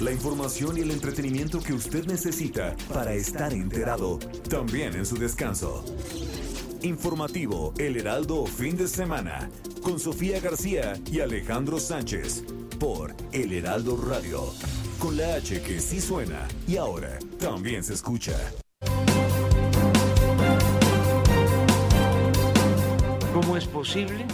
la 0.00 0.12
información 0.12 0.76
y 0.76 0.80
el 0.80 0.90
entretenimiento 0.90 1.60
que 1.60 1.72
usted 1.72 2.04
necesita 2.06 2.76
para 2.92 3.14
estar 3.14 3.52
enterado, 3.52 4.18
también 4.48 4.94
en 4.94 5.06
su 5.06 5.16
descanso. 5.16 5.84
Informativo 6.82 7.72
El 7.78 7.96
Heraldo 7.96 8.44
Fin 8.46 8.76
de 8.76 8.88
Semana, 8.88 9.48
con 9.82 9.98
Sofía 9.98 10.40
García 10.40 10.94
y 11.10 11.20
Alejandro 11.20 11.80
Sánchez, 11.80 12.44
por 12.78 13.14
El 13.32 13.52
Heraldo 13.52 13.96
Radio, 13.96 14.52
con 14.98 15.16
la 15.16 15.36
H 15.36 15.62
que 15.62 15.80
sí 15.80 16.00
suena 16.00 16.46
y 16.68 16.76
ahora 16.76 17.18
también 17.38 17.82
se 17.82 17.94
escucha. 17.94 18.36
¿Cómo 23.32 23.56
es 23.56 23.66
posible 23.66 24.26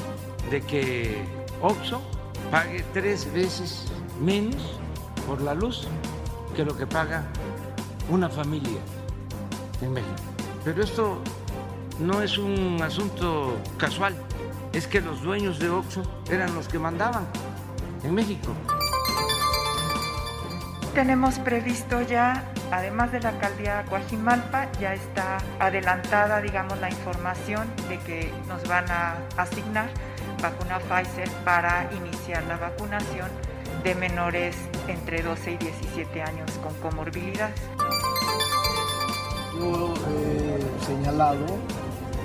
de 0.50 0.60
que 0.62 1.24
Oxo 1.60 2.02
pague 2.50 2.84
tres 2.92 3.32
veces 3.32 3.84
menos 4.20 4.81
por 5.26 5.40
la 5.40 5.54
luz 5.54 5.86
que 6.54 6.64
lo 6.64 6.76
que 6.76 6.86
paga 6.86 7.24
una 8.10 8.28
familia 8.28 8.80
en 9.80 9.92
México? 9.92 10.14
Pero 10.64 10.82
esto 10.82 11.18
no 11.98 12.22
es 12.22 12.38
un 12.38 12.80
asunto 12.82 13.56
casual, 13.76 14.14
es 14.72 14.86
que 14.86 15.00
los 15.00 15.22
dueños 15.22 15.58
de 15.58 15.70
Oxo 15.70 16.02
eran 16.30 16.54
los 16.54 16.68
que 16.68 16.78
mandaban 16.78 17.26
en 18.04 18.14
México. 18.14 18.52
Tenemos 20.94 21.38
previsto 21.38 22.02
ya, 22.02 22.44
además 22.70 23.12
de 23.12 23.20
la 23.20 23.30
alcaldía 23.30 23.84
Coajimalpa, 23.88 24.70
ya 24.72 24.92
está 24.92 25.38
adelantada, 25.58 26.42
digamos, 26.42 26.78
la 26.80 26.90
información 26.90 27.66
de 27.88 27.98
que 28.00 28.32
nos 28.46 28.66
van 28.68 28.90
a 28.90 29.16
asignar 29.38 29.88
vacuna 30.42 30.78
Pfizer 30.80 31.30
para 31.44 31.88
iniciar 31.94 32.42
la 32.44 32.56
vacunación 32.58 33.28
de 33.84 33.94
menores 33.94 34.56
entre 34.88 35.22
12 35.22 35.52
y 35.52 35.56
17 35.58 36.22
años 36.22 36.50
con 36.62 36.74
comorbilidades. 36.74 37.60
Yo 39.58 39.94
he 39.94 40.86
señalado 40.86 41.46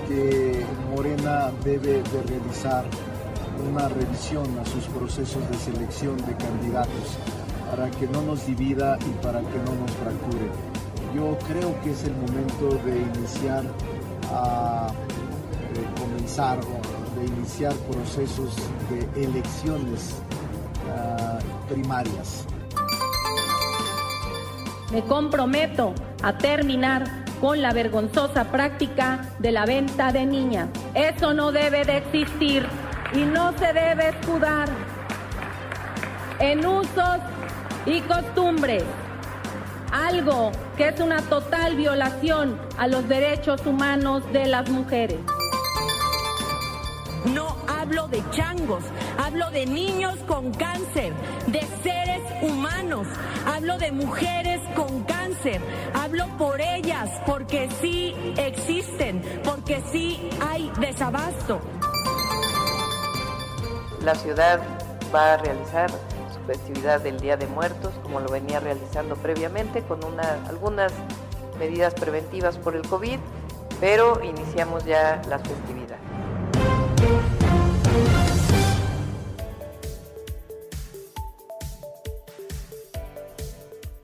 que 0.07 0.65
Morena 0.89 1.51
debe 1.63 2.01
de 2.01 2.23
realizar 2.23 2.85
una 3.69 3.89
revisión 3.89 4.45
a 4.59 4.65
sus 4.65 4.85
procesos 4.85 5.49
de 5.49 5.57
selección 5.57 6.17
de 6.17 6.35
candidatos 6.35 7.17
para 7.69 7.89
que 7.91 8.07
no 8.07 8.21
nos 8.21 8.45
divida 8.45 8.97
y 9.01 9.23
para 9.23 9.39
que 9.39 9.57
no 9.65 9.75
nos 9.75 9.91
fracture. 9.91 10.49
Yo 11.13 11.37
creo 11.47 11.79
que 11.81 11.91
es 11.91 12.03
el 12.03 12.13
momento 12.15 12.69
de 12.85 12.99
iniciar 12.99 13.63
a 14.31 14.91
de 15.73 16.01
comenzar 16.01 16.59
de 16.59 17.25
iniciar 17.25 17.73
procesos 17.91 18.55
de 18.89 19.23
elecciones 19.23 20.15
primarias. 21.69 22.45
Me 24.91 25.03
comprometo 25.03 25.93
a 26.23 26.37
terminar 26.37 27.03
con 27.41 27.61
la 27.61 27.73
vergonzosa 27.73 28.45
práctica 28.45 29.21
de 29.39 29.51
la 29.51 29.65
venta 29.65 30.11
de 30.11 30.25
niñas. 30.25 30.69
Eso 30.93 31.33
no 31.33 31.51
debe 31.51 31.85
de 31.85 31.97
existir 31.97 32.65
y 33.13 33.19
no 33.19 33.57
se 33.57 33.73
debe 33.73 34.09
escudar 34.09 34.69
en 36.39 36.65
usos 36.65 37.19
y 37.85 38.01
costumbres. 38.01 38.83
Algo 39.91 40.51
que 40.75 40.89
es 40.89 40.99
una 40.99 41.21
total 41.21 41.75
violación 41.75 42.59
a 42.77 42.87
los 42.87 43.07
derechos 43.07 43.65
humanos 43.65 44.23
de 44.33 44.47
las 44.47 44.69
mujeres. 44.69 45.19
De 48.11 48.23
changos, 48.31 48.83
hablo 49.17 49.49
de 49.51 49.65
niños 49.65 50.15
con 50.27 50.53
cáncer, 50.53 51.13
de 51.47 51.61
seres 51.83 52.21
humanos, 52.41 53.05
hablo 53.45 53.77
de 53.77 53.91
mujeres 53.91 54.61
con 54.75 55.03
cáncer, 55.03 55.59
hablo 55.93 56.25
por 56.37 56.61
ellas, 56.61 57.09
porque 57.25 57.69
sí 57.81 58.15
existen, 58.37 59.21
porque 59.43 59.83
sí 59.91 60.29
hay 60.39 60.71
desabasto. 60.79 61.59
La 64.03 64.15
ciudad 64.15 64.61
va 65.13 65.33
a 65.33 65.37
realizar 65.37 65.89
su 65.91 66.39
festividad 66.47 67.01
del 67.01 67.19
Día 67.19 67.35
de 67.35 67.47
Muertos, 67.47 67.93
como 68.03 68.21
lo 68.21 68.29
venía 68.29 68.61
realizando 68.61 69.17
previamente, 69.17 69.81
con 69.81 70.03
una, 70.05 70.45
algunas 70.47 70.93
medidas 71.59 71.93
preventivas 71.93 72.57
por 72.57 72.75
el 72.77 72.87
COVID, 72.87 73.19
pero 73.81 74.23
iniciamos 74.23 74.85
ya 74.85 75.21
las 75.27 75.41
festividades. 75.41 75.86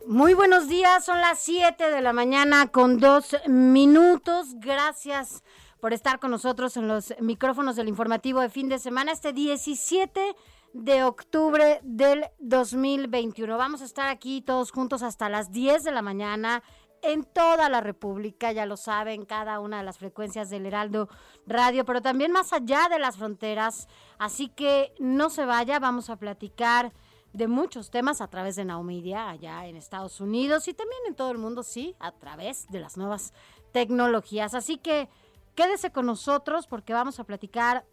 Muy 0.08 0.34
buenos 0.34 0.68
días, 0.68 1.06
son 1.06 1.22
las 1.22 1.40
7 1.40 1.90
de 1.90 2.02
la 2.02 2.12
mañana 2.12 2.68
con 2.68 3.00
dos 3.00 3.38
minutos. 3.48 4.56
Gracias 4.56 5.44
por 5.80 5.94
estar 5.94 6.20
con 6.20 6.32
nosotros 6.32 6.76
en 6.76 6.90
los 6.90 7.14
micrófonos 7.22 7.78
del 7.78 7.88
informativo 7.88 8.42
de 8.42 8.50
fin 8.50 8.68
de 8.68 8.80
semana, 8.80 9.14
este 9.14 9.32
17 9.32 10.36
de 10.74 11.04
octubre 11.06 11.80
del 11.84 12.26
2021. 12.40 13.58
Vamos 13.58 13.82
a 13.82 13.86
estar 13.86 14.10
aquí 14.10 14.42
todos 14.42 14.72
juntos 14.72 15.04
hasta 15.04 15.30
las 15.30 15.54
10 15.54 15.86
de 15.86 15.92
la 15.94 16.02
mañana 16.02 16.64
en 17.02 17.24
toda 17.24 17.70
la 17.70 17.80
República, 17.80 18.52
ya 18.52 18.66
lo 18.66 18.76
saben, 18.76 19.26
cada 19.26 19.62
una 19.62 19.78
de 19.78 19.84
las 19.84 20.00
frecuencias 20.00 20.50
del 20.50 20.66
Heraldo 20.66 21.08
Radio, 21.46 21.86
pero 21.86 22.02
también 22.02 22.32
más 22.34 22.52
allá 22.52 22.90
de 22.90 23.00
las 23.00 23.18
fronteras. 23.18 23.88
Así 24.18 24.50
que 24.50 24.94
no 25.00 25.30
se 25.30 25.46
vaya, 25.46 25.80
vamos 25.80 26.10
a 26.10 26.18
platicar 26.18 26.94
de 27.34 27.48
muchos 27.48 27.90
temas 27.90 28.22
a 28.22 28.28
través 28.28 28.56
de 28.56 28.64
Naumedia 28.64 29.30
allá 29.30 29.66
en 29.66 29.76
Estados 29.76 30.22
Unidos 30.22 30.68
y 30.68 30.74
también 30.74 31.02
en 31.08 31.16
todo 31.16 31.32
el 31.32 31.40
mundo, 31.40 31.64
sí, 31.64 31.96
a 32.00 32.12
través 32.12 32.68
de 32.70 32.80
las 32.80 32.96
nuevas 32.96 33.34
tecnologías. 33.72 34.54
Así 34.54 34.78
que 34.78 35.10
quédese 35.56 35.92
con 35.92 36.06
nosotros 36.06 36.68
porque 36.68 36.94
vamos 36.94 37.20
a 37.20 37.24
platicar 37.24 37.86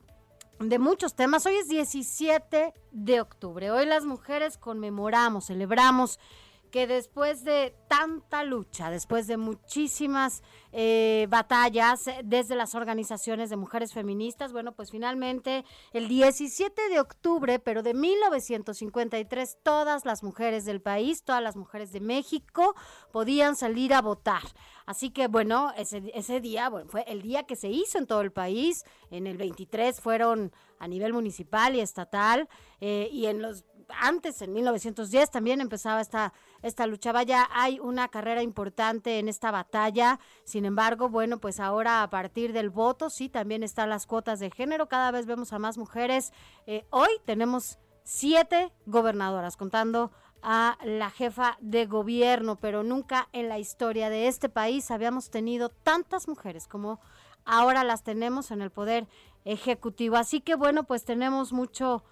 de 0.60 0.78
muchos 0.78 1.14
temas. 1.14 1.46
Hoy 1.46 1.54
es 1.56 1.68
17 1.68 2.74
de 2.92 3.20
octubre. 3.20 3.70
Hoy 3.70 3.86
las 3.86 4.04
mujeres 4.04 4.58
conmemoramos, 4.58 5.46
celebramos 5.46 6.20
que 6.70 6.86
después 6.86 7.44
de 7.44 7.74
tanta 7.88 8.44
lucha, 8.44 8.90
después 8.90 9.26
de 9.26 9.36
muchísimas 9.36 10.42
eh, 10.72 11.26
batallas 11.28 12.04
desde 12.24 12.54
las 12.54 12.74
organizaciones 12.74 13.50
de 13.50 13.56
mujeres 13.56 13.92
feministas, 13.92 14.52
bueno, 14.52 14.72
pues 14.72 14.90
finalmente 14.90 15.64
el 15.92 16.08
17 16.08 16.88
de 16.88 17.00
octubre, 17.00 17.58
pero 17.58 17.82
de 17.82 17.94
1953, 17.94 19.58
todas 19.62 20.04
las 20.04 20.22
mujeres 20.22 20.64
del 20.64 20.80
país, 20.80 21.24
todas 21.24 21.42
las 21.42 21.56
mujeres 21.56 21.92
de 21.92 22.00
México 22.00 22.74
podían 23.12 23.56
salir 23.56 23.92
a 23.92 24.00
votar. 24.00 24.42
Así 24.86 25.10
que 25.10 25.28
bueno, 25.28 25.72
ese, 25.76 26.10
ese 26.14 26.40
día, 26.40 26.68
bueno, 26.68 26.88
fue 26.90 27.04
el 27.06 27.22
día 27.22 27.44
que 27.44 27.56
se 27.56 27.68
hizo 27.68 27.98
en 27.98 28.06
todo 28.06 28.20
el 28.22 28.32
país, 28.32 28.84
en 29.10 29.26
el 29.26 29.36
23 29.36 30.00
fueron 30.00 30.52
a 30.80 30.88
nivel 30.88 31.12
municipal 31.12 31.76
y 31.76 31.80
estatal, 31.80 32.48
eh, 32.80 33.08
y 33.12 33.26
en 33.26 33.42
los 33.42 33.64
antes, 33.98 34.42
en 34.42 34.52
1910, 34.52 35.30
también 35.30 35.60
empezaba 35.60 36.00
esta, 36.00 36.32
esta 36.62 36.86
lucha. 36.86 37.12
Vaya, 37.12 37.48
hay 37.52 37.78
una 37.80 38.08
carrera 38.08 38.42
importante 38.42 39.18
en 39.18 39.28
esta 39.28 39.50
batalla. 39.50 40.20
Sin 40.44 40.64
embargo, 40.64 41.08
bueno, 41.08 41.38
pues 41.38 41.60
ahora 41.60 42.02
a 42.02 42.10
partir 42.10 42.52
del 42.52 42.70
voto, 42.70 43.10
sí, 43.10 43.28
también 43.28 43.62
están 43.62 43.88
las 43.90 44.06
cuotas 44.06 44.40
de 44.40 44.50
género. 44.50 44.88
Cada 44.88 45.10
vez 45.10 45.26
vemos 45.26 45.52
a 45.52 45.58
más 45.58 45.78
mujeres. 45.78 46.32
Eh, 46.66 46.86
hoy 46.90 47.10
tenemos 47.24 47.78
siete 48.02 48.72
gobernadoras, 48.86 49.56
contando 49.56 50.10
a 50.42 50.78
la 50.84 51.10
jefa 51.10 51.58
de 51.60 51.86
gobierno, 51.86 52.56
pero 52.56 52.82
nunca 52.82 53.28
en 53.32 53.48
la 53.48 53.58
historia 53.58 54.10
de 54.10 54.26
este 54.26 54.48
país 54.48 54.90
habíamos 54.90 55.30
tenido 55.30 55.68
tantas 55.68 56.28
mujeres 56.28 56.66
como 56.66 57.00
ahora 57.44 57.84
las 57.84 58.02
tenemos 58.02 58.50
en 58.50 58.62
el 58.62 58.70
poder 58.70 59.06
ejecutivo. 59.44 60.16
Así 60.16 60.40
que 60.40 60.54
bueno, 60.54 60.84
pues 60.84 61.04
tenemos 61.04 61.52
mucho 61.52 62.04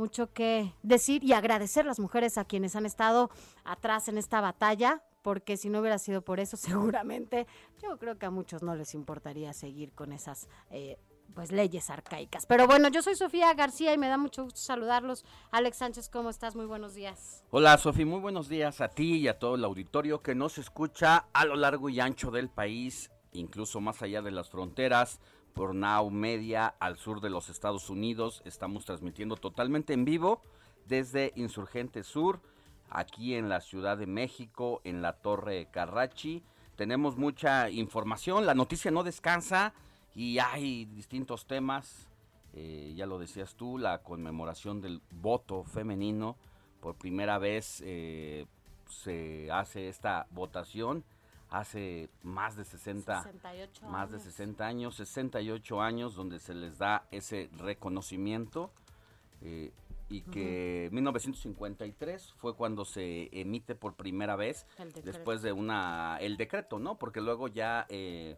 mucho 0.00 0.32
que 0.32 0.72
decir 0.82 1.22
y 1.22 1.34
agradecer 1.34 1.84
a 1.84 1.88
las 1.88 2.00
mujeres 2.00 2.38
a 2.38 2.44
quienes 2.46 2.74
han 2.74 2.86
estado 2.86 3.30
atrás 3.64 4.08
en 4.08 4.16
esta 4.16 4.40
batalla, 4.40 5.02
porque 5.20 5.58
si 5.58 5.68
no 5.68 5.80
hubiera 5.80 5.98
sido 5.98 6.22
por 6.22 6.40
eso, 6.40 6.56
seguramente 6.56 7.46
yo 7.82 7.98
creo 7.98 8.18
que 8.18 8.26
a 8.26 8.30
muchos 8.30 8.62
no 8.62 8.74
les 8.74 8.94
importaría 8.94 9.52
seguir 9.52 9.92
con 9.92 10.12
esas 10.12 10.48
eh, 10.70 10.98
pues 11.34 11.52
leyes 11.52 11.90
arcaicas. 11.90 12.46
Pero 12.46 12.66
bueno, 12.66 12.88
yo 12.88 13.02
soy 13.02 13.14
Sofía 13.14 13.52
García 13.52 13.92
y 13.92 13.98
me 13.98 14.08
da 14.08 14.16
mucho 14.16 14.44
gusto 14.44 14.58
saludarlos. 14.58 15.24
Alex 15.50 15.76
Sánchez, 15.76 16.08
¿cómo 16.08 16.30
estás? 16.30 16.56
Muy 16.56 16.66
buenos 16.66 16.94
días. 16.94 17.44
Hola 17.50 17.76
Sofía, 17.76 18.06
muy 18.06 18.20
buenos 18.20 18.48
días 18.48 18.80
a 18.80 18.88
ti 18.88 19.18
y 19.18 19.28
a 19.28 19.38
todo 19.38 19.54
el 19.54 19.64
auditorio 19.64 20.22
que 20.22 20.34
nos 20.34 20.56
escucha 20.56 21.26
a 21.34 21.44
lo 21.44 21.56
largo 21.56 21.90
y 21.90 22.00
ancho 22.00 22.30
del 22.30 22.48
país, 22.48 23.10
incluso 23.32 23.80
más 23.80 24.00
allá 24.00 24.22
de 24.22 24.30
las 24.30 24.48
fronteras, 24.48 25.20
por 25.54 25.74
Now 25.74 26.10
Media 26.10 26.74
al 26.78 26.96
sur 26.96 27.20
de 27.20 27.30
los 27.30 27.48
Estados 27.48 27.90
Unidos. 27.90 28.42
Estamos 28.44 28.84
transmitiendo 28.84 29.36
totalmente 29.36 29.92
en 29.92 30.04
vivo 30.04 30.42
desde 30.86 31.32
Insurgente 31.36 32.02
Sur, 32.02 32.40
aquí 32.88 33.34
en 33.34 33.48
la 33.48 33.60
Ciudad 33.60 33.98
de 33.98 34.06
México, 34.06 34.80
en 34.84 35.02
la 35.02 35.14
Torre 35.14 35.68
Carrachi. 35.70 36.42
Tenemos 36.76 37.16
mucha 37.16 37.70
información, 37.70 38.46
la 38.46 38.54
noticia 38.54 38.90
no 38.90 39.02
descansa 39.02 39.74
y 40.14 40.38
hay 40.38 40.86
distintos 40.86 41.46
temas. 41.46 42.08
Eh, 42.52 42.94
ya 42.96 43.06
lo 43.06 43.18
decías 43.18 43.54
tú, 43.54 43.78
la 43.78 44.02
conmemoración 44.02 44.80
del 44.80 45.02
voto 45.10 45.62
femenino. 45.62 46.36
Por 46.80 46.96
primera 46.96 47.38
vez 47.38 47.82
eh, 47.84 48.46
se 48.88 49.50
hace 49.52 49.88
esta 49.88 50.26
votación 50.30 51.04
hace 51.50 52.08
más 52.22 52.56
de 52.56 52.64
60 52.64 53.30
más 53.88 54.10
de 54.10 54.20
60 54.20 54.64
años 54.66 54.96
68 54.96 55.80
años 55.80 56.14
donde 56.14 56.38
se 56.38 56.54
les 56.54 56.78
da 56.78 57.06
ese 57.10 57.50
reconocimiento 57.56 58.72
eh, 59.42 59.72
y 60.08 60.22
que 60.22 60.88
1953 60.92 62.32
fue 62.34 62.56
cuando 62.56 62.84
se 62.84 63.28
emite 63.32 63.74
por 63.74 63.94
primera 63.94 64.36
vez 64.36 64.66
después 65.04 65.42
de 65.42 65.52
una 65.52 66.18
el 66.20 66.36
decreto 66.36 66.78
no 66.78 66.98
porque 66.98 67.20
luego 67.20 67.48
ya 67.48 67.86
eh, 67.88 68.36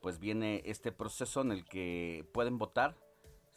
pues 0.00 0.18
viene 0.18 0.62
este 0.64 0.92
proceso 0.92 1.40
en 1.42 1.52
el 1.52 1.64
que 1.64 2.26
pueden 2.32 2.58
votar 2.58 2.96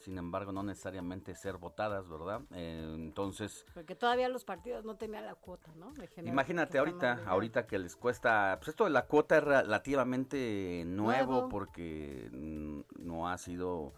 sin 0.07 0.17
embargo 0.17 0.53
no 0.53 0.63
necesariamente 0.63 1.35
ser 1.35 1.57
votadas, 1.57 2.07
¿verdad? 2.07 2.39
Eh, 2.51 2.93
entonces... 2.95 3.65
Porque 3.73 3.93
todavía 3.93 4.29
los 4.29 4.45
partidos 4.45 4.85
no 4.85 4.95
tenían 4.95 5.25
la 5.25 5.35
cuota, 5.35 5.69
¿no? 5.75 5.91
Imagínate 6.23 6.77
ahorita, 6.77 7.23
ahorita 7.25 7.67
que 7.67 7.77
les 7.77 7.97
cuesta, 7.97 8.55
pues 8.57 8.69
esto 8.69 8.85
de 8.85 8.91
la 8.91 9.05
cuota 9.05 9.39
es 9.39 9.43
relativamente 9.43 10.85
nuevo, 10.87 11.49
porque 11.49 12.29
no 12.31 13.27
ha 13.27 13.37
sido, 13.37 13.95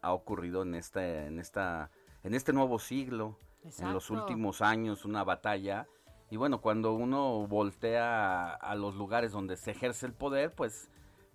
ha 0.00 0.12
ocurrido 0.12 0.62
en 0.62 0.76
esta, 0.76 1.26
en 1.26 1.40
esta, 1.40 1.90
en 2.22 2.34
este 2.34 2.52
nuevo 2.52 2.78
siglo, 2.78 3.36
en 3.64 3.92
los 3.92 4.10
últimos 4.10 4.62
años, 4.62 5.04
una 5.04 5.24
batalla. 5.24 5.88
Y 6.30 6.36
bueno, 6.36 6.60
cuando 6.60 6.92
uno 6.92 7.48
voltea 7.48 8.54
a 8.54 8.76
los 8.76 8.94
lugares 8.94 9.32
donde 9.32 9.56
se 9.56 9.72
ejerce 9.72 10.06
el 10.06 10.12
poder, 10.12 10.54
pues 10.54 10.88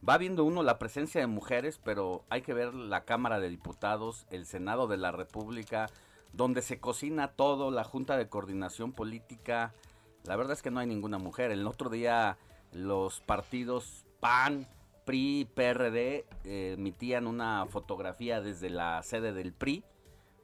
va 0.07 0.17
viendo 0.17 0.43
uno 0.43 0.63
la 0.63 0.79
presencia 0.79 1.21
de 1.21 1.27
mujeres, 1.27 1.79
pero 1.83 2.23
hay 2.29 2.41
que 2.41 2.53
ver 2.53 2.73
la 2.73 3.05
Cámara 3.05 3.39
de 3.39 3.49
Diputados, 3.49 4.25
el 4.29 4.45
Senado 4.45 4.87
de 4.87 4.97
la 4.97 5.11
República, 5.11 5.89
donde 6.33 6.61
se 6.61 6.79
cocina 6.79 7.29
todo, 7.29 7.71
la 7.71 7.83
Junta 7.83 8.17
de 8.17 8.27
Coordinación 8.27 8.91
Política. 8.91 9.73
La 10.25 10.35
verdad 10.35 10.53
es 10.53 10.61
que 10.61 10.71
no 10.71 10.79
hay 10.79 10.87
ninguna 10.87 11.19
mujer. 11.19 11.51
El 11.51 11.67
otro 11.67 11.89
día 11.89 12.37
los 12.71 13.21
partidos 13.21 14.05
PAN, 14.19 14.67
PRI, 15.05 15.47
PRD 15.53 16.25
emitían 16.43 17.27
una 17.27 17.65
fotografía 17.67 18.41
desde 18.41 18.69
la 18.69 19.03
sede 19.03 19.33
del 19.33 19.53
PRI 19.53 19.83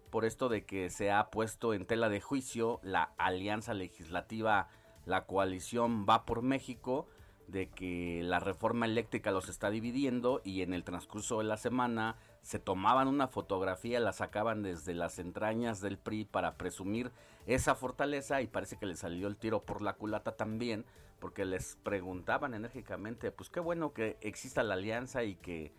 por 0.09 0.25
esto 0.25 0.49
de 0.49 0.65
que 0.65 0.89
se 0.89 1.11
ha 1.11 1.29
puesto 1.29 1.73
en 1.73 1.85
tela 1.85 2.09
de 2.09 2.19
juicio 2.21 2.79
la 2.83 3.13
alianza 3.17 3.73
legislativa, 3.73 4.67
la 5.05 5.25
coalición 5.25 6.05
Va 6.07 6.25
por 6.25 6.41
México, 6.41 7.07
de 7.51 7.69
que 7.69 8.21
la 8.23 8.39
reforma 8.39 8.85
eléctrica 8.85 9.31
los 9.31 9.49
está 9.49 9.69
dividiendo 9.69 10.41
y 10.43 10.61
en 10.61 10.73
el 10.73 10.83
transcurso 10.83 11.39
de 11.39 11.45
la 11.45 11.57
semana 11.57 12.15
se 12.41 12.59
tomaban 12.59 13.07
una 13.07 13.27
fotografía, 13.27 13.99
la 13.99 14.13
sacaban 14.13 14.63
desde 14.63 14.93
las 14.93 15.19
entrañas 15.19 15.81
del 15.81 15.97
PRI 15.97 16.25
para 16.25 16.55
presumir 16.55 17.11
esa 17.45 17.75
fortaleza 17.75 18.41
y 18.41 18.47
parece 18.47 18.77
que 18.77 18.85
le 18.85 18.95
salió 18.95 19.27
el 19.27 19.37
tiro 19.37 19.63
por 19.63 19.81
la 19.81 19.93
culata 19.93 20.35
también, 20.35 20.85
porque 21.19 21.45
les 21.45 21.75
preguntaban 21.83 22.53
enérgicamente, 22.53 23.31
pues 23.31 23.49
qué 23.49 23.59
bueno 23.59 23.93
que 23.93 24.17
exista 24.21 24.63
la 24.63 24.75
alianza 24.75 25.23
y 25.23 25.35
que 25.35 25.73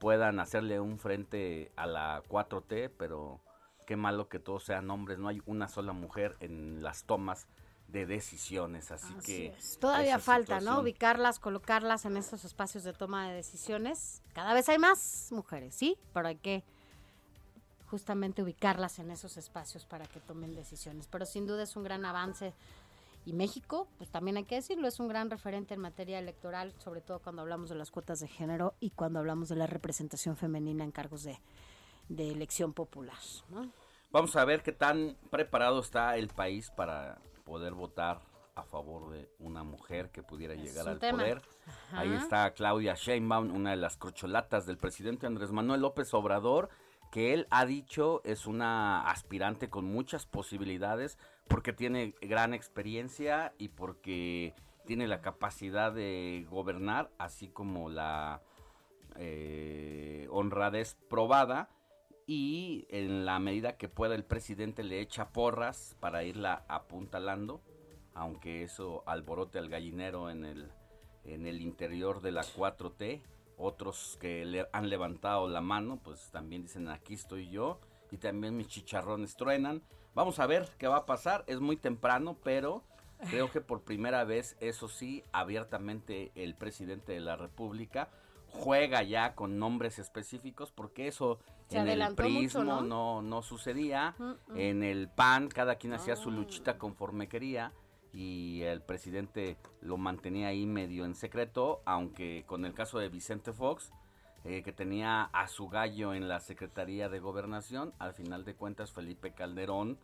puedan 0.00 0.40
hacerle 0.40 0.80
un 0.80 0.98
frente 0.98 1.72
a 1.76 1.86
la 1.86 2.22
4T, 2.28 2.90
pero 2.98 3.40
qué 3.86 3.96
malo 3.96 4.28
que 4.28 4.38
todos 4.38 4.64
sean 4.64 4.90
hombres, 4.90 5.18
no 5.18 5.28
hay 5.28 5.40
una 5.46 5.68
sola 5.68 5.92
mujer 5.92 6.36
en 6.40 6.82
las 6.82 7.04
tomas 7.04 7.48
de 7.92 8.06
decisiones. 8.06 8.90
Así, 8.90 9.14
que. 9.24 9.54
Todavía 9.78 10.18
falta, 10.18 10.60
¿no? 10.60 10.80
Ubicarlas, 10.80 11.38
colocarlas 11.38 12.04
en 12.06 12.16
esos 12.16 12.44
espacios 12.44 12.84
de 12.84 12.92
toma 12.92 13.28
de 13.28 13.34
decisiones. 13.34 14.22
Cada 14.32 14.54
vez 14.54 14.68
hay 14.68 14.78
más 14.78 15.28
mujeres, 15.30 15.74
¿sí? 15.74 15.96
Pero 16.12 16.28
hay 16.28 16.36
que 16.36 16.64
justamente 17.86 18.42
ubicarlas 18.42 18.98
en 18.98 19.10
esos 19.10 19.36
espacios 19.36 19.84
para 19.84 20.06
que 20.06 20.20
tomen 20.20 20.54
decisiones. 20.54 21.06
Pero 21.06 21.26
sin 21.26 21.46
duda 21.46 21.62
es 21.62 21.76
un 21.76 21.84
gran 21.84 22.04
avance. 22.06 22.54
Y 23.24 23.34
México, 23.34 23.86
pues 23.98 24.10
también 24.10 24.36
hay 24.36 24.44
que 24.44 24.56
decirlo, 24.56 24.88
es 24.88 24.98
un 24.98 25.06
gran 25.06 25.30
referente 25.30 25.74
en 25.74 25.80
materia 25.80 26.18
electoral, 26.18 26.74
sobre 26.78 27.02
todo 27.02 27.20
cuando 27.20 27.42
hablamos 27.42 27.68
de 27.68 27.76
las 27.76 27.92
cuotas 27.92 28.18
de 28.18 28.26
género 28.26 28.74
y 28.80 28.90
cuando 28.90 29.20
hablamos 29.20 29.48
de 29.48 29.54
la 29.54 29.68
representación 29.68 30.36
femenina 30.36 30.82
en 30.82 30.90
cargos 30.90 31.22
de, 31.22 31.38
de 32.08 32.30
elección 32.30 32.72
popular. 32.72 33.18
¿no? 33.50 33.70
Vamos 34.10 34.34
a 34.34 34.44
ver 34.44 34.64
qué 34.64 34.72
tan 34.72 35.16
preparado 35.30 35.78
está 35.78 36.16
el 36.16 36.28
país 36.28 36.70
para 36.70 37.20
poder 37.52 37.74
votar 37.74 38.22
a 38.54 38.62
favor 38.62 39.10
de 39.10 39.28
una 39.38 39.62
mujer 39.62 40.10
que 40.10 40.22
pudiera 40.22 40.54
llegar 40.54 40.88
al 40.88 40.98
poder. 40.98 41.42
Ahí 41.92 42.10
está 42.14 42.54
Claudia 42.54 42.94
Sheinbaum, 42.94 43.54
una 43.54 43.72
de 43.72 43.76
las 43.76 43.98
corcholatas 43.98 44.64
del 44.64 44.78
presidente 44.78 45.26
Andrés 45.26 45.52
Manuel 45.52 45.82
López 45.82 46.14
Obrador, 46.14 46.70
que 47.10 47.34
él 47.34 47.46
ha 47.50 47.66
dicho 47.66 48.22
es 48.24 48.46
una 48.46 49.02
aspirante 49.02 49.68
con 49.68 49.84
muchas 49.84 50.24
posibilidades 50.24 51.18
porque 51.46 51.74
tiene 51.74 52.14
gran 52.22 52.54
experiencia 52.54 53.52
y 53.58 53.68
porque 53.68 54.54
tiene 54.86 55.06
la 55.06 55.20
capacidad 55.20 55.92
de 55.92 56.46
gobernar, 56.48 57.10
así 57.18 57.48
como 57.48 57.90
la 57.90 58.40
eh, 59.16 60.26
honradez 60.30 60.96
probada 61.10 61.68
y 62.34 62.86
en 62.88 63.26
la 63.26 63.38
medida 63.38 63.76
que 63.76 63.90
pueda 63.90 64.14
el 64.14 64.24
presidente 64.24 64.82
le 64.82 65.00
echa 65.00 65.28
porras 65.32 65.96
para 66.00 66.24
irla 66.24 66.64
apuntalando, 66.66 67.60
aunque 68.14 68.62
eso 68.62 69.02
alborote 69.04 69.58
al 69.58 69.68
gallinero 69.68 70.30
en 70.30 70.46
el, 70.46 70.70
en 71.24 71.46
el 71.46 71.60
interior 71.60 72.22
de 72.22 72.32
la 72.32 72.42
4T, 72.42 73.20
otros 73.58 74.16
que 74.18 74.46
le 74.46 74.66
han 74.72 74.88
levantado 74.88 75.46
la 75.46 75.60
mano, 75.60 76.00
pues 76.02 76.30
también 76.30 76.62
dicen 76.62 76.88
aquí 76.88 77.12
estoy 77.12 77.50
yo 77.50 77.78
y 78.10 78.16
también 78.16 78.56
mis 78.56 78.68
chicharrones 78.68 79.36
truenan. 79.36 79.82
Vamos 80.14 80.38
a 80.38 80.46
ver 80.46 80.66
qué 80.78 80.88
va 80.88 80.96
a 80.96 81.06
pasar, 81.06 81.44
es 81.48 81.60
muy 81.60 81.76
temprano, 81.76 82.38
pero 82.42 82.82
creo 83.28 83.50
que 83.50 83.60
por 83.60 83.82
primera 83.82 84.24
vez, 84.24 84.56
eso 84.60 84.88
sí, 84.88 85.22
abiertamente 85.32 86.32
el 86.34 86.54
presidente 86.54 87.12
de 87.12 87.20
la 87.20 87.36
República 87.36 88.08
juega 88.52 89.02
ya 89.02 89.34
con 89.34 89.58
nombres 89.58 89.98
específicos 89.98 90.70
porque 90.72 91.08
eso 91.08 91.38
en 91.74 91.88
el 91.88 92.14
prismo 92.14 92.82
¿no? 92.82 93.22
¿no? 93.22 93.42
sucedía. 93.42 94.14
En 94.54 94.82
el 94.82 95.08
PAN 95.08 95.48
cada 95.48 95.76
quien 95.76 95.92
hacía 95.94 96.16
su 96.16 96.30
luchita 96.30 96.78
conforme 96.78 97.28
quería 97.28 97.72
y 98.12 98.62
el 98.62 98.82
presidente 98.82 99.56
lo 99.80 99.96
mantenía 99.96 100.48
ahí 100.48 100.66
medio 100.66 101.04
en 101.04 101.14
secreto, 101.14 101.80
aunque 101.86 102.44
con 102.46 102.64
el 102.64 102.74
caso 102.74 102.98
de 102.98 103.08
Vicente 103.08 103.52
Fox, 103.52 103.90
eh, 104.44 104.62
que 104.62 104.72
tenía 104.72 105.24
a 105.24 105.48
su 105.48 105.68
gallo 105.68 106.12
en 106.12 106.28
la 106.28 106.40
Secretaría 106.40 107.08
de 107.08 107.20
Gobernación, 107.20 107.94
al 107.98 108.12
final 108.12 108.44
de 108.44 108.54
cuentas 108.54 108.92
Felipe 108.92 109.32
Calderón 109.32 109.98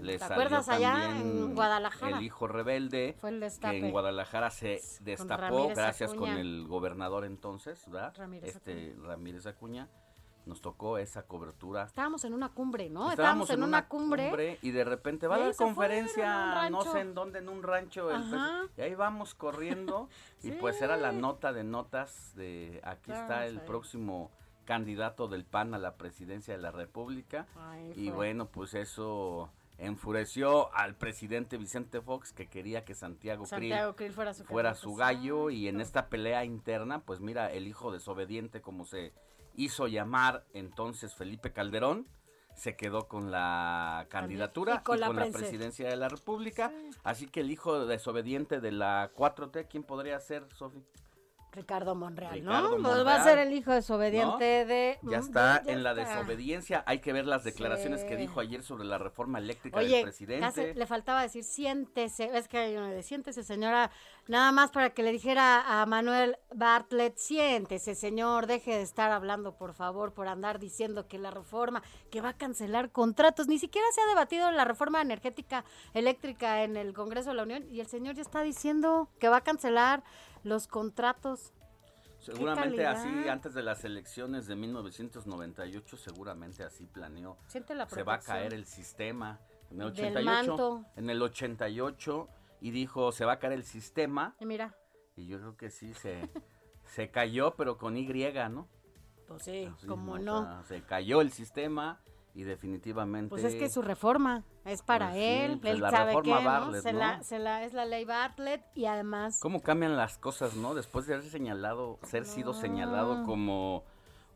le 0.00 0.18
¿Te 0.18 0.24
acuerdas 0.24 0.68
allá 0.68 1.16
en 1.16 1.54
Guadalajara? 1.54 2.18
El 2.18 2.24
hijo 2.24 2.48
rebelde, 2.48 3.16
que 3.60 3.78
en 3.78 3.90
Guadalajara 3.92 4.50
se 4.50 4.80
destapó 5.00 5.68
gracias 5.68 6.14
con 6.14 6.30
el 6.30 6.66
gobernador 6.66 7.24
entonces, 7.24 7.88
¿verdad? 7.88 8.12
Ramírez 8.16 8.56
este 8.56 8.90
Acuña. 8.90 9.06
Ramírez 9.06 9.46
Acuña. 9.46 9.88
Nos 10.48 10.62
tocó 10.62 10.96
esa 10.96 11.26
cobertura. 11.26 11.84
Estábamos 11.84 12.24
en 12.24 12.32
una 12.32 12.48
cumbre, 12.48 12.88
¿no? 12.88 13.10
Estábamos, 13.10 13.50
en, 13.50 13.62
una, 13.62 13.86
cumbre, 13.86 14.58
y 14.62 14.70
de 14.70 14.82
repente 14.82 15.26
va 15.26 15.34
a 15.34 15.38
la 15.38 15.52
conferencia, 15.52 16.70
no 16.70 16.82
sé 16.82 17.00
en 17.00 17.14
dónde, 17.14 17.40
en 17.40 17.50
un 17.50 17.62
rancho. 17.62 18.08
y 18.76 18.80
ahí 18.80 18.94
vamos 18.94 19.34
corriendo 19.34 20.08
y 20.42 20.52
pues 20.52 20.80
era 20.80 20.96
la 20.96 21.12
nota 21.12 21.52
de 21.52 21.64
notas 21.64 22.34
de 22.34 22.80
aquí 22.82 23.12
está 23.12 23.44
el 23.46 23.60
próximo 23.60 24.30
candidato 24.64 25.28
del 25.28 25.44
PAN 25.44 25.74
a 25.74 25.78
la 25.78 25.96
presidencia 25.96 26.56
de 26.56 26.62
la 26.62 26.70
República. 26.70 27.46
y 27.94 28.08
bueno, 28.08 28.46
pues 28.48 28.72
eso 28.72 29.50
enfureció 29.76 30.74
al 30.74 30.96
presidente 30.96 31.56
Vicente 31.56 32.00
Fox 32.00 32.32
que 32.32 32.48
quería 32.48 32.84
que 32.84 32.94
Santiago, 32.94 33.44
Krill, 33.44 34.12
fuera 34.12 34.74
su, 34.74 34.94
gallo 34.94 35.50
y 35.50 35.68
en 35.68 35.80
esta 35.80 36.08
pelea 36.08 36.44
interna, 36.44 37.00
pues 37.00 37.20
mira, 37.20 37.52
el 37.52 37.66
hijo 37.66 37.92
desobediente 37.92 38.60
como 38.60 38.86
se 38.86 39.12
hizo 39.58 39.88
llamar 39.88 40.46
entonces 40.54 41.14
Felipe 41.14 41.52
Calderón, 41.52 42.06
se 42.54 42.76
quedó 42.76 43.06
con 43.06 43.30
la 43.30 44.06
candidatura 44.08 44.76
y 44.80 44.82
con, 44.82 44.98
la, 44.98 45.10
presidencia 45.10 45.88
de 45.88 45.96
la 45.96 46.08
República. 46.08 46.72
Así 47.04 47.28
que 47.28 47.40
el 47.40 47.50
hijo 47.50 47.86
desobediente 47.86 48.60
de 48.60 48.72
la 48.72 49.12
4T, 49.14 49.68
¿quién 49.68 49.84
podría 49.84 50.18
ser, 50.18 50.46
Sofi? 50.54 50.84
Ricardo 51.52 51.94
Monreal, 51.94 52.44
¿no? 52.44 52.76
Pues 52.82 53.06
va 53.06 53.16
a 53.16 53.24
ser 53.24 53.38
el 53.38 53.52
hijo 53.52 53.72
desobediente 53.72 54.64
de... 54.64 54.98
Ya 55.02 55.18
está 55.18 55.62
en 55.66 55.82
la 55.82 55.94
desobediencia. 55.94 56.84
Hay 56.86 57.00
que 57.00 57.12
ver 57.12 57.26
las 57.26 57.44
declaraciones 57.44 58.04
que 58.04 58.16
dijo 58.16 58.40
ayer 58.40 58.62
sobre 58.62 58.84
la 58.84 58.98
reforma 58.98 59.38
eléctrica 59.38 59.80
del 59.80 60.02
presidente. 60.02 60.74
le 60.74 60.86
faltaba 60.86 61.22
decir, 61.22 61.44
siéntese. 61.44 62.30
Es 62.36 62.48
que 62.48 62.58
hay 62.58 62.76
uno 62.76 62.88
de 62.88 63.02
siéntese, 63.02 63.42
señora. 63.42 63.90
Nada 64.26 64.52
más 64.52 64.70
para 64.70 64.90
que 64.90 65.02
le 65.02 65.10
dijera 65.10 65.80
a 65.80 65.86
Manuel 65.86 66.36
Bartlett, 66.54 67.16
siéntese, 67.16 67.94
señor. 67.94 68.46
Deje 68.46 68.72
de 68.72 68.82
estar 68.82 69.10
hablando, 69.10 69.56
por 69.56 69.72
favor, 69.72 70.12
por 70.12 70.28
andar 70.28 70.58
diciendo 70.58 71.08
que 71.08 71.18
la 71.18 71.30
reforma, 71.30 71.82
que 72.10 72.20
va 72.20 72.30
a 72.30 72.36
cancelar 72.36 72.90
contratos. 72.90 73.48
Ni 73.48 73.58
siquiera 73.58 73.86
se 73.94 74.02
ha 74.02 74.06
debatido 74.06 74.50
la 74.50 74.64
reforma 74.64 75.00
energética 75.00 75.64
eléctrica 75.94 76.62
en 76.62 76.76
el 76.76 76.92
Congreso 76.92 77.30
de 77.30 77.36
la 77.36 77.42
Unión. 77.44 77.64
Y 77.70 77.80
el 77.80 77.86
señor 77.86 78.16
ya 78.16 78.22
está 78.22 78.42
diciendo 78.42 79.08
que 79.18 79.28
va 79.28 79.38
a 79.38 79.40
cancelar 79.42 80.02
los 80.48 80.66
contratos. 80.66 81.52
Seguramente 82.18 82.84
así, 82.84 83.28
antes 83.28 83.54
de 83.54 83.62
las 83.62 83.84
elecciones 83.84 84.46
de 84.46 84.56
1998, 84.56 85.96
seguramente 85.96 86.64
así 86.64 86.86
planeó. 86.86 87.36
Se 87.46 88.02
va 88.02 88.14
a 88.14 88.20
caer 88.20 88.54
el 88.54 88.66
sistema. 88.66 89.38
En 89.70 89.82
el 89.82 89.88
88, 89.88 90.84
en 90.96 91.10
el 91.10 91.22
88 91.22 92.28
y 92.60 92.70
dijo, 92.70 93.12
se 93.12 93.24
va 93.24 93.34
a 93.34 93.38
caer 93.38 93.52
el 93.52 93.64
sistema. 93.64 94.34
Y 94.40 94.46
mira. 94.46 94.74
Y 95.14 95.26
yo 95.26 95.38
creo 95.38 95.56
que 95.56 95.70
sí, 95.70 95.92
se, 95.94 96.28
se 96.84 97.10
cayó, 97.10 97.54
pero 97.54 97.76
con 97.76 97.96
Y, 97.96 98.06
¿no? 98.50 98.68
Pues 99.26 99.42
sí, 99.42 99.70
como 99.86 100.18
no. 100.18 100.64
se 100.64 100.82
cayó 100.82 101.20
el 101.20 101.30
sistema 101.30 102.00
y 102.38 102.44
definitivamente 102.44 103.30
pues 103.30 103.42
es 103.42 103.56
que 103.56 103.68
su 103.68 103.82
reforma 103.82 104.44
es 104.64 104.82
para 104.82 105.10
pues 105.10 105.20
él 105.20 105.58
pues 105.60 105.74
él 105.74 105.80
sabe 105.80 106.22
que 106.22 106.30
¿no? 106.30 106.72
se, 106.80 106.92
La, 106.92 107.20
se 107.24 107.40
la, 107.40 107.64
es 107.64 107.72
la 107.72 107.84
ley 107.84 108.04
Bartlett 108.04 108.62
y 108.76 108.86
además 108.86 109.40
cómo 109.42 109.60
cambian 109.60 109.96
las 109.96 110.18
cosas 110.18 110.54
no 110.54 110.76
después 110.76 111.08
de 111.08 111.14
haber 111.14 111.28
señalado 111.28 111.98
ser 112.04 112.24
sido 112.26 112.54
señalado 112.54 113.24
como 113.24 113.82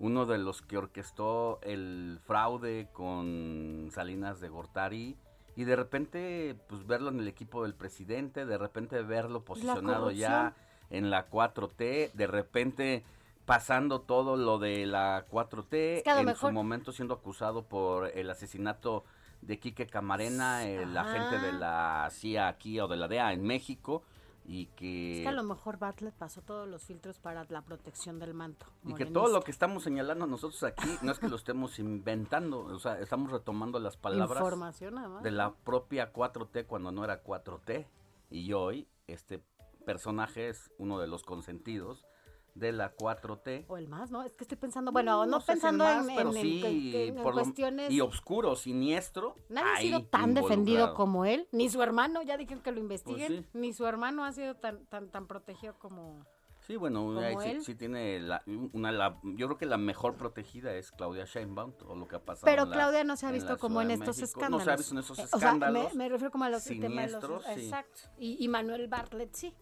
uno 0.01 0.27
de 0.27 0.39
los 0.39 0.63
que 0.63 0.79
orquestó 0.79 1.61
el 1.63 2.19
fraude 2.25 2.89
con 2.93 3.89
Salinas 3.93 4.41
de 4.41 4.49
Gortari 4.49 5.17
y 5.55 5.63
de 5.63 5.77
repente 5.77 6.57
pues 6.67 6.85
verlo 6.85 7.11
en 7.11 7.21
el 7.21 7.29
equipo 7.29 7.63
del 7.63 7.75
presidente 7.75 8.47
de 8.47 8.59
repente 8.59 9.01
verlo 9.03 9.45
posicionado 9.45 10.11
ya 10.11 10.57
en 10.91 11.09
la 11.09 11.31
4T 11.31 12.11
de 12.15 12.27
repente 12.27 13.05
pasando 13.45 14.01
todo 14.01 14.37
lo 14.37 14.59
de 14.59 14.87
la 14.87 15.27
4T, 15.29 16.03
en 16.05 16.37
su 16.37 16.53
momento 16.53 16.93
siendo 16.93 17.15
acusado 17.15 17.65
por 17.65 18.07
el 18.17 18.31
asesinato 18.31 19.05
de 19.41 19.59
Quique 19.59 19.87
Camarena, 19.87 20.67
el 20.67 20.97
agente 20.97 21.39
de 21.39 21.53
la 21.53 22.09
CIA 22.11 22.49
aquí 22.49 22.79
o 22.81 22.87
de 22.87 22.97
la 22.97 23.09
DEA 23.09 23.33
en 23.33 23.45
México, 23.45 24.03
y 24.45 24.67
que... 24.67 25.19
Es 25.19 25.23
que 25.23 25.29
a 25.29 25.33
lo 25.33 25.43
mejor 25.43 25.79
Bartlett 25.79 26.15
pasó 26.15 26.43
todos 26.43 26.69
los 26.69 26.85
filtros 26.85 27.19
para 27.19 27.45
la 27.49 27.63
protección 27.63 28.19
del 28.19 28.35
manto. 28.35 28.67
Y 28.85 28.95
que 28.95 29.07
todo 29.07 29.29
lo 29.29 29.43
que 29.43 29.51
estamos 29.51 29.83
señalando 29.83 30.27
nosotros 30.27 30.63
aquí 30.63 30.89
no 31.03 31.13
es 31.13 31.19
que 31.19 31.29
lo 31.29 31.37
estemos 31.37 31.79
inventando, 31.79 32.61
o 32.61 32.79
sea, 32.79 32.99
estamos 33.01 33.31
retomando 33.31 33.79
las 33.79 33.97
palabras 33.97 34.81
de 35.23 35.31
la 35.31 35.53
propia 35.53 36.13
4T 36.13 36.67
cuando 36.67 36.93
no 36.93 37.05
era 37.05 37.23
4T. 37.23 37.87
Y 38.31 38.53
hoy 38.53 38.89
este 39.07 39.43
personaje 39.85 40.49
es 40.49 40.71
uno 40.79 40.99
de 40.99 41.07
los 41.07 41.25
consentidos 41.25 42.07
de 42.55 42.73
la 42.73 42.95
4T. 42.95 43.65
O 43.69 43.77
el 43.77 43.89
más, 43.89 44.11
¿no? 44.11 44.23
Es 44.23 44.35
que 44.35 44.45
estoy 44.45 44.59
pensando, 44.59 44.93
bueno, 44.93 45.25
no, 45.27 45.41
pensando 45.41 45.89
en, 45.89 46.07
pero 46.15 46.33
sí, 46.33 47.13
por 47.23 47.35
cuestiones... 47.35 47.91
y 47.91 48.01
oscuro, 48.01 48.57
siniestro. 48.57 49.37
Nadie 49.49 49.71
ha 49.73 49.81
sido 49.81 50.05
tan 50.05 50.35
defendido 50.35 50.95
como 50.95 51.25
él, 51.25 51.49
ni 51.53 51.69
su 51.69 51.83
hermano, 51.83 52.23
ya 52.23 52.37
dijeron 52.37 52.63
que 52.63 52.73
lo 52.73 52.81
investiguen, 52.81 53.45
pues 53.51 53.55
ni 53.55 53.73
su 53.73 53.87
hermano 53.87 54.25
ha 54.25 54.33
sido 54.33 54.55
tan, 54.57 54.85
tan, 54.87 55.11
tan 55.11 55.27
protegido 55.27 55.79
como... 55.79 56.25
Sí, 56.61 56.77
bueno, 56.77 57.21
sí, 57.61 57.75
tiene 57.75 58.21
la, 58.21 58.41
una, 58.73 58.93
la, 58.93 59.19
yo 59.25 59.49
creo 59.49 59.59
que 59.59 59.67
la 59.67 59.79
mejor 59.79 60.17
protegida 60.17 60.73
es 60.75 60.93
Claudia 60.93 61.25
Sheinbaum, 61.25 61.73
o 61.89 61.97
lo 61.97 62.07
que 62.07 62.15
ha 62.15 62.25
pasado. 62.25 62.45
Pero 62.45 62.71
Claudia 62.71 63.03
no 63.03 63.17
se 63.17 63.27
ha 63.27 63.33
visto 63.33 63.59
como 63.59 63.83
en 63.83 63.91
estos 63.91 64.21
escándalos. 64.21 64.61
No 64.61 64.65
se 64.65 64.71
ha 64.71 64.77
visto 64.77 64.95
en 64.95 64.99
esos 65.01 65.19
escándalos. 65.19 65.87
O 65.87 65.89
sea, 65.89 65.99
me, 65.99 66.09
refiero 66.09 66.31
como 66.31 66.45
a 66.45 66.51
los 66.51 66.63
siniestros, 66.63 67.45
Exacto. 67.49 68.03
Y, 68.17 68.37
y 68.43 68.47
Manuel 68.47 68.87
Bartlett 68.87 69.35
sí, 69.35 69.57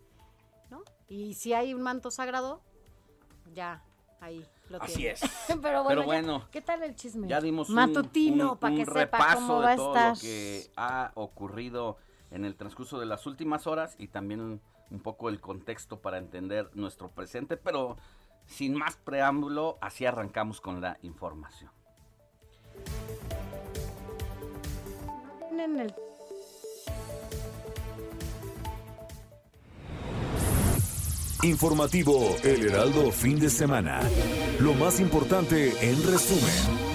¿no? 0.68 0.82
Y 1.09 1.35
si 1.35 1.54
hay 1.54 1.73
un 1.73 1.80
manto 1.80 2.11
sagrado, 2.11 2.62
ya, 3.52 3.83
ahí 4.21 4.45
lo 4.69 4.83
Así 4.83 5.07
es. 5.07 5.21
Pero 5.62 6.04
bueno, 6.04 6.49
¿qué 6.50 6.61
tal 6.61 6.83
el 6.83 6.95
chisme? 6.95 7.28
Ya 7.28 7.40
dimos 7.40 7.71
Matutino, 7.71 8.52
un, 8.52 8.59
para 8.59 8.75
que 8.75 8.85
repaso 8.85 9.35
cómo 9.35 9.61
va 9.61 9.71
de 9.71 9.76
todo 9.76 9.95
lo 9.95 10.21
que 10.21 10.71
ha 10.76 11.12
ocurrido 11.14 11.97
en 12.30 12.45
el 12.45 12.57
transcurso 12.57 12.99
de 12.99 13.07
las 13.07 13.26
últimas 13.26 13.66
horas 13.66 13.97
y 13.99 14.09
también 14.09 14.61
un 14.90 15.00
poco 15.00 15.28
el 15.28 15.40
contexto 15.40 16.00
para 16.00 16.19
entender 16.19 16.71
nuestro 16.75 17.11
presente, 17.11 17.57
pero 17.57 17.97
sin 18.47 18.75
más 18.75 18.97
preámbulo, 18.97 19.78
así 19.80 20.07
arrancamos 20.07 20.61
con 20.61 20.80
la 20.80 20.99
información. 21.02 21.71
En 25.52 25.78
el 25.78 25.95
Informativo 31.42 32.37
El 32.44 32.66
Heraldo 32.66 33.11
Fin 33.11 33.40
de 33.40 33.49
Semana. 33.49 34.00
Lo 34.59 34.75
más 34.75 35.00
importante 35.00 35.73
en 35.80 36.02
resumen. 36.02 36.90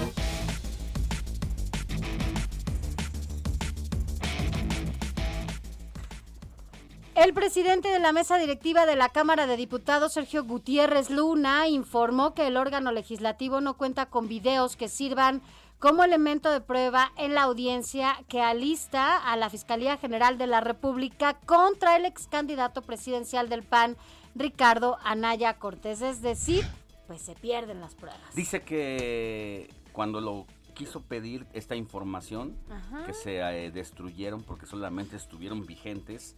El 7.16 7.34
presidente 7.34 7.88
de 7.88 8.00
la 8.00 8.12
mesa 8.12 8.38
directiva 8.38 8.86
de 8.86 8.96
la 8.96 9.10
Cámara 9.10 9.48
de 9.48 9.58
Diputados, 9.58 10.14
Sergio 10.14 10.44
Gutiérrez 10.44 11.10
Luna, 11.10 11.68
informó 11.68 12.36
que 12.36 12.46
el 12.46 12.58
órgano 12.58 12.92
legislativo 12.92 13.62
no 13.62 13.78
cuenta 13.78 14.06
con 14.06 14.28
videos 14.28 14.76
que 14.76 14.90
sirvan 14.90 15.42
como 15.80 16.04
elemento 16.04 16.52
de 16.52 16.62
prueba 16.62 17.12
en 17.18 17.34
la 17.34 17.44
audiencia 17.44 18.24
que 18.28 18.42
alista 18.42 19.18
a 19.18 19.36
la 19.38 19.50
Fiscalía 19.50 19.98
General 19.98 20.38
de 20.38 20.48
la 20.48 20.62
República 20.62 21.34
contra 21.46 21.96
el 21.96 22.06
ex 22.06 22.28
candidato 22.28 22.82
presidencial 22.84 23.50
del 23.50 23.64
PAN, 23.64 23.98
Ricardo 24.36 24.98
Anaya 25.04 25.58
Cortés. 25.58 26.02
Es 26.02 26.22
decir, 26.22 26.66
pues 27.08 27.22
se 27.22 27.36
pierden 27.36 27.82
las 27.82 27.96
pruebas. 27.96 28.36
Dice 28.36 28.62
que 28.62 29.70
cuando 29.92 30.22
lo 30.22 30.46
quiso 30.74 31.02
pedir 31.02 31.48
esta 31.54 31.76
información, 31.76 32.58
que 33.06 33.14
se 33.14 33.40
eh, 33.40 33.72
destruyeron 33.72 34.44
porque 34.44 34.66
solamente 34.66 35.16
estuvieron 35.16 35.66
vigentes 35.66 36.36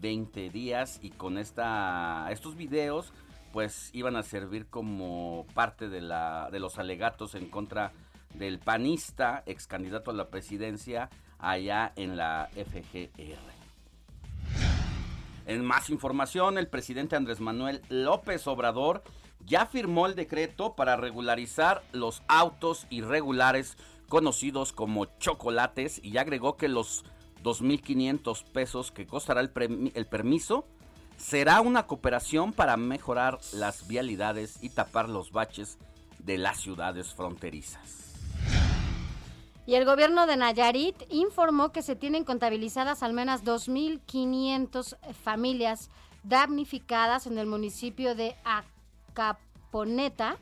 20 0.00 0.50
días 0.50 1.00
y 1.02 1.10
con 1.10 1.38
esta 1.38 2.28
estos 2.30 2.56
videos 2.56 3.12
pues 3.52 3.90
iban 3.94 4.14
a 4.14 4.22
servir 4.22 4.68
como 4.68 5.46
parte 5.54 5.88
de 5.88 6.02
la 6.02 6.50
de 6.52 6.60
los 6.60 6.78
alegatos 6.78 7.34
en 7.34 7.48
contra 7.48 7.92
del 8.34 8.58
panista 8.58 9.42
ex 9.46 9.66
candidato 9.66 10.10
a 10.10 10.14
la 10.14 10.28
presidencia 10.28 11.08
allá 11.38 11.92
en 11.96 12.16
la 12.16 12.50
FGR. 12.54 13.57
En 15.48 15.64
más 15.64 15.88
información, 15.88 16.58
el 16.58 16.68
presidente 16.68 17.16
Andrés 17.16 17.40
Manuel 17.40 17.80
López 17.88 18.46
Obrador 18.46 19.02
ya 19.46 19.64
firmó 19.64 20.04
el 20.04 20.14
decreto 20.14 20.76
para 20.76 20.94
regularizar 20.96 21.82
los 21.92 22.22
autos 22.28 22.86
irregulares 22.90 23.78
conocidos 24.10 24.74
como 24.74 25.06
chocolates 25.18 26.04
y 26.04 26.18
agregó 26.18 26.58
que 26.58 26.68
los 26.68 27.06
2.500 27.42 28.44
pesos 28.44 28.92
que 28.92 29.06
costará 29.06 29.40
el, 29.40 29.50
el, 29.94 30.06
permiso 30.06 30.66
será 31.16 31.62
una 31.62 31.86
cooperación 31.86 32.52
para 32.52 32.76
mejorar 32.76 33.38
las 33.54 33.88
vialidades 33.88 34.58
y 34.60 34.68
tapar 34.68 35.08
los 35.08 35.32
baches 35.32 35.78
de 36.18 36.36
las 36.36 36.60
ciudades 36.60 37.14
fronterizas. 37.14 38.07
Y 39.68 39.74
el 39.74 39.84
gobierno 39.84 40.26
de 40.26 40.38
Nayarit 40.38 40.96
informó 41.10 41.72
que 41.72 41.82
se 41.82 41.94
tienen 41.94 42.24
contabilizadas 42.24 43.02
al 43.02 43.12
menos 43.12 43.44
2.500 43.44 44.96
familias 45.12 45.90
damnificadas 46.22 47.26
en 47.26 47.36
el 47.36 47.46
municipio 47.46 48.14
de 48.14 48.34
Acaponeta 49.12 50.38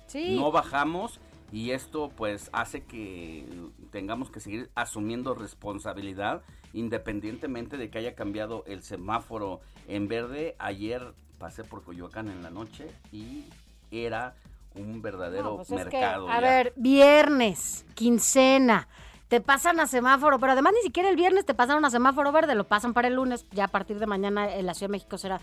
Sí. 0.07 0.35
No 0.35 0.51
bajamos 0.51 1.19
y 1.51 1.71
esto 1.71 2.09
pues 2.15 2.49
hace 2.51 2.83
que 2.83 3.45
tengamos 3.91 4.29
que 4.29 4.39
seguir 4.39 4.69
asumiendo 4.75 5.33
responsabilidad 5.33 6.41
independientemente 6.73 7.77
de 7.77 7.89
que 7.89 7.99
haya 7.99 8.15
cambiado 8.15 8.63
el 8.67 8.83
semáforo 8.83 9.61
en 9.87 10.07
verde. 10.07 10.55
Ayer 10.59 11.13
pasé 11.39 11.63
por 11.63 11.83
Coyoacán 11.83 12.29
en 12.29 12.43
la 12.43 12.49
noche 12.49 12.89
y 13.11 13.45
era 13.91 14.35
un 14.75 15.01
verdadero 15.01 15.57
pues 15.57 15.71
mercado. 15.71 16.29
a 16.29 16.39
ver, 16.39 16.73
viernes, 16.75 17.85
quincena, 17.95 18.87
te 19.27 19.41
pasan 19.41 19.79
a 19.79 19.87
semáforo, 19.87 20.39
pero 20.39 20.53
además 20.53 20.73
ni 20.75 20.81
siquiera 20.81 21.09
el 21.09 21.17
viernes 21.17 21.45
te 21.45 21.53
pasaron 21.53 21.83
a 21.83 21.89
semáforo 21.89 22.31
verde, 22.31 22.55
lo 22.55 22.65
pasan 22.65 22.93
para 22.93 23.09
el 23.09 23.15
lunes, 23.15 23.45
ya 23.51 23.65
a 23.65 23.67
partir 23.67 23.99
de 23.99 24.05
mañana 24.05 24.53
en 24.53 24.65
la 24.65 24.73
Ciudad 24.73 24.89
de 24.89 24.93
México 24.93 25.17
será. 25.17 25.41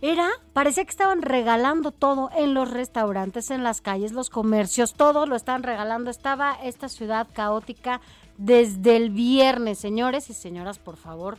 Era, 0.00 0.30
parecía 0.52 0.84
que 0.84 0.90
estaban 0.90 1.22
regalando 1.22 1.90
todo 1.90 2.30
en 2.36 2.54
los 2.54 2.70
restaurantes, 2.70 3.50
en 3.50 3.62
las 3.62 3.80
calles, 3.80 4.12
los 4.12 4.30
comercios, 4.30 4.94
todo 4.94 5.26
lo 5.26 5.36
estaban 5.36 5.62
regalando. 5.62 6.10
Estaba 6.10 6.52
esta 6.62 6.88
ciudad 6.88 7.26
caótica 7.32 8.00
desde 8.38 8.96
el 8.96 9.10
viernes, 9.10 9.78
señores 9.78 10.30
y 10.30 10.34
señoras, 10.34 10.78
por 10.78 10.96
favor. 10.96 11.38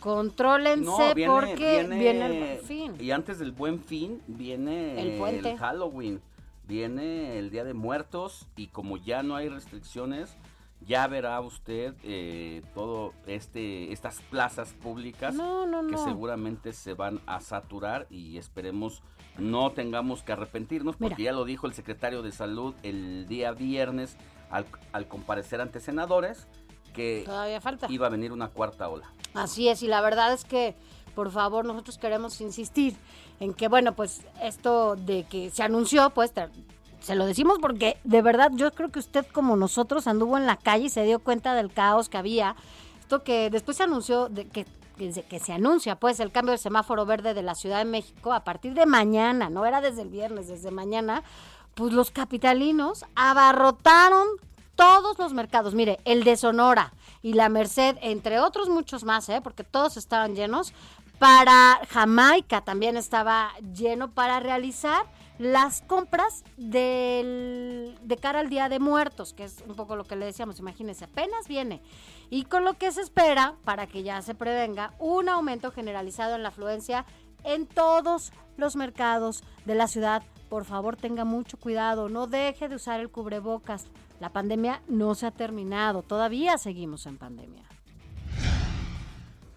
Contrólense 0.00 1.14
porque 1.26 1.86
viene, 1.86 2.26
el 2.26 2.38
buen 2.38 2.58
fin. 2.60 2.94
Y 2.98 3.10
antes 3.10 3.38
del 3.38 3.52
buen 3.52 3.80
fin 3.80 4.22
viene 4.26 5.00
el, 5.00 5.20
el 5.44 5.58
Halloween, 5.58 6.22
viene 6.66 7.38
el 7.38 7.50
Día 7.50 7.64
de 7.64 7.74
Muertos 7.74 8.46
y 8.56 8.68
como 8.68 8.96
ya 8.96 9.22
no 9.22 9.36
hay 9.36 9.50
restricciones, 9.50 10.34
ya 10.86 11.06
verá 11.06 11.40
usted 11.40 11.94
eh, 12.02 12.62
todo 12.74 13.12
este 13.26 13.92
estas 13.92 14.20
plazas 14.30 14.72
públicas 14.72 15.34
que 15.90 15.96
seguramente 15.98 16.72
se 16.72 16.94
van 16.94 17.20
a 17.26 17.40
saturar 17.40 18.06
y 18.10 18.38
esperemos 18.38 19.02
no 19.38 19.72
tengamos 19.72 20.22
que 20.22 20.32
arrepentirnos 20.32 20.96
porque 20.96 21.22
ya 21.24 21.32
lo 21.32 21.44
dijo 21.44 21.66
el 21.66 21.74
secretario 21.74 22.22
de 22.22 22.32
salud 22.32 22.74
el 22.82 23.26
día 23.28 23.52
viernes 23.52 24.16
al, 24.50 24.66
al 24.92 25.06
comparecer 25.06 25.60
ante 25.60 25.80
senadores 25.80 26.46
que 26.94 27.22
Todavía 27.24 27.60
falta. 27.60 27.86
iba 27.88 28.06
a 28.06 28.10
venir 28.10 28.32
una 28.32 28.48
cuarta 28.48 28.88
ola. 28.88 29.12
Así 29.34 29.68
es 29.68 29.82
y 29.82 29.86
la 29.86 30.00
verdad 30.00 30.32
es 30.32 30.44
que 30.44 30.74
por 31.14 31.30
favor 31.30 31.64
nosotros 31.64 31.98
queremos 31.98 32.40
insistir 32.40 32.96
en 33.38 33.54
que 33.54 33.68
bueno 33.68 33.94
pues 33.94 34.22
esto 34.42 34.96
de 34.96 35.24
que 35.24 35.50
se 35.50 35.62
anunció 35.62 36.10
pues 36.10 36.32
se 37.00 37.14
lo 37.14 37.26
decimos 37.26 37.58
porque 37.60 37.98
de 38.04 38.22
verdad 38.22 38.50
yo 38.54 38.72
creo 38.72 38.90
que 38.90 38.98
usted 38.98 39.26
como 39.32 39.56
nosotros 39.56 40.06
anduvo 40.06 40.36
en 40.36 40.46
la 40.46 40.56
calle 40.56 40.86
y 40.86 40.90
se 40.90 41.04
dio 41.04 41.18
cuenta 41.18 41.54
del 41.54 41.72
caos 41.72 42.08
que 42.08 42.18
había. 42.18 42.56
Esto 43.00 43.22
que 43.24 43.50
después 43.50 43.76
se 43.76 43.82
anunció 43.82 44.30
que 44.52 44.66
que 45.28 45.40
se 45.40 45.52
anuncia 45.52 45.96
pues 45.96 46.20
el 46.20 46.30
cambio 46.30 46.50
del 46.50 46.58
semáforo 46.58 47.06
verde 47.06 47.32
de 47.32 47.42
la 47.42 47.54
Ciudad 47.54 47.78
de 47.78 47.86
México 47.86 48.32
a 48.34 48.44
partir 48.44 48.74
de 48.74 48.84
mañana, 48.84 49.48
no 49.48 49.64
era 49.64 49.80
desde 49.80 50.02
el 50.02 50.10
viernes, 50.10 50.48
desde 50.48 50.70
mañana, 50.70 51.22
pues 51.74 51.94
los 51.94 52.10
capitalinos 52.10 53.06
abarrotaron 53.14 54.26
todos 54.74 55.18
los 55.18 55.32
mercados. 55.32 55.74
Mire, 55.74 56.00
el 56.04 56.24
de 56.24 56.36
Sonora 56.36 56.92
y 57.22 57.32
la 57.32 57.48
Merced, 57.48 57.96
entre 58.02 58.40
otros 58.40 58.68
muchos 58.68 59.04
más, 59.04 59.28
¿eh? 59.28 59.40
porque 59.42 59.64
todos 59.64 59.96
estaban 59.96 60.34
llenos. 60.34 60.74
Para 61.18 61.80
Jamaica 61.90 62.62
también 62.62 62.96
estaba 62.96 63.52
lleno 63.74 64.10
para 64.10 64.40
realizar 64.40 65.04
las 65.40 65.80
compras 65.80 66.44
de 66.58 67.96
cara 68.20 68.40
al 68.40 68.50
Día 68.50 68.68
de 68.68 68.78
Muertos, 68.78 69.32
que 69.32 69.44
es 69.44 69.64
un 69.66 69.74
poco 69.74 69.96
lo 69.96 70.04
que 70.04 70.14
le 70.14 70.26
decíamos, 70.26 70.58
imagínense, 70.58 71.06
apenas 71.06 71.48
viene. 71.48 71.80
Y 72.28 72.44
con 72.44 72.62
lo 72.62 72.74
que 72.74 72.92
se 72.92 73.00
espera, 73.00 73.56
para 73.64 73.86
que 73.86 74.02
ya 74.02 74.20
se 74.20 74.34
prevenga, 74.34 74.92
un 74.98 75.30
aumento 75.30 75.72
generalizado 75.72 76.34
en 76.34 76.42
la 76.42 76.50
afluencia 76.50 77.06
en 77.42 77.66
todos 77.66 78.34
los 78.58 78.76
mercados 78.76 79.42
de 79.64 79.74
la 79.74 79.88
ciudad. 79.88 80.22
Por 80.50 80.66
favor, 80.66 80.96
tenga 80.96 81.24
mucho 81.24 81.56
cuidado, 81.56 82.10
no 82.10 82.26
deje 82.26 82.68
de 82.68 82.74
usar 82.74 83.00
el 83.00 83.10
cubrebocas. 83.10 83.86
La 84.20 84.34
pandemia 84.34 84.82
no 84.88 85.14
se 85.14 85.24
ha 85.24 85.30
terminado, 85.30 86.02
todavía 86.02 86.58
seguimos 86.58 87.06
en 87.06 87.16
pandemia. 87.16 87.64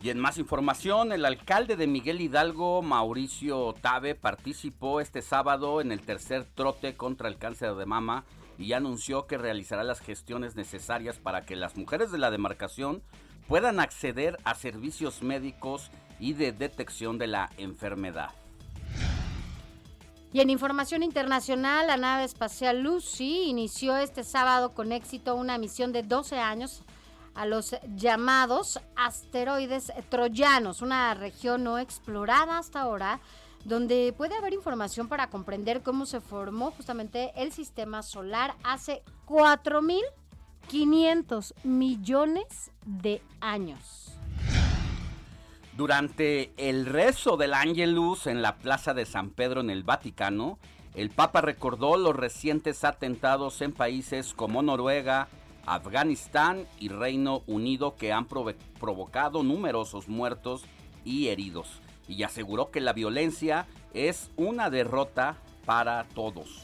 Y 0.04 0.10
en 0.10 0.20
más 0.20 0.38
información, 0.38 1.14
el 1.14 1.24
alcalde 1.24 1.78
de 1.78 1.88
Miguel 1.88 2.20
Hidalgo, 2.20 2.82
Mauricio 2.82 3.74
Tabe, 3.80 4.16
participó 4.16 5.00
este 5.00 5.22
sábado 5.22 5.80
en 5.80 5.94
el 5.94 6.02
tercer 6.02 6.44
trote 6.44 6.98
contra 6.98 7.30
el 7.30 7.38
cáncer 7.38 7.76
de 7.76 7.86
mama 7.86 8.26
y 8.58 8.74
anunció 8.74 9.28
que 9.28 9.38
realizará 9.38 9.82
las 9.86 10.02
gestiones 10.02 10.58
necesarias 10.58 11.20
para 11.20 11.46
que 11.46 11.56
las 11.56 11.78
mujeres 11.78 12.12
de 12.12 12.18
la 12.18 12.32
demarcación 12.32 13.02
puedan 13.48 13.80
acceder 13.80 14.38
a 14.44 14.56
servicios 14.56 15.24
médicos 15.24 15.90
y 16.20 16.34
de 16.34 16.52
detección 16.52 17.18
de 17.18 17.28
la 17.28 17.50
enfermedad. 17.56 18.32
Y 20.34 20.42
en 20.42 20.50
información 20.50 21.02
internacional, 21.02 21.88
la 21.88 21.96
nave 21.96 22.26
espacial 22.26 22.82
Lucy 22.82 23.44
inició 23.44 23.96
este 23.96 24.26
sábado 24.26 24.74
con 24.74 24.92
éxito 24.92 25.36
una 25.36 25.58
misión 25.58 25.94
de 25.94 26.04
12 26.04 26.40
años 26.40 26.84
a 27.36 27.46
los 27.46 27.76
llamados 27.96 28.80
asteroides 28.96 29.94
troyanos, 30.10 30.82
una 30.82 31.14
región 31.14 31.64
no 31.64 31.78
explorada 31.80 32.58
hasta 32.58 32.82
ahora, 32.82 33.22
donde 33.66 34.14
puede 34.16 34.36
haber 34.36 34.54
información 34.54 35.08
para 35.08 35.30
comprender 35.30 35.84
cómo 35.84 36.06
se 36.06 36.20
formó 36.22 36.72
justamente 36.72 37.32
el 37.36 37.52
sistema 37.52 38.02
solar 38.04 38.56
hace 38.64 39.04
4.500 39.28 41.54
millones 41.64 42.72
de 42.86 43.22
años. 43.40 44.14
Durante 45.76 46.54
el 46.58 46.86
rezo 46.86 47.36
del 47.36 47.56
Ángelus 47.56 48.28
en 48.28 48.44
la 48.44 48.58
Plaza 48.58 48.94
de 48.94 49.08
San 49.08 49.32
Pedro 49.32 49.62
en 49.62 49.72
el 49.72 49.84
Vaticano, 49.84 50.60
el 50.94 51.10
Papa 51.10 51.42
recordó 51.42 51.98
los 51.98 52.16
recientes 52.16 52.84
atentados 52.84 53.60
en 53.62 53.72
países 53.72 54.36
como 54.36 54.62
Noruega, 54.62 55.30
Afganistán 55.66 56.68
y 56.80 56.90
Reino 56.90 57.44
Unido 57.48 57.96
que 57.96 58.12
han 58.12 58.28
provocado 58.28 59.44
numerosos 59.44 60.08
muertos 60.08 60.66
y 61.06 61.28
heridos 61.28 61.82
y 62.08 62.24
aseguró 62.24 62.72
que 62.72 62.82
la 62.82 62.94
violencia 62.94 63.66
es 63.94 64.30
una 64.36 64.70
derrota 64.70 65.38
para 65.66 66.04
todos. 66.16 66.64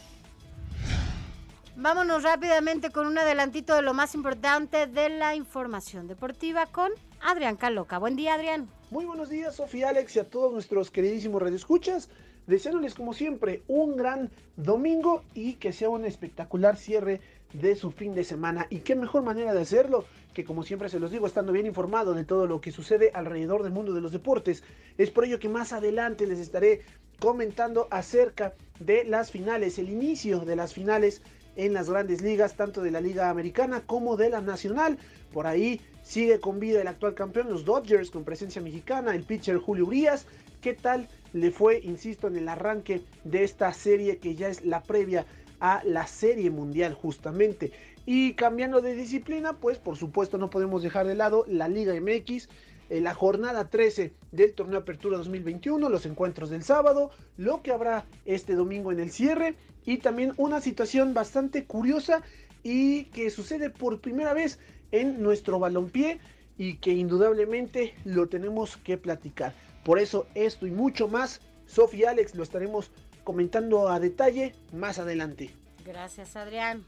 Vámonos 1.76 2.24
rápidamente 2.24 2.90
con 2.90 3.08
un 3.08 3.18
adelantito 3.18 3.74
de 3.74 3.82
lo 3.82 3.94
más 3.94 4.14
importante 4.14 4.86
de 4.86 5.10
la 5.10 5.36
información 5.36 6.08
deportiva 6.08 6.66
con 6.66 6.92
Adrián 7.22 7.56
Caloca. 7.56 8.00
Buen 8.00 8.18
día, 8.18 8.34
Adrián. 8.34 8.68
Muy 8.92 9.06
buenos 9.06 9.30
días, 9.30 9.56
Sofía 9.56 9.90
Alex 9.90 10.18
y 10.18 10.20
a 10.20 10.30
todos 10.30 10.52
nuestros 10.52 10.92
queridísimos 10.92 11.42
radioescuchas. 11.42 12.10
Deseándoles 12.48 12.96
como 12.96 13.14
siempre 13.14 13.64
un 13.68 13.96
gran 13.96 14.32
domingo 14.58 15.24
y 15.34 15.54
que 15.54 15.72
sea 15.72 15.88
un 15.88 16.04
espectacular 16.04 16.76
cierre 16.76 17.22
de 17.54 17.76
su 17.76 17.92
fin 17.92 18.14
de 18.14 18.24
semana. 18.24 18.68
Y 18.70 18.80
qué 18.80 18.96
mejor 18.96 19.24
manera 19.24 19.54
de 19.54 19.62
hacerlo 19.62 20.06
que 20.34 20.44
como 20.44 20.64
siempre 20.64 20.90
se 20.90 21.00
los 21.00 21.12
digo, 21.12 21.28
estando 21.28 21.52
bien 21.52 21.66
informado 21.66 22.14
de 22.14 22.24
todo 22.24 22.48
lo 22.48 22.62
que 22.62 22.72
sucede 22.72 23.12
alrededor 23.14 23.64
del 23.64 23.72
mundo 23.72 23.94
de 23.94 24.02
los 24.02 24.12
deportes. 24.12 24.64
Es 24.98 25.10
por 25.10 25.26
ello 25.26 25.40
que 25.40 25.50
más 25.50 25.74
adelante 25.74 26.28
les 26.28 26.40
estaré 26.40 26.82
comentando 27.20 27.88
acerca 27.92 28.54
de 28.80 29.04
las 29.04 29.32
finales, 29.32 29.78
el 29.80 29.90
inicio 29.90 30.40
de 30.40 30.56
las 30.56 30.74
finales 30.74 31.22
en 31.56 31.74
las 31.74 31.90
grandes 31.90 32.22
ligas, 32.22 32.56
tanto 32.56 32.82
de 32.82 32.92
la 32.92 33.02
Liga 33.02 33.30
Americana 33.30 33.82
como 33.86 34.16
de 34.16 34.30
la 34.30 34.40
Nacional. 34.40 34.98
Por 35.34 35.46
ahí 35.46 35.82
sigue 36.04 36.40
con 36.40 36.60
vida 36.60 36.82
el 36.82 36.88
actual 36.88 37.16
campeón, 37.16 37.50
los 37.50 37.66
Dodgers, 37.66 38.12
con 38.12 38.24
presencia 38.24 38.62
mexicana, 38.62 39.14
el 39.14 39.24
pitcher 39.24 39.58
Julio 39.58 39.86
Urias. 39.86 40.26
¿Qué 40.62 40.74
tal 40.74 41.10
le 41.34 41.52
fue, 41.52 41.80
insisto, 41.84 42.28
en 42.28 42.38
el 42.38 42.48
arranque 42.48 43.02
de 43.24 43.44
esta 43.44 43.74
serie 43.74 44.18
que 44.18 44.36
ya 44.36 44.48
es 44.48 44.64
la 44.66 44.82
previa 44.84 45.26
a 45.60 45.82
la 45.86 46.08
Serie 46.08 46.50
Mundial 46.50 46.94
justamente. 46.94 47.72
Y 48.06 48.34
cambiando 48.34 48.82
de 48.82 48.96
disciplina, 48.96 49.54
pues 49.54 49.78
por 49.78 49.98
supuesto 49.98 50.38
no 50.38 50.50
podemos 50.50 50.82
dejar 50.82 51.08
de 51.08 51.16
lado 51.16 51.46
la 51.48 51.68
Liga 51.68 51.94
MX, 51.94 52.48
en 52.90 53.04
la 53.04 53.14
jornada 53.14 53.70
13 53.70 54.14
del 54.32 54.54
torneo 54.54 54.80
Apertura 54.80 55.18
2021, 55.18 55.90
los 55.90 56.06
encuentros 56.06 56.50
del 56.50 56.64
sábado, 56.64 57.12
lo 57.38 57.62
que 57.62 57.72
habrá 57.72 58.06
este 58.26 58.56
domingo 58.56 58.92
en 58.92 59.00
el 59.00 59.12
cierre 59.12 59.56
y 59.86 59.98
también 59.98 60.34
una 60.38 60.60
situación 60.60 61.14
bastante 61.14 61.66
curiosa 61.66 62.24
y 62.64 63.06
que 63.06 63.30
sucede 63.30 63.70
por 63.70 64.02
primera 64.02 64.34
vez 64.34 64.60
en 64.92 65.22
nuestro 65.22 65.60
balompié 65.60 66.20
y 66.58 66.76
que 66.76 66.92
indudablemente 66.92 67.94
lo 68.06 68.28
tenemos 68.28 68.78
que 68.78 68.98
platicar. 68.98 69.54
Por 69.86 70.00
eso 70.00 70.28
esto 70.36 70.68
y 70.68 70.72
mucho 70.72 71.08
más, 71.08 71.42
Sofía 71.68 72.10
Alex 72.10 72.36
lo 72.36 72.44
estaremos 72.44 72.92
comentando 73.30 73.90
a 73.90 74.00
detalle 74.00 74.56
más 74.74 74.98
adelante. 74.98 75.52
Gracias, 75.86 76.36
Adrián. 76.36 76.84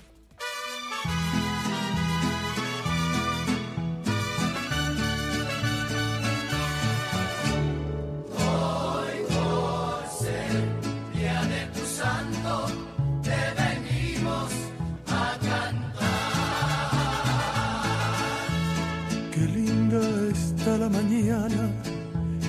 la 20.77 20.89
mañana 20.89 21.69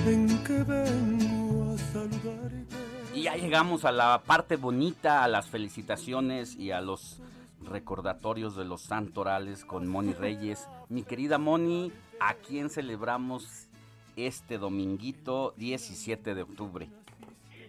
en 0.07 0.43
que 0.43 0.63
vengo 0.63 1.73
a 1.73 1.77
saludarte. 1.91 2.62
Y 3.13 3.23
ya 3.23 3.35
llegamos 3.35 3.85
a 3.85 3.91
la 3.91 4.23
parte 4.23 4.55
bonita, 4.55 5.23
a 5.23 5.27
las 5.27 5.47
felicitaciones 5.47 6.55
y 6.55 6.71
a 6.71 6.81
los 6.81 7.21
recordatorios 7.61 8.55
de 8.55 8.65
los 8.65 8.81
santorales 8.81 9.65
con 9.65 9.87
Moni 9.87 10.13
Reyes. 10.13 10.67
Mi 10.89 11.03
querida 11.03 11.37
Moni, 11.37 11.91
¿a 12.19 12.33
quién 12.33 12.71
celebramos 12.71 13.67
este 14.15 14.57
dominguito 14.57 15.53
17 15.57 16.33
de 16.33 16.41
octubre? 16.41 16.89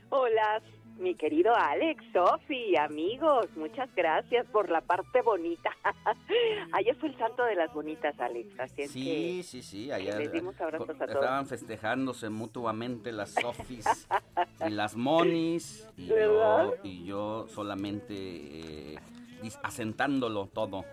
Hola, 0.09 0.63
mi 0.99 1.15
querido 1.15 1.55
Alex, 1.55 2.03
Sofi, 2.13 2.77
amigos, 2.77 3.47
muchas 3.57 3.89
gracias 3.95 4.47
por 4.47 4.71
la 4.71 4.81
parte 4.81 5.23
bonita. 5.23 5.71
ayer 6.73 6.95
fue 6.97 7.09
el 7.09 7.19
santo 7.19 7.45
de 7.45 7.55
las 7.57 7.73
bonitas, 7.73 8.19
Alex, 8.21 8.61
así 8.61 8.83
es 8.83 8.91
sí, 8.91 9.43
Sí, 9.43 9.63
sí, 9.63 9.93
ayer 9.93 10.17
les 10.19 10.33
dimos 10.33 10.61
abrazos 10.61 10.91
a 10.91 10.95
todos. 10.95 11.11
estaban 11.11 11.47
festejándose 11.47 12.29
mutuamente 12.31 13.13
las 13.13 13.31
Sofis 13.31 14.09
y 14.67 14.71
las 14.71 14.97
Monis 14.97 15.89
y 15.97 16.07
yo, 16.07 16.75
y 16.83 17.05
yo, 17.05 17.47
solamente 17.49 18.15
eh, 18.15 18.99
asentándolo 19.63 20.47
todo. 20.47 20.85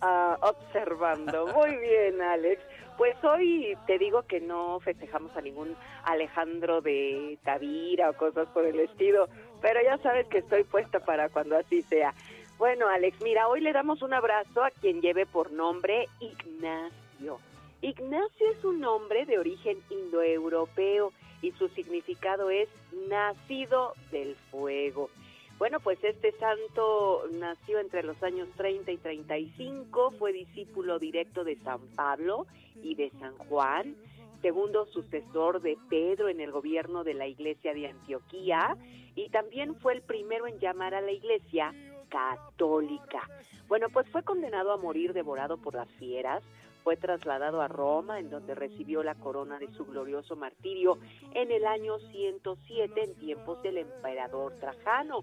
Ah, 0.00 0.38
observando, 0.42 1.46
muy 1.48 1.76
bien, 1.76 2.20
Alex. 2.20 2.62
Pues 2.96 3.16
hoy 3.22 3.76
te 3.86 3.96
digo 3.96 4.22
que 4.22 4.40
no 4.40 4.80
festejamos 4.80 5.36
a 5.36 5.40
ningún 5.40 5.76
Alejandro 6.12 6.80
de 6.80 7.38
Tavira 7.44 8.10
o 8.10 8.16
cosas 8.16 8.48
por 8.48 8.64
el 8.64 8.80
estilo, 8.80 9.28
pero 9.60 9.80
ya 9.82 9.98
sabes 9.98 10.26
que 10.28 10.38
estoy 10.38 10.64
puesta 10.64 11.00
para 11.00 11.28
cuando 11.28 11.56
así 11.56 11.82
sea. 11.82 12.14
Bueno, 12.58 12.88
Alex, 12.88 13.22
mira, 13.22 13.48
hoy 13.48 13.60
le 13.60 13.72
damos 13.72 14.02
un 14.02 14.14
abrazo 14.14 14.64
a 14.64 14.70
quien 14.70 15.00
lleve 15.00 15.26
por 15.26 15.52
nombre 15.52 16.08
Ignacio. 16.20 17.38
Ignacio 17.82 18.50
es 18.50 18.64
un 18.64 18.80
nombre 18.80 19.24
de 19.26 19.38
origen 19.38 19.78
indoeuropeo 19.90 21.12
y 21.42 21.52
su 21.52 21.68
significado 21.68 22.50
es 22.50 22.68
nacido 23.08 23.94
del 24.10 24.34
fuego. 24.50 25.10
Bueno, 25.58 25.80
pues 25.80 26.02
este 26.02 26.32
santo 26.32 27.24
nació 27.32 27.80
entre 27.80 28.02
los 28.02 28.20
años 28.22 28.48
30 28.56 28.92
y 28.92 28.96
35, 28.96 30.12
fue 30.18 30.32
discípulo 30.32 30.98
directo 30.98 31.44
de 31.44 31.56
San 31.56 31.80
Pablo 31.96 32.46
y 32.82 32.94
de 32.94 33.10
San 33.18 33.36
Juan, 33.38 33.96
segundo 34.40 34.86
sucesor 34.86 35.60
de 35.60 35.76
Pedro 35.88 36.28
en 36.28 36.40
el 36.40 36.52
gobierno 36.52 37.04
de 37.04 37.14
la 37.14 37.26
iglesia 37.26 37.74
de 37.74 37.88
Antioquía 37.88 38.76
y 39.14 39.28
también 39.30 39.74
fue 39.76 39.94
el 39.94 40.02
primero 40.02 40.46
en 40.46 40.58
llamar 40.58 40.94
a 40.94 41.00
la 41.00 41.12
iglesia 41.12 41.74
católica. 42.08 43.28
Bueno, 43.66 43.88
pues 43.92 44.08
fue 44.10 44.22
condenado 44.22 44.72
a 44.72 44.76
morir 44.76 45.12
devorado 45.12 45.58
por 45.58 45.74
las 45.74 45.88
fieras, 45.98 46.42
fue 46.84 46.96
trasladado 46.96 47.60
a 47.60 47.68
Roma, 47.68 48.18
en 48.18 48.30
donde 48.30 48.54
recibió 48.54 49.02
la 49.02 49.14
corona 49.14 49.58
de 49.58 49.70
su 49.74 49.84
glorioso 49.84 50.36
martirio 50.36 50.98
en 51.34 51.50
el 51.50 51.66
año 51.66 51.98
107 51.98 53.04
en 53.04 53.14
tiempos 53.16 53.62
del 53.62 53.78
emperador 53.78 54.54
Trajano 54.58 55.20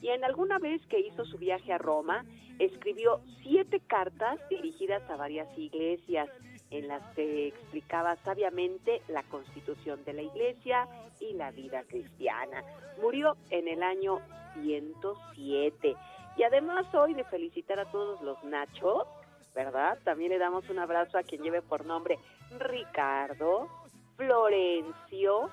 y 0.00 0.08
en 0.08 0.24
alguna 0.24 0.58
vez 0.58 0.84
que 0.86 1.00
hizo 1.00 1.24
su 1.24 1.38
viaje 1.38 1.72
a 1.72 1.78
Roma, 1.78 2.24
escribió 2.58 3.20
siete 3.42 3.80
cartas 3.80 4.38
dirigidas 4.48 5.02
a 5.10 5.16
varias 5.16 5.48
iglesias 5.56 6.28
en 6.70 6.88
las 6.88 7.02
que 7.14 7.48
explicaba 7.48 8.16
sabiamente 8.24 9.02
la 9.08 9.22
constitución 9.24 10.04
de 10.04 10.12
la 10.12 10.22
iglesia 10.22 10.88
y 11.20 11.32
la 11.34 11.50
vida 11.50 11.82
cristiana. 11.84 12.62
Murió 13.00 13.36
en 13.50 13.68
el 13.68 13.82
año 13.82 14.20
107. 14.62 15.96
Y 16.36 16.42
además 16.42 16.92
hoy 16.94 17.14
de 17.14 17.24
felicitar 17.24 17.78
a 17.78 17.90
todos 17.90 18.20
los 18.22 18.42
nachos, 18.44 19.06
¿verdad? 19.54 19.98
También 20.04 20.30
le 20.30 20.38
damos 20.38 20.68
un 20.68 20.78
abrazo 20.78 21.18
a 21.18 21.22
quien 21.22 21.42
lleve 21.42 21.62
por 21.62 21.86
nombre 21.86 22.18
Ricardo, 22.58 23.68
Florencio, 24.16 25.50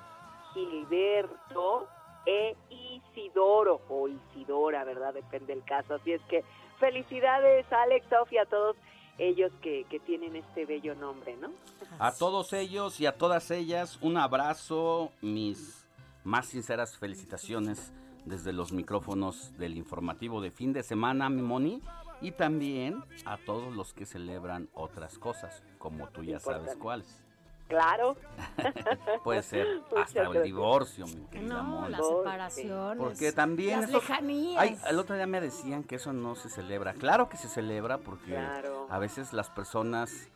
Gilberto, 0.53 1.87
e 2.25 2.55
Isidoro 2.69 3.81
o 3.89 4.07
Isidora, 4.07 4.83
¿verdad? 4.83 5.13
Depende 5.13 5.53
del 5.53 5.63
caso. 5.63 5.95
Así 5.95 6.13
es 6.13 6.21
que 6.23 6.43
felicidades 6.79 7.65
Alex, 7.71 8.05
Sofía, 8.09 8.43
a 8.43 8.45
todos 8.45 8.77
ellos 9.17 9.51
que, 9.61 9.85
que, 9.89 9.99
tienen 9.99 10.35
este 10.35 10.65
bello 10.65 10.95
nombre, 10.95 11.35
¿no? 11.37 11.51
A 11.99 12.11
todos 12.11 12.53
ellos 12.53 12.99
y 12.99 13.05
a 13.05 13.17
todas 13.17 13.51
ellas, 13.51 13.99
un 14.01 14.17
abrazo, 14.17 15.11
mis 15.21 15.87
más 16.23 16.47
sinceras 16.47 16.97
felicitaciones 16.97 17.93
desde 18.25 18.53
los 18.53 18.71
micrófonos 18.71 19.57
del 19.57 19.77
informativo 19.77 20.41
de 20.41 20.51
fin 20.51 20.73
de 20.73 20.83
semana, 20.83 21.29
mi 21.29 21.41
Moni, 21.41 21.81
y 22.21 22.31
también 22.31 23.03
a 23.25 23.37
todos 23.37 23.73
los 23.75 23.93
que 23.93 24.05
celebran 24.05 24.69
otras 24.73 25.17
cosas, 25.19 25.61
como 25.77 26.07
tú 26.07 26.23
ya 26.23 26.39
sabes 26.39 26.75
cuáles. 26.77 27.21
Claro. 27.67 28.15
Puede 29.23 29.41
ser 29.41 29.67
hasta 29.97 30.23
el 30.23 30.43
divorcio, 30.43 31.05
mi 31.07 31.25
querida 31.25 31.61
No, 31.63 31.89
la 31.89 31.97
separación. 31.97 32.97
Porque 32.97 33.31
también... 33.31 33.81
Las 33.81 33.91
lejanías. 33.91 34.83
el 34.89 34.99
otro 34.99 35.15
día 35.15 35.27
me 35.27 35.41
decían 35.41 35.83
que 35.83 35.95
eso 35.95 36.13
no 36.13 36.35
se 36.35 36.49
celebra. 36.49 36.93
Claro 36.93 37.29
que 37.29 37.37
se 37.37 37.47
celebra 37.47 37.97
porque 37.97 38.37
a 38.37 38.99
veces 38.99 39.33
las 39.33 39.49
personas 39.49 40.29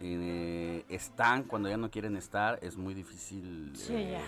eh, 0.00 0.84
están 0.88 1.44
cuando 1.44 1.68
ya 1.68 1.76
no 1.76 1.90
quieren 1.90 2.16
estar. 2.16 2.58
Es 2.62 2.76
muy 2.76 2.94
difícil 2.94 3.72
eh, 3.90 4.20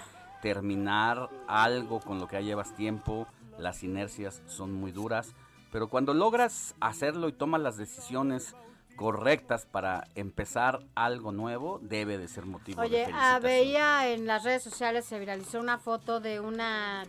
terminar 0.42 1.28
algo 1.48 2.00
con 2.00 2.20
lo 2.20 2.28
que 2.28 2.36
ya 2.36 2.42
llevas 2.42 2.74
tiempo. 2.74 3.26
Las 3.58 3.82
inercias 3.82 4.42
son 4.46 4.72
muy 4.72 4.92
duras. 4.92 5.34
Pero 5.72 5.88
cuando 5.88 6.14
logras 6.14 6.76
hacerlo 6.78 7.28
y 7.28 7.32
tomas 7.32 7.60
las 7.60 7.76
decisiones 7.76 8.54
correctas 8.96 9.66
para 9.66 10.04
empezar 10.14 10.80
algo 10.94 11.32
nuevo 11.32 11.78
debe 11.82 12.18
de 12.18 12.28
ser 12.28 12.46
motivo 12.46 12.80
Oye, 12.80 12.98
de 12.98 13.04
felicitación. 13.06 13.42
veía 13.42 14.08
en 14.08 14.26
las 14.26 14.44
redes 14.44 14.62
sociales 14.62 15.04
se 15.04 15.18
viralizó 15.18 15.60
una 15.60 15.78
foto 15.78 16.20
de 16.20 16.40
una 16.40 17.04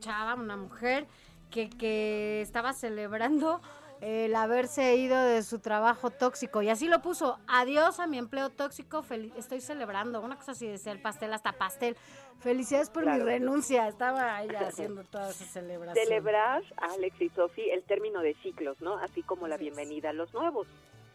chava, 0.00 0.34
una 0.34 0.56
mujer 0.56 1.06
que, 1.50 1.70
que 1.70 2.42
estaba 2.42 2.72
celebrando 2.72 3.60
el 4.00 4.34
haberse 4.36 4.94
ido 4.96 5.22
de 5.24 5.42
su 5.42 5.58
trabajo 5.58 6.10
tóxico 6.10 6.62
y 6.62 6.68
así 6.68 6.86
lo 6.88 7.00
puso, 7.00 7.38
adiós 7.46 7.98
a 7.98 8.06
mi 8.06 8.18
empleo 8.18 8.50
tóxico, 8.50 9.04
estoy 9.36 9.60
celebrando, 9.60 10.20
una 10.20 10.36
cosa 10.36 10.52
así 10.52 10.66
decía 10.66 10.92
el 10.92 11.00
pastel 11.00 11.32
hasta 11.32 11.52
pastel. 11.52 11.96
Felicidades 12.40 12.90
por 12.90 13.06
mi 13.06 13.18
renuncia, 13.18 13.88
estaba 13.88 14.42
ella 14.42 14.60
haciendo 14.68 15.04
toda 15.04 15.30
esa 15.30 15.46
celebración. 15.46 16.06
Celebrar, 16.06 16.62
Alex 16.76 17.20
y 17.22 17.30
Sofi, 17.30 17.70
el 17.70 17.82
término 17.84 18.20
de 18.20 18.34
ciclos, 18.42 18.78
¿no? 18.82 18.98
Así 18.98 19.22
como 19.22 19.48
la 19.48 19.56
bienvenida 19.56 20.10
a 20.10 20.12
los 20.12 20.32
nuevos 20.34 20.66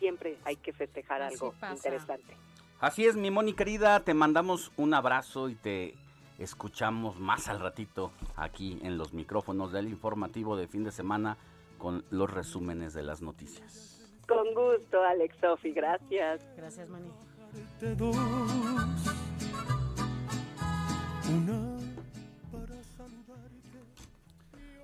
siempre 0.01 0.39
hay 0.45 0.55
que 0.55 0.73
festejar 0.73 1.21
algo 1.21 1.53
interesante. 1.71 2.35
Así 2.79 3.05
es, 3.05 3.15
mi 3.15 3.29
Moni 3.29 3.53
querida, 3.53 3.99
te 3.99 4.15
mandamos 4.15 4.71
un 4.75 4.95
abrazo 4.95 5.47
y 5.47 5.53
te 5.53 5.93
escuchamos 6.39 7.19
más 7.19 7.47
al 7.47 7.59
ratito 7.59 8.11
aquí 8.35 8.79
en 8.81 8.97
los 8.97 9.13
micrófonos 9.13 9.71
del 9.71 9.87
informativo 9.87 10.57
de 10.57 10.67
fin 10.67 10.83
de 10.83 10.91
semana 10.91 11.37
con 11.77 12.03
los 12.09 12.31
resúmenes 12.31 12.95
de 12.95 13.03
las 13.03 13.21
noticias. 13.21 14.11
Con 14.27 14.55
gusto, 14.55 15.03
Alex 15.03 15.35
Sofi, 15.39 15.71
gracias. 15.71 16.41
Gracias, 16.57 16.89
Moni. 16.89 17.11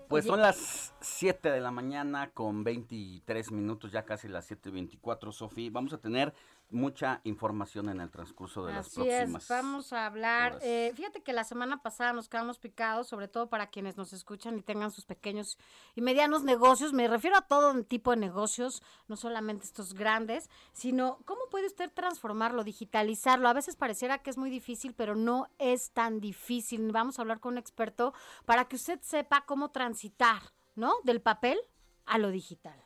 Pues 0.08 0.26
son 0.26 0.42
las 0.42 0.87
7 1.18 1.50
de 1.50 1.60
la 1.60 1.72
mañana 1.72 2.30
con 2.30 2.64
23 2.64 3.52
minutos, 3.52 3.92
ya 3.92 4.06
casi 4.06 4.28
las 4.28 4.52
7.24, 4.52 5.32
Sofía. 5.32 5.72
Vamos 5.74 5.92
a 5.94 5.98
tener 5.98 6.32
mucha 6.70 7.22
información 7.24 7.90
en 7.90 8.02
el 8.02 8.12
transcurso 8.12 8.68
de 8.68 8.74
las 8.74 8.90
próximas. 8.90 9.44
Es. 9.44 9.50
Vamos 9.50 9.94
a 9.94 10.06
hablar. 10.06 10.60
Eh, 10.62 10.92
fíjate 10.96 11.24
que 11.24 11.34
la 11.34 11.44
semana 11.44 11.82
pasada 11.82 12.14
nos 12.14 12.30
quedamos 12.30 12.60
picados, 12.60 13.08
sobre 13.08 13.28
todo 13.28 13.50
para 13.50 13.68
quienes 13.68 13.98
nos 13.98 14.14
escuchan 14.14 14.60
y 14.60 14.62
tengan 14.62 14.92
sus 14.92 15.06
pequeños 15.06 15.58
y 15.96 16.02
medianos 16.02 16.44
negocios. 16.44 16.94
Me 16.94 17.08
refiero 17.08 17.36
a 17.36 17.42
todo 17.42 17.84
tipo 17.84 18.12
de 18.12 18.18
negocios, 18.18 18.84
no 19.08 19.16
solamente 19.16 19.66
estos 19.66 19.96
grandes, 19.96 20.52
sino 20.74 21.18
cómo 21.26 21.42
puede 21.50 21.66
usted 21.66 21.92
transformarlo, 21.92 22.64
digitalizarlo. 22.64 23.50
A 23.50 23.54
veces 23.54 23.76
pareciera 23.76 24.20
que 24.20 24.30
es 24.30 24.38
muy 24.38 24.52
difícil, 24.52 24.94
pero 24.94 25.16
no 25.16 25.48
es 25.58 25.90
tan 25.92 26.20
difícil. 26.20 26.92
Vamos 26.92 27.18
a 27.18 27.24
hablar 27.24 27.40
con 27.40 27.54
un 27.54 27.58
experto 27.58 28.14
para 28.46 28.66
que 28.66 28.76
usted 28.76 29.00
sepa 29.02 29.46
cómo 29.46 29.72
transitar, 29.72 30.42
¿no? 30.78 30.94
Del 31.04 31.22
papel 31.22 31.60
a 32.06 32.18
lo 32.18 32.32
digital. 32.32 32.82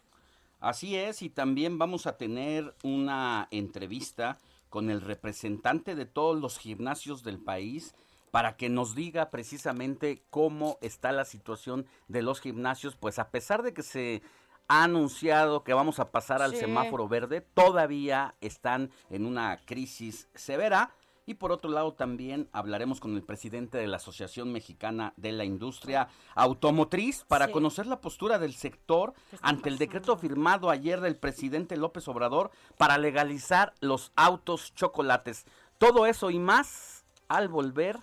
Así 0.59 0.95
es, 0.95 1.21
y 1.21 1.29
también 1.29 1.77
vamos 1.77 2.07
a 2.07 2.17
tener 2.17 2.75
una 2.83 3.47
entrevista 3.51 4.37
con 4.69 4.89
el 4.89 5.01
representante 5.01 5.95
de 5.95 6.05
todos 6.05 6.39
los 6.39 6.57
gimnasios 6.57 7.23
del 7.23 7.39
país 7.39 7.93
para 8.31 8.55
que 8.55 8.69
nos 8.69 8.95
diga 8.95 9.29
precisamente 9.29 10.23
cómo 10.29 10.77
está 10.81 11.11
la 11.11 11.25
situación 11.25 11.85
de 12.07 12.21
los 12.21 12.39
gimnasios, 12.39 12.95
pues 12.95 13.19
a 13.19 13.29
pesar 13.29 13.61
de 13.63 13.73
que 13.73 13.83
se 13.83 14.21
ha 14.69 14.83
anunciado 14.83 15.65
que 15.65 15.73
vamos 15.73 15.99
a 15.99 16.11
pasar 16.11 16.41
al 16.41 16.51
Sí. 16.51 16.61
semáforo 16.61 17.09
verde, 17.09 17.41
todavía 17.41 18.35
están 18.39 18.89
en 19.09 19.25
una 19.25 19.59
crisis 19.65 20.29
severa. 20.33 20.91
Y 21.27 21.35
por 21.35 21.51
otro 21.51 21.69
lado 21.69 21.93
también 21.93 22.49
hablaremos 22.51 22.99
con 22.99 23.15
el 23.15 23.21
presidente 23.23 23.77
de 23.77 23.87
la 23.87 23.97
Asociación 23.97 24.51
Mexicana 24.51 25.13
de 25.17 25.31
la 25.31 25.45
Industria 25.45 26.07
Automotriz 26.33 27.23
para 27.27 27.45
Sí. 27.45 27.51
conocer 27.53 27.85
la 27.85 28.01
postura 28.01 28.39
del 28.39 28.53
sector 28.55 29.13
ante 29.41 29.69
el 29.69 29.77
decreto 29.77 30.17
firmado 30.17 30.69
ayer 30.71 30.99
del 30.99 31.15
presidente 31.15 31.77
López 31.77 32.07
Obrador 32.07 32.49
para 32.77 32.97
legalizar 32.97 33.73
los 33.81 34.11
autos 34.15 34.73
chocolates. 34.73 35.45
Todo 35.77 36.07
eso 36.07 36.31
y 36.31 36.39
más 36.39 37.05
al 37.27 37.49
volver 37.49 37.99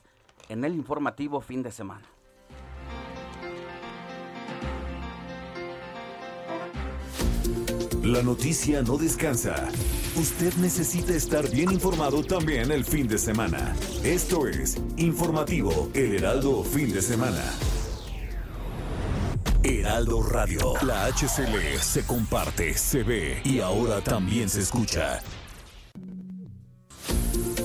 en 0.49 0.65
el 0.65 0.75
informativo 0.75 1.41
fin 1.41 1.63
de 1.63 1.73
semana. 1.73 2.07
La 8.03 8.23
noticia 8.23 8.83
no 8.83 8.97
descansa. 8.97 9.69
Usted 10.19 10.53
necesita 10.55 11.15
estar 11.15 11.49
bien 11.49 11.71
informado 11.71 12.25
también 12.25 12.73
el 12.73 12.85
fin 12.85 13.07
de 13.07 13.19
semana. 13.19 13.77
Esto 14.03 14.49
es 14.49 14.77
Informativo 14.97 15.91
El 15.95 16.17
Heraldo 16.17 16.65
Fin 16.65 16.93
de 16.93 17.01
Semana. 17.01 17.41
Heraldo 19.63 20.25
Radio. 20.25 20.73
La 20.83 21.07
HCL 21.07 21.79
se 21.81 22.05
comparte, 22.05 22.77
se 22.77 23.05
ve 23.05 23.41
y 23.45 23.61
ahora 23.61 24.01
también 24.01 24.49
se 24.49 24.63
escucha. 24.63 25.21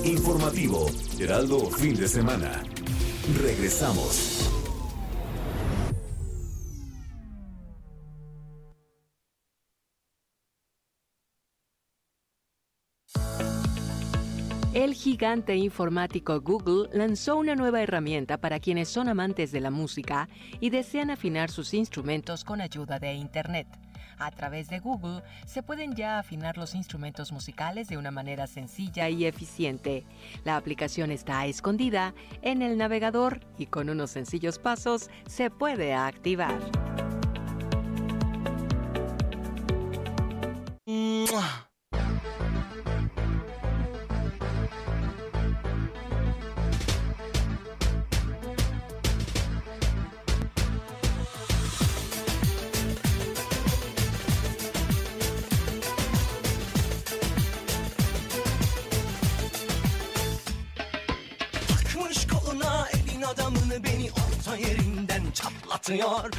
Informativo 0.04 0.86
Heraldo 1.18 1.58
Fin 1.72 1.96
de 1.96 2.06
Semana. 2.06 2.62
Regresamos. 3.42 4.53
Gigante 15.04 15.54
informático 15.54 16.40
Google 16.40 16.88
lanzó 16.94 17.36
una 17.36 17.54
nueva 17.54 17.82
herramienta 17.82 18.38
para 18.38 18.58
quienes 18.58 18.88
son 18.88 19.10
amantes 19.10 19.52
de 19.52 19.60
la 19.60 19.70
música 19.70 20.30
y 20.60 20.70
desean 20.70 21.10
afinar 21.10 21.50
sus 21.50 21.74
instrumentos 21.74 22.42
con 22.42 22.62
ayuda 22.62 22.98
de 22.98 23.12
Internet. 23.12 23.66
A 24.18 24.30
través 24.30 24.70
de 24.70 24.78
Google 24.78 25.22
se 25.44 25.62
pueden 25.62 25.94
ya 25.94 26.18
afinar 26.18 26.56
los 26.56 26.74
instrumentos 26.74 27.32
musicales 27.32 27.88
de 27.88 27.98
una 27.98 28.10
manera 28.10 28.46
sencilla 28.46 29.10
y 29.10 29.26
eficiente. 29.26 30.06
La 30.42 30.56
aplicación 30.56 31.10
está 31.10 31.44
escondida 31.44 32.14
en 32.40 32.62
el 32.62 32.78
navegador 32.78 33.40
y 33.58 33.66
con 33.66 33.90
unos 33.90 34.10
sencillos 34.10 34.58
pasos 34.58 35.10
se 35.26 35.50
puede 35.50 35.92
activar. 35.92 36.58
Beni 63.84 64.10
orta 64.10 64.56
yerinden 64.56 65.22
çatlatıyor. 65.34 66.30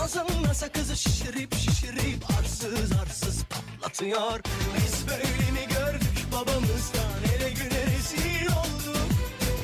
Ağzımda 0.00 0.54
sakızı 0.54 0.96
şişirip 0.96 1.54
şişirip 1.54 2.30
arsız 2.38 2.92
arsız 3.02 3.44
patlatıyor. 3.44 4.40
Biz 4.76 5.08
böyle 5.08 5.50
mi 5.52 5.68
gördük 5.68 6.26
babamızdan? 6.32 7.12
Ele 7.36 7.50
güne 7.50 7.82
rezil 7.86 8.46
olduk. 8.46 9.08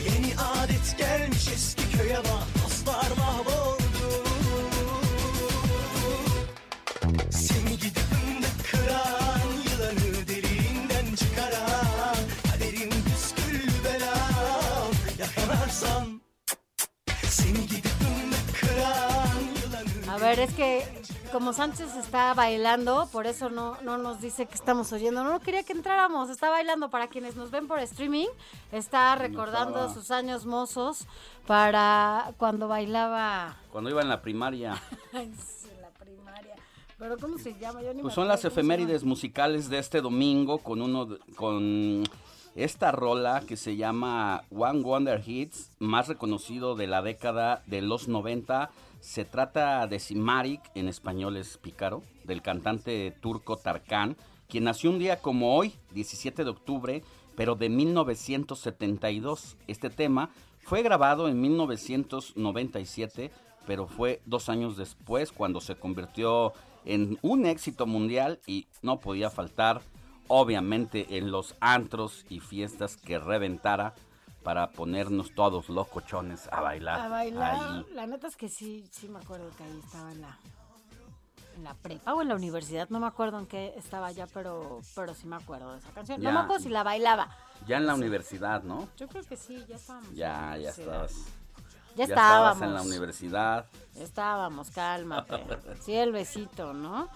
Yeni 0.05 0.33
adet 0.41 0.99
gelmiş 0.99 1.49
eski 1.55 1.99
köye 1.99 2.19
bak. 2.19 2.65
Dostlar 2.65 3.17
mahvoldu 3.19 3.48
ver, 20.29 20.41
es 20.41 20.55
que 20.55 20.83
como 21.33 21.53
Sánchez 21.53 21.95
está 21.97 22.33
bailando, 22.35 23.09
por 23.13 23.27
eso 23.27 23.51
no, 23.51 23.77
no 23.83 23.99
nos 23.99 24.21
dice 24.21 24.47
que 24.47 24.55
estamos 24.55 24.93
oyendo. 24.93 25.25
No 25.25 25.41
quería 25.41 25.63
que 25.63 25.73
entráramos, 25.73 26.31
está 26.31 26.51
bailando 26.51 26.91
para 26.91 27.09
quienes 27.09 27.37
nos 27.37 27.51
ven 27.51 27.67
por 27.69 27.79
streaming. 27.81 28.27
Está 28.73 29.15
recordando 29.17 29.93
sus 29.93 30.11
años 30.11 30.47
mozos 30.47 31.07
para 31.47 32.33
cuando 32.37 32.69
bailaba 32.69 33.57
Cuando 33.73 33.91
iba 33.91 34.03
en 34.03 34.09
la 34.09 34.21
primaria. 34.23 34.81
Ay, 35.13 35.33
sí, 35.37 35.69
la 35.81 35.89
primaria. 35.91 36.55
Pero 36.99 37.17
¿cómo 37.19 37.39
se 37.39 37.55
llama? 37.59 37.83
Yo 37.83 37.95
ni 37.95 38.03
Pues 38.03 38.13
me 38.13 38.15
son 38.15 38.29
las 38.29 38.45
efemérides 38.45 39.05
musicales 39.05 39.69
de 39.69 39.79
este 39.79 40.01
domingo 40.01 40.59
con 40.59 40.83
uno 40.83 41.07
de- 41.07 41.19
con 41.37 42.05
esta 42.55 42.91
rola 42.91 43.43
que 43.47 43.57
se 43.57 43.77
llama 43.77 44.43
One 44.51 44.81
Wonder 44.83 45.23
Hits, 45.25 45.71
más 45.79 46.09
reconocido 46.09 46.75
de 46.75 46.87
la 46.89 47.03
década 47.03 47.63
de 47.67 47.83
los 47.83 48.09
90. 48.09 48.71
Se 49.01 49.25
trata 49.25 49.87
de 49.87 50.01
Simarik, 50.01 50.61
en 50.75 50.89
español 50.89 51.37
es 51.37 51.57
Pícaro, 51.57 52.03
del 52.25 52.43
cantante 52.43 53.15
turco 53.21 53.57
Tarkan, 53.57 54.17
quien 54.49 54.65
nació 54.65 54.91
un 54.91 54.99
día 54.99 55.21
como 55.21 55.55
hoy, 55.57 55.75
17 55.93 56.43
de 56.43 56.51
octubre, 56.51 57.05
pero 57.37 57.55
de 57.55 57.69
1972. 57.69 59.57
Este 59.69 59.91
tema 59.91 60.31
fue 60.59 60.83
grabado 60.83 61.29
en 61.29 61.41
1997, 61.41 63.31
pero 63.67 63.87
fue 63.87 64.21
dos 64.27 64.49
años 64.49 64.77
después 64.77 65.31
cuando 65.31 65.61
se 65.61 65.77
convirtió 65.77 66.53
en 66.85 67.19
un 67.23 67.47
éxito 67.47 67.87
mundial 67.87 68.41
y 68.47 68.67
no 68.83 68.99
podía 68.99 69.31
faltar, 69.31 69.81
obviamente, 70.27 71.19
en 71.19 71.31
los 71.31 71.55
antros 71.61 72.27
y 72.29 72.41
fiestas 72.41 72.97
que 72.97 73.19
reventara 73.19 73.95
para 74.49 74.71
ponernos 74.71 75.35
todos 75.35 75.69
locochones 75.69 76.49
a 76.51 76.63
bailar. 76.63 77.01
A 77.01 77.09
bailar. 77.09 77.55
ahí. 77.55 77.87
La 77.93 78.07
neta 78.07 78.29
es 78.29 78.35
que 78.35 78.49
sí, 78.49 78.89
sí 78.91 79.07
me 79.07 79.19
acuerdo 79.19 79.51
que 79.59 79.63
ahí 79.63 79.79
estaba 79.85 80.11
en 80.11 80.23
la, 80.23 80.39
en 81.55 81.65
la 81.65 81.75
prepa 81.75 82.15
o 82.15 82.23
en 82.23 82.29
la 82.29 82.35
universidad. 82.35 82.89
No 82.89 82.99
me 82.99 83.07
acuerdo 83.07 83.39
en 83.41 83.45
qué 83.45 83.75
estaba 83.77 84.11
ya, 84.11 84.27
pero, 84.27 84.81
pero 84.95 85.13
sí 85.13 85.27
me 85.27 85.37
acuerdo 85.37 85.73
de 85.73 85.81
esa 85.81 85.91
canción. 85.91 86.23
Ya. 86.23 86.31
No 86.31 86.39
me 86.39 86.45
acuerdo 86.47 86.63
si 86.63 86.71
la 86.71 86.83
bailaba. 86.83 87.29
Ya 87.67 87.77
en 87.77 87.85
la 87.85 87.95
universidad, 87.95 88.63
¿no? 88.63 88.89
Yo 88.97 89.07
creo 89.07 89.23
que 89.23 89.37
sí, 89.37 89.63
ya 89.69 89.77
estábamos. 89.77 90.15
Ya, 90.15 90.57
ya 90.57 90.71
estabas. 90.71 91.13
Ya 91.95 92.05
estabas 92.05 92.57
estábamos. 92.57 92.63
en 92.63 92.75
la 92.75 92.83
universidad. 92.83 93.67
Ya 93.97 94.03
estábamos, 94.03 94.71
cálmate. 94.71 95.45
Sí, 95.83 95.93
el 95.93 96.11
besito, 96.13 96.73
¿no? 96.73 97.11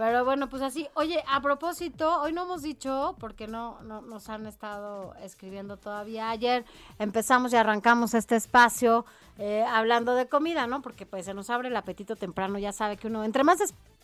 Pero 0.00 0.24
bueno, 0.24 0.48
pues 0.48 0.62
así. 0.62 0.88
Oye, 0.94 1.22
a 1.28 1.42
propósito, 1.42 2.22
hoy 2.22 2.32
no 2.32 2.44
hemos 2.44 2.62
dicho, 2.62 3.16
porque 3.20 3.46
no, 3.46 3.82
no 3.82 4.00
nos 4.00 4.30
han 4.30 4.46
estado 4.46 5.14
escribiendo 5.22 5.76
todavía. 5.76 6.30
Ayer 6.30 6.64
empezamos 6.98 7.52
y 7.52 7.56
arrancamos 7.56 8.14
este 8.14 8.34
espacio 8.34 9.04
eh, 9.36 9.62
hablando 9.62 10.14
de 10.14 10.26
comida, 10.26 10.66
¿no? 10.66 10.80
Porque 10.80 11.04
pues 11.04 11.26
se 11.26 11.34
nos 11.34 11.50
abre 11.50 11.68
el 11.68 11.76
apetito 11.76 12.16
temprano. 12.16 12.58
Ya 12.58 12.72
sabe 12.72 12.96
que 12.96 13.08
uno, 13.08 13.24
entre 13.24 13.44
más, 13.44 13.58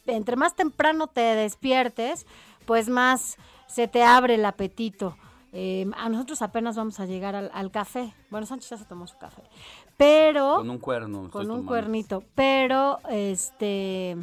entre 0.04 0.36
más 0.36 0.54
temprano 0.54 1.06
te 1.06 1.22
despiertes, 1.22 2.26
pues 2.66 2.90
más 2.90 3.38
se 3.66 3.88
te 3.88 4.04
abre 4.04 4.34
el 4.34 4.44
apetito. 4.44 5.16
Eh, 5.54 5.90
a 5.96 6.10
nosotros 6.10 6.42
apenas 6.42 6.76
vamos 6.76 7.00
a 7.00 7.06
llegar 7.06 7.34
al, 7.34 7.50
al 7.54 7.70
café. 7.70 8.12
Bueno, 8.28 8.44
Sánchez 8.46 8.68
ya 8.68 8.76
se 8.76 8.84
tomó 8.84 9.06
su 9.06 9.16
café. 9.16 9.42
Pero 9.96 10.56
Con 10.56 10.68
un 10.68 10.78
cuerno. 10.78 11.30
con 11.30 11.40
un 11.44 11.48
tomando. 11.48 11.66
cuernito. 11.66 12.22
Pero, 12.34 12.98
este, 13.08 14.18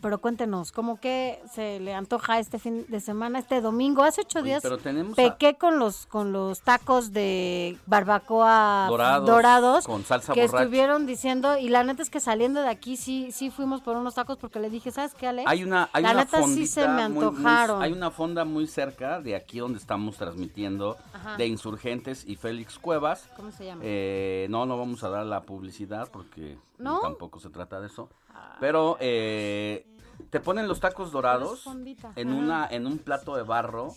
pero 0.00 0.18
cuéntenos, 0.20 0.72
¿cómo 0.72 0.98
que 1.00 1.40
se 1.52 1.78
le 1.80 1.94
antoja 1.94 2.38
este 2.38 2.58
fin 2.58 2.84
de 2.88 3.00
semana, 3.00 3.38
este 3.38 3.60
domingo? 3.60 4.02
Hace 4.02 4.22
ocho 4.22 4.38
Oye, 4.38 4.48
días 4.48 4.62
pero 4.62 4.78
tenemos 4.78 5.12
a- 5.18 5.22
pequé 5.22 5.54
con 5.56 5.78
los 5.78 6.06
con 6.06 6.32
los 6.32 6.60
tacos 6.62 7.12
de 7.12 7.76
barbacoa 7.86 8.86
Dorados, 8.88 9.26
dorados, 9.28 9.86
con 9.86 10.04
salsa 10.04 10.32
que 10.32 10.42
borracha. 10.46 10.62
estuvieron 10.64 11.06
diciendo 11.06 11.56
y 11.58 11.68
la 11.68 11.84
neta 11.84 12.02
es 12.02 12.10
que 12.10 12.20
saliendo 12.20 12.62
de 12.62 12.68
aquí 12.68 12.96
sí 12.96 13.30
sí 13.32 13.50
fuimos 13.50 13.80
por 13.80 13.96
unos 13.96 14.14
tacos 14.14 14.38
porque 14.38 14.58
le 14.60 14.70
dije, 14.70 14.90
¿sabes 14.90 15.14
qué, 15.14 15.26
Alex? 15.28 15.48
Hay 15.50 15.64
una, 15.64 15.88
hay 15.92 16.02
la 16.02 16.12
una 16.12 16.24
neta 16.24 16.42
sí 16.44 16.66
se 16.66 16.86
me 16.88 17.08
muy- 17.08 17.24
muy- 17.24 17.24
antojaron. 17.36 17.82
hay 17.82 17.92
una 17.92 18.10
fonda 18.10 18.44
muy 18.44 18.66
cerca 18.66 19.20
de 19.20 19.36
aquí 19.36 19.58
donde 19.58 19.78
estamos 19.78 20.16
transmitiendo 20.16 20.96
Ajá. 21.12 21.36
de 21.36 21.46
Insurgentes 21.46 22.24
y 22.26 22.36
Félix 22.36 22.78
Cuevas. 22.78 23.28
¿Cómo 23.36 23.50
se 23.52 23.64
llama? 23.66 23.82
Eh, 23.84 24.46
no, 24.50 24.66
no 24.66 24.78
vamos 24.78 25.02
a 25.04 25.08
dar 25.10 25.26
la 25.26 25.42
publicidad 25.42 26.08
porque 26.12 26.58
¿No? 26.78 27.00
tampoco 27.00 27.38
se 27.40 27.48
trata 27.50 27.80
de 27.80 27.86
eso. 27.86 28.08
Pero 28.60 28.96
eh, 29.00 29.86
te 30.30 30.40
ponen 30.40 30.68
los 30.68 30.80
tacos 30.80 31.10
dorados 31.12 31.66
en 32.16 32.32
una 32.32 32.66
en 32.70 32.86
un 32.86 32.98
plato 32.98 33.36
de 33.36 33.42
barro 33.42 33.94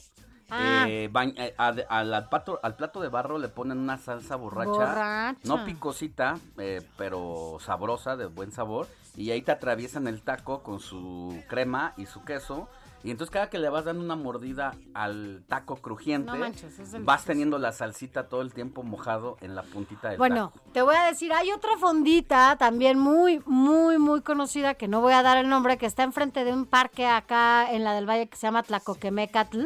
Ah. 0.48 0.86
Eh, 0.88 1.10
eh, 1.38 1.56
al, 1.58 1.86
al 1.90 2.30
pato- 2.30 2.60
al 2.62 2.76
plato 2.76 3.02
de 3.02 3.08
barro 3.10 3.40
le 3.40 3.48
ponen 3.50 3.80
una 3.80 3.98
salsa 3.98 4.36
borracha, 4.36 4.70
Borracha. 4.70 5.36
no 5.44 5.66
picosita, 5.66 6.38
eh, 6.60 6.88
pero 6.98 7.58
sabrosa, 7.60 8.16
de 8.16 8.28
buen 8.28 8.52
sabor. 8.52 8.86
Y 9.16 9.32
ahí 9.32 9.42
te 9.42 9.52
atraviesan 9.52 10.08
el 10.08 10.22
taco 10.22 10.62
con 10.62 10.80
su 10.80 11.42
crema 11.50 11.96
y 11.98 12.06
su 12.06 12.24
queso. 12.24 12.70
Y 13.06 13.12
entonces 13.12 13.32
cada 13.32 13.50
que 13.52 13.60
le 13.60 13.70
vas 13.70 13.86
dando 13.86 14.04
una 14.04 14.16
mordida 14.16 14.76
al 14.96 15.44
taco 15.48 15.76
crujiente, 15.76 16.32
No 16.32 16.38
manches, 16.38 16.64
es 16.64 16.78
delicioso. 16.78 17.06
vas 17.06 17.24
teniendo 17.24 17.60
la 17.60 17.72
salsita 17.72 18.28
todo 18.28 18.42
el 18.42 18.52
tiempo 18.52 18.82
mojado 18.84 19.38
en 19.42 19.54
la 19.54 19.62
puntita 19.62 20.10
del 20.10 20.18
Bueno, 20.18 20.52
taco. 20.54 20.66
te 20.74 20.82
voy 20.82 20.96
a 20.96 21.04
decir, 21.06 21.32
hay 21.32 21.52
otra 21.52 21.78
fondita 21.78 22.56
también 22.58 22.98
muy, 22.98 23.42
muy, 23.46 24.00
muy 24.00 24.22
conocida, 24.22 24.74
que 24.74 24.88
no 24.88 25.02
voy 25.02 25.14
a 25.14 25.22
dar 25.22 25.38
el 25.38 25.48
nombre, 25.48 25.78
que 25.78 25.86
está 25.86 26.02
enfrente 26.04 26.44
de 26.44 26.52
un 26.52 26.66
parque 26.66 27.06
acá 27.06 27.72
en 27.72 27.84
la 27.84 27.94
del 27.94 28.10
Valle 28.10 28.28
que 28.28 28.36
se 28.38 28.48
llama 28.48 28.64
Tlacoquemecatl. 28.64 29.66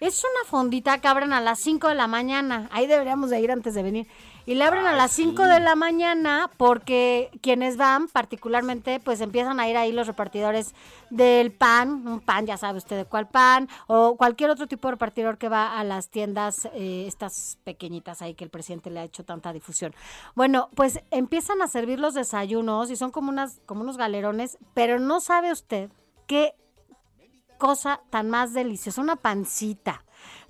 Es 0.00 0.22
una 0.24 0.48
fondita 0.48 0.98
que 0.98 1.08
abren 1.08 1.32
a 1.32 1.40
las 1.40 1.58
5 1.58 1.88
de 1.88 1.94
la 1.96 2.06
mañana. 2.06 2.68
Ahí 2.72 2.86
deberíamos 2.86 3.30
de 3.30 3.40
ir 3.40 3.50
antes 3.50 3.74
de 3.74 3.82
venir. 3.82 4.06
Y 4.48 4.54
le 4.54 4.64
abren 4.64 4.86
a 4.86 4.94
las 4.94 5.10
5 5.10 5.42
de 5.42 5.60
la 5.60 5.76
mañana 5.76 6.50
porque 6.56 7.30
quienes 7.42 7.76
van 7.76 8.08
particularmente 8.08 8.98
pues 8.98 9.20
empiezan 9.20 9.60
a 9.60 9.68
ir 9.68 9.76
ahí 9.76 9.92
los 9.92 10.06
repartidores 10.06 10.74
del 11.10 11.52
pan, 11.52 12.08
un 12.08 12.20
pan, 12.20 12.46
ya 12.46 12.56
sabe 12.56 12.78
usted 12.78 12.96
de 12.96 13.04
cuál 13.04 13.28
pan, 13.28 13.68
o 13.88 14.16
cualquier 14.16 14.48
otro 14.48 14.66
tipo 14.66 14.88
de 14.88 14.92
repartidor 14.92 15.36
que 15.36 15.50
va 15.50 15.78
a 15.78 15.84
las 15.84 16.08
tiendas 16.08 16.66
eh, 16.72 17.04
estas 17.06 17.58
pequeñitas 17.62 18.22
ahí 18.22 18.32
que 18.32 18.44
el 18.44 18.48
presidente 18.48 18.88
le 18.88 19.00
ha 19.00 19.04
hecho 19.04 19.22
tanta 19.22 19.52
difusión. 19.52 19.94
Bueno, 20.34 20.70
pues 20.74 21.00
empiezan 21.10 21.60
a 21.60 21.68
servir 21.68 21.98
los 21.98 22.14
desayunos 22.14 22.90
y 22.90 22.96
son 22.96 23.10
como, 23.10 23.28
unas, 23.28 23.60
como 23.66 23.82
unos 23.82 23.98
galerones, 23.98 24.56
pero 24.72 24.98
no 24.98 25.20
sabe 25.20 25.52
usted 25.52 25.90
qué 26.26 26.54
cosa 27.58 28.00
tan 28.08 28.30
más 28.30 28.54
deliciosa, 28.54 29.02
una 29.02 29.16
pancita 29.16 30.06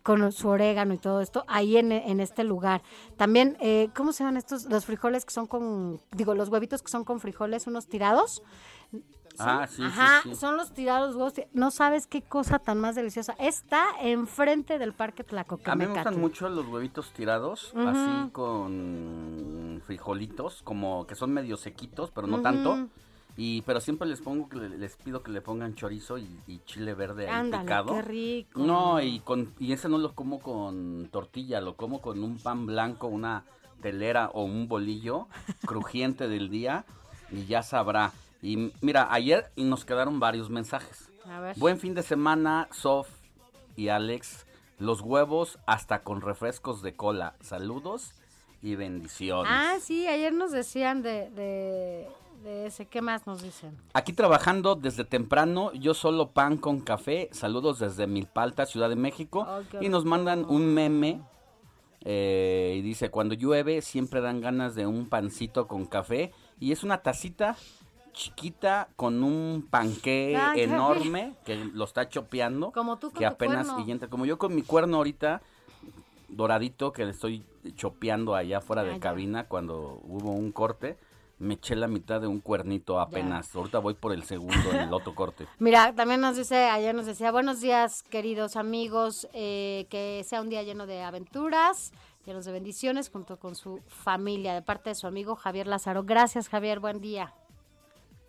con 0.09 0.33
su 0.33 0.49
orégano 0.49 0.95
y 0.95 0.99
todo 0.99 1.21
esto 1.21 1.45
ahí 1.49 1.77
en, 1.77 1.93
en 1.93 2.21
este 2.21 2.43
lugar. 2.43 2.81
También, 3.19 3.59
eh, 3.61 3.91
¿cómo 3.95 4.13
se 4.13 4.25
llaman 4.25 4.39
estos? 4.39 4.65
Los 4.65 4.87
frijoles 4.87 5.27
que 5.27 5.35
son 5.35 5.47
con, 5.47 6.01
digo, 6.13 6.35
los 6.35 6.49
huevitos 6.49 6.81
que 6.81 6.91
son 6.91 7.05
con 7.05 7.21
frijoles, 7.21 7.67
unos 7.67 7.89
tirados. 7.89 8.43
Ah, 9.39 9.67
sí, 9.69 9.83
Ajá, 9.85 10.23
sí. 10.23 10.35
son 10.35 10.57
los 10.57 10.73
tirados 10.73 11.15
huevos. 11.15 11.35
No 11.53 11.71
sabes 11.71 12.07
qué 12.07 12.23
cosa 12.23 12.59
tan 12.59 12.81
más 12.81 12.95
deliciosa. 12.95 13.35
Está 13.39 13.85
enfrente 14.01 14.79
del 14.79 14.95
Parque 14.95 15.27
A 15.31 15.75
mí 15.75 15.85
me 15.85 15.93
gustan 15.93 16.19
mucho 16.19 16.49
los 16.49 16.67
huevitos 16.67 17.13
tirados, 17.13 17.75
así 17.77 18.31
con 18.31 19.83
frijolitos, 19.85 20.63
como 20.63 21.07
que 21.07 21.17
son 21.17 21.35
medio 21.35 21.59
sequitos, 21.59 22.11
pero 22.13 22.27
no 22.27 22.41
tanto. 22.41 22.89
Y 23.41 23.63
pero 23.63 23.81
siempre 23.81 24.09
les 24.09 24.21
pongo 24.21 24.49
que 24.49 24.57
le- 24.57 24.77
les 24.79 24.97
pido 24.97 25.23
que 25.23 25.31
le 25.31 25.41
pongan 25.41 25.77
chorizo 25.77 26.19
y, 26.19 26.29
y 26.49 26.59
chile 26.67 26.93
verde 26.95 27.29
ahí 27.29 27.35
Ándale, 27.37 27.63
picado. 27.63 27.95
qué 27.95 28.03
rico. 28.03 28.61
No, 28.61 29.01
y 29.01 29.21
con 29.21 29.55
y 29.61 29.73
ese 29.73 29.89
no 29.89 29.97
lo 29.97 30.13
como 30.15 30.41
con 30.41 31.09
tortilla, 31.13 31.61
lo 31.61 31.77
como 31.77 32.01
con 32.01 32.25
un 32.25 32.39
pan 32.39 32.67
blanco, 32.67 33.07
una 33.07 33.45
telera 33.81 34.31
o 34.35 34.43
un 34.43 34.67
bolillo 34.67 35.29
crujiente 35.67 36.27
del 36.27 36.51
día 36.51 36.85
y 37.31 37.47
ya 37.47 37.63
sabrá. 37.63 38.11
Y 38.43 38.73
mira, 38.81 39.07
ayer 39.13 39.53
nos 39.57 39.85
quedaron 39.85 40.19
varios 40.19 40.51
mensajes. 40.51 41.09
A 41.25 41.39
ver. 41.41 41.57
Buen 41.59 41.79
fin 41.79 41.95
de 41.95 42.03
semana, 42.03 42.67
Sof 42.73 43.09
y 43.77 43.89
Alex. 43.89 44.47
Los 44.81 45.01
huevos 45.01 45.59
hasta 45.67 46.03
con 46.03 46.23
refrescos 46.23 46.83
de 46.83 46.95
cola. 46.97 47.35
Saludos 47.41 48.15
y 48.63 48.75
bendiciones. 48.75 49.53
Ah, 49.53 49.77
sí, 49.81 50.09
ayer 50.09 50.33
nos 50.33 50.51
decían 50.53 51.03
de, 51.03 51.31
de, 51.31 52.09
de 52.43 52.67
ese. 52.67 52.87
¿Qué 52.87 53.03
más 53.03 53.27
nos 53.27 53.43
dicen? 53.43 53.77
Aquí 53.93 54.13
trabajando 54.13 54.75
desde 54.75 55.05
temprano, 55.05 55.73
yo 55.73 55.95
solo 55.95 56.31
pan 56.31 56.57
con 56.57 56.81
café. 56.81 57.29
Saludos 57.33 57.79
desde 57.79 58.07
Milpalta, 58.07 58.67
Ciudad 58.67 58.89
de 58.89 58.97
México. 58.97 59.47
Qué 59.71 59.85
y 59.85 59.89
nos 59.89 60.05
mandan 60.05 60.45
un 60.49 60.73
meme. 60.75 61.21
eh, 62.03 62.77
y 62.79 62.83
dice, 62.83 63.11
cuando 63.11 63.35
llueve 63.35 63.83
siempre 63.83 64.21
dan 64.21 64.41
ganas 64.41 64.75
de 64.75 64.87
un 64.87 65.09
pancito 65.09 65.67
con 65.67 65.85
café. 65.87 66.33
Y 66.61 66.73
es 66.73 66.83
una 66.85 66.99
tacita 67.03 67.57
chiquita 68.13 68.89
con 68.97 69.23
un 69.23 69.67
panqué 69.71 70.37
qué 70.55 70.65
enorme 70.65 71.35
que 71.45 71.57
lo 71.57 71.85
está 71.85 72.09
chopeando. 72.09 72.73
Como 72.73 72.97
tú 72.99 73.11
con 73.11 73.19
que 73.19 73.27
tu 73.27 73.33
apenas 73.33 73.67
cuerno. 73.69 73.87
y 73.87 73.91
entra. 73.93 74.09
Como 74.09 74.27
yo 74.27 74.39
con 74.39 74.55
mi 74.55 74.63
cuerno 74.63 74.97
ahorita 74.99 75.43
doradito 76.29 76.93
que 76.93 77.05
le 77.05 77.13
estoy 77.13 77.45
chopeando 77.77 78.35
allá 78.35 78.61
fuera 78.61 78.83
de 78.85 78.95
Ah, 78.95 79.01
cabina 79.01 79.45
cuando 79.49 80.01
hubo 80.05 80.33
un 80.33 80.53
corte. 80.53 80.99
Me 81.41 81.55
eché 81.55 81.77
la 81.77 81.87
mitad 81.87 82.21
de 82.21 82.27
un 82.27 82.41
cuernito 82.41 82.99
apenas. 83.01 83.55
Ahorita 83.55 83.79
voy 83.79 83.95
por 83.95 84.13
el 84.13 84.25
segundo 84.25 84.71
en 84.73 84.77
el 84.81 84.93
otro 84.93 85.15
corte. 85.15 85.47
Mira, 85.61 85.95
también 85.95 86.21
nos 86.21 86.37
dice, 86.37 86.65
ayer 86.65 86.95
nos 86.95 87.07
decía, 87.07 87.31
buenos 87.31 87.61
días, 87.61 88.03
queridos 88.03 88.57
amigos, 88.57 89.29
eh, 89.33 89.87
que 89.89 90.25
sea 90.27 90.41
un 90.41 90.49
día 90.49 90.65
lleno 90.65 90.87
de 90.87 91.03
aventuras, 91.03 91.93
llenos 92.27 92.45
de 92.45 92.51
bendiciones, 92.53 93.09
junto 93.09 93.37
con 93.39 93.55
su 93.55 93.81
familia, 93.87 94.53
de 94.55 94.63
parte 94.63 94.91
de 94.91 94.95
su 94.97 95.07
amigo 95.07 95.37
Javier 95.37 95.69
Lázaro. 95.69 96.03
Gracias, 96.03 96.49
Javier, 96.49 96.81
buen 96.81 97.01
día. 97.01 97.33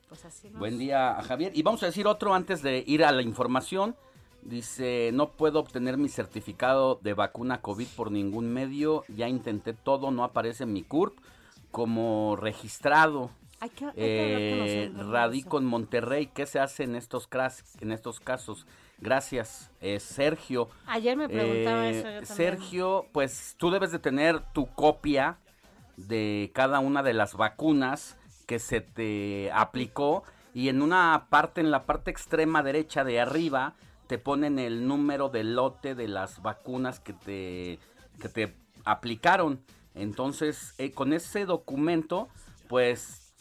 Pues 0.08 0.26
así 0.26 0.50
nos- 0.50 0.60
Buen 0.60 0.78
día 0.78 1.20
Javier. 1.24 1.52
Y 1.56 1.64
vamos 1.64 1.82
a 1.84 1.88
decir 1.88 2.06
otro 2.06 2.34
antes 2.36 2.62
de 2.62 2.84
ir 2.86 3.04
a 3.04 3.12
la 3.12 3.22
información. 3.24 3.96
Dice, 4.44 5.10
no 5.14 5.32
puedo 5.32 5.60
obtener 5.60 5.98
mi 5.98 6.10
certificado 6.10 7.00
de 7.02 7.14
vacuna 7.14 7.62
COVID 7.62 7.88
por 7.96 8.12
ningún 8.12 8.54
medio. 8.54 9.04
Ya 9.10 9.28
intenté 9.28 9.74
todo, 9.74 10.12
no 10.12 10.24
aparece 10.24 10.66
mi 10.66 10.84
CURP 10.84 11.18
como 11.72 12.36
registrado. 12.36 13.32
Hay 13.62 13.70
que, 13.70 13.86
hay 13.86 13.92
Eh, 13.96 14.92
radico 15.10 15.58
en 15.58 15.66
Monterrey. 15.66 16.28
¿Qué 16.28 16.46
se 16.46 16.60
hace 16.60 16.84
en 16.84 16.96
estos, 16.96 17.28
en 17.82 17.92
estos 17.92 18.20
casos? 18.20 18.66
Gracias, 19.00 19.72
eh, 19.82 20.00
Sergio. 20.00 20.70
Ayer 20.86 21.16
me 21.18 21.28
preguntaba 21.30 21.88
Eh, 21.90 22.00
eso. 22.00 22.10
yo. 22.20 22.26
Sergio, 22.36 23.06
pues 23.12 23.56
tú 23.58 23.70
debes 23.72 23.92
de 23.92 24.00
tener 24.00 24.42
tu 24.54 24.68
copia 24.74 25.38
de 25.98 26.52
cada 26.54 26.80
una 26.80 27.04
de 27.04 27.14
las 27.14 27.36
vacunas 27.36 28.18
que 28.48 28.60
se 28.60 28.82
te 28.82 29.52
aplicó 29.54 30.24
y 30.54 30.70
en 30.70 30.82
una 30.82 31.28
parte, 31.30 31.62
en 31.62 31.72
la 31.72 31.86
parte 31.86 32.12
extrema 32.12 32.64
derecha 32.64 33.04
de 33.04 33.20
arriba, 33.20 33.76
te 34.08 34.18
ponen 34.18 34.58
el 34.58 34.88
número 34.88 35.30
de 35.30 35.44
lote 35.44 35.96
de 35.96 36.08
las 36.08 36.42
vacunas 36.42 37.00
que 37.00 37.14
te, 37.14 37.80
que 38.20 38.28
te 38.30 38.56
aplicaron. 38.86 39.62
Entonces, 39.96 40.74
eh, 40.78 40.92
con 40.92 41.14
ese 41.14 41.46
documento, 41.46 42.28
pues 42.68 43.34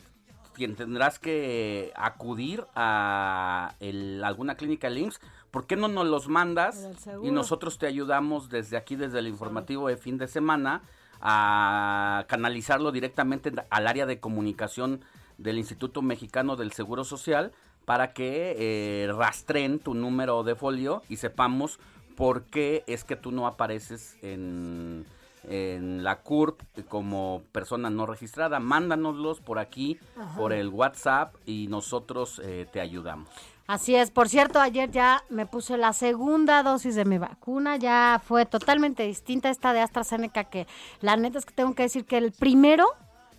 tendrás 0.77 1.21
que 1.21 1.93
acudir 1.95 2.65
a 2.75 3.75
el- 3.79 4.25
alguna 4.25 4.57
clínica 4.57 4.91
LIMS. 4.91 5.21
¿Por 5.53 5.67
qué 5.69 5.77
no 5.77 5.87
nos 5.87 6.07
los 6.07 6.29
mandas? 6.29 6.85
Y 7.25 7.31
nosotros 7.31 7.79
te 7.79 7.87
ayudamos 7.87 8.49
desde 8.49 8.77
aquí, 8.77 8.97
desde 8.97 9.21
el 9.21 9.29
informativo 9.29 9.87
de 9.89 9.97
fin 9.97 10.19
de 10.19 10.27
semana, 10.27 10.83
a 11.21 12.25
canalizarlo 12.29 12.91
directamente 12.93 13.53
al 13.71 13.87
área 13.87 14.07
de 14.07 14.19
comunicación 14.21 15.01
del 15.37 15.59
Instituto 15.59 16.03
Mexicano 16.03 16.57
del 16.57 16.73
Seguro 16.73 17.05
Social 17.05 17.53
para 17.85 18.13
que 18.13 18.57
eh, 18.59 19.13
rastreen 19.13 19.79
tu 19.79 19.95
número 19.95 20.43
de 20.43 20.55
folio 20.57 21.03
y 21.09 21.17
sepamos 21.17 21.79
por 22.17 22.45
qué 22.45 22.83
es 22.89 23.05
que 23.05 23.15
tú 23.17 23.31
no 23.31 23.47
apareces 23.47 24.17
en, 24.23 25.07
en 25.49 26.05
la 26.05 26.21
CURP 26.21 26.61
como 26.89 27.43
persona 27.53 27.91
no 27.91 28.07
registrada. 28.07 28.61
Mándanoslos 28.61 29.41
por 29.41 29.59
aquí, 29.59 29.99
Ajá. 30.17 30.37
por 30.37 30.53
el 30.53 30.69
WhatsApp 30.69 31.35
y 31.47 31.67
nosotros 31.69 32.41
eh, 32.45 32.67
te 32.71 32.81
ayudamos. 32.81 33.29
Así 33.69 33.95
es, 33.95 34.11
por 34.11 34.31
cierto, 34.31 34.61
ayer 34.61 34.91
ya 34.91 35.23
me 35.29 35.45
puse 35.45 35.77
la 35.77 35.93
segunda 35.93 36.63
dosis 36.63 36.95
de 36.95 37.05
mi 37.05 37.19
vacuna, 37.19 37.77
ya 37.77 38.19
fue 38.25 38.47
totalmente 38.47 39.03
distinta 39.03 39.51
esta 39.51 39.75
de 39.75 39.81
AstraZeneca, 39.81 40.45
que 40.45 40.67
la 41.03 41.17
neta 41.17 41.39
es 41.39 41.45
que 41.45 41.53
tengo 41.53 41.75
que 41.75 41.83
decir 41.83 42.07
que 42.07 42.17
el 42.17 42.33
primero, 42.33 42.87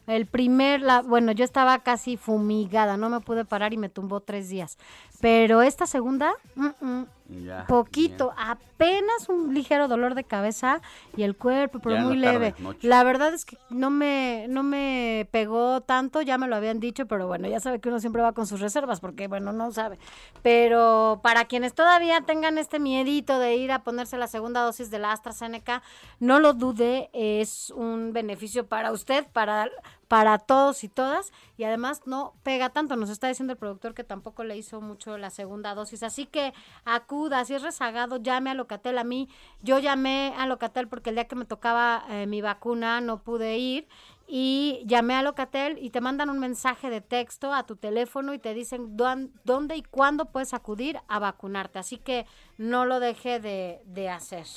el 0.05 0.27
primer, 0.27 0.81
la, 0.81 1.01
bueno, 1.01 1.31
yo 1.31 1.43
estaba 1.43 1.79
casi 1.79 2.15
fumigada, 2.15 2.95
no 2.95 3.09
me 3.09 3.21
pude 3.21 3.43
parar 3.43 3.73
y 3.73 3.77
me 3.77 3.89
tumbó 3.89 4.19
tres 4.19 4.49
días, 4.49 4.77
pero 5.21 5.61
esta 5.61 5.85
segunda, 5.85 6.31
mm, 6.55 6.67
mm, 6.79 7.05
Ya, 7.45 7.65
poquito, 7.67 8.33
apenas 8.37 9.29
un 9.29 9.53
ligero 9.53 9.87
dolor 9.87 10.15
de 10.15 10.23
cabeza 10.23 10.81
y 11.15 11.23
el 11.23 11.35
cuerpo, 11.35 11.79
pero 11.79 11.95
Ya 11.95 12.01
muy 12.01 12.17
leve. 12.17 12.55
La 12.81 13.03
verdad 13.03 13.33
es 13.33 13.45
que 13.45 13.57
no 13.69 13.89
me, 13.91 14.47
no 14.49 14.63
me 14.63 15.27
pegó 15.31 15.81
tanto, 15.81 16.21
ya 16.21 16.37
me 16.37 16.47
lo 16.47 16.55
habían 16.55 16.79
dicho, 16.79 17.05
pero 17.05 17.27
bueno, 17.27 17.47
ya 17.47 17.59
sabe 17.59 17.79
que 17.79 17.89
uno 17.89 17.99
siempre 17.99 18.21
va 18.21 18.31
con 18.31 18.47
sus 18.47 18.61
reservas, 18.61 18.99
porque 18.99 19.27
bueno, 19.27 19.51
no 19.51 19.71
sabe. 19.71 19.99
Pero 20.41 21.19
para 21.21 21.45
quienes 21.45 21.73
todavía 21.75 22.21
tengan 22.21 22.57
este 22.57 22.79
miedito 22.79 23.37
de 23.37 23.57
ir 23.57 23.71
a 23.71 23.83
ponerse 23.83 24.17
la 24.17 24.27
segunda 24.27 24.61
dosis 24.61 24.89
de 24.89 24.99
la 24.99 25.11
AstraZeneca, 25.11 25.83
no 26.19 26.39
lo 26.39 26.53
dude, 26.53 27.09
es 27.13 27.69
un 27.71 28.11
beneficio 28.13 28.65
para 28.65 28.91
usted, 28.91 29.27
para, 29.33 29.69
para 30.09 30.39
todos 30.39 30.83
y 30.83 30.89
todas, 30.89 31.31
y 31.55 31.63
además 31.63 32.01
no 32.05 32.33
pega 32.41 32.69
tanto. 32.69 32.95
Nos 32.95 33.11
está 33.11 33.27
diciendo 33.27 33.53
el 33.53 33.59
productor 33.59 33.93
que 33.93 34.03
tampoco 34.03 34.43
le 34.43 34.57
hizo 34.57 34.81
mucho 34.81 35.17
la 35.19 35.29
segunda 35.29 35.75
dosis, 35.75 36.01
así 36.01 36.25
que 36.25 36.51
acuda, 36.83 37.45
si 37.45 37.53
es 37.53 37.61
rezagado, 37.61 38.17
llame 38.17 38.49
a 38.49 38.55
Locatel. 38.55 38.97
A 38.97 39.03
mí, 39.03 39.29
yo 39.61 39.77
llamé 39.77 40.33
a 40.35 40.47
Locatel 40.47 40.87
porque 40.87 41.11
el 41.11 41.15
día 41.15 41.27
que 41.27 41.35
me 41.35 41.45
tocaba 41.45 42.03
eh, 42.09 42.25
mi 42.25 42.41
vacuna 42.41 43.01
no 43.01 43.21
pude 43.21 43.59
ir 43.59 43.87
y 44.27 44.81
llamé 44.85 45.13
a 45.13 45.21
Locatel 45.21 45.77
y 45.79 45.91
te 45.91 46.01
mandan 46.01 46.31
un 46.31 46.39
mensaje 46.39 46.89
de 46.89 47.01
texto 47.01 47.53
a 47.53 47.67
tu 47.67 47.75
teléfono 47.75 48.33
y 48.33 48.39
te 48.39 48.55
dicen 48.55 48.97
dónde 48.97 49.75
y 49.75 49.83
cuándo 49.83 50.25
puedes 50.25 50.55
acudir 50.55 50.99
a 51.07 51.19
vacunarte. 51.19 51.77
Así 51.77 51.97
que 51.97 52.25
no 52.57 52.85
lo 52.85 52.99
deje 52.99 53.39
de, 53.39 54.09
hacer. 54.09 54.47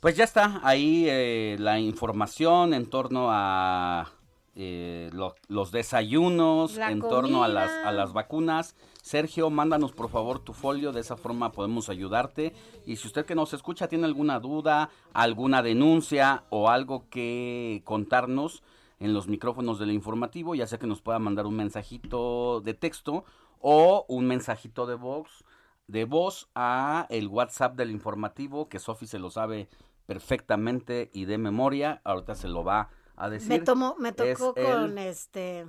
Pues 0.00 0.16
ya 0.16 0.24
está 0.24 0.60
ahí 0.62 1.06
eh, 1.08 1.56
la 1.58 1.78
información 1.78 2.74
en 2.74 2.90
torno 2.90 3.28
a 3.30 4.12
eh, 4.56 5.10
los 5.48 5.70
desayunos, 5.70 6.78
en 6.78 7.00
torno 7.00 7.44
a 7.44 7.48
las, 7.48 7.70
a 7.70 7.92
las 7.92 8.12
vacunas. 8.12 8.74
Sergio, 9.02 9.50
mándanos 9.50 9.92
por 9.92 10.08
favor 10.08 10.40
tu 10.40 10.52
folio, 10.52 10.92
de 10.92 11.00
esa 11.00 11.16
forma 11.16 11.52
podemos 11.52 11.88
ayudarte. 11.88 12.54
Y 12.86 12.96
si 12.96 13.06
usted 13.06 13.26
que 13.26 13.34
nos 13.34 13.52
escucha 13.54 13.86
tiene 13.86 14.06
alguna 14.06 14.40
duda, 14.40 14.90
alguna 15.12 15.62
denuncia 15.62 16.44
o 16.50 16.70
algo 16.70 17.08
que 17.10 17.82
contarnos, 17.84 18.62
en 18.98 19.12
los 19.12 19.28
micrófonos 19.28 19.78
del 19.78 19.90
informativo, 19.90 20.54
ya 20.54 20.66
sea 20.66 20.78
que 20.78 20.86
nos 20.86 21.02
pueda 21.02 21.18
mandar 21.18 21.46
un 21.46 21.56
mensajito 21.56 22.60
de 22.62 22.74
texto 22.74 23.24
o 23.60 24.06
un 24.08 24.26
mensajito 24.26 24.86
de 24.86 24.94
voz, 24.94 25.44
de 25.86 26.04
voz 26.04 26.48
a 26.54 27.06
el 27.10 27.28
WhatsApp 27.28 27.76
del 27.76 27.90
informativo, 27.90 28.68
que 28.68 28.78
Sofi 28.78 29.06
se 29.06 29.18
lo 29.18 29.30
sabe 29.30 29.68
perfectamente 30.06 31.10
y 31.12 31.24
de 31.24 31.38
memoria, 31.38 32.00
ahorita 32.04 32.34
se 32.34 32.48
lo 32.48 32.64
va 32.64 32.88
a 33.16 33.30
decir. 33.30 33.48
Me 33.48 33.60
tomó, 33.60 33.96
me 33.98 34.12
tocó 34.12 34.54
con 34.54 34.98
este, 34.98 35.66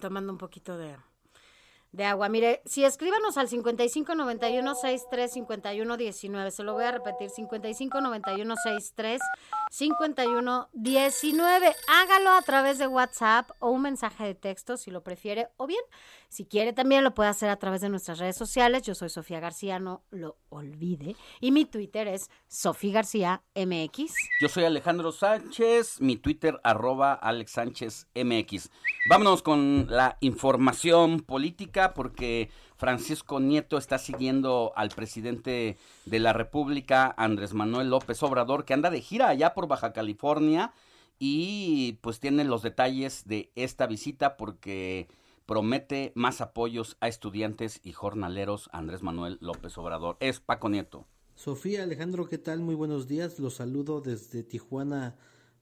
tomando 0.00 0.32
un 0.32 0.38
poquito 0.38 0.76
de 0.76 0.96
de 1.94 2.04
agua. 2.04 2.28
Mire, 2.28 2.60
si 2.66 2.84
escríbanos 2.84 3.38
al 3.38 3.48
5591 3.48 4.74
63 4.74 5.32
51 5.32 5.96
19, 5.96 6.50
se 6.50 6.62
lo 6.64 6.72
voy 6.72 6.84
a 6.84 6.90
repetir, 6.90 7.30
5591 7.30 8.54
63 8.56 9.20
51 9.70 10.68
19. 10.72 11.76
Hágalo 11.86 12.30
a 12.30 12.42
través 12.42 12.78
de 12.78 12.88
WhatsApp 12.88 13.50
o 13.60 13.70
un 13.70 13.82
mensaje 13.82 14.24
de 14.24 14.34
texto 14.34 14.76
si 14.76 14.90
lo 14.90 15.04
prefiere, 15.04 15.48
o 15.56 15.68
bien, 15.68 15.82
si 16.28 16.44
quiere 16.44 16.72
también 16.72 17.04
lo 17.04 17.14
puede 17.14 17.30
hacer 17.30 17.50
a 17.50 17.58
través 17.58 17.80
de 17.80 17.88
nuestras 17.88 18.18
redes 18.18 18.36
sociales. 18.36 18.82
Yo 18.82 18.94
soy 18.94 19.08
Sofía 19.08 19.40
García, 19.40 19.78
no 19.78 20.02
lo 20.10 20.38
olvide. 20.48 21.16
Y 21.40 21.52
mi 21.52 21.64
Twitter 21.64 22.08
es 22.08 22.30
Sofía 22.48 22.94
García 22.94 23.42
MX. 23.54 24.14
Yo 24.40 24.48
soy 24.48 24.64
Alejandro 24.64 25.12
Sánchez, 25.12 26.00
mi 26.00 26.16
Twitter 26.16 26.60
arroba 26.62 27.14
Alex 27.14 27.52
Sánchez 27.52 28.08
MX. 28.14 28.70
Vámonos 29.08 29.42
con 29.42 29.86
la 29.88 30.16
información 30.20 31.20
política 31.20 31.94
porque 31.94 32.50
Francisco 32.76 33.40
Nieto 33.40 33.78
está 33.78 33.98
siguiendo 33.98 34.72
al 34.76 34.90
presidente 34.90 35.78
de 36.04 36.18
la 36.18 36.32
República, 36.32 37.14
Andrés 37.16 37.54
Manuel 37.54 37.90
López 37.90 38.22
Obrador, 38.22 38.64
que 38.64 38.74
anda 38.74 38.90
de 38.90 39.00
gira 39.00 39.28
allá 39.28 39.54
por 39.54 39.68
Baja 39.68 39.92
California 39.92 40.72
y 41.18 41.98
pues 42.00 42.20
tiene 42.20 42.44
los 42.44 42.62
detalles 42.62 43.26
de 43.26 43.52
esta 43.54 43.86
visita 43.86 44.36
porque 44.36 45.08
promete 45.46 46.12
más 46.14 46.40
apoyos 46.40 46.96
a 47.00 47.08
estudiantes 47.08 47.80
y 47.82 47.92
jornaleros 47.92 48.68
Andrés 48.72 49.02
Manuel 49.02 49.38
López 49.40 49.76
Obrador. 49.78 50.16
Es 50.20 50.40
Paco 50.40 50.68
Nieto. 50.68 51.06
Sofía 51.34 51.82
Alejandro, 51.82 52.28
¿qué 52.28 52.38
tal? 52.38 52.60
Muy 52.60 52.74
buenos 52.74 53.08
días. 53.08 53.38
Los 53.38 53.54
saludo 53.54 54.00
desde 54.00 54.42
Tijuana, 54.42 55.16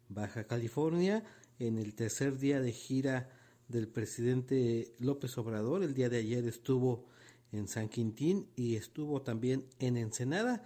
Baja 0.09 0.45
California 0.45 1.25
en 1.59 1.79
el 1.79 1.95
tercer 1.95 2.39
día 2.39 2.61
de 2.61 2.73
gira 2.73 3.31
del 3.69 3.89
presidente 3.89 4.95
López 4.99 5.37
Obrador. 5.39 5.83
El 5.83 5.95
día 5.95 6.09
de 6.09 6.19
ayer 6.19 6.47
estuvo 6.47 7.07
en 7.51 7.69
San 7.69 7.89
Quintín 7.89 8.49
y 8.55 8.77
estuvo 8.77 9.23
también 9.23 9.67
en 9.79 9.97
Ensenada. 9.97 10.65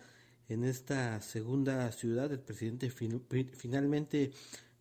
En 0.49 0.65
esta 0.65 1.21
segunda 1.21 1.91
ciudad, 1.93 2.31
el 2.33 2.41
presidente 2.41 2.91
finalmente 2.91 4.33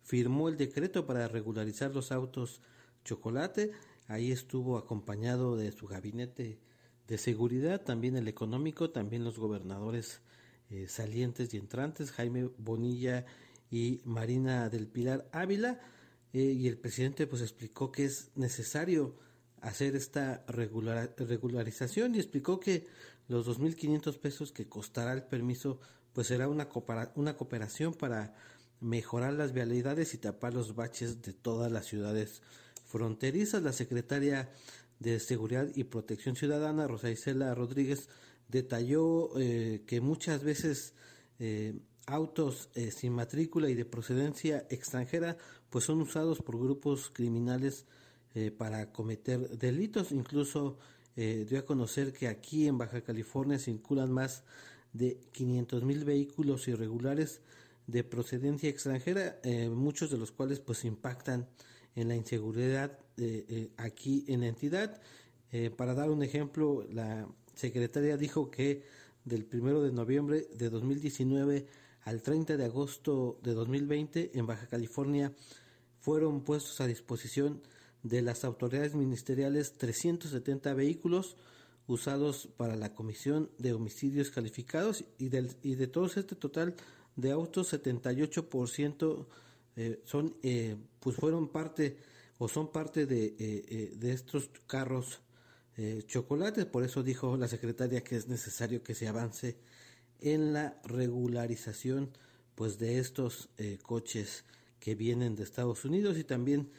firmó 0.02 0.48
el 0.48 0.56
decreto 0.56 1.06
para 1.06 1.26
regularizar 1.28 1.94
los 1.94 2.12
autos 2.12 2.60
chocolate. 3.04 3.72
Ahí 4.08 4.30
estuvo 4.30 4.78
acompañado 4.78 5.56
de 5.56 5.72
su 5.72 5.86
gabinete 5.86 6.58
de 7.08 7.18
seguridad, 7.18 7.82
también 7.82 8.16
el 8.16 8.28
económico, 8.28 8.90
también 8.90 9.24
los 9.24 9.38
gobernadores 9.38 10.20
eh, 10.70 10.86
salientes 10.88 11.52
y 11.54 11.56
entrantes, 11.56 12.12
Jaime 12.12 12.50
Bonilla 12.58 13.24
y 13.70 14.00
Marina 14.04 14.68
del 14.68 14.86
Pilar 14.86 15.28
Ávila. 15.32 15.80
Eh, 16.32 16.42
y 16.42 16.68
el 16.68 16.78
presidente 16.78 17.26
pues 17.26 17.42
explicó 17.42 17.90
que 17.90 18.04
es 18.04 18.30
necesario 18.34 19.16
hacer 19.60 19.96
esta 19.96 20.44
regularización 20.46 22.14
y 22.14 22.18
explicó 22.18 22.60
que 22.60 22.86
los 23.28 23.46
2.500 23.48 24.18
pesos 24.18 24.52
que 24.52 24.68
costará 24.68 25.12
el 25.12 25.24
permiso 25.24 25.80
pues 26.12 26.28
será 26.28 26.48
una, 26.48 26.68
una 27.14 27.36
cooperación 27.36 27.94
para 27.94 28.34
mejorar 28.80 29.32
las 29.32 29.52
vialidades 29.52 30.14
y 30.14 30.18
tapar 30.18 30.54
los 30.54 30.74
baches 30.74 31.22
de 31.22 31.32
todas 31.32 31.72
las 31.72 31.86
ciudades 31.86 32.42
fronterizas. 32.96 33.62
La 33.62 33.72
secretaria 33.72 34.50
de 34.98 35.20
Seguridad 35.20 35.68
y 35.74 35.84
Protección 35.84 36.36
Ciudadana, 36.36 36.86
Rosa 36.86 37.10
Isela 37.10 37.54
Rodríguez, 37.54 38.08
detalló 38.48 39.30
eh, 39.38 39.82
que 39.86 40.00
muchas 40.00 40.42
veces 40.42 40.94
eh, 41.38 41.74
autos 42.06 42.70
sin 42.96 43.12
matrícula 43.12 43.68
y 43.68 43.74
de 43.74 43.84
procedencia 43.84 44.64
extranjera 44.70 45.36
pues 45.70 45.84
son 45.84 46.00
usados 46.00 46.40
por 46.40 46.58
grupos 46.58 47.10
criminales 47.12 47.84
eh, 48.34 48.50
para 48.50 48.92
cometer 48.92 49.58
delitos. 49.58 50.12
Incluso 50.12 50.76
eh, 51.16 51.46
dio 51.48 51.58
a 51.58 51.64
conocer 51.64 52.12
que 52.12 52.28
aquí 52.28 52.66
en 52.66 52.76
Baja 52.76 53.00
California 53.00 53.58
circulan 53.58 54.12
más 54.12 54.44
de 54.92 55.18
500 55.32 55.84
mil 55.84 56.04
vehículos 56.04 56.68
irregulares 56.68 57.40
de 57.86 58.04
procedencia 58.04 58.68
extranjera, 58.68 59.40
eh, 59.42 59.70
muchos 59.70 60.10
de 60.10 60.18
los 60.18 60.32
cuales 60.32 60.60
pues 60.60 60.84
impactan 60.84 61.48
en 61.96 62.08
la 62.08 62.14
inseguridad 62.14 62.98
aquí 63.76 64.24
en 64.28 64.42
la 64.42 64.48
entidad. 64.48 65.00
para 65.76 65.94
dar 65.94 66.10
un 66.10 66.22
ejemplo, 66.22 66.86
la 66.92 67.26
secretaria 67.54 68.16
dijo 68.16 68.50
que 68.50 68.84
del 69.24 69.44
primero 69.44 69.82
de 69.82 69.92
noviembre 69.92 70.46
de 70.54 70.70
2019 70.70 71.66
al 72.02 72.22
30 72.22 72.56
de 72.56 72.64
agosto 72.64 73.40
de 73.42 73.52
2020 73.54 74.38
en 74.38 74.46
Baja 74.46 74.68
California 74.68 75.32
fueron 75.98 76.42
puestos 76.42 76.80
a 76.80 76.86
disposición 76.86 77.60
de 78.04 78.22
las 78.22 78.44
autoridades 78.44 78.94
ministeriales 78.94 79.72
370 79.76 80.72
vehículos 80.74 81.36
usados 81.88 82.48
para 82.56 82.76
la 82.76 82.94
comisión 82.94 83.50
de 83.58 83.72
homicidios 83.72 84.30
calificados 84.30 85.04
y, 85.18 85.28
del, 85.28 85.56
y 85.62 85.74
de 85.74 85.88
todos 85.88 86.16
este 86.16 86.36
total 86.36 86.76
de 87.16 87.32
autos 87.32 87.72
78% 87.72 89.26
eh, 89.76 90.00
son 90.04 90.36
eh, 90.42 90.76
pues 91.00 91.16
fueron 91.16 91.48
parte 91.48 91.98
o 92.38 92.48
son 92.48 92.72
parte 92.72 93.06
de, 93.06 93.36
eh, 93.38 93.92
de 93.96 94.12
estos 94.12 94.50
carros 94.66 95.20
chocolates 96.06 96.64
por 96.64 96.84
eso 96.84 97.02
dijo 97.02 97.36
la 97.36 97.48
secretaria 97.48 98.02
que 98.02 98.16
es 98.16 98.28
necesario 98.28 98.82
que 98.82 98.94
se 98.94 99.08
avance 99.08 99.58
en 100.20 100.54
la 100.54 100.80
regularización 100.84 102.16
pues 102.54 102.78
de 102.78 102.98
estos 102.98 103.50
coches 103.82 104.46
que 104.80 104.94
vienen 104.94 105.36
de 105.36 105.42
Estados 105.42 105.84
Unidos 105.84 106.16
y 106.16 106.24
también 106.24 106.70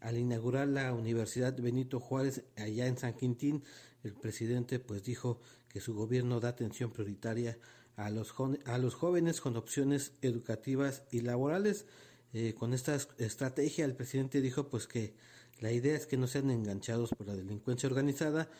al 0.00 0.16
inaugurar 0.16 0.68
la 0.68 0.94
Universidad 0.94 1.56
Benito 1.58 2.00
Juárez 2.00 2.44
allá 2.56 2.86
en 2.86 2.96
San 2.96 3.14
Quintín, 3.14 3.64
el 4.02 4.14
presidente 4.14 4.78
pues 4.78 5.02
dijo 5.02 5.40
que 5.68 5.80
su 5.80 5.94
gobierno 5.94 6.40
da 6.40 6.48
atención 6.48 6.90
prioritaria 6.90 7.58
a 7.96 8.10
los, 8.10 8.34
a 8.64 8.78
los 8.78 8.94
jóvenes 8.94 9.40
con 9.40 9.56
opciones 9.56 10.12
educativas 10.22 11.02
y 11.10 11.20
laborales. 11.20 11.84
Eh, 12.32 12.54
con 12.54 12.74
esta 12.74 12.94
estrategia 13.16 13.84
el 13.84 13.94
presidente 13.94 14.40
dijo 14.40 14.68
pues 14.68 14.86
que 14.86 15.14
la 15.60 15.72
idea 15.72 15.96
es 15.96 16.06
que 16.06 16.16
no 16.16 16.26
sean 16.26 16.50
enganchados 16.50 17.10
por 17.10 17.26
la 17.26 17.34
delincuencia 17.34 17.88
organizada, 17.88 18.50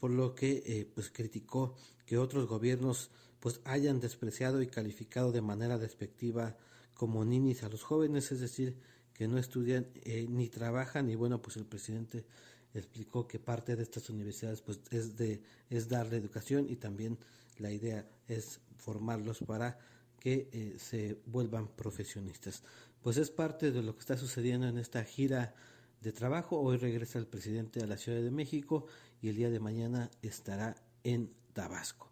por 0.00 0.10
lo 0.10 0.34
que 0.34 0.62
eh, 0.66 0.90
pues 0.92 1.10
criticó 1.10 1.76
que 2.06 2.18
otros 2.18 2.46
gobiernos 2.46 3.10
pues 3.40 3.60
hayan 3.64 4.00
despreciado 4.00 4.62
y 4.62 4.66
calificado 4.66 5.30
de 5.30 5.42
manera 5.42 5.78
despectiva 5.78 6.56
como 6.94 7.24
ninis 7.24 7.62
a 7.62 7.68
los 7.68 7.84
jóvenes, 7.84 8.32
es 8.32 8.40
decir, 8.40 8.76
que 9.12 9.28
no 9.28 9.38
estudian 9.38 9.86
eh, 10.04 10.26
ni 10.28 10.48
trabajan 10.48 11.10
y 11.10 11.14
bueno, 11.14 11.40
pues 11.40 11.56
el 11.56 11.66
presidente 11.66 12.24
explicó 12.74 13.26
que 13.26 13.38
parte 13.38 13.76
de 13.76 13.82
estas 13.82 14.10
universidades 14.10 14.60
pues 14.60 14.80
es 14.90 15.16
de 15.16 15.42
es 15.70 15.88
darle 15.88 16.16
educación 16.16 16.66
y 16.68 16.76
también 16.76 17.18
la 17.58 17.70
idea 17.70 18.08
es 18.26 18.60
formarlos 18.76 19.40
para 19.40 19.78
que 20.18 20.48
eh, 20.52 20.76
se 20.78 21.20
vuelvan 21.26 21.68
profesionistas. 21.68 22.62
Pues 23.02 23.16
es 23.16 23.30
parte 23.30 23.70
de 23.70 23.82
lo 23.82 23.94
que 23.94 24.00
está 24.00 24.16
sucediendo 24.16 24.68
en 24.68 24.78
esta 24.78 25.04
gira 25.04 25.54
de 26.00 26.12
trabajo. 26.12 26.60
Hoy 26.60 26.76
regresa 26.76 27.18
el 27.18 27.26
presidente 27.26 27.82
a 27.82 27.86
la 27.86 27.96
Ciudad 27.96 28.20
de 28.20 28.30
México 28.30 28.86
y 29.20 29.28
el 29.28 29.36
día 29.36 29.50
de 29.50 29.60
mañana 29.60 30.10
estará 30.22 30.76
en 31.04 31.32
Tabasco. 31.52 32.10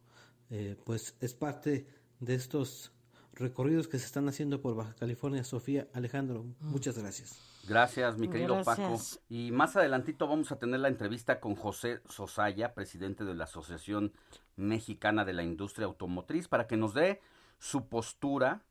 Eh, 0.51 0.77
pues 0.85 1.17
es 1.21 1.35
parte 1.35 1.87
de 2.21 2.35
estos 2.35 2.93
recorridos 3.33 3.89
que 3.89 3.99
se 3.99 4.07
están 4.07 4.29
haciendo 4.29 4.61
por 4.61 4.75
Baja 4.75 4.95
California. 4.95 5.45
Sofía, 5.45 5.89
Alejandro, 5.93 6.45
mm. 6.45 6.71
muchas 6.71 6.99
gracias. 6.99 7.37
Gracias, 7.69 8.17
mi 8.17 8.29
querido 8.29 8.63
Paco. 8.63 8.99
Y 9.29 9.51
más 9.51 9.75
adelantito 9.77 10.29
vamos 10.29 10.53
a 10.53 10.59
tener 10.59 10.81
la 10.81 10.89
entrevista 10.89 11.41
con 11.41 11.57
José 11.57 12.01
Sosaya, 12.09 12.75
presidente 12.75 13.25
de 13.25 13.35
la 13.35 13.45
Asociación 13.45 14.13
Mexicana 14.55 15.25
de 15.25 15.33
la 15.33 15.43
Industria 15.43 15.87
Automotriz, 15.87 16.47
para 16.47 16.69
que 16.69 16.77
nos 16.77 16.95
dé 16.95 17.21
su 17.59 17.89
postura 17.89 18.63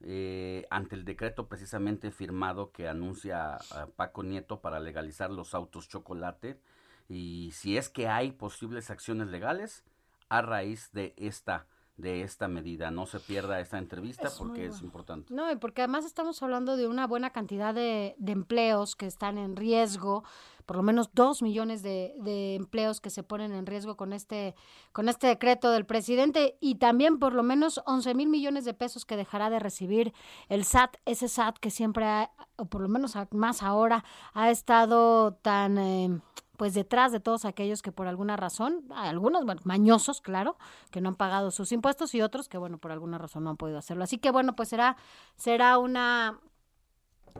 eh, 0.00 0.66
ante 0.70 0.94
el 0.94 1.04
decreto 1.04 1.48
precisamente 1.48 2.10
firmado 2.10 2.70
que 2.70 2.88
anuncia 2.88 3.54
a 3.56 3.86
Paco 3.96 4.22
Nieto 4.22 4.60
para 4.60 4.78
legalizar 4.78 5.30
los 5.30 5.54
autos 5.54 5.88
chocolate 5.88 6.60
y 7.08 7.50
si 7.52 7.76
es 7.76 7.88
que 7.88 8.06
hay 8.08 8.32
posibles 8.32 8.90
acciones 8.90 9.28
legales 9.28 9.84
a 10.28 10.42
raíz 10.42 10.90
de 10.92 11.14
esta 11.16 11.66
de 11.96 12.22
esta 12.22 12.46
medida. 12.46 12.92
No 12.92 13.06
se 13.06 13.18
pierda 13.18 13.58
esta 13.58 13.76
entrevista 13.76 14.28
porque 14.38 14.66
es 14.66 14.82
importante. 14.82 15.34
No, 15.34 15.50
y 15.50 15.56
porque 15.56 15.82
además 15.82 16.04
estamos 16.04 16.40
hablando 16.42 16.76
de 16.76 16.86
una 16.86 17.08
buena 17.08 17.30
cantidad 17.30 17.74
de, 17.74 18.14
de 18.18 18.32
empleos 18.32 18.94
que 18.94 19.06
están 19.06 19.36
en 19.36 19.56
riesgo, 19.56 20.22
por 20.68 20.76
lo 20.76 20.82
menos 20.82 21.08
dos 21.14 21.40
millones 21.40 21.82
de, 21.82 22.54
empleos 22.54 23.00
que 23.00 23.08
se 23.08 23.22
ponen 23.22 23.54
en 23.54 23.64
riesgo 23.64 23.96
con 23.96 24.12
este, 24.12 24.54
con 24.92 25.08
este 25.08 25.26
decreto 25.26 25.70
del 25.70 25.86
presidente 25.86 26.58
y 26.60 26.74
también 26.74 27.18
por 27.18 27.32
lo 27.32 27.42
menos 27.42 27.80
11 27.86 28.12
mil 28.12 28.28
millones 28.28 28.66
de 28.66 28.74
pesos 28.74 29.06
que 29.06 29.16
dejará 29.16 29.48
de 29.48 29.60
recibir 29.60 30.12
el 30.50 30.66
SAT, 30.66 30.96
ese 31.06 31.28
SAT 31.28 31.56
que 31.56 31.70
siempre, 31.70 32.04
ha, 32.04 32.32
o 32.56 32.66
por 32.66 32.82
lo 32.82 32.88
menos 32.90 33.14
más 33.30 33.62
ahora, 33.62 34.04
ha 34.34 34.50
estado 34.50 35.32
tan... 35.32 35.78
Eh, 35.78 36.20
pues 36.58 36.74
detrás 36.74 37.12
de 37.12 37.20
todos 37.20 37.44
aquellos 37.44 37.82
que 37.82 37.92
por 37.92 38.08
alguna 38.08 38.36
razón, 38.36 38.84
algunos 38.90 39.44
bueno, 39.44 39.60
mañosos, 39.64 40.20
claro, 40.20 40.58
que 40.90 41.00
no 41.00 41.10
han 41.10 41.14
pagado 41.14 41.52
sus 41.52 41.70
impuestos 41.70 42.16
y 42.16 42.20
otros 42.20 42.48
que 42.48 42.58
bueno, 42.58 42.78
por 42.78 42.90
alguna 42.90 43.16
razón 43.16 43.44
no 43.44 43.50
han 43.50 43.56
podido 43.56 43.78
hacerlo. 43.78 44.02
Así 44.02 44.18
que 44.18 44.32
bueno, 44.32 44.56
pues 44.56 44.68
será 44.68 44.96
será 45.36 45.78
una 45.78 46.40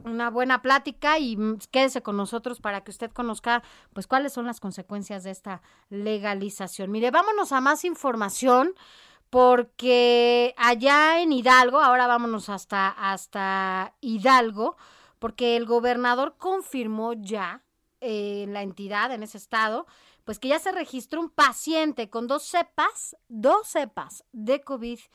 una 0.04 0.30
buena 0.30 0.62
plática 0.62 1.18
y 1.18 1.38
quédese 1.70 2.02
con 2.02 2.16
nosotros 2.16 2.60
para 2.60 2.82
que 2.82 2.90
usted 2.90 3.10
conozca 3.10 3.62
pues 3.92 4.06
cuáles 4.06 4.32
son 4.32 4.46
las 4.46 4.60
consecuencias 4.60 5.24
de 5.24 5.30
esta 5.30 5.62
legalización. 5.90 6.90
Mire, 6.90 7.10
vámonos 7.10 7.52
a 7.52 7.60
más 7.60 7.84
información 7.84 8.74
porque 9.30 10.54
allá 10.56 11.20
en 11.20 11.32
Hidalgo, 11.32 11.80
ahora 11.80 12.06
vámonos 12.06 12.48
hasta 12.48 12.88
hasta 12.88 13.94
Hidalgo, 14.00 14.76
porque 15.18 15.56
el 15.56 15.66
gobernador 15.66 16.36
confirmó 16.38 17.12
ya 17.12 17.62
en 18.00 18.52
la 18.52 18.62
entidad, 18.62 19.12
en 19.12 19.22
ese 19.22 19.38
estado, 19.38 19.86
pues 20.24 20.38
que 20.38 20.48
ya 20.48 20.58
se 20.58 20.72
registró 20.72 21.20
un 21.20 21.30
paciente 21.30 22.10
con 22.10 22.26
dos 22.26 22.42
cepas, 22.44 23.16
dos 23.28 23.66
cepas 23.66 24.24
de 24.32 24.62
COVID-19. 24.62 25.08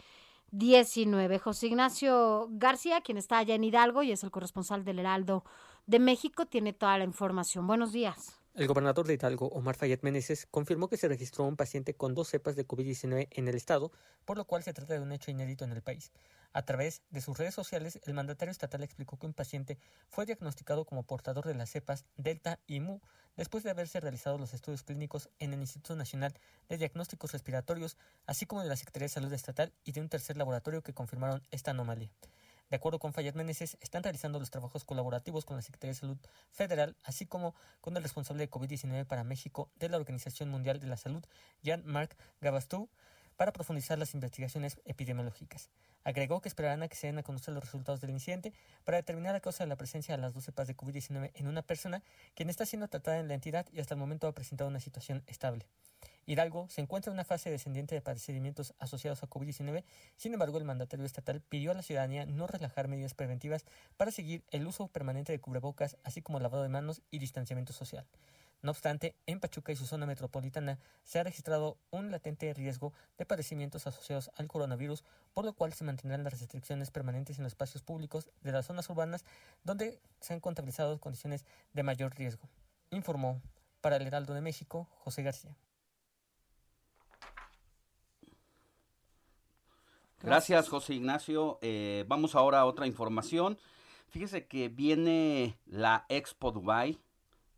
José 1.39 1.65
Ignacio 1.65 2.47
García, 2.51 3.01
quien 3.01 3.17
está 3.17 3.39
allá 3.39 3.55
en 3.55 3.63
Hidalgo 3.63 4.03
y 4.03 4.11
es 4.11 4.23
el 4.23 4.29
corresponsal 4.29 4.85
del 4.85 4.99
Heraldo 4.99 5.43
de 5.87 5.97
México, 5.97 6.45
tiene 6.45 6.73
toda 6.73 6.95
la 6.99 7.05
información. 7.05 7.65
Buenos 7.65 7.91
días. 7.91 8.42
El 8.55 8.67
gobernador 8.67 9.07
de 9.07 9.15
Hidalgo, 9.15 9.47
Omar 9.47 9.75
Fayet 9.75 10.03
Meneses, 10.03 10.45
confirmó 10.45 10.87
que 10.87 10.97
se 10.97 11.07
registró 11.07 11.43
un 11.43 11.55
paciente 11.55 11.95
con 11.95 12.13
dos 12.13 12.27
cepas 12.27 12.55
de 12.55 12.67
COVID-19 12.67 13.27
en 13.31 13.47
el 13.47 13.55
estado, 13.55 13.91
por 14.25 14.37
lo 14.37 14.45
cual 14.45 14.61
se 14.61 14.73
trata 14.73 14.93
de 14.93 14.99
un 14.99 15.11
hecho 15.11 15.31
inédito 15.31 15.65
en 15.65 15.71
el 15.71 15.81
país. 15.81 16.11
A 16.51 16.61
través 16.61 17.01
de 17.09 17.19
sus 17.21 17.35
redes 17.35 17.55
sociales, 17.55 17.99
el 18.03 18.13
mandatario 18.13 18.51
estatal 18.51 18.83
explicó 18.83 19.17
que 19.17 19.25
un 19.25 19.33
paciente 19.33 19.79
fue 20.07 20.27
diagnosticado 20.27 20.85
como 20.85 21.01
portador 21.01 21.47
de 21.47 21.55
las 21.55 21.71
cepas 21.71 22.05
Delta 22.15 22.59
y 22.67 22.79
Mu 22.79 22.99
después 23.37 23.63
de 23.63 23.71
haberse 23.71 23.99
realizado 23.99 24.37
los 24.37 24.53
estudios 24.53 24.83
clínicos 24.83 25.31
en 25.39 25.53
el 25.53 25.59
Instituto 25.59 25.95
Nacional 25.95 26.35
de 26.69 26.77
Diagnósticos 26.77 27.31
Respiratorios, 27.31 27.97
así 28.27 28.45
como 28.45 28.61
de 28.61 28.69
la 28.69 28.75
Secretaría 28.75 29.05
de 29.05 29.13
Salud 29.13 29.33
Estatal 29.33 29.73
y 29.83 29.93
de 29.93 30.01
un 30.01 30.09
tercer 30.09 30.37
laboratorio 30.37 30.83
que 30.83 30.93
confirmaron 30.93 31.41
esta 31.49 31.71
anomalía. 31.71 32.11
De 32.69 32.77
acuerdo 32.77 32.99
con 32.99 33.13
Fayet 33.13 33.35
Meneses, 33.35 33.77
están 33.81 34.03
realizando 34.03 34.39
los 34.39 34.49
trabajos 34.49 34.83
colaborativos 34.83 35.45
con 35.45 35.55
la 35.55 35.61
Secretaría 35.61 35.93
de 35.93 35.99
Salud 35.99 36.17
Federal, 36.51 36.95
así 37.03 37.25
como 37.25 37.55
con 37.81 37.95
el 37.95 38.03
responsable 38.03 38.43
de 38.43 38.49
COVID-19 38.49 39.05
para 39.05 39.23
México 39.23 39.69
de 39.75 39.89
la 39.89 39.97
Organización 39.97 40.49
Mundial 40.49 40.79
de 40.79 40.87
la 40.87 40.97
Salud, 40.97 41.23
Jean-Marc 41.61 42.17
Gabastou, 42.41 42.89
para 43.35 43.53
profundizar 43.53 43.97
las 43.97 44.13
investigaciones 44.13 44.79
epidemiológicas. 44.85 45.69
Agregó 46.03 46.41
que 46.41 46.49
esperarán 46.49 46.83
a 46.83 46.87
que 46.87 46.95
se 46.95 47.07
den 47.07 47.17
a 47.17 47.23
conocer 47.23 47.53
los 47.53 47.63
resultados 47.63 48.01
del 48.01 48.09
incidente 48.09 48.53
para 48.83 48.97
determinar 48.97 49.33
la 49.33 49.39
causa 49.39 49.63
de 49.63 49.69
la 49.69 49.75
presencia 49.75 50.15
de 50.15 50.21
las 50.21 50.33
dos 50.33 50.43
cepas 50.43 50.67
de 50.67 50.75
COVID-19 50.75 51.31
en 51.33 51.47
una 51.47 51.61
persona 51.61 52.03
quien 52.35 52.49
está 52.49 52.65
siendo 52.65 52.87
tratada 52.87 53.19
en 53.19 53.27
la 53.27 53.33
entidad 53.35 53.65
y 53.71 53.79
hasta 53.79 53.93
el 53.93 53.99
momento 53.99 54.27
ha 54.27 54.33
presentado 54.33 54.69
una 54.69 54.79
situación 54.79 55.23
estable. 55.27 55.65
Hidalgo 56.25 56.67
se 56.69 56.81
encuentra 56.81 57.09
en 57.11 57.15
una 57.15 57.25
fase 57.25 57.49
descendiente 57.49 57.95
de 57.95 58.01
padecimientos 58.01 58.73
asociados 58.79 59.23
a 59.23 59.29
COVID-19, 59.29 59.83
sin 60.15 60.33
embargo 60.33 60.57
el 60.57 60.63
mandatario 60.63 61.05
estatal 61.05 61.41
pidió 61.41 61.71
a 61.71 61.73
la 61.73 61.81
ciudadanía 61.81 62.25
no 62.25 62.47
relajar 62.47 62.87
medidas 62.87 63.13
preventivas 63.13 63.65
para 63.97 64.11
seguir 64.11 64.43
el 64.51 64.65
uso 64.65 64.87
permanente 64.87 65.31
de 65.31 65.39
cubrebocas, 65.39 65.97
así 66.03 66.21
como 66.21 66.39
lavado 66.39 66.63
de 66.63 66.69
manos 66.69 67.01
y 67.11 67.19
distanciamiento 67.19 67.73
social. 67.73 68.05
No 68.63 68.71
obstante, 68.71 69.13
en 69.25 69.41
Pachuca 69.41 69.73
y 69.73 69.75
su 69.75 69.85
zona 69.85 70.05
metropolitana 70.05 70.79
se 71.03 71.19
ha 71.19 71.23
registrado 71.23 71.77
un 71.91 72.11
latente 72.11 72.53
riesgo 72.53 72.93
de 73.17 73.25
padecimientos 73.25 73.87
asociados 73.87 74.31
al 74.37 74.47
coronavirus, 74.47 75.03
por 75.33 75.43
lo 75.43 75.51
cual 75.51 75.73
se 75.73 75.83
mantendrán 75.83 76.23
las 76.23 76.39
restricciones 76.39 76.89
permanentes 76.89 77.37
en 77.37 77.43
los 77.43 77.51
espacios 77.51 77.83
públicos 77.83 78.29
de 78.41 78.53
las 78.53 78.65
zonas 78.65 78.89
urbanas 78.89 79.25
donde 79.65 79.99
se 80.21 80.33
han 80.33 80.39
contabilizado 80.39 80.97
condiciones 81.01 81.45
de 81.73 81.83
mayor 81.83 82.15
riesgo. 82.15 82.47
Informó 82.89 83.41
para 83.81 83.97
el 83.97 84.07
Heraldo 84.07 84.33
de 84.33 84.39
México 84.39 84.87
José 84.99 85.23
García. 85.23 85.57
Gracias, 90.21 90.69
José 90.69 90.93
Ignacio. 90.93 91.59
Eh, 91.61 92.05
vamos 92.07 92.33
ahora 92.33 92.61
a 92.61 92.65
otra 92.65 92.87
información. 92.87 93.57
Fíjese 94.07 94.47
que 94.47 94.69
viene 94.69 95.59
la 95.65 96.05
Expo 96.07 96.53
Dubai 96.53 96.97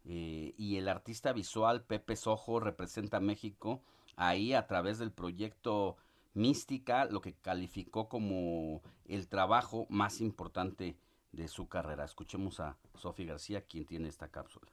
eh, 0.08 0.54
y 0.58 0.78
el 0.78 0.88
artista 0.88 1.34
visual 1.34 1.84
Pepe 1.84 2.16
Sojo 2.16 2.60
representa 2.60 3.18
a 3.18 3.22
México 3.22 3.82
ahí 4.16 4.54
a 4.54 4.68
través 4.68 5.00
del 5.00 5.12
proyecto 5.12 5.98
Mística, 6.34 7.06
lo 7.06 7.22
que 7.22 7.34
calificó 7.34 8.10
como 8.10 8.82
el 9.08 9.30
trabajo 9.30 9.88
más 9.90 10.20
importante 10.20 10.98
de 11.32 11.48
su 11.48 11.70
carrera. 11.70 12.04
Escuchemos 12.04 12.60
a 12.60 12.78
Sofía 12.96 13.28
García, 13.28 13.62
quien 13.62 13.86
tiene 13.86 14.10
esta 14.10 14.28
cápsula. 14.28 14.70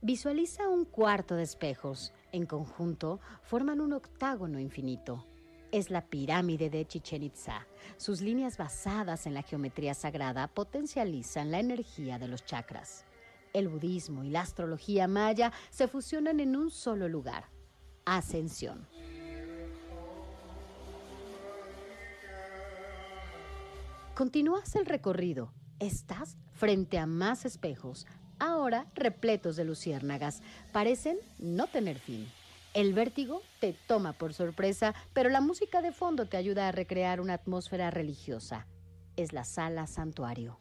Visualiza 0.00 0.68
un 0.68 0.84
cuarto 0.84 1.34
de 1.34 1.42
espejos. 1.42 2.12
En 2.30 2.46
conjunto 2.46 3.20
forman 3.42 3.80
un 3.80 3.92
octágono 3.92 4.60
infinito 4.60 5.26
es 5.72 5.90
la 5.90 6.02
pirámide 6.02 6.70
de 6.70 6.86
Chichen 6.86 7.22
Itza. 7.22 7.66
Sus 7.96 8.20
líneas 8.20 8.58
basadas 8.58 9.26
en 9.26 9.34
la 9.34 9.42
geometría 9.42 9.94
sagrada 9.94 10.46
potencializan 10.46 11.50
la 11.50 11.58
energía 11.58 12.18
de 12.18 12.28
los 12.28 12.44
chakras. 12.44 13.04
El 13.54 13.68
budismo 13.68 14.22
y 14.22 14.30
la 14.30 14.42
astrología 14.42 15.08
maya 15.08 15.52
se 15.70 15.88
fusionan 15.88 16.40
en 16.40 16.56
un 16.56 16.70
solo 16.70 17.08
lugar, 17.08 17.46
Ascensión. 18.04 18.86
Continúas 24.14 24.76
el 24.76 24.86
recorrido. 24.86 25.52
Estás 25.78 26.36
frente 26.52 26.98
a 26.98 27.06
más 27.06 27.44
espejos, 27.44 28.06
ahora 28.38 28.86
repletos 28.94 29.56
de 29.56 29.64
luciérnagas. 29.64 30.42
Parecen 30.70 31.18
no 31.38 31.66
tener 31.66 31.98
fin. 31.98 32.28
El 32.74 32.94
vértigo 32.94 33.42
te 33.60 33.74
toma 33.86 34.14
por 34.14 34.32
sorpresa, 34.32 34.94
pero 35.12 35.28
la 35.28 35.42
música 35.42 35.82
de 35.82 35.92
fondo 35.92 36.24
te 36.24 36.38
ayuda 36.38 36.68
a 36.68 36.72
recrear 36.72 37.20
una 37.20 37.34
atmósfera 37.34 37.90
religiosa. 37.90 38.66
Es 39.14 39.34
la 39.34 39.44
sala 39.44 39.86
santuario. 39.86 40.58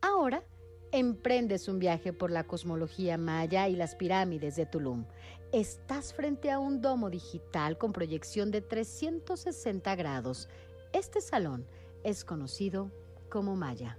Ahora 0.00 0.42
emprendes 0.90 1.68
un 1.68 1.78
viaje 1.78 2.12
por 2.12 2.32
la 2.32 2.44
cosmología 2.44 3.16
maya 3.16 3.68
y 3.68 3.76
las 3.76 3.94
pirámides 3.94 4.56
de 4.56 4.66
Tulum. 4.66 5.04
Estás 5.52 6.12
frente 6.12 6.50
a 6.50 6.58
un 6.58 6.80
domo 6.80 7.10
digital 7.10 7.78
con 7.78 7.92
proyección 7.92 8.50
de 8.50 8.60
360 8.60 9.94
grados. 9.94 10.48
Este 10.92 11.20
salón 11.20 11.64
es 12.02 12.24
conocido 12.24 12.90
como 13.30 13.54
Maya. 13.54 13.98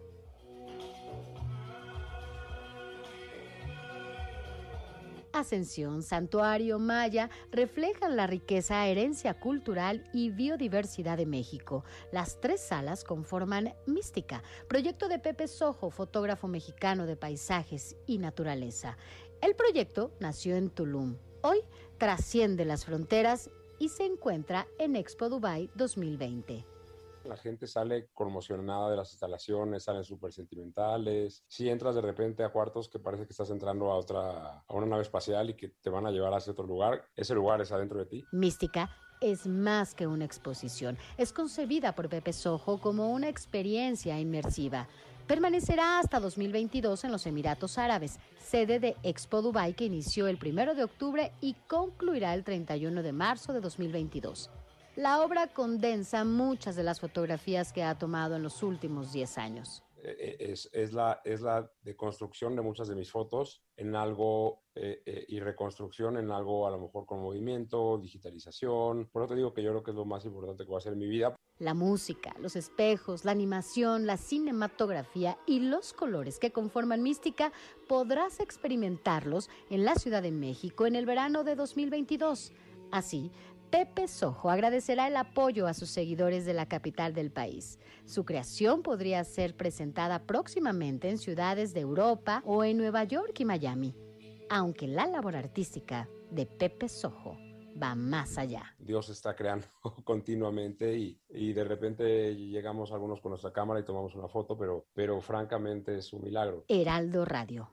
Ascensión, 5.33 6.03
Santuario, 6.03 6.79
Maya 6.79 7.29
reflejan 7.51 8.15
la 8.15 8.27
riqueza, 8.27 8.87
herencia 8.87 9.33
cultural 9.33 10.07
y 10.13 10.29
biodiversidad 10.29 11.17
de 11.17 11.25
México. 11.25 11.83
Las 12.11 12.39
tres 12.39 12.61
salas 12.61 13.03
conforman 13.03 13.73
Mística, 13.85 14.43
proyecto 14.69 15.09
de 15.09 15.19
Pepe 15.19 15.47
Sojo, 15.47 15.89
fotógrafo 15.89 16.47
mexicano 16.47 17.05
de 17.05 17.17
paisajes 17.17 17.95
y 18.05 18.19
naturaleza. 18.19 18.97
El 19.41 19.55
proyecto 19.55 20.13
nació 20.19 20.55
en 20.55 20.69
Tulum. 20.69 21.17
Hoy 21.41 21.59
trasciende 21.97 22.63
las 22.63 22.85
fronteras 22.85 23.49
y 23.79 23.89
se 23.89 24.05
encuentra 24.05 24.67
en 24.79 24.95
Expo 24.95 25.29
Dubai 25.29 25.69
2020. 25.75 26.72
La 27.25 27.37
gente 27.37 27.67
sale 27.67 28.09
conmocionada 28.13 28.89
de 28.89 28.97
las 28.97 29.11
instalaciones, 29.11 29.83
salen 29.83 30.03
súper 30.03 30.33
sentimentales. 30.33 31.43
Si 31.47 31.69
entras 31.69 31.95
de 31.95 32.01
repente 32.01 32.43
a 32.43 32.49
cuartos 32.49 32.89
que 32.89 32.99
parece 32.99 33.25
que 33.25 33.31
estás 33.31 33.49
entrando 33.49 33.91
a 33.91 33.95
otra, 33.95 34.63
a 34.67 34.73
una 34.73 34.85
nave 34.85 35.03
espacial 35.03 35.49
y 35.49 35.53
que 35.55 35.69
te 35.69 35.89
van 35.89 36.05
a 36.05 36.11
llevar 36.11 36.33
hacia 36.33 36.51
otro 36.51 36.65
lugar, 36.65 37.05
ese 37.15 37.33
lugar 37.33 37.61
es 37.61 37.71
adentro 37.71 37.99
de 37.99 38.05
ti. 38.05 38.25
Mística 38.31 38.89
es 39.21 39.47
más 39.47 39.95
que 39.95 40.05
una 40.05 40.25
exposición. 40.25 40.97
Es 41.17 41.31
concebida 41.31 41.95
por 41.95 42.09
Pepe 42.09 42.33
Sojo 42.33 42.79
como 42.79 43.11
una 43.11 43.29
experiencia 43.29 44.19
inmersiva. 44.19 44.87
Permanecerá 45.27 45.99
hasta 45.99 46.19
2022 46.19 47.05
en 47.05 47.11
los 47.13 47.25
Emiratos 47.25 47.77
Árabes, 47.77 48.19
sede 48.39 48.79
de 48.79 48.97
Expo 49.03 49.41
Dubai 49.41 49.73
que 49.73 49.85
inició 49.85 50.27
el 50.27 50.37
1 50.37 50.75
de 50.75 50.83
octubre 50.83 51.31
y 51.39 51.53
concluirá 51.67 52.33
el 52.33 52.43
31 52.43 53.01
de 53.01 53.13
marzo 53.13 53.53
de 53.53 53.61
2022. 53.61 54.49
La 54.95 55.23
obra 55.23 55.47
condensa 55.47 56.23
muchas 56.23 56.75
de 56.75 56.83
las 56.83 56.99
fotografías 56.99 57.73
que 57.73 57.83
ha 57.83 57.97
tomado 57.97 58.35
en 58.35 58.43
los 58.43 58.61
últimos 58.61 59.11
10 59.11 59.37
años. 59.39 59.83
Eh, 60.03 60.15
eh, 60.19 60.51
es, 60.51 60.69
es, 60.71 60.93
la, 60.93 61.19
es 61.23 61.41
la 61.41 61.71
deconstrucción 61.81 62.55
de 62.55 62.61
muchas 62.61 62.89
de 62.89 62.95
mis 62.95 63.09
fotos 63.09 63.63
en 63.75 63.95
algo 63.95 64.63
eh, 64.75 65.25
y 65.29 65.39
reconstrucción 65.39 66.17
en 66.17 66.29
algo 66.29 66.67
a 66.67 66.71
lo 66.71 66.79
mejor 66.79 67.07
con 67.07 67.21
movimiento, 67.21 67.97
digitalización. 67.97 69.09
Por 69.11 69.23
eso 69.23 69.29
te 69.29 69.35
digo 69.35 69.53
que 69.53 69.63
yo 69.63 69.71
creo 69.71 69.83
que 69.83 69.91
es 69.91 69.97
lo 69.97 70.05
más 70.05 70.25
importante 70.25 70.63
que 70.63 70.67
voy 70.67 70.75
a 70.75 70.79
hacer 70.79 70.93
en 70.93 70.99
mi 70.99 71.07
vida. 71.07 71.35
La 71.57 71.73
música, 71.73 72.35
los 72.39 72.55
espejos, 72.55 73.25
la 73.25 73.31
animación, 73.31 74.05
la 74.05 74.17
cinematografía 74.17 75.37
y 75.47 75.59
los 75.59 75.93
colores 75.93 76.37
que 76.37 76.51
conforman 76.51 77.01
Mística 77.01 77.51
podrás 77.87 78.39
experimentarlos 78.41 79.49
en 79.69 79.85
la 79.85 79.95
Ciudad 79.95 80.21
de 80.21 80.31
México 80.31 80.85
en 80.85 80.95
el 80.95 81.05
verano 81.05 81.43
de 81.43 81.55
2022. 81.55 82.51
Así, 82.93 83.31
Pepe 83.73 84.07
Sojo 84.07 84.51
agradecerá 84.51 85.07
el 85.07 85.17
apoyo 85.17 85.65
a 85.65 85.73
sus 85.73 85.89
seguidores 85.89 86.45
de 86.45 86.53
la 86.53 86.67
capital 86.67 87.15
del 87.15 87.31
país. 87.31 87.79
Su 88.05 88.23
creación 88.23 88.83
podría 88.83 89.23
ser 89.23 89.57
presentada 89.57 90.27
próximamente 90.27 91.09
en 91.09 91.17
ciudades 91.17 91.73
de 91.73 91.79
Europa 91.79 92.43
o 92.45 92.63
en 92.63 92.77
Nueva 92.77 93.03
York 93.03 93.39
y 93.39 93.45
Miami, 93.45 93.95
aunque 94.47 94.87
la 94.87 95.07
labor 95.07 95.35
artística 95.35 96.07
de 96.29 96.45
Pepe 96.45 96.87
Sojo 96.87 97.35
va 97.81 97.95
más 97.95 98.37
allá. 98.37 98.75
Dios 98.77 99.09
está 99.09 99.35
creando 99.35 99.65
continuamente 100.03 100.95
y, 100.95 101.19
y, 101.31 101.53
de 101.53 101.63
repente 101.63 102.35
llegamos 102.35 102.91
algunos 102.91 103.21
con 103.21 103.31
nuestra 103.31 103.51
cámara 103.51 103.79
y 103.79 103.85
tomamos 103.85 104.13
una 104.13 104.27
foto, 104.27 104.55
pero, 104.55 104.85
pero 104.93 105.19
francamente 105.19 105.97
es 105.97 106.13
un 106.13 106.21
milagro. 106.21 106.63
Heraldo 106.67 107.25
Radio. 107.25 107.71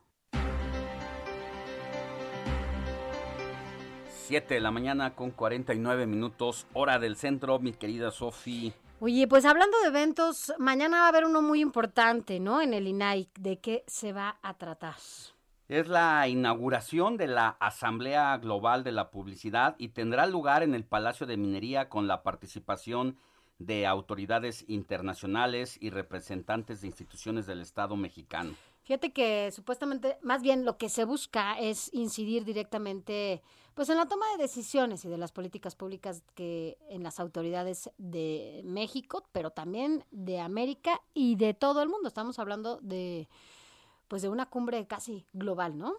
7 4.30 4.54
de 4.54 4.60
la 4.60 4.70
mañana 4.70 5.16
con 5.16 5.32
49 5.32 6.06
minutos, 6.06 6.64
hora 6.72 7.00
del 7.00 7.16
centro, 7.16 7.58
mi 7.58 7.72
querida 7.72 8.12
Sofi. 8.12 8.72
Oye, 9.00 9.26
pues 9.26 9.44
hablando 9.44 9.76
de 9.80 9.88
eventos, 9.88 10.52
mañana 10.56 11.00
va 11.00 11.06
a 11.06 11.08
haber 11.08 11.24
uno 11.24 11.42
muy 11.42 11.60
importante, 11.60 12.38
¿no? 12.38 12.60
En 12.60 12.72
el 12.72 12.86
INAI, 12.86 13.28
¿de 13.40 13.58
qué 13.58 13.82
se 13.88 14.12
va 14.12 14.38
a 14.40 14.54
tratar? 14.54 14.94
Es 15.66 15.88
la 15.88 16.28
inauguración 16.28 17.16
de 17.16 17.26
la 17.26 17.56
Asamblea 17.58 18.38
Global 18.38 18.84
de 18.84 18.92
la 18.92 19.10
Publicidad 19.10 19.74
y 19.78 19.88
tendrá 19.88 20.26
lugar 20.26 20.62
en 20.62 20.76
el 20.76 20.84
Palacio 20.84 21.26
de 21.26 21.36
Minería 21.36 21.88
con 21.88 22.06
la 22.06 22.22
participación 22.22 23.16
de 23.58 23.84
autoridades 23.84 24.64
internacionales 24.68 25.76
y 25.80 25.90
representantes 25.90 26.82
de 26.82 26.86
instituciones 26.86 27.46
del 27.46 27.62
Estado 27.62 27.96
mexicano. 27.96 28.54
Fíjate 28.84 29.12
que 29.12 29.50
supuestamente, 29.50 30.18
más 30.22 30.40
bien 30.40 30.64
lo 30.64 30.78
que 30.78 30.88
se 30.88 31.04
busca 31.04 31.58
es 31.58 31.92
incidir 31.92 32.44
directamente 32.44 33.42
pues 33.80 33.88
en 33.88 33.96
la 33.96 34.04
toma 34.04 34.26
de 34.32 34.42
decisiones 34.42 35.06
y 35.06 35.08
de 35.08 35.16
las 35.16 35.32
políticas 35.32 35.74
públicas 35.74 36.22
que 36.34 36.76
en 36.90 37.02
las 37.02 37.18
autoridades 37.18 37.90
de 37.96 38.60
México, 38.62 39.24
pero 39.32 39.52
también 39.52 40.04
de 40.10 40.38
América 40.38 41.00
y 41.14 41.36
de 41.36 41.54
todo 41.54 41.80
el 41.80 41.88
mundo. 41.88 42.06
Estamos 42.06 42.38
hablando 42.38 42.78
de 42.82 43.26
pues 44.06 44.20
de 44.20 44.28
una 44.28 44.44
cumbre 44.44 44.86
casi 44.86 45.24
global, 45.32 45.78
¿no? 45.78 45.94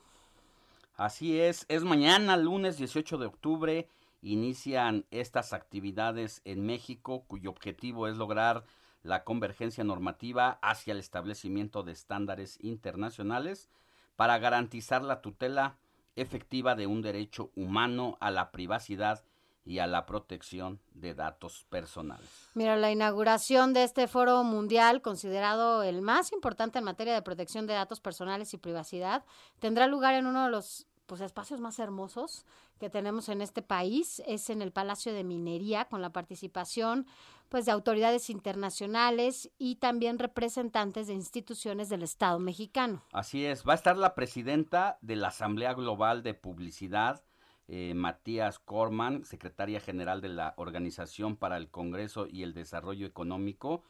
Así 0.96 1.40
es, 1.40 1.66
es 1.70 1.84
mañana, 1.84 2.38
lunes 2.38 2.78
18 2.78 3.18
de 3.18 3.26
octubre, 3.26 3.88
inician 4.22 5.08
estas 5.10 5.52
actividades 5.52 6.44
en 6.46 6.64
México 6.64 7.24
cuyo 7.26 7.50
objetivo 7.50 8.08
es 8.08 8.16
lograr 8.16 8.64
la 9.02 9.24
convergencia 9.24 9.84
normativa 9.84 10.60
hacia 10.62 10.92
el 10.92 11.00
establecimiento 11.00 11.82
de 11.82 11.94
estándares 11.94 12.60
internacionales 12.62 13.70
para 14.18 14.38
garantizar 14.38 15.02
la 15.02 15.22
tutela 15.22 15.78
efectiva 16.22 16.76
de 16.76 16.88
un 16.88 17.02
derecho 17.02 17.52
humano 17.56 18.18
a 18.20 18.32
la 18.32 18.52
privacidad 18.52 19.24
y 19.64 19.80
a 19.80 19.88
la 19.88 20.06
protección 20.06 20.80
de 20.94 21.14
datos 21.14 21.66
personales. 21.70 22.28
Mira, 22.56 22.76
la 22.78 22.92
inauguración 22.92 23.74
de 23.74 23.84
este 23.84 24.08
foro 24.08 24.44
mundial, 24.44 25.02
considerado 25.02 25.84
el 25.84 26.02
más 26.02 26.32
importante 26.32 26.80
en 26.80 26.86
materia 26.86 27.14
de 27.14 27.22
protección 27.22 27.68
de 27.68 27.74
datos 27.74 28.00
personales 28.00 28.54
y 28.54 28.58
privacidad, 28.58 29.24
tendrá 29.60 29.88
lugar 29.88 30.16
en 30.16 30.26
uno 30.26 30.46
de 30.46 30.52
los 30.52 30.88
pues 31.06 31.22
espacios 31.22 31.60
más 31.60 31.78
hermosos 31.78 32.46
que 32.80 32.90
tenemos 32.90 33.30
en 33.30 33.42
este 33.42 33.62
país 33.62 34.24
es 34.26 34.50
en 34.50 34.62
el 34.62 34.72
Palacio 34.72 35.14
de 35.14 35.24
Minería 35.24 35.86
con 35.86 36.02
la 36.02 36.12
participación 36.12 37.06
pues 37.52 37.66
de 37.66 37.74
autoridades 37.74 38.30
internacionales 38.30 39.52
y 39.58 39.76
también 39.76 40.20
representantes 40.20 41.08
de 41.08 41.14
instituciones 41.14 41.90
del 41.90 42.02
Estado 42.02 42.40
mexicano. 42.40 43.04
Así 43.12 43.46
es, 43.46 43.68
va 43.68 43.74
a 43.74 43.76
estar 43.76 43.98
la 43.98 44.16
presidenta 44.16 44.98
de 45.02 45.18
la 45.18 45.28
Asamblea 45.28 45.74
Global 45.74 46.24
de 46.24 46.34
Publicidad, 46.34 47.22
eh, 47.68 47.94
Matías 47.94 48.58
Corman, 48.58 49.26
secretaria 49.26 49.82
general 49.82 50.22
de 50.22 50.30
la 50.30 50.54
Organización 50.56 51.36
para 51.36 51.58
el 51.58 51.70
Congreso 51.70 52.26
y 52.26 52.44
el 52.44 52.54
Desarrollo 52.54 53.06
Económico, 53.06 53.84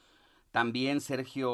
también 0.49 0.99
Sergio 0.99 1.51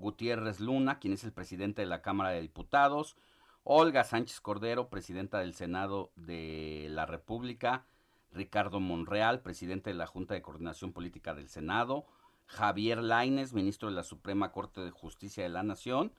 Gutiérrez 0.00 0.60
Luna, 0.60 0.98
quien 0.98 1.12
es 1.12 1.24
el 1.24 1.32
presidente 1.32 1.82
de 1.82 1.88
la 1.88 2.00
Cámara 2.00 2.30
de 2.30 2.40
Diputados, 2.40 3.16
Olga 3.64 4.04
Sánchez 4.04 4.40
Cordero, 4.40 4.88
presidenta 4.88 5.40
del 5.40 5.52
Senado 5.52 6.10
de 6.16 6.86
la 6.88 7.04
República, 7.04 7.84
Ricardo 8.32 8.80
Monreal, 8.80 9.40
presidente 9.40 9.90
de 9.90 9.94
la 9.94 10.06
Junta 10.06 10.34
de 10.34 10.42
Coordinación 10.42 10.92
Política 10.92 11.34
del 11.34 11.48
Senado, 11.48 12.06
Javier 12.46 13.02
Laines, 13.02 13.52
ministro 13.52 13.88
de 13.88 13.94
la 13.94 14.02
Suprema 14.02 14.52
Corte 14.52 14.80
de 14.80 14.90
Justicia 14.90 15.42
de 15.42 15.48
la 15.48 15.62
Nación, 15.62 16.12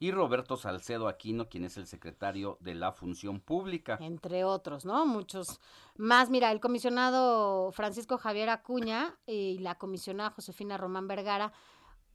y 0.00 0.12
Roberto 0.12 0.56
Salcedo 0.56 1.08
Aquino, 1.08 1.48
quien 1.48 1.64
es 1.64 1.76
el 1.76 1.86
secretario 1.86 2.56
de 2.60 2.74
la 2.74 2.92
Función 2.92 3.40
Pública. 3.40 3.98
Entre 4.00 4.44
otros, 4.44 4.84
¿no? 4.84 5.04
Muchos 5.06 5.60
más. 5.96 6.30
Mira, 6.30 6.52
el 6.52 6.60
comisionado 6.60 7.72
Francisco 7.72 8.16
Javier 8.16 8.48
Acuña 8.50 9.18
y 9.26 9.58
la 9.58 9.76
comisionada 9.76 10.30
Josefina 10.30 10.76
Román 10.76 11.08
Vergara 11.08 11.52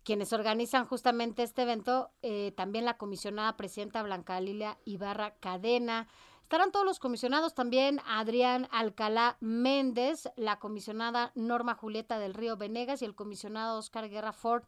quienes 0.03 0.34
organizan 0.34 0.86
justamente 0.86 1.43
este 1.43 1.61
evento, 1.63 2.11
eh, 2.21 2.51
también 2.55 2.86
la 2.86 2.97
comisionada 2.97 3.55
presidenta 3.55 4.03
Blanca 4.03 4.39
Lilia 4.39 4.77
Ibarra 4.86 5.36
Cadena. 5.39 6.07
Estarán 6.44 6.72
todos 6.72 6.86
los 6.86 7.00
comisionados 7.00 7.56
también, 7.56 8.00
Adrián 8.06 8.68
Alcalá 8.72 9.38
Méndez, 9.39 10.30
la 10.36 10.60
comisionada 10.60 11.32
Norma 11.34 11.74
Julieta 11.74 12.20
del 12.20 12.36
Río 12.36 12.58
Venegas 12.58 13.02
y 13.02 13.06
el 13.06 13.16
comisionado 13.16 13.80
Oscar 13.80 14.08
Guerra 14.10 14.34
Ford 14.34 14.64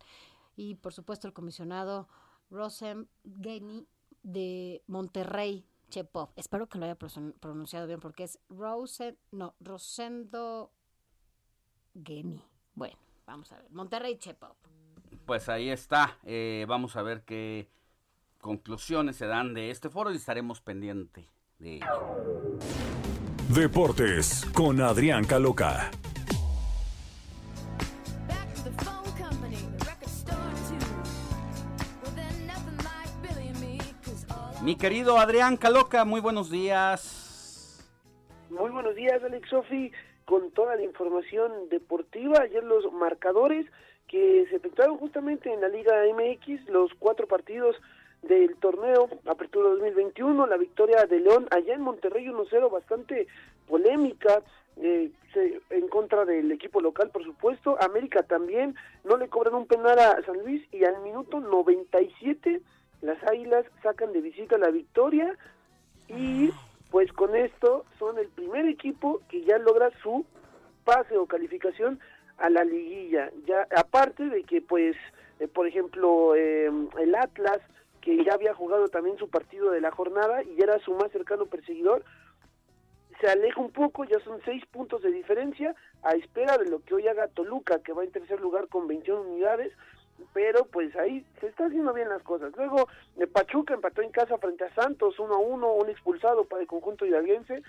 y 0.56 0.76
por 0.76 0.94
supuesto 0.94 1.28
el 1.28 1.34
comisionado 1.34 2.08
Rosem 2.50 3.08
Geni 3.42 3.88
de 4.24 4.84
Monterrey, 4.88 5.66
Chepov. 5.90 6.30
Espero 6.36 6.68
que 6.68 6.80
lo 6.80 6.86
haya 6.86 6.96
pronunciado 6.96 7.86
bien 7.86 8.00
porque 8.00 8.24
es 8.24 8.40
Rosen, 8.50 9.18
no, 9.32 9.54
Rosendo 9.60 10.72
Geni. 12.04 12.42
Bueno, 12.74 12.98
vamos 13.28 13.52
a 13.52 13.58
ver, 13.58 13.70
Monterrey 13.70 14.18
Chepov 14.18 14.56
pues 15.26 15.50
ahí 15.50 15.70
está. 15.70 16.18
Eh, 16.24 16.66
vamos 16.68 16.96
a 16.96 17.02
ver 17.02 17.24
qué 17.24 17.70
conclusiones 18.40 19.16
se 19.16 19.26
dan 19.26 19.54
de 19.54 19.72
este 19.72 19.90
foro 19.90 20.12
y 20.12 20.18
estaremos 20.18 20.62
pendiente 20.62 21.28
de 21.60 21.76
ello. 21.76 22.60
Deportes 23.50 24.46
con 24.54 24.82
Adrián 24.82 25.26
Caloca. 25.26 25.92
Mi 34.64 34.76
querido 34.76 35.20
Adrián 35.20 35.58
Caloca, 35.58 36.06
muy 36.06 36.22
buenos 36.22 36.50
días. 36.50 37.86
Muy 38.50 38.72
buenos 38.72 38.96
días, 38.96 39.24
Alex 39.24 39.48
Sofi, 39.48 39.92
con 40.26 40.50
toda 40.52 40.76
la 40.76 40.82
información 40.82 41.70
deportiva. 41.70 42.42
Ayer 42.42 42.64
los 42.64 42.92
marcadores 42.92 43.68
que 44.08 44.48
se 44.50 44.56
efectuaron 44.56 44.98
justamente 44.98 45.54
en 45.54 45.62
la 45.62 45.68
Liga 45.68 45.94
MX, 46.12 46.68
los 46.68 46.92
cuatro 46.98 47.28
partidos 47.28 47.76
del 48.28 48.56
torneo 48.58 49.10
Apertura 49.26 49.70
2021, 49.70 50.48
la 50.48 50.58
victoria 50.58 51.06
de 51.06 51.20
León 51.20 51.48
allá 51.52 51.74
en 51.74 51.82
Monterrey 51.82 52.26
1-0, 52.26 52.72
bastante 52.72 53.28
polémica, 53.68 54.42
eh, 54.78 55.12
en 55.70 55.88
contra 55.88 56.26
del 56.26 56.52
equipo 56.52 56.82
local, 56.82 57.10
por 57.12 57.24
supuesto. 57.24 57.78
América 57.82 58.24
también, 58.24 58.76
no 59.04 59.18
le 59.18 59.28
cobran 59.28 59.56
un 59.56 59.68
penal 59.68 60.00
a 60.00 60.22
San 60.26 60.38
Luis 60.40 60.64
y 60.72 60.84
al 60.86 61.02
minuto 61.02 61.40
97 61.40 62.62
las 63.02 63.22
Águilas 63.24 63.66
sacan 63.84 64.14
de 64.14 64.22
visita 64.22 64.58
la 64.58 64.70
victoria 64.70 65.38
y 66.08 66.50
pues 66.92 67.12
con 67.14 67.36
esto 67.36 67.86
son 68.00 68.18
el 68.18 68.28
primer 68.30 68.66
equipo 68.68 69.22
que 69.30 69.44
ya 69.44 69.58
logra 69.58 69.92
su 70.02 70.26
pase 70.84 71.18
o 71.18 71.26
calificación 71.26 72.00
a 72.38 72.50
la 72.50 72.64
liguilla. 72.64 73.32
Ya 73.46 73.68
aparte 73.76 74.26
de 74.26 74.44
que 74.44 74.62
pues 74.62 74.96
eh, 75.40 75.48
por 75.48 75.68
ejemplo 75.68 76.36
eh, 76.36 76.72
el 77.00 77.16
Atlas 77.16 77.60
que 78.06 78.24
ya 78.24 78.36
había 78.36 78.54
jugado 78.54 78.88
también 78.88 79.18
su 79.18 79.28
partido 79.30 79.72
de 79.72 79.82
la 79.82 79.90
jornada 79.90 80.44
y 80.44 80.62
era 80.62 80.78
su 80.80 80.94
más 80.94 81.12
cercano 81.12 81.48
perseguidor 81.48 82.06
se 83.20 83.28
aleja 83.28 83.60
un 83.60 83.72
poco, 83.72 84.04
ya 84.04 84.20
son 84.20 84.40
seis 84.46 84.64
puntos 84.68 85.02
de 85.02 85.12
diferencia 85.12 85.74
a 86.04 86.12
espera 86.12 86.58
de 86.58 86.70
lo 86.70 86.84
que 86.84 86.94
hoy 86.94 87.08
haga 87.08 87.28
Toluca 87.30 87.80
que 87.80 87.94
va 87.94 88.04
en 88.04 88.12
tercer 88.12 88.40
lugar 88.40 88.68
con 88.68 88.88
21 88.88 89.22
unidades 89.22 89.74
pero 90.34 90.66
pues 90.66 90.96
ahí 90.96 91.26
se 91.40 91.48
está 91.48 91.66
haciendo 91.66 91.94
bien 91.94 92.08
las 92.08 92.24
cosas. 92.24 92.54
Luego, 92.56 92.88
eh, 93.18 93.28
Pachuca 93.28 93.74
empató 93.74 94.02
en 94.02 94.12
casa 94.12 94.38
frente 94.38 94.64
a 94.64 94.74
Santos 94.74 95.20
1 95.20 95.34
a 95.34 95.40
1, 95.40 95.74
un 95.74 95.90
expulsado 95.90 96.46
para 96.46 96.62
el 96.62 96.68
conjunto 96.68 97.06
hidalguense. 97.06 97.64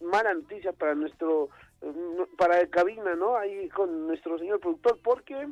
Mala 0.00 0.34
noticia 0.34 0.72
para 0.72 0.96
nuestro, 0.96 1.48
eh, 1.82 1.92
para 2.36 2.60
el 2.60 2.70
cabina, 2.70 3.14
¿no? 3.14 3.36
Ahí 3.36 3.68
con 3.68 4.08
nuestro 4.08 4.36
señor 4.36 4.58
productor, 4.58 4.98
porque 5.02 5.46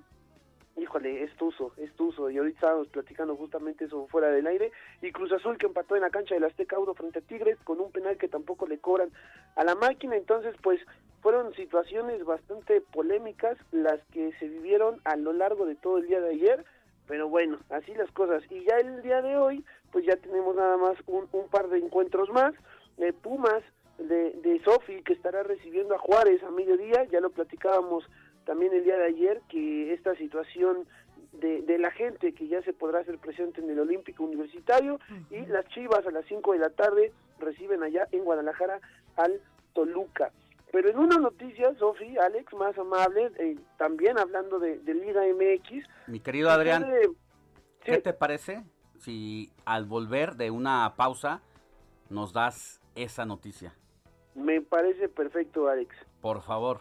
híjole, 0.76 1.22
es 1.22 1.34
Tuzo, 1.36 1.72
es 1.76 1.92
Tuzo, 1.94 2.30
y 2.30 2.38
ahorita 2.38 2.56
estábamos 2.56 2.88
platicando 2.88 3.36
justamente 3.36 3.84
eso 3.84 4.06
fuera 4.08 4.28
del 4.28 4.46
aire, 4.46 4.72
y 5.02 5.12
Cruz 5.12 5.32
Azul 5.32 5.58
que 5.58 5.66
empató 5.66 5.94
en 5.94 6.02
la 6.02 6.10
cancha 6.10 6.34
del 6.34 6.44
Azteca 6.44 6.76
Auro 6.76 6.94
frente 6.94 7.20
a 7.20 7.22
Tigres 7.22 7.58
con 7.64 7.80
un 7.80 7.92
penal 7.92 8.16
que 8.18 8.28
tampoco 8.28 8.66
le 8.66 8.78
cobran 8.78 9.10
a 9.56 9.64
la 9.64 9.74
máquina, 9.74 10.16
entonces 10.16 10.54
pues 10.62 10.80
fueron 11.22 11.54
situaciones 11.54 12.24
bastante 12.24 12.80
polémicas 12.80 13.56
las 13.72 14.00
que 14.12 14.32
se 14.38 14.48
vivieron 14.48 15.00
a 15.04 15.16
lo 15.16 15.32
largo 15.32 15.64
de 15.64 15.76
todo 15.76 15.98
el 15.98 16.06
día 16.06 16.20
de 16.20 16.30
ayer, 16.30 16.64
pero 17.06 17.28
bueno, 17.28 17.58
así 17.70 17.94
las 17.94 18.10
cosas, 18.12 18.42
y 18.50 18.64
ya 18.64 18.76
el 18.78 19.02
día 19.02 19.22
de 19.22 19.36
hoy, 19.36 19.64
pues 19.92 20.04
ya 20.04 20.16
tenemos 20.16 20.56
nada 20.56 20.76
más 20.76 20.96
un, 21.06 21.28
par 21.50 21.68
de 21.68 21.78
encuentros 21.78 22.30
más, 22.30 22.54
de 22.96 23.12
Pumas, 23.12 23.62
de, 23.98 24.32
de 24.32 24.60
Sofi, 24.64 25.02
que 25.02 25.12
estará 25.12 25.44
recibiendo 25.44 25.94
a 25.94 25.98
Juárez 25.98 26.42
a 26.42 26.50
mediodía, 26.50 27.04
ya 27.04 27.20
lo 27.20 27.30
platicábamos 27.30 28.04
también 28.44 28.72
el 28.72 28.84
día 28.84 28.96
de 28.96 29.06
ayer 29.06 29.40
que 29.48 29.92
esta 29.92 30.14
situación 30.16 30.86
de, 31.32 31.62
de, 31.62 31.78
la 31.78 31.90
gente 31.90 32.32
que 32.32 32.46
ya 32.46 32.62
se 32.62 32.72
podrá 32.72 33.00
hacer 33.00 33.18
presente 33.18 33.60
en 33.60 33.70
el 33.70 33.80
Olímpico 33.80 34.22
Universitario 34.24 35.00
y 35.30 35.44
las 35.46 35.66
Chivas 35.68 36.06
a 36.06 36.10
las 36.10 36.24
5 36.26 36.52
de 36.52 36.58
la 36.58 36.70
tarde 36.70 37.12
reciben 37.40 37.82
allá 37.82 38.06
en 38.12 38.24
Guadalajara 38.24 38.80
al 39.16 39.40
Toluca. 39.72 40.30
Pero 40.74 40.90
en 40.90 40.98
una 40.98 41.18
noticia, 41.18 41.72
Sofi, 41.78 42.16
Alex, 42.18 42.52
más 42.54 42.76
amable, 42.76 43.30
eh, 43.38 43.56
también 43.78 44.18
hablando 44.18 44.58
de, 44.58 44.80
Liga 44.84 45.22
MX. 45.22 45.86
Mi 46.08 46.18
querido 46.18 46.50
Adrián, 46.50 46.84
¿qué 47.80 47.98
te 47.98 48.12
parece 48.12 48.64
si 48.98 49.52
al 49.64 49.84
volver 49.84 50.34
de 50.34 50.50
una 50.50 50.94
pausa 50.96 51.42
nos 52.10 52.32
das 52.32 52.80
esa 52.96 53.24
noticia? 53.24 53.74
Me 54.34 54.60
parece 54.62 55.08
perfecto, 55.08 55.68
Alex. 55.68 55.94
Por 56.20 56.42
favor. 56.42 56.80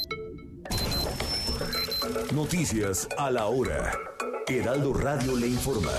Noticias 2.29 3.09
a 3.17 3.29
la 3.29 3.47
hora. 3.47 3.91
Heraldo 4.47 4.93
Radio 4.93 5.35
le 5.35 5.47
informa. 5.47 5.91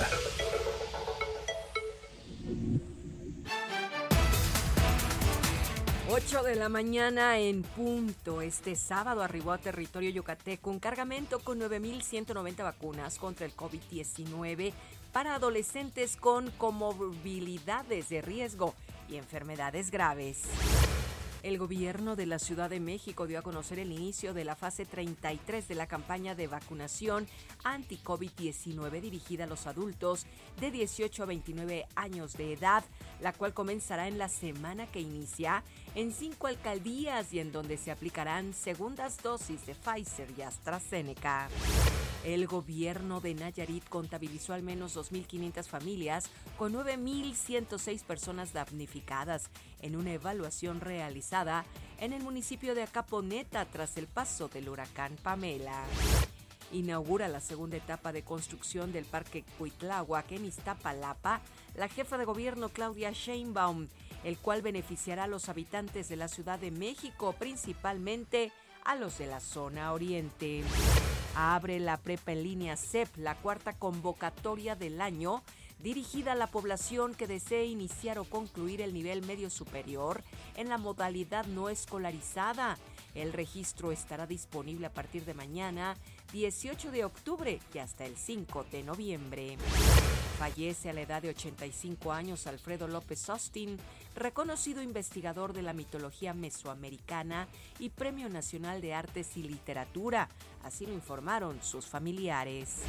Ocho 6.08 6.42
de 6.42 6.54
la 6.54 6.70
mañana 6.70 7.38
en 7.38 7.62
punto. 7.62 8.40
Este 8.40 8.76
sábado 8.76 9.22
arribó 9.22 9.52
a 9.52 9.58
territorio 9.58 10.08
yucateco 10.08 10.70
un 10.70 10.78
cargamento 10.78 11.38
con 11.40 11.60
9.190 11.60 12.62
vacunas 12.62 13.18
contra 13.18 13.44
el 13.44 13.54
COVID-19 13.54 14.72
para 15.12 15.34
adolescentes 15.34 16.16
con 16.16 16.50
comorbilidades 16.52 18.08
de 18.08 18.22
riesgo 18.22 18.74
y 19.10 19.16
enfermedades 19.16 19.90
graves. 19.90 20.44
El 21.43 21.59
gobierno 21.59 22.14
de 22.14 22.26
la 22.26 22.38
Ciudad 22.38 22.70
de 22.70 22.78
México 22.78 23.26
dio 23.26 23.40
a 23.40 23.43
conocer 23.43 23.80
el 23.80 23.90
inicio 23.90 24.32
de 24.32 24.45
la 24.45 24.55
fase 24.55 24.86
33 24.86 25.66
de 25.66 25.74
la 25.74 25.88
campaña 25.88 26.36
de 26.36 26.47
vacunación 26.47 27.26
anti-COVID-19 27.64 29.01
dirigida 29.01 29.43
a 29.45 29.47
los 29.49 29.66
adultos 29.66 30.26
de 30.61 30.70
18 30.70 31.20
a 31.20 31.26
29 31.26 31.86
años 31.97 32.34
de 32.34 32.53
edad, 32.53 32.84
la 33.20 33.32
cual 33.32 33.55
comenzará 33.55 34.07
en 34.07 34.18
la 34.18 34.28
semana 34.28 34.86
que 34.86 35.01
inicia 35.01 35.64
en 35.95 36.12
cinco 36.12 36.47
alcaldías 36.47 37.32
y 37.32 37.40
en 37.40 37.53
donde 37.53 37.76
se 37.76 37.90
aplicarán 37.90 38.55
segundas 38.55 39.22
dosis 39.22 39.66
de 39.66 39.74
Pfizer 39.74 40.28
y 40.36 40.43
AstraZeneca. 40.43 41.49
El 42.24 42.47
gobierno 42.47 43.20
de 43.20 43.34
Nayarit 43.34 43.88
contabilizó 43.88 44.55
al 44.55 44.62
menos 44.62 44.97
2.500 44.97 45.64
familias 45.64 46.30
con 46.57 46.72
9.106 46.72 48.05
personas 48.05 48.53
damnificadas 48.53 49.51
en 49.80 49.97
una 49.97 50.12
evaluación 50.12 50.80
realizada 50.80 51.64
en 51.99 52.12
el 52.12 52.22
municipio 52.22 52.74
de 52.74 52.84
Acaponeta 52.84 53.64
tras 53.66 53.97
el 53.97 54.07
paso 54.07 54.49
del 54.49 54.68
huracán 54.68 55.16
Pamela. 55.22 55.84
Inaugura 56.72 57.28
la 57.28 57.40
segunda 57.40 57.76
etapa 57.76 58.12
de 58.12 58.22
construcción 58.22 58.93
del 58.93 59.05
Parque 59.05 59.45
Cuitláhuac 59.59 60.32
en 60.32 60.47
Iztapalapa 60.47 61.43
la 61.74 61.88
jefa 61.88 62.18
de 62.18 62.24
gobierno 62.24 62.68
Claudia 62.68 63.12
Sheinbaum, 63.12 63.88
el 64.24 64.38
cual 64.38 64.62
beneficiará 64.62 65.24
a 65.24 65.28
los 65.28 65.48
habitantes 65.48 66.08
de 66.08 66.16
la 66.16 66.28
Ciudad 66.28 66.58
de 66.58 66.70
México, 66.70 67.34
principalmente 67.38 68.52
a 68.84 68.94
los 68.94 69.18
de 69.18 69.26
la 69.26 69.40
zona 69.40 69.92
oriente. 69.92 70.62
Abre 71.34 71.80
la 71.80 71.96
prepa 71.96 72.32
en 72.32 72.42
línea 72.42 72.76
CEP, 72.76 73.16
la 73.16 73.36
cuarta 73.36 73.72
convocatoria 73.72 74.76
del 74.76 75.00
año, 75.00 75.42
dirigida 75.78 76.32
a 76.32 76.36
la 76.36 76.46
población 76.46 77.14
que 77.14 77.26
desee 77.26 77.66
iniciar 77.66 78.18
o 78.18 78.24
concluir 78.24 78.80
el 78.80 78.94
nivel 78.94 79.24
medio 79.26 79.50
superior 79.50 80.22
en 80.56 80.68
la 80.68 80.78
modalidad 80.78 81.46
no 81.46 81.68
escolarizada. 81.68 82.78
El 83.14 83.32
registro 83.32 83.92
estará 83.92 84.26
disponible 84.26 84.86
a 84.86 84.92
partir 84.92 85.24
de 85.24 85.34
mañana, 85.34 85.96
18 86.32 86.90
de 86.90 87.04
octubre 87.04 87.60
y 87.74 87.78
hasta 87.78 88.04
el 88.04 88.16
5 88.16 88.66
de 88.70 88.82
noviembre. 88.84 89.56
Fallece 90.39 90.91
a 90.91 90.93
la 90.93 91.03
edad 91.03 91.22
de 91.22 91.30
85 91.30 92.12
años 92.12 92.47
Alfredo 92.47 92.89
López 92.89 93.28
Austin, 93.30 93.78
reconocido 94.16 94.83
investigador 94.83 95.53
de 95.53 95.62
la 95.62 95.72
mitología 95.72 96.35
mesoamericana 96.35 97.49
y 97.78 97.91
Premio 97.91 98.28
Nacional 98.28 98.80
de 98.80 98.95
Artes 98.95 99.37
y 99.37 99.43
Literatura. 99.43 100.28
Así 100.64 100.87
lo 100.87 100.93
informaron 100.93 101.62
sus 101.62 101.87
familiares. 101.87 102.83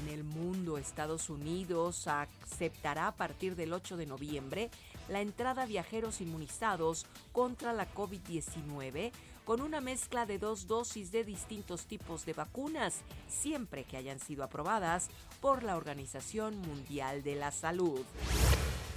En 0.00 0.08
el 0.08 0.24
mundo, 0.24 0.78
Estados 0.78 1.28
Unidos 1.30 2.06
aceptará 2.06 3.08
a 3.08 3.16
partir 3.16 3.56
del 3.56 3.72
8 3.72 3.96
de 3.96 4.06
noviembre 4.06 4.70
la 5.08 5.20
entrada 5.20 5.62
a 5.62 5.66
viajeros 5.66 6.20
inmunizados 6.20 7.06
contra 7.32 7.72
la 7.72 7.92
COVID-19 7.92 9.10
con 9.50 9.62
una 9.62 9.80
mezcla 9.80 10.26
de 10.26 10.38
dos 10.38 10.68
dosis 10.68 11.10
de 11.10 11.24
distintos 11.24 11.86
tipos 11.86 12.24
de 12.24 12.34
vacunas, 12.34 13.00
siempre 13.28 13.82
que 13.82 13.96
hayan 13.96 14.20
sido 14.20 14.44
aprobadas 14.44 15.08
por 15.40 15.64
la 15.64 15.76
Organización 15.76 16.56
Mundial 16.60 17.24
de 17.24 17.34
la 17.34 17.50
Salud. 17.50 17.98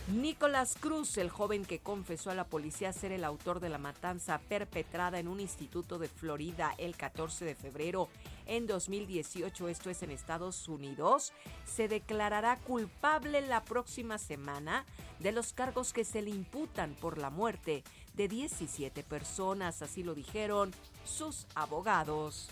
Nicolás 0.10 0.76
Cruz, 0.80 1.18
el 1.18 1.32
joven 1.32 1.66
que 1.66 1.80
confesó 1.80 2.30
a 2.30 2.36
la 2.36 2.44
policía 2.44 2.94
ser 2.94 3.12
el 3.14 3.24
autor 3.24 3.62
de 3.62 3.70
la 3.70 3.80
matanza 3.80 4.38
perpetrada 4.48 5.18
en 5.18 5.28
un 5.28 5.40
instituto 5.40 5.98
de 5.98 6.08
Florida 6.08 6.76
el 6.78 6.98
14 6.98 7.46
de 7.46 7.56
febrero 7.56 8.10
en 8.46 8.68
2018, 8.68 9.70
esto 9.70 9.90
es 9.90 10.04
en 10.04 10.12
Estados 10.12 10.68
Unidos, 10.68 11.34
se 11.66 11.88
declarará 11.88 12.58
culpable 12.58 13.42
la 13.42 13.64
próxima 13.64 14.20
semana 14.20 14.86
de 15.20 15.32
los 15.32 15.54
cargos 15.54 15.94
que 15.94 16.04
se 16.04 16.22
le 16.22 16.30
imputan 16.30 16.96
por 16.96 17.18
la 17.18 17.30
muerte 17.30 17.84
de 18.16 18.28
17 18.28 19.04
personas, 19.04 19.82
así 19.82 20.04
lo 20.04 20.14
dijeron 20.14 20.72
sus 21.06 21.46
abogados. 21.56 22.50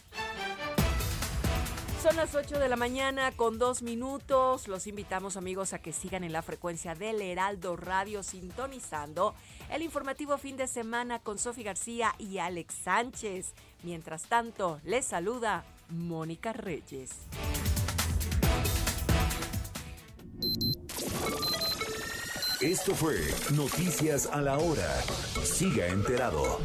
Son 2.02 2.16
las 2.16 2.34
8 2.34 2.58
de 2.58 2.68
la 2.68 2.78
mañana 2.78 3.32
con 3.32 3.60
dos 3.60 3.84
minutos. 3.84 4.68
Los 4.68 4.88
invitamos 4.88 5.38
amigos 5.38 5.74
a 5.74 5.80
que 5.80 5.94
sigan 5.94 6.24
en 6.24 6.34
la 6.34 6.42
frecuencia 6.42 6.96
del 6.96 7.22
Heraldo 7.22 7.76
Radio 7.76 8.24
sintonizando 8.24 9.36
el 9.70 9.84
informativo 9.84 10.40
fin 10.40 10.58
de 10.58 10.66
semana 10.66 11.20
con 11.20 11.38
Sofi 11.38 11.62
García 11.62 12.16
y 12.18 12.40
Alex 12.40 12.74
Sánchez. 12.74 13.54
Mientras 13.84 14.24
tanto, 14.24 14.82
les 14.84 15.06
saluda 15.06 15.64
Mónica 15.90 16.54
Reyes. 16.54 17.12
Esto 22.62 22.94
fue 22.94 23.16
Noticias 23.56 24.30
a 24.32 24.40
la 24.40 24.60
Hora. 24.60 25.02
Siga 25.44 25.88
enterado. 25.88 26.60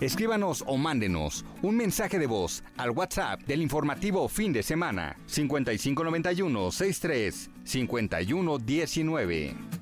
Escríbanos 0.00 0.62
o 0.64 0.76
mándenos 0.76 1.44
un 1.60 1.76
mensaje 1.76 2.20
de 2.20 2.28
voz 2.28 2.62
al 2.76 2.90
WhatsApp 2.90 3.40
del 3.40 3.62
informativo 3.62 4.28
fin 4.28 4.52
de 4.52 4.62
semana 4.62 5.16
5591 5.26 6.70
63 6.70 7.50
5119. 7.64 9.81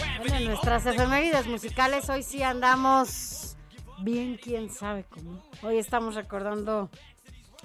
En 0.23 0.45
nuestras 0.45 0.85
efemérides 0.85 1.47
musicales 1.47 2.07
hoy 2.09 2.21
sí 2.21 2.43
andamos 2.43 3.57
bien, 3.99 4.37
quién 4.37 4.69
sabe 4.69 5.03
cómo. 5.03 5.41
Hoy 5.63 5.79
estamos 5.79 6.13
recordando 6.13 6.91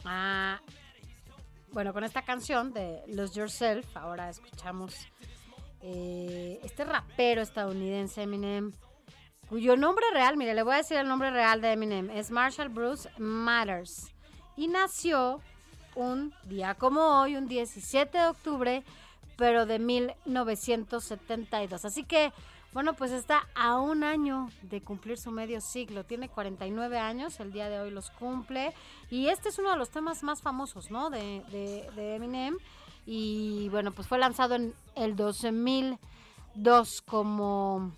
a... 0.07 0.61
Bueno, 1.73 1.93
con 1.93 2.03
esta 2.03 2.23
canción 2.23 2.73
de 2.73 3.03
Lose 3.09 3.35
Yourself, 3.35 3.95
ahora 3.95 4.31
escuchamos 4.31 4.95
eh, 5.83 6.59
este 6.63 6.85
rapero 6.85 7.43
estadounidense 7.43 8.23
Eminem, 8.23 8.73
cuyo 9.51 9.77
nombre 9.77 10.07
real, 10.15 10.39
mire, 10.39 10.55
le 10.55 10.63
voy 10.63 10.75
a 10.75 10.79
decir 10.79 10.97
el 10.97 11.09
nombre 11.09 11.31
real 11.31 11.61
de 11.61 11.73
Eminem, 11.73 12.09
es 12.11 12.31
Marshall 12.31 12.71
Bruce 12.71 13.11
Matters. 13.19 14.15
Y 14.57 14.69
nació 14.69 15.41
un 15.95 16.33
día 16.45 16.75
como 16.75 17.21
hoy, 17.21 17.37
un 17.37 17.49
17 17.49 18.17
de 18.17 18.27
octubre, 18.27 18.85
pero 19.37 19.67
de 19.67 19.79
1972. 19.79 21.85
Así 21.85 22.05
que, 22.05 22.33
bueno, 22.73 22.95
pues 22.95 23.13
está 23.13 23.47
a 23.55 23.79
un 23.79 24.05
año 24.05 24.51
de 24.63 24.83
cumplir 24.83 25.19
su 25.19 25.31
medio 25.31 25.61
siglo. 25.61 26.05
Tiene 26.05 26.29
49 26.29 26.99
años, 26.99 27.39
el 27.41 27.53
día 27.53 27.69
de 27.69 27.81
hoy 27.81 27.91
los 27.91 28.11
cumple. 28.11 28.73
Y 29.11 29.29
este 29.29 29.51
es 29.51 29.59
uno 29.59 29.71
de 29.71 29.77
los 29.77 29.91
temas 29.91 30.23
más 30.23 30.43
famosos, 30.43 30.91
¿no? 30.91 31.11
De, 31.11 31.43
de, 31.51 31.89
de 31.95 32.17
Eminem. 32.17 32.57
Y 33.07 33.69
bueno, 33.69 33.93
pues 33.93 34.09
fue 34.09 34.19
lanzado 34.19 34.57
en 34.57 34.75
el 34.97 35.15
2002 35.15 37.03
como 37.03 37.93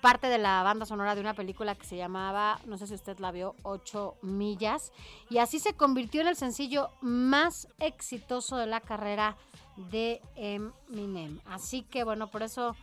parte 0.00 0.28
de 0.28 0.38
la 0.38 0.62
banda 0.62 0.86
sonora 0.86 1.14
de 1.14 1.20
una 1.20 1.34
película 1.34 1.74
que 1.74 1.84
se 1.84 1.96
llamaba, 1.96 2.58
no 2.66 2.78
sé 2.78 2.86
si 2.86 2.94
usted 2.94 3.18
la 3.18 3.30
vio, 3.30 3.54
8 3.62 4.16
millas. 4.22 4.92
Y 5.28 5.38
así 5.38 5.58
se 5.58 5.74
convirtió 5.74 6.20
en 6.20 6.28
el 6.28 6.36
sencillo 6.36 6.90
más 7.00 7.68
exitoso 7.78 8.56
de 8.56 8.66
la 8.66 8.80
carrera 8.80 9.36
de 9.76 10.20
Eminem. 10.36 11.40
Así 11.46 11.82
que 11.82 12.04
bueno, 12.04 12.28
por 12.28 12.42
eso, 12.42 12.76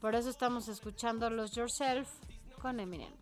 por 0.00 0.14
eso 0.14 0.30
estamos 0.30 0.68
escuchando 0.68 1.30
Los 1.30 1.52
Yourself 1.52 2.08
con 2.60 2.80
Eminem. 2.80 3.12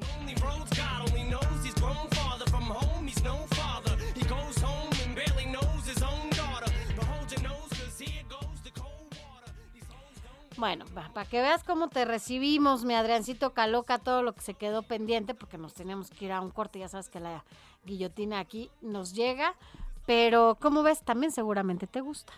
Lonely 0.00 0.34
roads, 0.36 0.70
God 0.70 1.10
only 1.10 1.28
knows 1.28 1.64
he's 1.64 1.74
grown 1.74 2.08
farther 2.12 2.48
from 2.50 2.64
home. 2.64 3.06
He's 3.06 3.22
no 3.22 3.36
father. 3.50 3.96
He 4.14 4.24
goes 4.26 4.56
home 4.62 4.90
and 5.04 5.14
barely 5.14 5.44
knows 5.46 5.86
his 5.86 6.02
own 6.02 6.30
daughter. 6.30 6.72
But 6.96 7.04
hold 7.04 7.30
your 7.30 7.42
nose, 7.42 7.68
cause 7.68 7.98
here 7.98 8.24
goes 8.28 8.62
the 8.64 8.70
cold 8.70 9.12
water. 9.12 9.52
Bueno, 10.56 10.86
para 10.94 11.28
que 11.28 11.42
veas 11.42 11.64
cómo 11.64 11.88
te 11.88 12.06
recibimos, 12.06 12.84
mi 12.84 12.94
Adriancito 12.94 13.52
Caloca, 13.52 13.98
todo 13.98 14.22
lo 14.22 14.32
que 14.34 14.40
se 14.40 14.54
quedó 14.54 14.82
pendiente, 14.82 15.34
porque 15.34 15.58
nos 15.58 15.74
teníamos 15.74 16.10
que 16.10 16.24
ir 16.24 16.32
a 16.32 16.40
un 16.40 16.50
corte, 16.50 16.78
ya 16.78 16.88
sabes 16.88 17.10
que 17.10 17.20
la 17.20 17.44
guillotina 17.84 18.38
aquí 18.38 18.70
nos 18.80 19.12
llega, 19.12 19.54
pero 20.10 20.56
como 20.60 20.82
ves, 20.82 21.04
también 21.04 21.30
seguramente 21.30 21.86
te 21.86 22.00
gusta. 22.00 22.32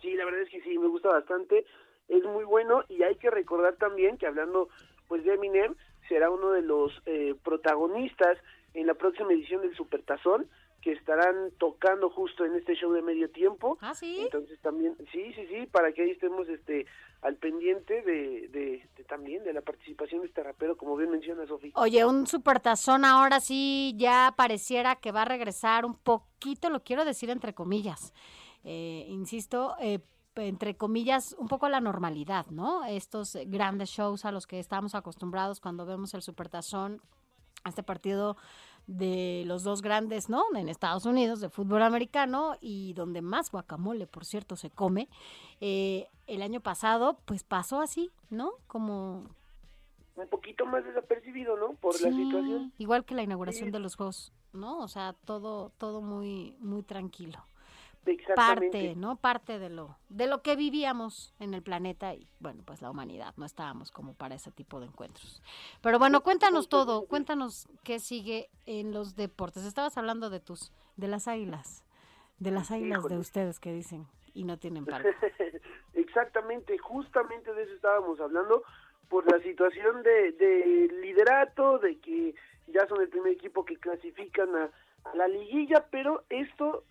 Sí, 0.00 0.14
la 0.14 0.24
verdad 0.24 0.42
es 0.42 0.50
que 0.50 0.62
sí, 0.62 0.78
me 0.78 0.86
gusta 0.86 1.08
bastante, 1.08 1.66
es 2.06 2.22
muy 2.22 2.44
bueno 2.44 2.84
y 2.88 3.02
hay 3.02 3.16
que 3.16 3.28
recordar 3.28 3.74
también 3.74 4.18
que 4.18 4.28
hablando 4.28 4.68
pues 5.08 5.24
de 5.24 5.34
Eminem, 5.34 5.74
será 6.08 6.30
uno 6.30 6.52
de 6.52 6.62
los 6.62 6.92
eh, 7.06 7.34
protagonistas 7.42 8.38
en 8.72 8.86
la 8.86 8.94
próxima 8.94 9.32
edición 9.32 9.62
del 9.62 9.74
Supertazón 9.74 10.46
que 10.82 10.92
estarán 10.92 11.52
tocando 11.58 12.10
justo 12.10 12.44
en 12.44 12.56
este 12.56 12.74
show 12.74 12.92
de 12.92 13.02
medio 13.02 13.30
tiempo. 13.30 13.78
Ah, 13.80 13.94
sí. 13.94 14.18
Entonces 14.20 14.60
también, 14.60 14.96
sí, 15.12 15.32
sí, 15.34 15.46
sí, 15.46 15.66
para 15.66 15.92
que 15.92 16.02
ahí 16.02 16.10
estemos 16.10 16.48
este 16.48 16.86
al 17.22 17.36
pendiente 17.36 18.02
de, 18.02 18.48
de, 18.48 18.88
de 18.96 19.04
también 19.04 19.44
de 19.44 19.52
la 19.52 19.60
participación 19.60 20.22
de 20.22 20.26
este 20.26 20.42
rapero, 20.42 20.76
como 20.76 20.96
bien 20.96 21.10
menciona 21.10 21.46
Sofía. 21.46 21.70
Oye, 21.76 22.04
un 22.04 22.26
supertazón 22.26 23.04
ahora 23.04 23.38
sí 23.38 23.94
ya 23.96 24.34
pareciera 24.36 24.96
que 24.96 25.12
va 25.12 25.22
a 25.22 25.26
regresar 25.26 25.84
un 25.84 25.94
poquito, 25.94 26.68
lo 26.68 26.82
quiero 26.82 27.04
decir 27.04 27.30
entre 27.30 27.54
comillas, 27.54 28.12
eh, 28.64 29.06
insisto, 29.08 29.76
eh, 29.80 30.00
entre 30.34 30.76
comillas, 30.76 31.36
un 31.38 31.46
poco 31.46 31.66
a 31.66 31.70
la 31.70 31.80
normalidad, 31.80 32.46
¿no? 32.46 32.84
Estos 32.84 33.38
grandes 33.46 33.90
shows 33.90 34.24
a 34.24 34.32
los 34.32 34.48
que 34.48 34.58
estamos 34.58 34.96
acostumbrados 34.96 35.60
cuando 35.60 35.86
vemos 35.86 36.14
el 36.14 36.22
supertazón, 36.22 37.00
a 37.64 37.68
este 37.68 37.84
partido 37.84 38.36
de 38.86 39.44
los 39.46 39.62
dos 39.62 39.80
grandes, 39.82 40.28
¿no? 40.28 40.42
En 40.54 40.68
Estados 40.68 41.06
Unidos, 41.06 41.40
de 41.40 41.48
fútbol 41.48 41.82
americano, 41.82 42.56
y 42.60 42.92
donde 42.94 43.22
más 43.22 43.50
guacamole, 43.50 44.06
por 44.06 44.24
cierto, 44.24 44.56
se 44.56 44.70
come. 44.70 45.08
Eh, 45.60 46.08
el 46.26 46.42
año 46.42 46.60
pasado, 46.60 47.16
pues 47.24 47.44
pasó 47.44 47.80
así, 47.80 48.10
¿no? 48.30 48.52
Como 48.66 49.24
Un 50.16 50.28
poquito 50.28 50.66
más 50.66 50.84
desapercibido, 50.84 51.56
¿no? 51.56 51.72
Por 51.74 51.94
la 52.00 52.10
Sí, 52.10 52.24
situación. 52.24 52.72
Igual 52.78 53.04
que 53.04 53.14
la 53.14 53.22
inauguración 53.22 53.70
de 53.70 53.78
los 53.78 53.96
juegos, 53.96 54.32
¿no? 54.52 54.78
O 54.80 54.88
sea, 54.88 55.14
todo, 55.24 55.70
todo 55.78 56.02
muy, 56.02 56.54
muy 56.60 56.82
tranquilo. 56.82 57.38
Parte, 58.34 58.94
¿no? 58.96 59.16
Parte 59.16 59.58
de 59.58 59.70
lo, 59.70 59.96
de 60.08 60.26
lo 60.26 60.42
que 60.42 60.56
vivíamos 60.56 61.34
en 61.38 61.54
el 61.54 61.62
planeta 61.62 62.14
y, 62.14 62.26
bueno, 62.40 62.62
pues 62.64 62.82
la 62.82 62.90
humanidad. 62.90 63.32
No 63.36 63.46
estábamos 63.46 63.90
como 63.92 64.14
para 64.14 64.34
ese 64.34 64.50
tipo 64.50 64.80
de 64.80 64.86
encuentros. 64.86 65.42
Pero 65.82 65.98
bueno, 65.98 66.22
cuéntanos 66.22 66.68
todo. 66.68 67.06
Cuéntanos 67.06 67.68
qué 67.84 68.00
sigue 68.00 68.50
en 68.66 68.92
los 68.92 69.14
deportes. 69.14 69.64
Estabas 69.64 69.96
hablando 69.98 70.30
de 70.30 70.40
tus, 70.40 70.72
de 70.96 71.06
las 71.08 71.28
águilas, 71.28 71.84
de 72.38 72.50
las 72.50 72.70
águilas 72.72 73.04
de 73.04 73.18
ustedes 73.18 73.60
que 73.60 73.72
dicen 73.72 74.06
y 74.34 74.44
no 74.44 74.58
tienen 74.58 74.84
parque. 74.84 75.10
Exactamente, 75.94 76.76
justamente 76.78 77.52
de 77.54 77.62
eso 77.62 77.74
estábamos 77.74 78.20
hablando, 78.20 78.64
por 79.08 79.30
la 79.30 79.42
situación 79.42 80.02
de, 80.02 80.32
de 80.32 80.88
liderato, 81.02 81.78
de 81.78 81.98
que 81.98 82.34
ya 82.66 82.86
son 82.88 83.00
el 83.00 83.08
primer 83.08 83.32
equipo 83.32 83.64
que 83.64 83.76
clasifican 83.76 84.54
a, 84.56 84.70
a 85.04 85.16
la 85.16 85.28
liguilla, 85.28 85.86
pero 85.90 86.24
esto 86.30 86.84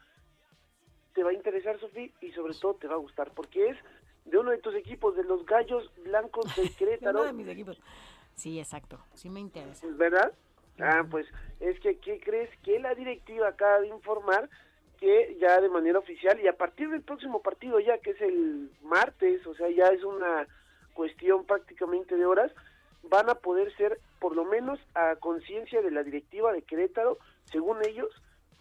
te 1.14 1.24
va 1.24 1.32
a 1.32 1.34
interesar, 1.34 1.80
Sofía, 1.80 2.09
y 2.22 2.32
sobre 2.32 2.53
todo 2.53 2.76
te 2.76 2.88
va 2.88 2.95
a 2.95 2.97
gustar, 2.97 3.32
porque 3.34 3.70
es 3.70 3.78
de 4.26 4.38
uno 4.38 4.51
de 4.51 4.59
tus 4.59 4.76
equipos, 4.76 5.16
de 5.16 5.24
los 5.24 5.45
Gallos 5.45 5.91
Blancos 6.03 6.55
de 6.55 6.70
Querétaro. 6.78 7.20
Uno 7.20 7.28
de 7.28 7.34
mis 7.34 7.47
equipos. 7.47 7.82
Sí, 8.36 8.59
exacto. 8.59 8.99
Sí 9.14 9.30
me 9.30 9.39
interesa. 9.39 9.86
¿Verdad? 9.91 10.34
Ah, 10.80 11.03
pues 11.09 11.28
es 11.59 11.80
que, 11.80 11.97
¿qué 11.97 12.20
crees? 12.20 12.49
Que 12.64 12.80
la 12.80 12.95
directiva 12.95 13.49
acaba 13.49 13.82
de 13.82 13.88
informar 13.88 14.49
que 14.99 15.36
ya 15.41 15.59
de 15.59 15.70
manera 15.70 15.99
oficial 15.99 16.39
y 16.39 16.47
a 16.47 16.55
partir 16.55 16.89
del 16.89 17.01
próximo 17.01 17.41
partido 17.41 17.80
ya, 17.80 17.97
que 17.97 18.12
es 18.12 18.22
el 18.22 18.70
martes, 18.84 19.45
o 19.47 19.55
sea, 19.55 19.68
ya 19.70 19.88
es 19.88 20.03
una 20.03 20.47
cuestión 20.93 21.43
prácticamente 21.45 22.16
de 22.16 22.26
horas, 22.26 22.51
van 23.03 23.30
a 23.30 23.36
poder 23.36 23.76
ser, 23.78 23.99
por 24.20 24.36
lo 24.36 24.45
menos 24.45 24.80
a 24.93 25.16
conciencia 25.16 25.82
de 25.82 25.89
la 25.89 26.03
directiva 26.03 26.53
de 26.53 26.62
Querétaro, 26.62 27.18
según 27.45 27.78
ellos, 27.84 28.09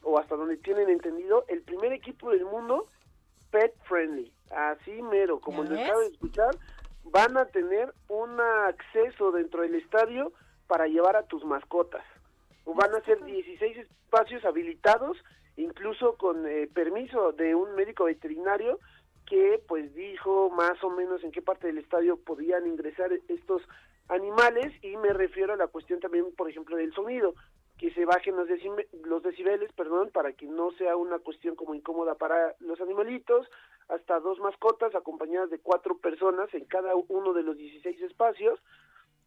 o 0.02 0.18
hasta 0.18 0.36
donde 0.36 0.56
tienen 0.56 0.88
entendido, 0.88 1.44
el 1.48 1.62
primer 1.62 1.92
equipo 1.92 2.30
del 2.30 2.44
mundo 2.44 2.86
pet 3.50 3.74
friendly. 3.84 4.32
Así 4.50 5.02
mero, 5.02 5.40
como 5.40 5.64
¿Ya 5.64 5.70
les 5.70 5.84
acabo 5.84 6.00
de 6.00 6.06
escuchar, 6.08 6.56
van 7.04 7.36
a 7.36 7.46
tener 7.46 7.92
un 8.08 8.40
acceso 8.40 9.32
dentro 9.32 9.62
del 9.62 9.74
estadio 9.74 10.32
para 10.66 10.86
llevar 10.86 11.16
a 11.16 11.24
tus 11.24 11.44
mascotas. 11.44 12.04
O 12.64 12.74
Van 12.74 12.94
a 12.94 13.00
ser 13.04 13.24
16 13.24 13.78
espacios 13.78 14.44
habilitados, 14.44 15.16
incluso 15.56 16.16
con 16.16 16.46
eh, 16.46 16.68
permiso 16.72 17.32
de 17.32 17.54
un 17.54 17.74
médico 17.74 18.04
veterinario 18.04 18.78
que 19.26 19.62
pues 19.68 19.94
dijo 19.94 20.50
más 20.50 20.82
o 20.82 20.90
menos 20.90 21.22
en 21.22 21.30
qué 21.30 21.40
parte 21.40 21.68
del 21.68 21.78
estadio 21.78 22.16
podían 22.16 22.66
ingresar 22.66 23.10
estos 23.28 23.62
animales 24.08 24.72
y 24.82 24.96
me 24.96 25.12
refiero 25.12 25.52
a 25.52 25.56
la 25.56 25.68
cuestión 25.68 26.00
también, 26.00 26.26
por 26.36 26.50
ejemplo, 26.50 26.76
del 26.76 26.92
sonido, 26.92 27.34
que 27.80 27.90
se 27.94 28.04
bajen 28.04 28.36
los, 28.36 28.46
decime- 28.46 28.86
los 29.04 29.22
decibeles, 29.22 29.72
perdón, 29.72 30.10
para 30.12 30.34
que 30.34 30.44
no 30.44 30.70
sea 30.72 30.96
una 30.96 31.18
cuestión 31.18 31.56
como 31.56 31.74
incómoda 31.74 32.14
para 32.14 32.54
los 32.60 32.78
animalitos, 32.78 33.46
hasta 33.88 34.20
dos 34.20 34.38
mascotas 34.38 34.94
acompañadas 34.94 35.48
de 35.48 35.60
cuatro 35.60 35.96
personas 35.96 36.52
en 36.52 36.66
cada 36.66 36.94
uno 37.08 37.32
de 37.32 37.42
los 37.42 37.56
16 37.56 38.02
espacios 38.02 38.60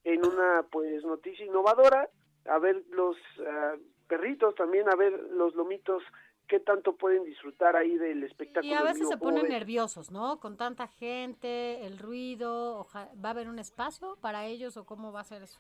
en 0.04 0.24
una 0.24 0.68
pues 0.72 1.04
noticia 1.04 1.44
innovadora, 1.44 2.08
a 2.46 2.60
ver 2.60 2.84
los 2.92 3.18
ah, 3.44 3.74
perritos 4.08 4.54
también, 4.54 4.88
a 4.88 4.96
ver 4.96 5.14
los 5.32 5.56
lomitos 5.56 6.04
qué 6.48 6.60
tanto 6.60 6.96
pueden 6.96 7.24
disfrutar 7.24 7.76
ahí 7.76 7.98
del 7.98 8.24
espectáculo. 8.24 8.72
Y 8.72 8.76
a 8.76 8.84
veces 8.84 9.08
se 9.08 9.18
¿cómo 9.18 9.32
ponen 9.32 9.44
ves? 9.44 9.52
nerviosos, 9.52 10.12
¿no? 10.12 10.40
Con 10.40 10.58
tanta 10.58 10.88
gente, 10.88 11.88
el 11.88 11.98
ruido, 11.98 12.78
oja- 12.78 13.10
¿va 13.16 13.30
a 13.30 13.32
haber 13.32 13.50
un 13.50 13.58
espacio 13.58 14.16
para 14.22 14.46
ellos 14.46 14.78
o 14.78 14.86
cómo 14.86 15.12
va 15.12 15.22
a 15.22 15.24
ser 15.24 15.42
eso? 15.42 15.60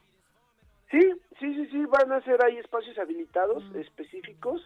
Sí, 0.94 1.02
sí, 1.40 1.56
sí, 1.56 1.68
sí, 1.72 1.86
van 1.86 2.12
a 2.12 2.22
ser 2.22 2.44
ahí 2.46 2.58
espacios 2.58 2.96
habilitados 3.00 3.64
específicos 3.76 4.62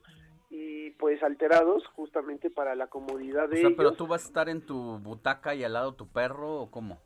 y 0.50 0.92
pues 0.92 1.24
alterados 1.24 1.88
justamente 1.96 2.50
para 2.50 2.76
la 2.76 2.88
comodidad 2.88 3.46
O 3.46 3.48
de 3.48 3.62
sea, 3.62 3.70
pero 3.78 3.94
tú 3.94 4.08
vas 4.08 4.26
a 4.26 4.28
estar 4.28 4.50
en 4.50 4.66
tu 4.66 5.00
butaca 5.00 5.56
y 5.56 5.64
al 5.64 5.72
lado 5.74 5.96
tu 5.96 6.08
perro 6.08 6.62
o 6.62 6.70
cómo? 6.70 7.00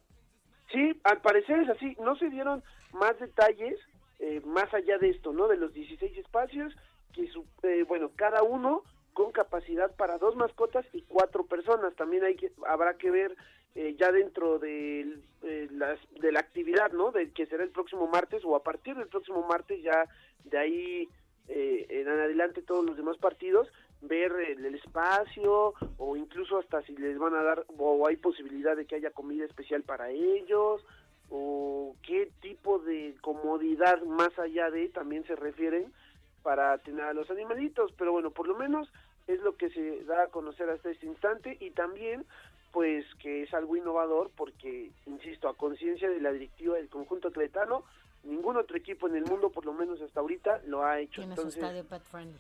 Sí, 0.72 1.00
al 1.04 1.22
parecer 1.22 1.60
es 1.60 1.70
así. 1.70 1.96
No 2.02 2.16
se 2.16 2.30
dieron 2.30 2.64
más 2.94 3.20
detalles 3.20 3.78
eh, 4.20 4.42
más 4.46 4.74
allá 4.74 4.98
de 4.98 5.10
esto, 5.10 5.34
¿no? 5.34 5.48
De 5.48 5.58
los 5.58 5.72
16 5.74 6.18
espacios, 6.18 6.74
que 7.14 7.28
su- 7.28 7.46
eh, 7.64 7.84
bueno, 7.88 8.12
cada 8.16 8.42
uno 8.44 8.84
con 9.14 9.32
capacidad 9.32 9.96
para 9.96 10.18
dos 10.18 10.36
mascotas 10.36 10.86
y 10.94 11.02
cuatro 11.04 11.46
personas. 11.46 11.96
También 11.96 12.24
hay 12.24 12.36
que 12.36 12.52
habrá 12.68 12.96
que 12.98 13.12
ver 13.12 13.36
eh, 13.76 13.96
ya 13.98 14.12
dentro 14.12 14.60
de, 14.60 15.20
eh, 15.44 15.70
de 16.20 16.32
la 16.32 16.40
actividad, 16.40 16.92
¿no? 16.92 17.12
De 17.12 17.32
que 17.32 17.46
será 17.46 17.64
el 17.64 17.70
próximo 17.70 18.08
martes 18.08 18.44
o 18.44 18.56
a 18.56 18.64
partir 18.64 18.96
del 18.96 19.08
próximo 19.08 19.46
martes 19.48 19.82
ya 19.82 20.08
de 20.44 20.58
ahí 20.58 21.10
eh, 21.48 21.86
en 21.90 22.08
adelante 22.08 22.62
todos 22.62 22.86
los 22.86 22.98
demás 22.98 23.18
partidos 23.18 23.68
ver 24.02 24.32
el 24.32 24.74
espacio 24.76 25.74
o 25.98 26.18
incluso 26.18 26.58
hasta 26.58 26.82
si 26.82 26.96
les 26.98 27.18
van 27.18 27.36
a 27.36 27.44
dar 27.44 27.66
o 27.78 28.08
hay 28.08 28.16
posibilidad 28.16 28.76
de 28.76 28.86
que 28.86 28.96
haya 28.96 29.12
comida 29.12 29.46
especial 29.46 29.84
para 29.84 30.10
ellos 30.10 30.84
o 31.30 31.96
qué 32.02 32.32
tipo 32.42 32.80
de 32.80 33.16
comodidad 33.22 34.02
más 34.04 34.38
allá 34.40 34.70
de 34.72 34.90
también 34.90 35.24
se 35.26 35.36
refieren 35.36 35.94
para 36.42 36.78
tener 36.80 37.06
a 37.06 37.14
los 37.14 37.30
animalitos, 37.30 37.94
pero 37.98 38.12
bueno, 38.12 38.32
por 38.32 38.48
lo 38.48 38.56
menos 38.56 38.92
es 39.28 39.40
lo 39.42 39.56
que 39.56 39.70
se 39.70 40.04
da 40.06 40.24
a 40.24 40.28
conocer 40.28 40.70
hasta 40.70 40.90
este 40.90 41.06
instante 41.06 41.58
y 41.60 41.70
también 41.72 42.26
pues 42.72 43.06
que 43.16 43.44
es 43.44 43.54
algo 43.54 43.76
innovador 43.76 44.32
porque, 44.36 44.92
insisto, 45.06 45.50
a 45.50 45.56
conciencia 45.56 46.10
de 46.10 46.22
la 46.22 46.32
directiva 46.32 46.76
del 46.76 46.90
conjunto 46.90 47.28
atletano, 47.30 47.84
ningún 48.24 48.58
otro 48.58 48.78
equipo 48.78 49.08
en 49.08 49.16
el 49.16 49.26
mundo, 49.26 49.50
por 49.50 49.66
lo 49.66 49.74
menos 49.74 50.02
hasta 50.02 50.20
ahorita, 50.20 50.62
lo 50.68 50.84
ha 50.86 51.00
hecho. 51.00 51.22
Tiene 51.22 51.36
su 51.36 51.42
Entonces, 51.42 51.62
estadio 51.62 51.84
pet 51.86 52.04
friendly. 52.04 52.40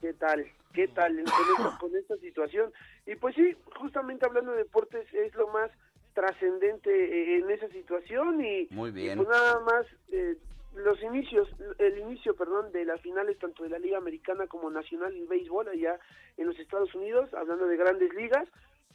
¿Qué 0.00 0.12
tal? 0.14 0.46
¿Qué 0.72 0.88
tal 0.88 1.14
con, 1.14 1.24
esta, 1.24 1.78
con 1.78 1.96
esta 1.96 2.16
situación? 2.16 2.72
Y 3.06 3.14
pues 3.16 3.34
sí, 3.34 3.56
justamente 3.76 4.26
hablando 4.26 4.52
de 4.52 4.58
deportes 4.58 5.06
es 5.14 5.34
lo 5.34 5.48
más 5.48 5.70
trascendente 6.14 6.90
eh, 6.90 7.38
en 7.38 7.50
esa 7.50 7.68
situación 7.68 8.44
y, 8.44 8.66
Muy 8.70 8.90
y 8.90 8.92
bien. 8.92 9.18
pues 9.18 9.28
nada 9.28 9.60
más 9.60 9.86
eh, 10.10 10.36
los 10.74 11.00
inicios, 11.02 11.48
el 11.78 11.98
inicio, 11.98 12.34
perdón, 12.34 12.72
de 12.72 12.84
las 12.84 13.00
finales 13.00 13.38
tanto 13.38 13.62
de 13.62 13.70
la 13.70 13.78
Liga 13.78 13.98
Americana 13.98 14.46
como 14.46 14.70
Nacional 14.70 15.16
y 15.16 15.26
Béisbol 15.26 15.68
allá 15.68 15.98
en 16.36 16.46
los 16.46 16.58
Estados 16.58 16.94
Unidos, 16.94 17.32
hablando 17.34 17.66
de 17.66 17.76
grandes 17.76 18.12
ligas, 18.14 18.48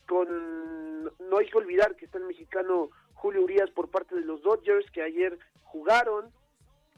con 0.07 1.03
no 1.03 1.37
hay 1.37 1.49
que 1.49 1.57
olvidar 1.57 1.95
que 1.95 2.05
está 2.05 2.17
el 2.17 2.25
mexicano 2.25 2.89
Julio 3.13 3.43
Urias 3.43 3.69
por 3.71 3.89
parte 3.89 4.15
de 4.15 4.21
los 4.21 4.41
Dodgers 4.41 4.89
que 4.91 5.01
ayer 5.01 5.37
jugaron 5.63 6.31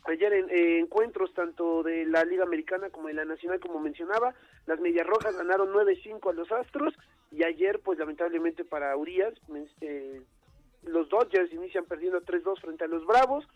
ayer 0.05 0.33
en 0.33 0.49
eh, 0.49 0.79
encuentros 0.79 1.33
tanto 1.33 1.83
de 1.83 2.05
la 2.05 2.23
Liga 2.23 2.43
Americana 2.43 2.89
como 2.89 3.07
de 3.07 3.13
la 3.13 3.25
Nacional, 3.25 3.59
como 3.59 3.79
mencionaba, 3.79 4.33
las 4.65 4.79
Medias 4.79 5.05
Rojas 5.05 5.35
ganaron 5.35 5.73
9-5 5.73 6.29
a 6.29 6.33
los 6.33 6.51
Astros 6.51 6.93
y 7.31 7.43
ayer, 7.43 7.79
pues 7.79 7.99
lamentablemente 7.99 8.65
para 8.65 8.95
Urias, 8.95 9.33
eh, 9.81 10.21
los 10.83 11.09
Dodgers 11.09 11.51
inician 11.53 11.85
perdiendo 11.85 12.21
3-2 12.21 12.61
frente 12.61 12.85
a 12.85 12.87
los 12.87 13.05
Bravos, 13.05 13.47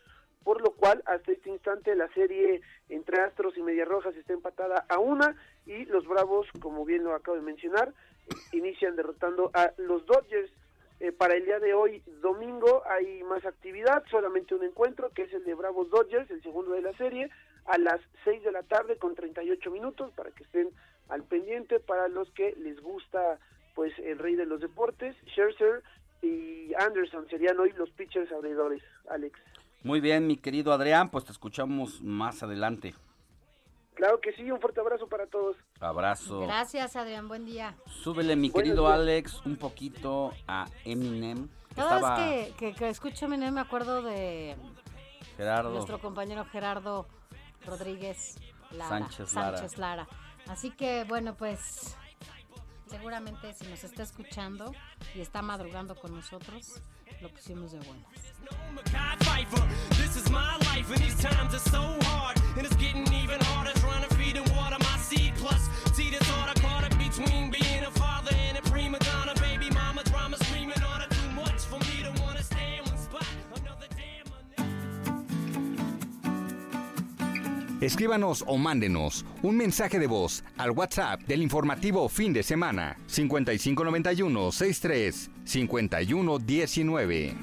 por 0.44 0.62
lo 0.62 0.72
cual 0.72 1.02
hasta 1.06 1.32
este 1.32 1.50
instante 1.50 1.96
la 1.96 2.12
serie 2.14 2.62
entre 2.90 3.22
Astros 3.22 3.58
y 3.58 3.64
Medias 3.64 3.88
Rojas 3.88 4.16
está 4.16 4.34
empatada 4.34 4.86
a 4.90 5.00
una 5.00 5.36
y 5.66 5.86
los 5.86 6.06
Bravos, 6.06 6.48
como 6.62 6.86
bien 6.86 7.04
lo 7.04 7.16
acabo 7.16 7.38
de 7.38 7.44
mencionar, 7.44 7.94
inician 8.52 8.96
derrotando 8.96 9.52
a 9.54 9.72
los 9.78 10.06
Dodgers. 10.06 10.52
Eh, 11.00 11.12
para 11.12 11.36
el 11.36 11.46
día 11.46 11.60
de 11.60 11.74
hoy, 11.74 12.02
domingo, 12.22 12.84
hay 12.90 13.24
más 13.24 13.46
actividad, 13.46 14.04
solamente 14.10 14.56
un 14.56 14.64
encuentro, 14.64 15.10
que 15.10 15.24
es 15.24 15.34
el 15.34 15.44
de 15.44 15.54
Bravos 15.54 15.90
Dodgers, 15.90 16.30
el 16.32 16.42
segundo 16.42 16.72
de 16.72 16.82
la 16.82 16.94
serie, 16.94 17.30
a 17.66 17.78
las 17.78 18.00
6 18.24 18.44
de 18.44 18.52
la 18.52 18.64
tarde 18.64 18.98
con 18.98 19.16
38 19.16 19.70
minutos, 19.72 20.12
para 20.16 20.32
que 20.32 20.44
estén 20.44 20.70
al 21.10 21.24
pendiente, 21.24 21.80
para 21.80 22.08
los 22.08 22.30
que 22.32 22.56
les 22.58 22.80
gusta 22.82 23.40
pues 23.76 23.92
el 24.00 24.20
rey 24.20 24.36
de 24.36 24.46
los 24.46 24.62
deportes, 24.62 25.16
Scherzer 25.28 25.82
y 26.22 26.74
Anderson 26.76 27.28
serían 27.30 27.60
hoy 27.60 27.72
los 27.74 27.90
pitchers 27.92 28.32
abridores, 28.32 28.82
Alex. 29.10 29.38
Muy 29.84 30.00
bien, 30.00 30.28
mi 30.28 30.38
querido 30.38 30.72
Adrián, 30.72 31.10
pues 31.10 31.26
te 31.26 31.32
escuchamos 31.32 32.02
más 32.02 32.44
adelante. 32.44 32.94
Claro 33.96 34.20
que 34.20 34.34
sí, 34.34 34.50
un 34.52 34.60
fuerte 34.60 34.80
abrazo 34.80 35.08
para 35.08 35.28
todos. 35.28 35.56
Abrazo. 35.80 36.42
Gracias, 36.42 36.96
Adrián. 36.96 37.28
Buen 37.28 37.46
día. 37.46 37.76
Súbele, 37.88 38.36
mi 38.36 38.50
Buenos 38.50 38.64
querido 38.70 38.84
días. 38.88 39.00
Alex, 39.00 39.46
un 39.46 39.56
poquito 39.56 40.34
a 40.48 40.66
Eminem. 40.84 41.48
Cada 41.76 41.96
Estaba 41.98 42.18
vez 42.18 42.54
que, 42.54 42.56
que, 42.72 42.76
que 42.76 42.90
escucho 42.90 43.26
Eminem 43.26 43.54
me 43.54 43.62
acuerdo 43.62 44.02
de 44.02 44.56
Gerardo. 45.38 45.72
nuestro 45.72 46.00
compañero 46.00 46.46
Gerardo 46.46 47.08
Rodríguez 47.66 48.38
Lara, 48.72 48.90
Sánchez 48.90 49.34
Lara. 49.34 49.58
Sánchez 49.58 49.78
Lara. 49.78 50.08
Así 50.48 50.72
que, 50.72 51.04
bueno, 51.06 51.36
pues 51.36 51.96
seguramente 52.88 53.54
si 53.54 53.66
nos 53.68 53.84
está 53.84 54.04
escuchando 54.04 54.72
y 55.16 55.22
está 55.22 55.42
madrugando 55.42 55.96
con 55.96 56.14
nosotros, 56.14 56.82
lo 57.24 57.30
pusimos 57.30 57.72
de 57.72 57.78
buenas. 57.80 58.04
This 59.98 60.18
is 60.18 60.30
my 60.30 60.58
life, 60.68 60.92
and 60.92 61.02
these 61.02 61.18
times 61.22 61.56
are 61.56 61.70
so 61.70 61.82
hard. 62.02 62.38
And 62.58 62.66
it's 62.66 62.76
getting 62.76 63.08
even 63.14 63.40
harder 63.40 63.72
trying 63.80 64.04
to 64.08 64.14
feed 64.16 64.36
and 64.36 64.48
water 64.50 64.76
my 64.80 64.98
seed. 64.98 65.34
Plus, 65.38 65.70
see 65.94 66.10
this 66.10 66.28
order 66.38 66.60
caught 66.60 66.84
up 66.84 66.98
between 67.00 67.50
being 67.50 67.73
Escríbanos 77.84 78.46
o 78.48 78.56
mándenos 78.58 79.26
un 79.42 79.58
mensaje 79.58 80.00
de 80.00 80.08
voz 80.08 80.42
al 80.58 80.72
WhatsApp 80.72 81.20
del 81.24 81.42
informativo 81.42 82.08
fin 82.08 82.32
de 82.32 82.42
semana 82.42 82.96
5591 83.08 84.52
63 84.54 85.30
51 85.44 86.40
19. 86.40 87.36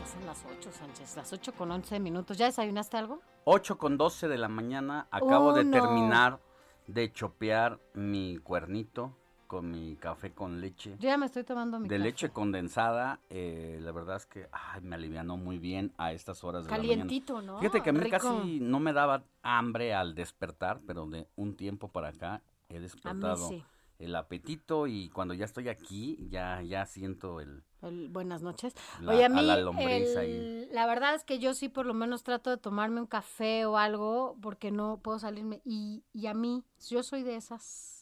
Ya 0.00 0.06
son 0.06 0.26
las 0.26 0.44
8, 0.58 0.70
Sánchez, 0.72 1.16
las 1.16 1.32
8 1.32 1.52
con 1.52 1.70
11 1.70 2.00
minutos. 2.00 2.36
¿Ya 2.36 2.46
desayunaste 2.46 2.96
algo? 2.96 3.20
8 3.44 3.78
con 3.78 3.96
12 3.96 4.26
de 4.28 4.38
la 4.38 4.48
mañana. 4.48 5.06
Acabo 5.12 5.50
Oh, 5.50 5.54
de 5.54 5.64
no. 5.64 5.70
terminar 5.70 6.40
de 6.88 7.12
chopear 7.12 7.78
mi 7.94 8.38
cuernito 8.38 9.16
con 9.46 9.70
mi 9.70 9.96
café 9.96 10.32
con 10.32 10.60
leche. 10.60 10.96
Yo 10.98 11.08
ya 11.08 11.16
me 11.16 11.26
estoy 11.26 11.44
tomando 11.44 11.78
mi 11.78 11.88
de 11.88 11.96
café. 11.96 12.04
leche 12.08 12.28
condensada, 12.30 13.20
eh, 13.30 13.78
la 13.82 13.92
verdad 13.92 14.16
es 14.16 14.26
que 14.26 14.48
ay, 14.52 14.80
me 14.82 14.94
alivianó 14.96 15.36
muy 15.36 15.58
bien 15.58 15.92
a 15.98 16.12
estas 16.12 16.42
horas 16.44 16.64
de 16.64 16.70
la 16.70 16.76
Calientito, 16.76 17.34
mañana. 17.34 17.52
¿no? 17.54 17.58
Fíjate 17.60 17.82
que 17.82 17.90
a 17.90 17.92
mí 17.92 18.00
Rico. 18.00 18.10
casi 18.18 18.60
no 18.60 18.80
me 18.80 18.92
daba 18.92 19.24
hambre 19.42 19.94
al 19.94 20.14
despertar, 20.14 20.80
pero 20.86 21.06
de 21.06 21.28
un 21.36 21.54
tiempo 21.56 21.88
para 21.88 22.08
acá 22.08 22.42
he 22.68 22.80
despertado 22.80 23.48
sí. 23.48 23.62
el 23.98 24.14
apetito 24.16 24.86
y 24.86 25.08
cuando 25.10 25.32
ya 25.34 25.44
estoy 25.44 25.68
aquí 25.68 26.18
ya 26.28 26.60
ya 26.62 26.84
siento 26.84 27.40
el 27.40 27.62
El- 27.82 28.08
buenas 28.08 28.42
noches. 28.42 28.74
La- 29.00 29.12
Oye, 29.12 29.22
a 29.22 29.26
a 29.26 29.28
mí, 29.28 29.42
la 29.42 29.56
lombriz 29.58 30.16
el- 30.16 30.18
ahí. 30.18 30.68
la 30.72 30.86
verdad 30.86 31.14
es 31.14 31.22
que 31.24 31.38
yo 31.38 31.54
sí 31.54 31.68
por 31.68 31.86
lo 31.86 31.94
menos 31.94 32.24
trato 32.24 32.50
de 32.50 32.56
tomarme 32.56 33.00
un 33.00 33.06
café 33.06 33.64
o 33.66 33.78
algo 33.78 34.36
porque 34.42 34.72
no 34.72 34.98
puedo 34.98 35.18
salirme. 35.20 35.60
Y, 35.64 36.02
y 36.12 36.26
a 36.26 36.34
mí, 36.34 36.64
yo 36.90 37.02
soy 37.04 37.22
de 37.22 37.36
esas 37.36 37.95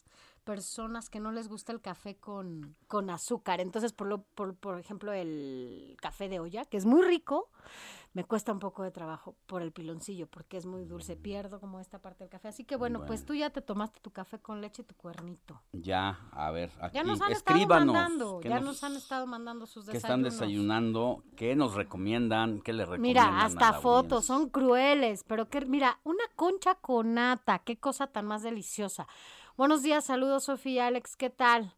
personas 0.45 1.09
que 1.09 1.19
no 1.19 1.31
les 1.33 1.49
gusta 1.49 1.73
el 1.73 1.81
café 1.81 2.15
con, 2.15 2.75
con 2.87 3.09
azúcar. 3.09 3.59
Entonces, 3.59 3.91
por, 3.91 4.07
lo, 4.07 4.21
por, 4.21 4.55
por 4.55 4.79
ejemplo, 4.79 5.11
el 5.11 5.97
café 5.99 6.29
de 6.29 6.39
olla, 6.39 6.63
que 6.63 6.77
es 6.77 6.85
muy 6.85 7.01
rico, 7.01 7.49
me 8.13 8.23
cuesta 8.23 8.53
un 8.53 8.59
poco 8.59 8.83
de 8.83 8.91
trabajo 8.91 9.35
por 9.47 9.61
el 9.61 9.73
piloncillo, 9.73 10.27
porque 10.27 10.55
es 10.55 10.65
muy 10.65 10.85
dulce. 10.85 11.17
Pierdo 11.17 11.59
como 11.59 11.81
esta 11.81 11.99
parte 11.99 12.23
del 12.23 12.29
café. 12.29 12.47
Así 12.47 12.63
que 12.63 12.77
bueno, 12.77 13.05
pues 13.05 13.25
tú 13.25 13.33
ya 13.33 13.49
te 13.49 13.61
tomaste 13.61 13.99
tu 13.99 14.11
café 14.11 14.39
con 14.39 14.61
leche 14.61 14.83
y 14.83 14.85
tu 14.85 14.95
cuernito. 14.95 15.59
ya, 15.73 16.19
a 16.31 16.51
ver, 16.51 16.71
aquí 16.79 16.95
Ya 16.95 17.03
nos 17.03 17.19
han 17.19 17.31
estado 17.33 17.57
escríbanos 17.57 17.93
mandando, 17.93 18.39
qué 18.39 18.47
ya 18.49 18.55
nos- 18.55 18.65
nos 18.65 18.83
han 18.85 18.95
estado 18.95 19.27
mandando 19.27 19.65
sus 19.65 19.85
qué 19.85 19.97
están 19.97 20.23
desayunos. 20.23 20.39
desayunando, 20.39 21.23
qué 21.35 21.55
nos 21.57 21.73
recomiendan, 21.73 22.61
qué 22.61 22.71
le 22.71 22.85
recomiendan. 22.85 23.33
Mira, 23.33 23.45
hasta 23.45 23.73
fotos, 23.81 24.25
son 24.25 24.47
crueles, 24.49 25.23
pero 25.27 25.49
que, 25.49 25.65
mira, 25.65 25.99
una 26.05 26.23
concha 26.37 26.75
con 26.75 27.15
nata, 27.15 27.59
qué 27.59 27.77
cosa 27.77 28.07
tan 28.07 28.25
más 28.27 28.43
deliciosa. 28.43 29.07
Buenos 29.57 29.83
días, 29.83 30.05
saludos 30.05 30.43
Sofía, 30.45 30.87
Alex, 30.87 31.15
¿qué 31.15 31.29
tal? 31.29 31.73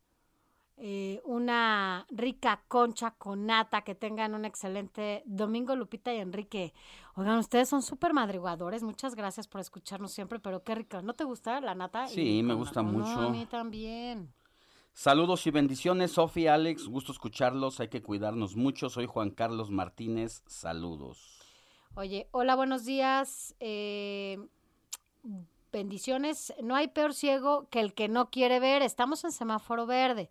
Eh, 0.78 1.22
una 1.26 2.06
rica 2.10 2.64
concha 2.68 3.12
con 3.12 3.46
nata, 3.46 3.82
que 3.84 3.96
tengan 3.96 4.34
un 4.36 4.46
excelente 4.46 5.24
domingo, 5.26 5.76
Lupita 5.76 6.14
y 6.14 6.18
Enrique. 6.18 6.74
Oigan, 7.16 7.38
ustedes 7.38 7.70
son 7.70 7.82
súper 7.84 8.14
madrugadores, 8.14 8.82
muchas 8.84 9.16
gracias 9.16 9.48
por 9.48 9.62
escucharnos 9.62 10.12
siempre, 10.12 10.40
pero 10.40 10.64
qué 10.64 10.74
rica. 10.76 11.02
¿No 11.02 11.14
te 11.14 11.24
gusta 11.24 11.62
la 11.62 11.76
nata? 11.76 12.08
Sí, 12.08 12.40
Y 12.40 12.44
me 12.44 12.54
gusta 12.56 12.82
nata. 12.82 12.98
No, 12.98 13.00
mucho. 13.00 13.22
a 13.22 13.30
mí 13.30 13.46
también. 13.46 14.34
Saludos 14.94 15.46
y 15.46 15.52
bendiciones, 15.52 16.12
Sofía, 16.14 16.56
Alex, 16.56 16.88
gusto 16.88 17.12
escucharlos, 17.12 17.80
hay 17.80 17.90
que 17.90 18.02
cuidarnos 18.02 18.56
mucho. 18.56 18.90
Soy 18.90 19.06
Juan 19.06 19.30
Carlos 19.30 19.70
Martínez, 19.70 20.42
saludos. 20.48 21.40
Oye, 21.96 22.28
hola, 22.32 22.56
buenos 22.56 22.86
días. 22.86 23.56
Eh, 23.60 24.40
bendiciones. 25.72 26.54
No 26.62 26.76
hay 26.76 26.88
peor 26.88 27.14
ciego 27.14 27.68
que 27.70 27.80
el 27.80 27.94
que 27.94 28.08
no 28.08 28.30
quiere 28.30 28.60
ver. 28.60 28.82
Estamos 28.82 29.24
en 29.24 29.32
semáforo 29.32 29.86
verde. 29.86 30.30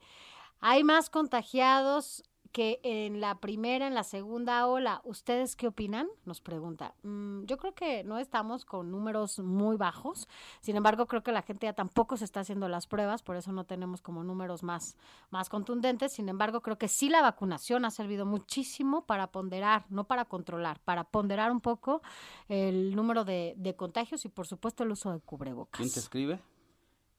Hay 0.60 0.84
más 0.84 1.10
contagiados 1.10 2.24
que 2.52 2.80
en 2.82 3.20
la 3.20 3.38
primera, 3.40 3.86
en 3.86 3.94
la 3.94 4.02
segunda 4.02 4.66
ola. 4.66 5.00
¿Ustedes 5.04 5.56
qué 5.56 5.68
opinan? 5.68 6.08
Nos 6.24 6.40
pregunta. 6.40 6.94
Mm, 7.02 7.44
yo 7.44 7.56
creo 7.58 7.74
que 7.74 8.04
no 8.04 8.18
estamos 8.18 8.64
con 8.64 8.90
números 8.90 9.38
muy 9.38 9.76
bajos. 9.76 10.28
Sin 10.60 10.76
embargo, 10.76 11.06
creo 11.06 11.22
que 11.22 11.32
la 11.32 11.42
gente 11.42 11.66
ya 11.66 11.72
tampoco 11.72 12.16
se 12.16 12.24
está 12.24 12.40
haciendo 12.40 12.68
las 12.68 12.86
pruebas, 12.86 13.22
por 13.22 13.36
eso 13.36 13.52
no 13.52 13.64
tenemos 13.64 14.00
como 14.00 14.24
números 14.24 14.62
más, 14.62 14.96
más 15.30 15.48
contundentes. 15.48 16.12
Sin 16.12 16.28
embargo, 16.28 16.60
creo 16.60 16.78
que 16.78 16.88
sí 16.88 17.08
la 17.08 17.22
vacunación 17.22 17.84
ha 17.84 17.90
servido 17.90 18.26
muchísimo 18.26 19.06
para 19.06 19.28
ponderar, 19.28 19.86
no 19.88 20.04
para 20.04 20.24
controlar, 20.24 20.80
para 20.80 21.04
ponderar 21.04 21.50
un 21.50 21.60
poco 21.60 22.02
el 22.48 22.94
número 22.94 23.24
de, 23.24 23.54
de 23.56 23.74
contagios 23.76 24.24
y, 24.24 24.28
por 24.28 24.46
supuesto, 24.46 24.84
el 24.84 24.92
uso 24.92 25.12
de 25.12 25.20
cubrebocas. 25.20 25.80
¿Quién 25.80 25.92
te 25.92 26.00
escribe? 26.00 26.40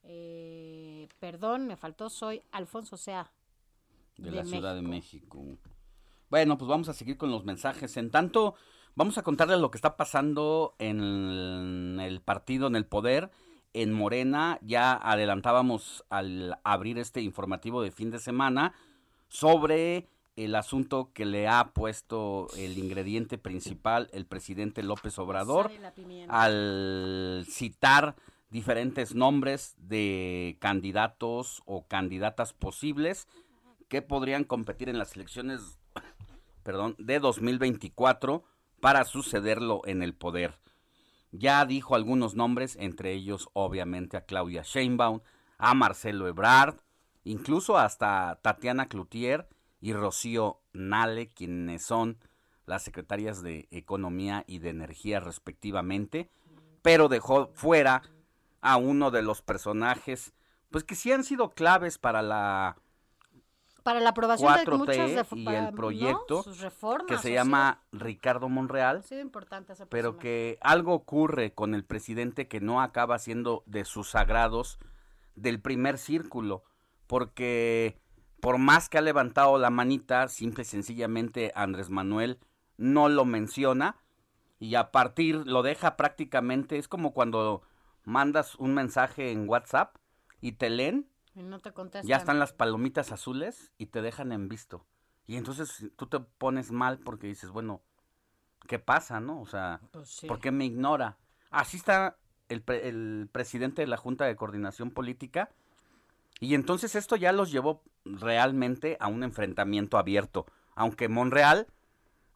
Eh, 0.10 1.10
perdón, 1.20 1.68
me 1.68 1.76
faltó, 1.76 2.10
soy 2.10 2.42
Alfonso 2.52 2.96
Sea 2.96 3.30
de, 4.18 4.32
la 4.32 4.46
Ciudad 4.46 4.76
de 4.76 4.82
México. 4.82 5.44
Bueno, 6.30 6.58
pues 6.58 6.68
vamos 6.68 6.90
a 6.90 6.94
seguir 6.94 7.18
con 7.18 7.32
los 7.32 7.46
mensajes. 7.46 7.98
En 7.98 8.12
tanto, 8.12 8.56
vamos 8.96 9.18
a 9.18 9.24
contarles 9.24 9.60
lo 9.60 9.72
que 9.72 9.78
está 9.78 9.96
pasando 9.96 10.76
en 10.80 12.00
el 12.02 12.22
partido, 12.22 12.68
en 12.68 12.76
el 12.76 12.86
poder, 12.86 13.32
en 13.74 13.94
Morena. 13.94 14.60
Ya 14.62 14.94
adelantábamos 14.94 16.04
al 16.10 16.60
abrir 16.64 16.98
este 16.98 17.22
informativo 17.22 17.82
de 17.82 17.92
fin 17.92 18.12
de 18.12 18.20
semana 18.20 18.74
sobre 19.30 20.08
el 20.36 20.56
asunto 20.56 21.12
que 21.14 21.26
le 21.26 21.48
ha 21.48 21.72
puesto 21.74 22.48
el 22.58 22.78
ingrediente 22.78 23.38
principal 23.38 24.08
el 24.14 24.26
presidente 24.26 24.84
López 24.84 25.18
Obrador 25.18 25.72
al 26.30 27.44
citar 27.50 28.16
diferentes 28.52 29.16
nombres 29.16 29.76
de 29.80 30.58
candidatos 30.60 31.64
o 31.66 31.88
candidatas 31.88 32.54
posibles 32.54 33.28
que 33.88 34.02
podrían 34.02 34.44
competir 34.44 34.90
en 34.90 34.98
las 34.98 35.16
elecciones 35.16 35.80
perdón, 36.64 36.96
de 37.00 37.20
2024 37.20 38.44
para 38.82 39.06
sucederlo 39.06 39.82
en 39.86 40.04
el 40.04 40.14
poder. 40.14 40.60
Ya 41.32 41.66
dijo 41.66 41.96
algunos 41.96 42.36
nombres, 42.36 42.76
entre 42.80 43.14
ellos 43.14 43.50
obviamente 43.54 44.18
a 44.18 44.26
Claudia 44.26 44.64
Sheinbaum, 44.64 45.22
a 45.58 45.74
Marcelo 45.74 46.28
Ebrard, 46.28 46.76
incluso 47.24 47.78
hasta 47.78 48.40
Tatiana 48.42 48.88
Cloutier 48.88 49.48
y 49.80 49.94
Rocío 49.94 50.60
Nale, 50.74 51.30
quienes 51.30 51.84
son 51.84 52.18
las 52.66 52.84
secretarias 52.84 53.42
de 53.42 53.68
Economía 53.72 54.44
y 54.48 54.60
de 54.60 54.70
Energía 54.70 55.20
respectivamente, 55.20 56.30
pero 56.82 57.08
dejó 57.08 57.52
fuera 57.54 58.04
a 58.62 58.78
uno 58.78 59.12
de 59.12 59.22
los 59.22 59.42
personajes 59.42 60.34
pues 60.70 60.84
que 60.84 60.96
sí 60.96 61.12
han 61.12 61.24
sido 61.24 61.52
claves 61.52 61.98
para 61.98 62.22
la 62.22 62.78
para 63.88 64.02
la 64.02 64.10
aprobación 64.10 64.54
de 64.54 64.72
muchas 64.72 65.32
y 65.32 65.48
el 65.48 65.74
proyecto 65.74 66.44
que 67.08 67.18
se 67.20 67.32
llama 67.32 67.84
Ricardo 67.94 68.50
Monreal. 68.50 69.02
importante 69.12 69.76
pero 69.90 70.18
que 70.18 70.58
algo 70.60 70.94
ocurre 70.94 71.54
con 71.54 71.74
el 71.74 71.86
presidente 71.86 72.50
que 72.50 72.60
no 72.60 72.82
acaba 72.82 73.18
siendo 73.18 73.64
de 73.66 73.86
sus 73.86 74.10
sagrados 74.10 74.78
del 75.36 75.62
primer 75.62 76.00
círculo, 76.00 76.66
porque 77.08 77.98
por 78.42 78.58
más 78.58 78.90
que 78.90 78.98
ha 78.98 79.02
levantado 79.02 79.58
la 79.58 79.70
manita, 79.70 80.28
simple 80.28 80.64
y 80.64 80.66
sencillamente 80.66 81.54
Andrés 81.56 81.90
Manuel 81.90 82.40
no 82.76 83.08
lo 83.08 83.24
menciona 83.24 83.96
y 84.60 84.76
a 84.76 84.92
partir 84.92 85.48
lo 85.48 85.64
deja 85.64 85.96
prácticamente, 85.96 86.78
es 86.78 86.90
como 86.90 87.14
cuando 87.14 87.62
mandas 88.04 88.56
un 88.56 88.74
mensaje 88.74 89.32
en 89.32 89.48
WhatsApp 89.48 89.96
y 90.42 90.52
te 90.52 90.70
leen 90.70 91.08
ya 92.04 92.18
están 92.18 92.40
las 92.40 92.54
palomitas 92.54 93.12
azules 93.12 93.72
y 93.78 93.88
te 93.88 94.02
dejan 94.02 94.32
en 94.32 94.48
visto. 94.48 94.86
Y 95.26 95.36
entonces 95.36 95.88
tú 95.96 96.08
te 96.08 96.20
pones 96.20 96.72
mal 96.72 97.00
porque 97.00 97.28
dices, 97.28 97.50
bueno, 97.50 97.82
¿qué 98.68 98.80
pasa, 98.80 99.20
no? 99.20 99.42
O 99.42 99.46
sea, 99.46 99.82
pues 99.92 100.22
¿por 100.28 100.40
qué 100.40 100.52
me 100.52 100.66
ignora? 100.66 101.18
Así 101.52 101.78
está 101.78 102.18
el, 102.50 102.64
el 102.68 103.30
presidente 103.32 103.82
de 103.82 103.88
la 103.88 103.98
Junta 103.98 104.26
de 104.26 104.36
Coordinación 104.36 104.92
Política. 104.92 105.50
Y 106.40 106.56
entonces 106.56 106.96
esto 106.96 107.16
ya 107.16 107.32
los 107.32 107.52
llevó 107.52 107.84
realmente 108.06 108.98
a 109.00 109.08
un 109.08 109.24
enfrentamiento 109.24 109.98
abierto. 109.98 110.46
Aunque 110.76 111.10
Monreal 111.10 111.68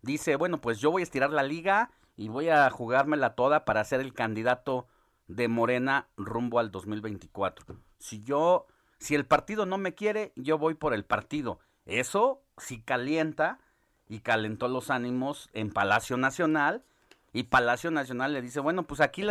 dice, 0.01 0.35
bueno, 0.35 0.59
pues 0.59 0.79
yo 0.79 0.91
voy 0.91 1.01
a 1.01 1.03
estirar 1.03 1.31
la 1.31 1.43
liga 1.43 1.91
y 2.17 2.27
voy 2.27 2.49
a 2.49 2.69
jugármela 2.69 3.35
toda 3.35 3.63
para 3.63 3.83
ser 3.83 4.01
el 4.01 4.13
candidato 4.13 4.87
de 5.27 5.47
Morena 5.47 6.09
rumbo 6.17 6.59
al 6.59 6.71
2024. 6.71 7.77
Si 7.99 8.23
yo 8.23 8.67
si 9.01 9.15
el 9.15 9.25
partido 9.25 9.65
no 9.65 9.79
me 9.79 9.95
quiere, 9.95 10.31
yo 10.35 10.59
voy 10.59 10.75
por 10.75 10.93
el 10.93 11.03
partido. 11.03 11.59
Eso 11.87 12.43
sí 12.57 12.83
calienta 12.83 13.57
y 14.07 14.19
calentó 14.19 14.67
los 14.67 14.91
ánimos 14.91 15.49
en 15.53 15.71
Palacio 15.71 16.17
Nacional. 16.17 16.83
Y 17.33 17.43
Palacio 17.43 17.89
Nacional 17.89 18.31
le 18.31 18.43
dice, 18.43 18.59
bueno, 18.59 18.83
pues 18.83 19.01
aquí 19.01 19.25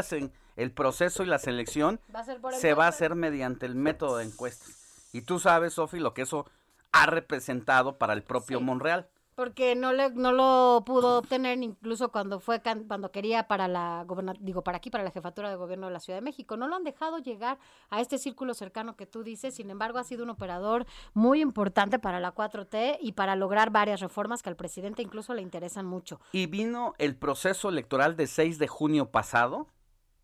el 0.57 0.73
proceso 0.73 1.23
y 1.23 1.27
la 1.27 1.39
selección 1.39 2.01
se 2.59 2.75
va 2.75 2.87
a 2.87 2.89
hacer 2.89 3.15
mediante 3.15 3.65
el 3.65 3.77
método 3.77 4.17
de 4.17 4.25
encuestas. 4.25 5.09
Y 5.13 5.23
tú 5.23 5.39
sabes, 5.39 5.75
Sofi, 5.75 6.01
lo 6.01 6.15
que 6.15 6.23
eso 6.23 6.51
ha 6.91 7.07
representado 7.07 7.97
para 7.97 8.13
el 8.13 8.25
propio 8.25 8.61
Monreal 8.61 9.09
porque 9.41 9.75
no 9.75 9.95
le 9.95 10.11
no 10.11 10.33
lo 10.33 10.83
pudo 10.85 11.17
obtener 11.17 11.63
incluso 11.63 12.13
cuando 12.13 12.41
fue 12.41 12.61
cuando 12.87 13.11
quería 13.11 13.49
para 13.49 13.69
la 13.69 14.05
digo 14.39 14.63
para 14.63 14.77
aquí 14.77 14.91
para 14.91 15.03
la 15.03 15.13
jefatura 15.13 15.49
de 15.49 15.57
gobierno 15.57 15.87
de 15.87 15.95
la 15.95 16.01
Ciudad 16.01 16.19
de 16.19 16.23
México. 16.23 16.59
No 16.59 16.69
lo 16.69 16.77
han 16.77 16.85
dejado 16.85 17.17
llegar 17.17 17.59
a 17.89 18.03
este 18.03 18.19
círculo 18.19 18.53
cercano 18.53 18.97
que 18.97 19.07
tú 19.07 19.23
dices 19.23 19.55
sin 19.55 19.71
embargo 19.71 19.97
ha 19.97 20.05
sido 20.05 20.25
un 20.25 20.29
operador 20.29 20.85
muy 21.15 21.41
importante 21.41 21.99
para 21.99 22.21
la 22.21 22.35
4T 22.35 22.99
y 23.01 23.13
para 23.13 23.35
lograr 23.35 23.71
varias 23.71 24.01
reformas 24.01 24.43
que 24.43 24.51
al 24.51 24.57
presidente 24.57 25.01
incluso 25.01 25.33
le 25.33 25.41
interesan 25.41 25.87
mucho. 25.87 26.21
Y 26.33 26.45
vino 26.45 26.93
el 26.99 27.17
proceso 27.17 27.71
electoral 27.71 28.17
de 28.17 28.27
6 28.27 28.59
de 28.59 28.69
junio 28.69 29.11
pasado 29.11 29.69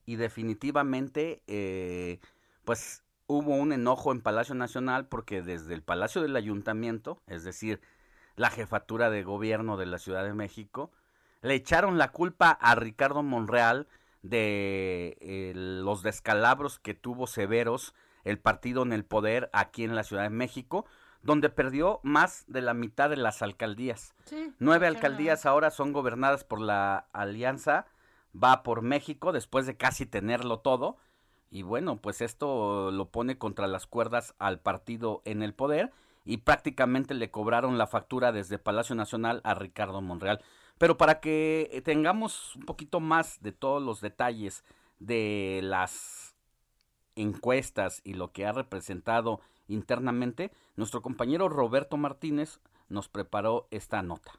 y 0.05 0.17
definitivamente 0.17 1.43
eh, 1.47 2.21
pues 2.67 3.03
hubo 3.29 3.57
un 3.57 3.73
enojo 3.73 4.13
en 4.13 4.21
Palacio 4.21 4.55
Nacional 4.55 5.09
porque 5.09 5.41
desde 5.41 5.73
el 5.73 5.83
Palacio 5.83 6.21
del 6.21 6.37
Ayuntamiento 6.37 7.23
es 7.27 7.45
decir 7.45 7.81
la 8.37 8.51
jefatura 8.51 9.11
de 9.11 9.23
gobierno 9.23 9.77
de 9.77 9.87
la 9.87 9.99
Ciudad 9.99 10.25
de 10.25 10.35
México, 10.35 10.93
le 11.43 11.55
echaron 11.55 11.99
la 11.99 12.13
culpa 12.13 12.51
a 12.51 12.75
Ricardo 12.75 13.23
Monreal 13.23 13.89
de 14.23 15.53
los 15.55 16.03
descalabros 16.03 16.79
que 16.79 16.95
tuvo 16.95 17.27
severos 17.27 17.95
el 18.25 18.39
partido 18.39 18.83
en 18.83 18.93
el 18.93 19.05
poder 19.05 19.51
aquí 19.53 19.85
en 19.85 19.95
la 19.95 20.03
Ciudad 20.03 20.25
de 20.25 20.31
México, 20.31 20.85
donde 21.23 21.49
perdió 21.49 22.01
más 22.03 22.45
de 22.47 22.61
la 22.61 22.75
mitad 22.75 23.11
de 23.11 23.17
las 23.17 23.43
alcaldías. 23.43 24.15
Nueve 24.59 24.87
alcaldías 24.87 25.47
ahora 25.47 25.71
son 25.71 25.93
gobernadas 25.93 26.45
por 26.45 26.61
la 26.61 27.09
alianza 27.13 27.87
Va 28.43 28.63
por 28.63 28.83
México 28.83 29.33
después 29.33 29.67
de 29.67 29.77
casi 29.77 30.05
tenerlo 30.05 30.59
todo. 30.59 30.99
Y 31.51 31.63
bueno, 31.63 31.97
pues 31.97 32.21
esto 32.21 32.91
lo 32.91 33.09
pone 33.09 33.39
contra 33.39 33.67
las 33.67 33.87
cuerdas 33.87 34.35
al 34.39 34.61
partido 34.61 35.23
en 35.25 35.43
el 35.43 35.55
poder 35.55 35.93
y 36.27 36.39
prácticamente 36.39 37.15
le 37.15 37.31
cobraron 37.31 37.79
la 37.79 37.87
factura 37.87 38.33
desde 38.33 38.59
Palacio 38.59 38.95
Nacional 38.95 39.41
a 39.45 39.55
Ricardo 39.55 40.03
Monreal. 40.03 40.43
Pero 40.77 40.99
para 40.99 41.21
que 41.21 41.81
tengamos 41.85 42.55
un 42.57 42.63
poquito 42.63 43.01
más 43.01 43.41
de 43.41 43.53
todos 43.53 43.83
los 43.83 44.03
detalles 44.03 44.65
de 44.99 45.61
las 45.63 46.37
encuestas 47.15 48.03
y 48.05 48.15
lo 48.15 48.33
que 48.33 48.45
ha 48.45 48.53
representado 48.53 49.41
internamente, 49.69 50.53
nuestro 50.75 51.01
compañero 51.01 51.49
Roberto 51.49 51.97
Martínez 51.97 52.61
nos 52.89 53.09
preparó 53.09 53.69
esta 53.71 54.03
nota. 54.03 54.33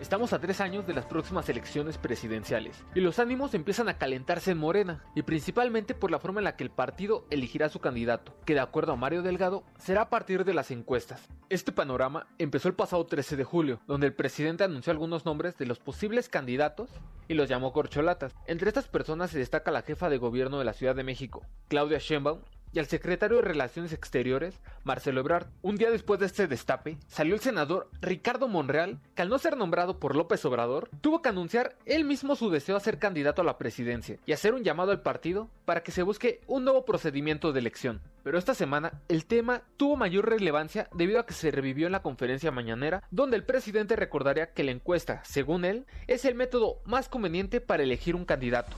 Estamos 0.00 0.32
a 0.32 0.38
tres 0.38 0.60
años 0.60 0.86
de 0.86 0.94
las 0.94 1.06
próximas 1.06 1.48
elecciones 1.48 1.98
presidenciales 1.98 2.84
y 2.94 3.00
los 3.00 3.18
ánimos 3.18 3.52
empiezan 3.54 3.88
a 3.88 3.98
calentarse 3.98 4.52
en 4.52 4.58
Morena 4.58 5.02
y 5.16 5.22
principalmente 5.22 5.92
por 5.92 6.12
la 6.12 6.20
forma 6.20 6.38
en 6.38 6.44
la 6.44 6.54
que 6.54 6.62
el 6.62 6.70
partido 6.70 7.26
elegirá 7.30 7.68
su 7.68 7.80
candidato, 7.80 8.32
que 8.44 8.54
de 8.54 8.60
acuerdo 8.60 8.92
a 8.92 8.96
Mario 8.96 9.22
Delgado 9.22 9.64
será 9.76 10.02
a 10.02 10.08
partir 10.08 10.44
de 10.44 10.54
las 10.54 10.70
encuestas. 10.70 11.28
Este 11.48 11.72
panorama 11.72 12.28
empezó 12.38 12.68
el 12.68 12.74
pasado 12.74 13.06
13 13.06 13.36
de 13.36 13.42
julio, 13.42 13.80
donde 13.88 14.06
el 14.06 14.14
presidente 14.14 14.62
anunció 14.62 14.92
algunos 14.92 15.24
nombres 15.24 15.58
de 15.58 15.66
los 15.66 15.80
posibles 15.80 16.28
candidatos 16.28 16.90
y 17.26 17.34
los 17.34 17.48
llamó 17.48 17.72
corcholatas. 17.72 18.36
Entre 18.46 18.68
estas 18.68 18.86
personas 18.86 19.32
se 19.32 19.38
destaca 19.38 19.72
la 19.72 19.82
jefa 19.82 20.08
de 20.08 20.18
gobierno 20.18 20.60
de 20.60 20.64
la 20.64 20.74
Ciudad 20.74 20.94
de 20.94 21.02
México, 21.02 21.44
Claudia 21.66 21.98
Sheinbaum, 21.98 22.38
y 22.72 22.78
al 22.78 22.86
secretario 22.86 23.36
de 23.36 23.42
Relaciones 23.42 23.92
Exteriores, 23.92 24.60
Marcelo 24.84 25.20
Ebrard. 25.20 25.46
Un 25.62 25.76
día 25.76 25.90
después 25.90 26.20
de 26.20 26.26
este 26.26 26.46
destape, 26.46 26.98
salió 27.08 27.34
el 27.34 27.40
senador 27.40 27.90
Ricardo 28.00 28.48
Monreal, 28.48 28.98
que 29.14 29.22
al 29.22 29.28
no 29.28 29.38
ser 29.38 29.56
nombrado 29.56 29.98
por 29.98 30.16
López 30.16 30.44
Obrador, 30.44 30.88
tuvo 31.00 31.22
que 31.22 31.28
anunciar 31.28 31.76
él 31.86 32.04
mismo 32.04 32.36
su 32.36 32.50
deseo 32.50 32.76
a 32.76 32.80
ser 32.80 32.98
candidato 32.98 33.42
a 33.42 33.44
la 33.44 33.58
presidencia 33.58 34.18
y 34.26 34.32
hacer 34.32 34.54
un 34.54 34.64
llamado 34.64 34.90
al 34.90 35.02
partido 35.02 35.48
para 35.64 35.82
que 35.82 35.92
se 35.92 36.02
busque 36.02 36.40
un 36.46 36.64
nuevo 36.64 36.84
procedimiento 36.84 37.52
de 37.52 37.60
elección. 37.60 38.00
Pero 38.22 38.38
esta 38.38 38.54
semana 38.54 38.92
el 39.08 39.24
tema 39.24 39.62
tuvo 39.76 39.96
mayor 39.96 40.28
relevancia 40.28 40.88
debido 40.94 41.20
a 41.20 41.26
que 41.26 41.34
se 41.34 41.50
revivió 41.50 41.86
en 41.86 41.92
la 41.92 42.02
conferencia 42.02 42.50
mañanera, 42.50 43.02
donde 43.10 43.36
el 43.36 43.44
presidente 43.44 43.96
recordaría 43.96 44.52
que 44.52 44.64
la 44.64 44.72
encuesta, 44.72 45.22
según 45.24 45.64
él, 45.64 45.86
es 46.06 46.24
el 46.24 46.34
método 46.34 46.80
más 46.84 47.08
conveniente 47.08 47.60
para 47.60 47.82
elegir 47.82 48.14
un 48.14 48.24
candidato. 48.24 48.76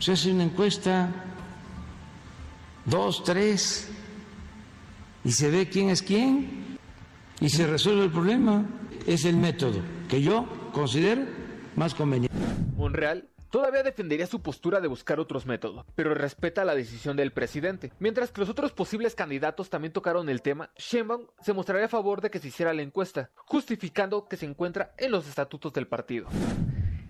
Se 0.00 0.12
hace 0.12 0.32
una 0.32 0.44
encuesta, 0.44 1.08
dos, 2.84 3.24
tres, 3.24 3.90
y 5.24 5.32
se 5.32 5.50
ve 5.50 5.68
quién 5.68 5.90
es 5.90 6.02
quién, 6.02 6.78
y 7.40 7.48
se 7.48 7.66
resuelve 7.66 8.04
el 8.04 8.10
problema. 8.10 8.64
Es 9.06 9.24
el 9.26 9.36
método 9.36 9.80
que 10.08 10.22
yo 10.22 10.46
considero 10.72 11.22
más 11.76 11.94
conveniente. 11.94 12.34
Monreal 12.76 13.28
Todavía 13.54 13.84
defendería 13.84 14.26
su 14.26 14.42
postura 14.42 14.80
de 14.80 14.88
buscar 14.88 15.20
otros 15.20 15.46
métodos, 15.46 15.86
pero 15.94 16.12
respeta 16.12 16.64
la 16.64 16.74
decisión 16.74 17.16
del 17.16 17.30
presidente. 17.30 17.92
Mientras 18.00 18.32
que 18.32 18.40
los 18.40 18.50
otros 18.50 18.72
posibles 18.72 19.14
candidatos 19.14 19.70
también 19.70 19.92
tocaron 19.92 20.28
el 20.28 20.42
tema, 20.42 20.70
Sheinbaum 20.76 21.28
se 21.40 21.52
mostraría 21.52 21.86
a 21.86 21.88
favor 21.88 22.20
de 22.20 22.30
que 22.30 22.40
se 22.40 22.48
hiciera 22.48 22.74
la 22.74 22.82
encuesta, 22.82 23.30
justificando 23.36 24.26
que 24.26 24.36
se 24.36 24.46
encuentra 24.46 24.92
en 24.98 25.12
los 25.12 25.28
estatutos 25.28 25.72
del 25.72 25.86
partido. 25.86 26.26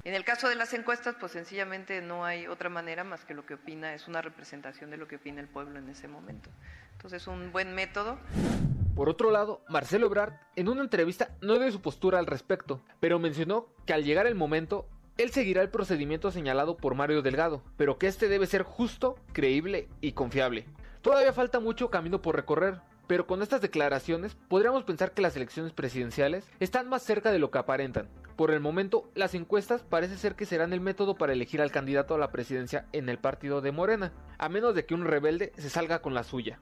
En 0.05 0.13
el 0.13 0.23
caso 0.23 0.51
de 0.51 0.55
las 0.55 0.75
encuestas, 0.75 1.17
pues 1.19 1.33
sencillamente 1.33 2.03
no 2.03 2.27
hay 2.27 2.47
otra 2.47 2.69
manera 2.69 3.05
más 3.05 3.25
que 3.25 3.33
lo 3.33 3.47
que 3.47 3.55
opina, 3.55 3.95
es 3.95 4.07
una 4.07 4.21
representación 4.21 4.91
de 4.91 4.99
lo 4.99 5.09
que 5.09 5.17
opina 5.17 5.41
el 5.41 5.49
pueblo 5.49 5.79
en 5.79 5.89
ese 5.89 6.09
momento. 6.09 6.51
Entonces 6.93 7.23
es 7.23 7.27
un 7.27 7.53
buen 7.53 7.75
método. 7.75 8.19
Por 8.95 9.09
otro 9.09 9.31
lado, 9.31 9.63
Marcelo 9.71 10.07
Ebrard 10.07 10.35
en 10.57 10.69
una 10.69 10.83
entrevista 10.83 11.31
no 11.41 11.59
dio 11.59 11.73
su 11.73 11.81
postura 11.81 12.19
al 12.19 12.27
respecto, 12.27 12.83
pero 13.01 13.19
mencionó 13.19 13.67
que 13.87 13.95
al 13.95 14.05
llegar 14.05 14.27
el 14.27 14.35
momento 14.35 14.87
él 15.17 15.31
seguirá 15.31 15.63
el 15.63 15.71
procedimiento 15.71 16.31
señalado 16.31 16.77
por 16.77 16.95
Mario 16.95 17.23
Delgado, 17.23 17.63
pero 17.79 17.97
que 17.97 18.07
este 18.07 18.29
debe 18.29 18.47
ser 18.47 18.63
justo, 18.63 19.17
creíble 19.33 19.89
y 20.03 20.13
confiable. 20.13 20.67
Todavía 21.01 21.33
falta 21.33 21.61
mucho 21.61 21.89
camino 21.89 22.21
por 22.21 22.37
recorrer, 22.37 22.81
pero 23.07 23.27
con 23.27 23.43
estas 23.43 23.61
declaraciones 23.61 24.37
podríamos 24.49 24.85
pensar 24.85 25.13
que 25.13 25.23
las 25.23 25.37
elecciones 25.37 25.73
presidenciales 25.73 26.49
están 26.61 26.89
más 26.89 27.03
cerca 27.03 27.33
de 27.33 27.39
lo 27.39 27.51
que 27.51 27.59
aparentan. 27.59 28.09
Por 28.37 28.51
el 28.51 28.61
momento, 28.61 29.09
las 29.15 29.35
encuestas 29.35 29.83
parece 29.83 30.17
ser 30.17 30.35
que 30.35 30.47
serán 30.47 30.73
el 30.73 30.81
método 30.81 31.15
para 31.15 31.33
elegir 31.33 31.63
al 31.63 31.71
candidato 31.71 32.15
a 32.15 32.19
la 32.19 32.33
presidencia 32.33 32.87
en 32.93 33.09
el 33.09 33.19
partido 33.19 33.61
de 33.61 33.73
Morena, 33.73 34.13
a 34.39 34.49
menos 34.49 34.75
de 34.75 34.87
que 34.87 34.95
un 34.95 35.05
rebelde 35.05 35.53
se 35.57 35.71
salga 35.71 36.03
con 36.03 36.15
la 36.15 36.25
suya. 36.25 36.61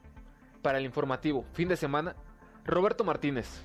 Para 0.61 0.79
el 0.79 0.85
informativo, 0.85 1.47
fin 1.53 1.69
de 1.69 1.77
semana, 1.77 2.15
Roberto 2.65 3.05
Martínez. 3.05 3.65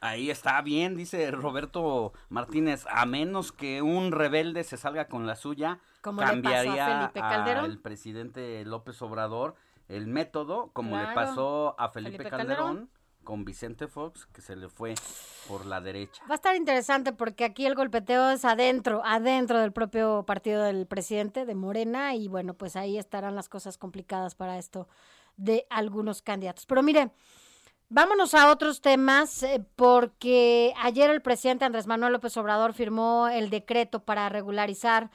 Ahí 0.00 0.30
está 0.30 0.60
bien, 0.62 0.96
dice 0.96 1.30
Roberto 1.30 2.12
Martínez, 2.28 2.86
a 2.90 3.06
menos 3.06 3.52
que 3.52 3.82
un 3.82 4.10
rebelde 4.10 4.64
se 4.64 4.76
salga 4.76 5.06
con 5.06 5.28
la 5.28 5.36
suya, 5.36 5.78
cambiaría 6.00 7.04
al 7.04 7.78
presidente 7.78 8.64
López 8.64 9.00
Obrador 9.00 9.54
el 9.88 10.06
método, 10.06 10.70
como 10.72 10.96
le 10.96 11.14
pasó 11.14 11.74
a 11.78 11.88
Felipe, 11.88 12.28
Calderón, 12.28 12.90
con 13.24 13.44
Vicente 13.44 13.86
Fox, 13.86 14.26
que 14.26 14.40
se 14.40 14.56
le 14.56 14.68
fue 14.68 14.94
por 15.48 15.66
la 15.66 15.80
derecha. 15.80 16.22
Va 16.28 16.34
a 16.34 16.36
estar 16.36 16.56
interesante 16.56 17.12
porque 17.12 17.44
aquí 17.44 17.66
el 17.66 17.74
golpeteo 17.74 18.30
es 18.30 18.44
adentro, 18.44 19.02
adentro 19.04 19.60
del 19.60 19.72
propio 19.72 20.24
partido 20.24 20.62
del 20.62 20.86
presidente 20.86 21.46
de 21.46 21.54
Morena, 21.54 22.14
y 22.14 22.28
bueno, 22.28 22.54
pues 22.54 22.76
ahí 22.76 22.98
estarán 22.98 23.34
las 23.34 23.48
cosas 23.48 23.78
complicadas 23.78 24.34
para 24.34 24.58
esto 24.58 24.88
de 25.36 25.66
algunos 25.70 26.22
candidatos. 26.22 26.66
Pero 26.66 26.82
mire, 26.82 27.12
Vámonos 27.94 28.32
a 28.32 28.50
otros 28.50 28.80
temas, 28.80 29.42
eh, 29.42 29.62
porque 29.76 30.72
ayer 30.80 31.10
el 31.10 31.20
presidente 31.20 31.66
Andrés 31.66 31.86
Manuel 31.86 32.14
López 32.14 32.34
Obrador 32.38 32.72
firmó 32.72 33.28
el 33.28 33.50
decreto 33.50 34.02
para 34.02 34.30
regularizar 34.30 35.10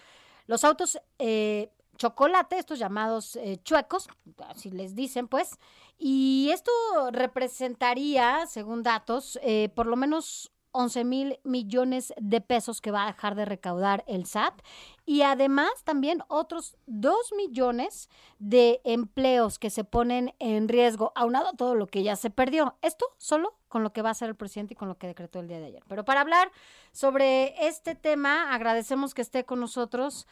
los 0.45 0.64
autos 0.64 0.99
eh, 1.18 1.72
chocolate, 1.98 2.57
estos 2.57 2.80
llamados 2.80 3.36
eh, 3.36 3.57
chuecos, 3.64 4.07
así 4.48 4.72
les 4.72 4.95
dicen, 4.95 5.28
pues, 5.28 5.57
y 5.98 6.49
esto 6.53 6.72
representaría, 7.11 8.45
según 8.48 8.84
datos, 8.84 9.40
por 9.76 9.88
lo 9.88 9.95
menos 9.95 10.52
11 10.78 11.03
mil 11.06 11.40
millones 11.44 12.14
de 12.18 12.40
pesos 12.40 12.82
que 12.82 12.91
va 12.91 13.03
a 13.03 13.07
dejar 13.07 13.34
de 13.34 13.45
recaudar 13.45 14.03
el 14.07 14.26
SAT 14.26 14.61
y 15.06 15.24
además 15.24 15.72
también 15.84 16.22
otros 16.28 16.78
2 16.86 17.34
millones 17.36 18.10
de 18.38 18.80
empleos 18.84 19.57
que 19.57 19.72
se 19.72 19.84
ponen 19.84 20.36
en 20.38 20.68
riesgo, 20.68 21.11
aunado 21.15 21.49
a 21.49 21.53
todo 21.53 21.74
lo 21.74 21.88
que 21.88 22.03
ya 22.03 22.15
se 22.15 22.30
perdió. 22.30 22.76
Esto 22.84 23.07
solo 23.18 23.56
con 23.69 23.82
lo 23.82 23.91
que 23.91 24.03
va 24.03 24.10
a 24.10 24.11
hacer 24.11 24.30
el 24.30 24.36
presidente 24.36 24.76
y 24.76 24.78
con 24.78 24.88
lo 24.88 24.98
que 24.98 25.07
decretó 25.07 25.40
el 25.40 25.48
día 25.48 25.60
de 25.60 25.65
ayer. 25.65 25.84
Pero 25.88 26.06
para 26.06 26.22
hablar 26.22 26.52
sobre 26.91 27.68
este 27.68 27.95
tema, 27.95 28.53
agradecemos 28.53 29.15
que 29.15 29.24
esté 29.24 29.45
con 29.45 29.60
nosotros 29.60 30.28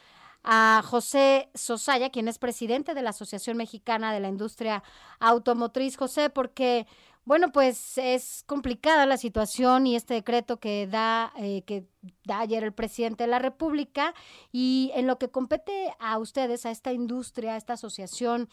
a 0.46 0.84
José 0.86 1.50
Sosaya, 1.56 2.12
quien 2.12 2.28
es 2.28 2.38
presidente 2.38 2.94
de 2.94 3.02
la 3.02 3.10
Asociación 3.10 3.58
Mexicana 3.58 4.14
de 4.14 4.20
la 4.20 4.30
Industria 4.30 4.84
Automotriz. 5.20 5.98
José, 5.98 6.30
porque 6.30 6.86
bueno, 7.26 7.52
pues 7.52 7.98
es 7.98 8.44
complicada 8.46 9.08
la 9.08 9.18
situación 9.18 9.88
y 9.88 9.96
este 9.96 10.14
decreto 10.14 10.60
que 10.60 10.86
da, 10.86 11.34
eh, 11.38 11.64
que 11.66 11.86
da 12.24 12.42
ayer 12.42 12.64
el 12.64 12.72
presidente 12.72 13.24
de 13.24 13.30
la 13.32 13.40
República 13.40 14.14
y 14.52 14.92
en 14.94 15.08
lo 15.08 15.18
que 15.18 15.30
compete 15.30 15.92
a 16.00 16.20
ustedes, 16.20 16.68
a 16.68 16.72
esta 16.72 16.94
industria, 16.94 17.54
a 17.54 17.58
esta 17.58 17.74
asociación, 17.74 18.48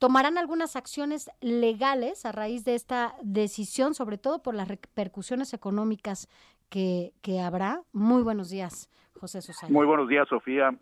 tomarán 0.00 0.38
algunas 0.38 0.74
acciones 0.74 1.30
legales 1.40 2.26
a 2.26 2.32
raíz 2.32 2.64
de 2.64 2.74
esta 2.74 3.14
decisión, 3.22 3.94
sobre 3.94 4.18
todo 4.18 4.42
por 4.42 4.56
las 4.56 4.66
repercusiones 4.66 5.54
económicas 5.54 6.28
que, 6.68 7.12
que 7.22 7.38
habrá. 7.38 7.82
Muy 7.92 8.22
buenos 8.22 8.50
días, 8.50 8.90
José 9.20 9.40
Susana. 9.40 9.72
Muy 9.72 9.86
buenos 9.86 10.08
días, 10.08 10.26
Sofía, 10.28 10.76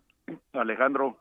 Alejandro, 0.53 1.17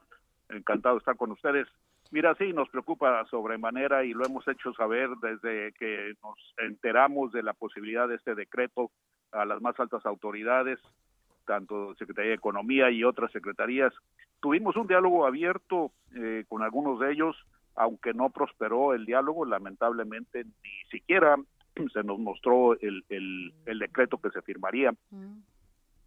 encantado 0.49 0.97
de 0.97 0.99
estar 0.99 1.17
con 1.17 1.33
ustedes. 1.33 1.69
Mira, 2.11 2.35
sí, 2.37 2.53
nos 2.53 2.69
preocupa 2.69 3.25
sobremanera 3.27 4.05
y 4.05 4.13
lo 4.13 4.25
hemos 4.25 4.47
hecho 4.47 4.73
saber 4.75 5.11
desde 5.21 5.73
que 5.73 6.15
nos 6.23 6.39
enteramos 6.59 7.33
de 7.33 7.43
la 7.43 7.55
posibilidad 7.55 8.07
de 8.09 8.17
este 8.17 8.35
decreto 8.35 8.91
a 9.33 9.45
las 9.45 9.61
más 9.61 9.79
altas 9.81 10.05
autoridades, 10.07 10.79
tanto 11.45 11.95
Secretaría 11.97 12.31
de 12.31 12.37
Economía 12.37 12.91
y 12.91 13.05
otras 13.05 13.33
secretarías. 13.33 13.93
Tuvimos 14.41 14.77
un 14.77 14.87
diálogo 14.87 15.27
abierto 15.27 15.91
eh, 16.15 16.45
con 16.49 16.63
algunos 16.63 17.01
de 17.01 17.13
ellos, 17.13 17.37
aunque 17.75 18.15
no 18.15 18.31
prosperó 18.31 18.95
el 18.95 19.05
diálogo, 19.07 19.45
lamentablemente 19.45 20.45
ni 20.45 20.91
siquiera 20.91 21.37
se 21.93 22.05
nos 22.05 22.21
mostró 22.21 22.79
el, 22.81 23.05
el, 23.09 23.53
el 23.67 23.79
decreto 23.81 24.19
que 24.19 24.31
se 24.31 24.43
firmaría. 24.43 24.95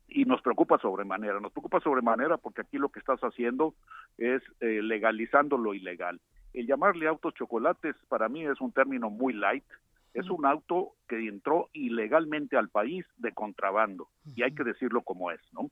Y 0.07 0.25
nos 0.25 0.41
preocupa 0.41 0.77
sobremanera. 0.79 1.39
Nos 1.39 1.51
preocupa 1.51 1.79
sobremanera 1.79 2.37
porque 2.37 2.61
aquí 2.61 2.77
lo 2.77 2.89
que 2.89 2.99
estás 2.99 3.19
haciendo 3.21 3.75
es 4.17 4.41
eh, 4.61 4.81
legalizando 4.81 5.57
lo 5.57 5.73
ilegal. 5.73 6.19
El 6.53 6.65
llamarle 6.65 7.07
autos 7.07 7.33
chocolates 7.33 7.95
para 8.07 8.29
mí 8.29 8.45
es 8.45 8.59
un 8.61 8.71
término 8.71 9.09
muy 9.09 9.33
light. 9.33 9.65
Es 10.13 10.29
un 10.29 10.45
auto 10.45 10.93
que 11.07 11.27
entró 11.27 11.69
ilegalmente 11.73 12.57
al 12.57 12.69
país 12.69 13.05
de 13.17 13.33
contrabando 13.33 14.07
y 14.35 14.41
hay 14.41 14.55
que 14.55 14.63
decirlo 14.63 15.01
como 15.01 15.29
es, 15.29 15.41
¿no? 15.53 15.69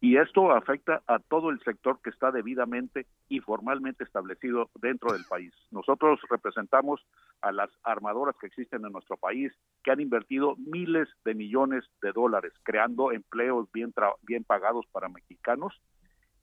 Y 0.00 0.18
esto 0.18 0.52
afecta 0.52 1.02
a 1.06 1.18
todo 1.18 1.50
el 1.50 1.60
sector 1.60 2.00
que 2.02 2.10
está 2.10 2.30
debidamente 2.30 3.06
y 3.28 3.40
formalmente 3.40 4.04
establecido 4.04 4.70
dentro 4.74 5.12
del 5.12 5.24
país. 5.24 5.52
Nosotros 5.70 6.20
representamos 6.28 7.00
a 7.40 7.50
las 7.50 7.70
armadoras 7.82 8.36
que 8.38 8.46
existen 8.46 8.84
en 8.84 8.92
nuestro 8.92 9.16
país, 9.16 9.52
que 9.82 9.90
han 9.90 10.00
invertido 10.00 10.56
miles 10.58 11.08
de 11.24 11.34
millones 11.34 11.84
de 12.02 12.12
dólares 12.12 12.52
creando 12.62 13.10
empleos 13.10 13.70
bien, 13.72 13.92
bien 14.22 14.44
pagados 14.44 14.86
para 14.92 15.08
mexicanos 15.08 15.80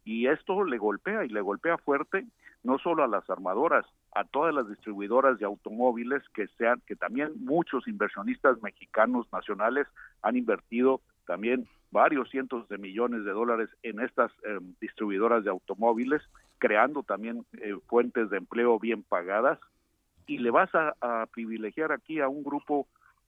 y 0.04 0.28
esto 0.28 0.64
le 0.64 0.78
golpea 0.78 1.24
y 1.26 1.30
le 1.30 1.42
golpea 1.42 1.78
fuerte 1.78 2.26
no 2.64 2.78
solo 2.80 3.04
a 3.04 3.08
las 3.08 3.30
armadoras, 3.30 3.86
a 4.16 4.24
todas 4.24 4.54
las 4.54 4.68
distribuidoras 4.70 5.38
de 5.38 5.46
automóviles 5.46 6.24
que 6.34 6.48
sean 6.58 6.82
que 6.88 6.96
también 6.96 7.32
muchos 7.36 7.88
inversionistas 7.88 8.62
mexicanos 8.62 9.28
nacionales 9.34 9.88
han 10.22 10.38
invertido 10.38 11.02
también 11.26 11.68
varios 11.94 12.30
cientos 12.30 12.68
de 12.68 12.78
millones 12.78 13.24
de 13.24 13.32
dólares 13.32 13.70
en 13.84 14.02
estas 14.02 14.32
eh, 14.44 14.58
distribuidoras 14.82 15.44
de 15.44 15.52
automóviles, 15.52 16.22
creando 16.58 17.04
también 17.04 17.46
eh, 17.62 17.78
fuentes 17.88 18.30
de 18.30 18.38
empleo 18.38 18.80
bien 18.80 19.04
pagadas, 19.04 19.60
y 20.26 20.40
le 20.40 20.52
vas 20.52 20.70
a, 20.74 21.26
privilegiar 21.34 21.92
aquí 21.92 22.20
a 22.20 22.30
un 22.30 22.44
grupo 22.44 22.88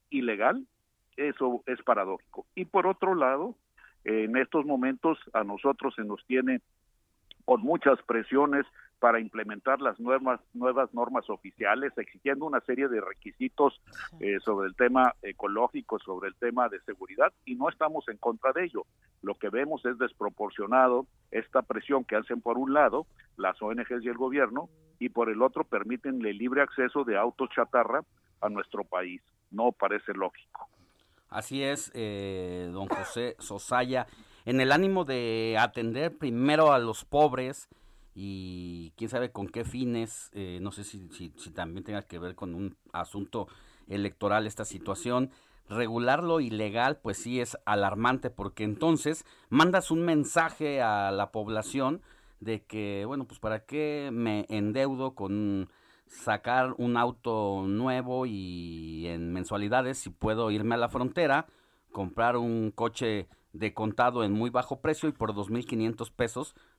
ilegal, 0.10 0.66
eso 1.18 1.62
es 1.66 1.82
paradójico. 1.84 2.46
Y 2.56 2.66
por 2.66 2.88
otro 2.88 3.16
lado, 3.16 3.56
en 4.06 4.38
estos 4.38 4.66
momentos 4.66 5.20
a 5.34 5.44
nosotros 5.44 5.94
se 5.96 6.04
nos 6.04 6.26
tiene 6.26 6.62
con 7.44 7.62
muchas 7.62 8.02
presiones 8.04 8.66
para 9.00 9.20
implementar 9.20 9.82
las 9.82 10.00
nuevas 10.00 10.40
nuevas 10.54 10.94
normas 10.94 11.30
oficiales, 11.30 11.92
exigiendo 11.98 12.46
una 12.46 12.62
serie 12.62 12.88
de 12.88 13.02
requisitos 13.02 13.82
eh, 14.20 14.38
sobre 14.44 14.68
el 14.68 14.76
tema 14.76 15.14
ecológico, 15.22 16.00
sobre 16.00 16.30
el 16.30 16.36
tema 16.36 16.70
de 16.70 16.80
seguridad, 16.82 17.32
y 17.46 17.56
no 17.56 17.70
estamos 17.70 18.08
en 18.08 18.18
contra 18.18 18.52
de 18.54 18.66
ello. 18.66 18.86
Lo 19.22 19.36
que 19.36 19.50
vemos 19.50 19.86
es 19.86 19.98
desproporcionado 19.98 21.06
esta 21.32 21.62
presión 21.62 22.04
que 22.06 22.16
hacen 22.16 22.42
por 22.42 22.58
un 22.58 22.74
lado 22.74 23.06
las 23.38 23.62
ONGs 23.62 24.04
y 24.04 24.08
el 24.08 24.18
gobierno, 24.18 24.70
y 25.00 25.10
por 25.10 25.30
el 25.30 25.42
otro 25.42 25.64
permiten 25.64 26.26
el 26.26 26.38
libre 26.38 26.62
acceso 26.62 27.04
de 27.04 27.18
autos 27.18 27.50
chatarra 27.56 28.02
a 28.42 28.50
nuestro 28.50 28.84
país. 28.84 29.22
No 29.52 29.72
parece 29.72 30.14
lógico. 30.14 30.68
Así 31.30 31.64
es, 31.64 31.92
eh, 31.94 32.70
don 32.72 32.88
José 32.88 33.36
Sosaya, 33.40 34.08
en 34.46 34.62
el 34.62 34.72
ánimo 34.72 35.06
de 35.06 35.58
atender 35.60 36.18
primero 36.18 36.72
a 36.72 36.80
los 36.80 37.04
pobres 37.04 37.68
y 38.16 38.94
quién 38.96 39.10
sabe 39.10 39.32
con 39.32 39.48
qué 39.50 39.66
fines, 39.66 40.32
eh, 40.34 40.60
no 40.62 40.72
sé 40.72 40.86
si, 40.86 41.10
si, 41.12 41.30
también 41.52 41.84
tenga 41.84 42.04
que 42.04 42.18
ver 42.18 42.34
con 42.34 42.56
un 42.56 42.78
asunto 42.94 43.48
electoral 43.88 44.48
esta 44.48 44.64
situación, 44.64 45.32
regular 45.68 46.24
lo 46.24 46.40
ilegal 46.40 46.98
pues 46.98 47.18
sí 47.18 47.42
es 47.42 47.58
alarmante 47.66 48.30
porque 48.30 48.64
entonces 48.64 49.26
mandas 49.50 49.92
un 49.92 50.06
mensaje 50.06 50.82
a 50.82 51.12
la 51.12 51.32
población 51.32 52.02
de 52.40 52.64
que, 52.64 53.04
bueno, 53.06 53.26
pues 53.26 53.40
para 53.40 53.66
qué 53.66 54.10
me 54.14 54.46
endeudo 54.50 55.14
con 55.14 55.70
sacar 56.08 56.74
un 56.78 56.96
auto 56.96 57.64
nuevo 57.68 58.26
y 58.26 59.08
en 59.08 59.34
mensualidades 59.34 59.98
si 59.98 60.10
puedo 60.10 60.52
irme 60.52 60.76
a 60.76 60.78
la 60.78 60.90
frontera, 60.90 61.48
comprar 61.92 62.38
un 62.38 62.72
coche 62.72 63.28
de 63.54 63.74
contado 63.74 64.24
en 64.24 64.34
muy 64.34 64.50
bajo 64.50 64.82
precio 64.82 65.10
y 65.10 65.14
por 65.14 65.34
2.500 65.34 66.12
pesos 66.12 66.56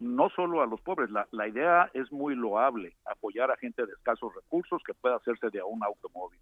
no 0.00 0.28
solo 0.30 0.62
a 0.62 0.66
los 0.66 0.80
pobres. 0.80 1.10
La, 1.10 1.26
la, 1.32 1.48
idea 1.48 1.90
es 1.94 2.10
muy 2.12 2.34
loable, 2.34 2.96
apoyar 3.04 3.50
a 3.50 3.56
gente 3.56 3.84
de 3.84 3.92
escasos 3.92 4.34
recursos 4.34 4.82
que 4.84 4.94
pueda 4.94 5.16
hacerse 5.16 5.50
de 5.50 5.62
un 5.62 5.82
automóvil. 5.82 6.38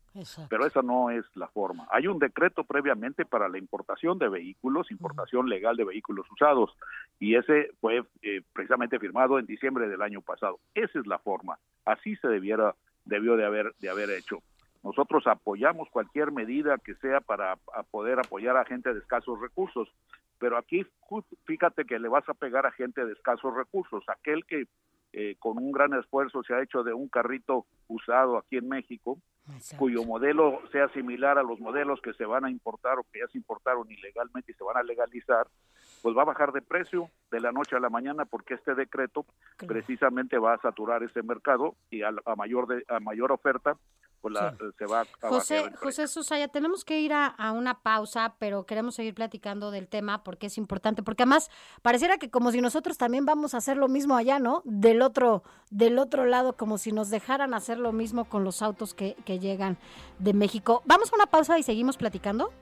Pero 0.49 0.67
esa 0.67 0.83
no 0.83 1.11
es 1.11 1.25
la 1.35 1.49
forma. 1.49 1.87
Hay 1.91 2.07
un 2.07 2.19
decreto 2.19 2.65
previamente 2.65 3.25
para 3.25 3.49
la 3.49 3.59
importación 3.59 4.19
de 4.19 4.29
vehículos, 4.29 4.91
importación 4.91 5.49
legal 5.49 5.77
de 5.77 5.85
vehículos 5.85 6.27
usados, 6.31 6.77
y 7.19 7.37
ese 7.37 7.71
fue 7.81 8.05
eh, 8.23 8.43
precisamente 8.53 8.99
firmado 8.99 9.39
en 9.39 9.47
diciembre 9.47 9.89
del 9.89 10.03
año 10.03 10.21
pasado. 10.21 10.59
Esa 10.75 10.99
es 10.99 11.07
la 11.07 11.19
forma. 11.19 11.59
Así 11.85 12.17
se 12.17 12.29
debiera, 12.29 12.75
debió 13.05 13.37
de 13.37 13.45
haber, 13.45 13.75
de 13.81 13.91
haber 13.91 14.11
hecho. 14.11 14.41
Nosotros 14.87 15.27
apoyamos 15.27 15.89
cualquier 15.91 16.31
medida 16.31 16.79
que 16.79 16.95
sea 16.95 17.21
para 17.21 17.57
poder 17.91 18.21
apoyar 18.21 18.57
a 18.57 18.65
gente 18.65 18.95
de 18.95 19.01
escasos 19.01 19.41
recursos, 19.41 19.89
pero 20.39 20.57
aquí 20.57 20.87
fíjate 21.45 21.85
que 21.85 21.99
le 21.99 22.09
vas 22.09 22.29
a 22.29 22.35
pegar 22.35 22.67
a 22.67 22.71
gente 22.71 23.05
de 23.05 23.13
escasos 23.13 23.53
recursos, 23.53 24.05
aquel 24.07 24.47
que 24.47 24.69
eh, 25.13 25.35
con 25.41 25.59
un 25.59 25.73
gran 25.73 25.93
esfuerzo 25.95 26.45
se 26.45 26.55
ha 26.55 26.63
hecho 26.63 26.85
de 26.85 26.95
un 26.95 27.09
carrito 27.09 27.67
usado 27.89 28.37
aquí 28.37 28.59
en 28.59 28.69
México, 28.69 29.19
cuyo 29.77 30.05
modelo 30.05 30.61
sea 30.71 30.89
similar 30.91 31.37
a 31.37 31.43
los 31.43 31.59
modelos 31.59 32.01
que 32.01 32.13
se 32.13 32.25
van 32.25 32.45
a 32.45 32.51
importar 32.51 33.01
o 33.01 33.07
que 33.13 33.19
ya 33.19 33.27
se 33.27 33.39
importaron 33.39 33.91
ilegalmente 33.91 34.53
y 34.53 34.55
se 34.55 34.63
van 34.63 34.77
a 34.77 34.85
legalizar, 34.85 35.49
pues 36.01 36.17
va 36.17 36.23
a 36.23 36.27
bajar 36.27 36.53
de 36.53 36.63
precio 36.63 37.11
de 37.33 37.41
la 37.41 37.51
noche 37.51 37.75
a 37.75 37.81
la 37.81 37.91
mañana 37.91 38.25
porque 38.25 38.55
este 38.55 38.77
decreto 38.77 39.27
precisamente 39.67 40.39
va 40.39 40.55
a 40.55 40.61
saturar 40.61 41.03
ese 41.03 41.25
mercado 41.25 41.75
y 41.91 42.03
a, 42.03 42.13
a 42.25 42.37
mayor 42.37 42.69
de, 42.69 42.85
a 42.87 43.01
mayor 43.01 43.33
oferta 43.33 43.77
pues 44.21 44.35
se 44.77 44.87
va 44.87 45.03
a 45.03 45.29
José, 45.29 45.71
José 45.77 46.09
Susaya, 46.09 46.49
tenemos 46.49 46.85
que 46.85 47.01
ir 47.01 47.13
a, 47.13 47.35
una 47.53 47.83
pausa, 47.83 48.35
pero 48.39 48.67
queremos 48.67 48.95
seguir 48.95 49.15
platicando 49.15 49.71
del 49.71 49.89
tema 49.89 50.25
porque 50.25 50.47
es 50.47 50.59
importante, 50.59 51.03
porque 51.03 51.23
además 51.23 51.51
pareciera 51.83 52.19
que 52.19 52.31
como 52.31 52.51
si 52.51 52.61
nosotros 52.61 52.99
también 52.99 53.25
vamos 53.25 53.55
a 53.55 53.59
hacer 53.59 53.77
lo 53.77 53.89
mismo 53.89 54.17
allá, 54.17 54.39
¿no? 54.39 54.63
Del 54.65 55.03
otro, 55.03 55.43
del 55.71 55.99
otro 55.99 56.25
lado, 56.25 56.57
como 56.57 56.79
si 56.79 56.93
nos 56.93 57.11
dejaran 57.11 57.55
hacer 57.55 57.79
lo 57.79 57.93
mismo 57.93 58.25
con 58.25 58.45
los 58.45 58.63
autos 58.63 58.95
que, 58.95 59.17
que 59.25 59.39
llegan 59.39 59.79
de 60.19 60.33
México. 60.33 60.83
Vamos 60.87 61.13
a 61.13 61.17
una 61.17 61.27
pausa 61.27 61.59
y 61.59 61.63
seguimos 61.63 61.97
platicando. 61.97 62.53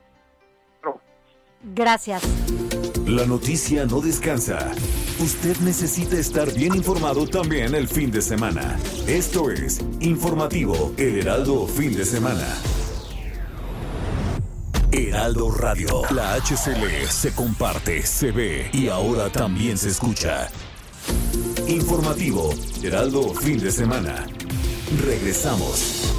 Gracias. 1.73 2.21
La 3.05 3.23
noticia 3.27 3.85
no 3.85 4.01
descansa. 4.01 4.71
Usted 5.19 5.55
necesita 5.59 6.17
estar 6.17 6.51
bien 6.51 6.73
informado 6.73 7.27
también 7.27 7.75
el 7.75 7.87
fin 7.87 8.09
de 8.09 8.19
semana. 8.19 8.79
Esto 9.05 9.51
es 9.51 9.79
Informativo 9.99 10.91
El 10.97 11.19
Heraldo 11.19 11.67
Fin 11.67 11.95
de 11.95 12.03
Semana. 12.03 12.47
Heraldo 14.91 15.51
Radio. 15.51 16.01
La 16.15 16.33
HCL 16.33 17.07
se 17.07 17.31
comparte, 17.35 18.03
se 18.03 18.31
ve 18.31 18.71
y 18.73 18.87
ahora 18.87 19.29
también 19.29 19.77
se 19.77 19.89
escucha. 19.89 20.49
Informativo 21.67 22.55
Heraldo 22.81 23.35
Fin 23.35 23.59
de 23.59 23.71
Semana. 23.71 24.25
Regresamos. 25.05 26.14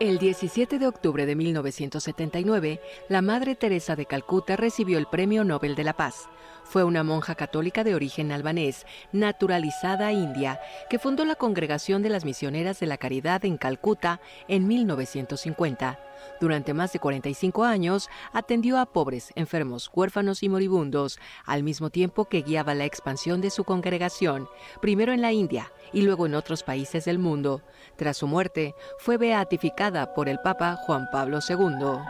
El 0.00 0.18
17 0.18 0.80
de 0.80 0.88
octubre 0.88 1.24
de 1.24 1.36
1979, 1.36 2.80
la 3.08 3.22
Madre 3.22 3.54
Teresa 3.54 3.94
de 3.94 4.06
Calcuta 4.06 4.56
recibió 4.56 4.98
el 4.98 5.06
Premio 5.06 5.44
Nobel 5.44 5.76
de 5.76 5.84
la 5.84 5.92
Paz. 5.92 6.28
Fue 6.64 6.82
una 6.82 7.04
monja 7.04 7.36
católica 7.36 7.84
de 7.84 7.94
origen 7.94 8.32
albanés, 8.32 8.86
naturalizada 9.12 10.10
india, 10.12 10.60
que 10.90 10.98
fundó 10.98 11.24
la 11.24 11.36
Congregación 11.36 12.02
de 12.02 12.08
las 12.08 12.24
Misioneras 12.24 12.80
de 12.80 12.86
la 12.86 12.96
Caridad 12.96 13.44
en 13.44 13.56
Calcuta 13.56 14.20
en 14.48 14.66
1950. 14.66 16.00
Durante 16.40 16.74
más 16.74 16.92
de 16.92 16.98
45 16.98 17.64
años 17.64 18.08
atendió 18.32 18.78
a 18.78 18.86
pobres, 18.86 19.30
enfermos, 19.36 19.90
huérfanos 19.94 20.42
y 20.42 20.48
moribundos, 20.48 21.18
al 21.44 21.62
mismo 21.62 21.90
tiempo 21.90 22.24
que 22.24 22.42
guiaba 22.42 22.74
la 22.74 22.84
expansión 22.84 23.40
de 23.40 23.50
su 23.50 23.64
congregación, 23.64 24.48
primero 24.80 25.12
en 25.12 25.20
la 25.20 25.32
India 25.32 25.70
y 25.94 26.02
luego 26.02 26.26
en 26.26 26.34
otros 26.34 26.62
países 26.62 27.06
del 27.06 27.18
mundo. 27.18 27.62
Tras 27.96 28.18
su 28.18 28.26
muerte, 28.26 28.74
fue 28.98 29.16
beatificada 29.16 30.12
por 30.12 30.28
el 30.28 30.38
Papa 30.40 30.76
Juan 30.84 31.08
Pablo 31.10 31.38
II. 31.48 32.02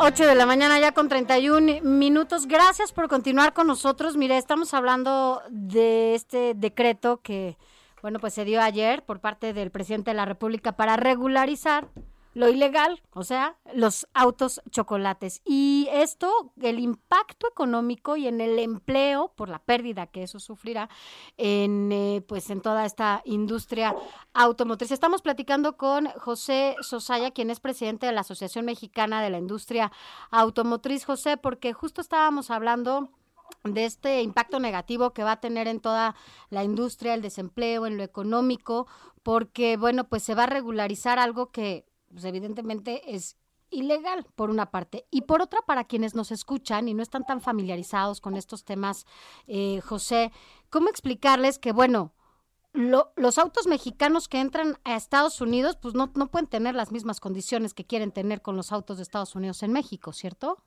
8 0.00 0.26
de 0.26 0.34
la 0.36 0.46
mañana 0.46 0.78
ya 0.78 0.92
con 0.92 1.08
31 1.08 1.80
minutos. 1.82 2.46
Gracias 2.46 2.92
por 2.92 3.08
continuar 3.08 3.52
con 3.52 3.66
nosotros. 3.66 4.16
Mire, 4.16 4.38
estamos 4.38 4.72
hablando 4.72 5.42
de 5.50 6.14
este 6.14 6.54
decreto 6.54 7.20
que, 7.20 7.58
bueno, 8.02 8.18
pues 8.18 8.34
se 8.34 8.44
dio 8.44 8.60
ayer 8.60 9.04
por 9.04 9.20
parte 9.20 9.52
del 9.52 9.70
presidente 9.70 10.10
de 10.10 10.16
la 10.16 10.24
República 10.24 10.72
para 10.72 10.96
regularizar 10.96 11.88
lo 12.38 12.48
ilegal, 12.48 13.02
o 13.14 13.24
sea, 13.24 13.56
los 13.74 14.06
autos 14.14 14.60
chocolates. 14.70 15.42
Y 15.44 15.88
esto, 15.90 16.52
el 16.60 16.78
impacto 16.78 17.48
económico 17.48 18.16
y 18.16 18.28
en 18.28 18.40
el 18.40 18.60
empleo 18.60 19.32
por 19.34 19.48
la 19.48 19.58
pérdida 19.58 20.06
que 20.06 20.22
eso 20.22 20.38
sufrirá 20.38 20.88
en 21.36 21.90
eh, 21.90 22.22
pues 22.28 22.50
en 22.50 22.60
toda 22.60 22.84
esta 22.84 23.22
industria 23.24 23.96
automotriz. 24.34 24.92
Estamos 24.92 25.20
platicando 25.20 25.76
con 25.76 26.06
José 26.10 26.76
Sosaya, 26.80 27.32
quien 27.32 27.50
es 27.50 27.58
presidente 27.58 28.06
de 28.06 28.12
la 28.12 28.20
Asociación 28.20 28.66
Mexicana 28.66 29.20
de 29.20 29.30
la 29.30 29.38
Industria 29.38 29.90
Automotriz. 30.30 31.04
José, 31.04 31.38
porque 31.38 31.72
justo 31.72 32.00
estábamos 32.00 32.52
hablando 32.52 33.08
de 33.64 33.84
este 33.84 34.22
impacto 34.22 34.60
negativo 34.60 35.12
que 35.12 35.24
va 35.24 35.32
a 35.32 35.40
tener 35.40 35.68
en 35.68 35.80
toda 35.80 36.14
la 36.50 36.64
industria, 36.64 37.14
el 37.14 37.22
desempleo, 37.22 37.86
en 37.86 37.96
lo 37.96 38.02
económico, 38.02 38.86
porque, 39.22 39.76
bueno, 39.76 40.04
pues 40.04 40.22
se 40.22 40.34
va 40.34 40.44
a 40.44 40.46
regularizar 40.46 41.18
algo 41.18 41.50
que 41.50 41.84
pues 42.10 42.24
evidentemente 42.24 43.14
es 43.14 43.36
ilegal, 43.70 44.26
por 44.34 44.50
una 44.50 44.70
parte. 44.70 45.06
Y 45.10 45.22
por 45.22 45.42
otra, 45.42 45.60
para 45.66 45.84
quienes 45.84 46.14
nos 46.14 46.30
escuchan 46.30 46.88
y 46.88 46.94
no 46.94 47.02
están 47.02 47.24
tan 47.24 47.40
familiarizados 47.40 48.20
con 48.20 48.36
estos 48.36 48.64
temas, 48.64 49.06
eh, 49.46 49.80
José, 49.82 50.32
¿cómo 50.70 50.88
explicarles 50.88 51.58
que, 51.58 51.72
bueno, 51.72 52.12
los 52.72 53.38
autos 53.38 53.66
mexicanos 53.66 54.28
que 54.28 54.40
entran 54.40 54.76
a 54.84 54.94
Estados 54.94 55.40
Unidos, 55.40 55.76
pues 55.76 55.94
no, 55.94 56.12
no 56.14 56.28
pueden 56.28 56.46
tener 56.46 56.74
las 56.74 56.92
mismas 56.92 57.18
condiciones 57.18 57.74
que 57.74 57.84
quieren 57.84 58.12
tener 58.12 58.40
con 58.40 58.56
los 58.56 58.72
autos 58.72 58.98
de 58.98 59.02
Estados 59.02 59.34
Unidos 59.34 59.62
en 59.62 59.72
México, 59.72 60.12
¿cierto? 60.12 60.58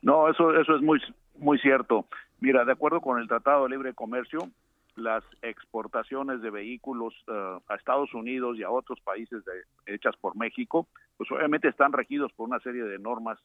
No, 0.00 0.28
eso, 0.28 0.54
eso 0.58 0.76
es 0.76 0.82
muy, 0.82 1.00
muy 1.38 1.58
cierto. 1.58 2.06
Mira, 2.40 2.64
de 2.64 2.72
acuerdo 2.72 3.00
con 3.00 3.20
el 3.20 3.28
Tratado 3.28 3.64
de 3.64 3.70
Libre 3.70 3.94
Comercio, 3.94 4.50
las 4.96 5.24
exportaciones 5.42 6.40
de 6.40 6.50
vehículos 6.50 7.14
eh, 7.28 7.58
a 7.68 7.74
Estados 7.74 8.12
Unidos 8.14 8.58
y 8.58 8.62
a 8.62 8.70
otros 8.70 9.00
países 9.00 9.42
hechas 9.84 10.16
por 10.16 10.36
México, 10.36 10.88
pues 11.16 11.30
obviamente 11.30 11.68
están 11.68 11.92
regidos 11.92 12.32
por 12.32 12.48
una 12.48 12.60
serie 12.60 12.84
de 12.84 12.98
normas, 12.98 13.38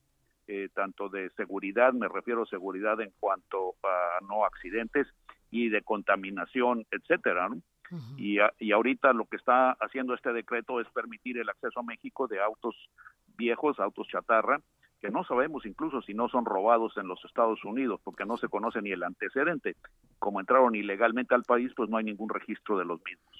eh, 0.48 0.70
tanto 0.74 1.10
de 1.10 1.30
seguridad, 1.32 1.94
me 1.94 2.08
refiero 2.08 2.44
a 2.44 2.48
seguridad 2.48 3.00
en 3.02 3.12
cuanto 3.20 3.76
a 3.84 4.24
no 4.28 4.46
accidentes 4.46 5.08
y 5.52 5.70
de 5.70 5.82
contaminación, 5.82 6.86
etcétera, 6.92 7.50
y, 8.18 8.38
y 8.60 8.72
ahorita 8.72 9.12
lo 9.12 9.26
que 9.26 9.36
está 9.36 9.72
haciendo 9.74 10.14
este 10.14 10.32
decreto 10.32 10.80
es 10.80 10.88
permitir 10.92 11.38
el 11.38 11.50
acceso 11.50 11.82
a 11.82 11.84
México 11.84 12.26
de 12.26 12.42
autos 12.42 12.74
viejos, 13.36 13.82
autos 13.82 14.08
chatarra, 14.08 14.62
que 15.02 15.10
no 15.10 15.24
sabemos 15.24 15.66
incluso 15.66 16.02
si 16.02 16.14
no 16.14 16.30
son 16.30 16.46
robados 16.46 16.96
en 16.98 17.08
los 17.08 17.24
Estados 17.26 17.64
Unidos, 17.66 18.00
porque 18.04 18.26
no 18.26 18.38
se 18.38 18.48
conoce 18.48 18.82
ni 18.82 18.92
el 18.92 19.04
antecedente. 19.04 19.76
Como 20.20 20.40
entraron 20.40 20.76
ilegalmente 20.76 21.34
al 21.34 21.44
país, 21.44 21.72
pues 21.76 21.90
no 21.90 21.98
hay 21.98 22.04
ningún 22.04 22.30
registro 22.30 22.78
de 22.78 22.86
los 22.86 23.02
mismos. 23.04 23.36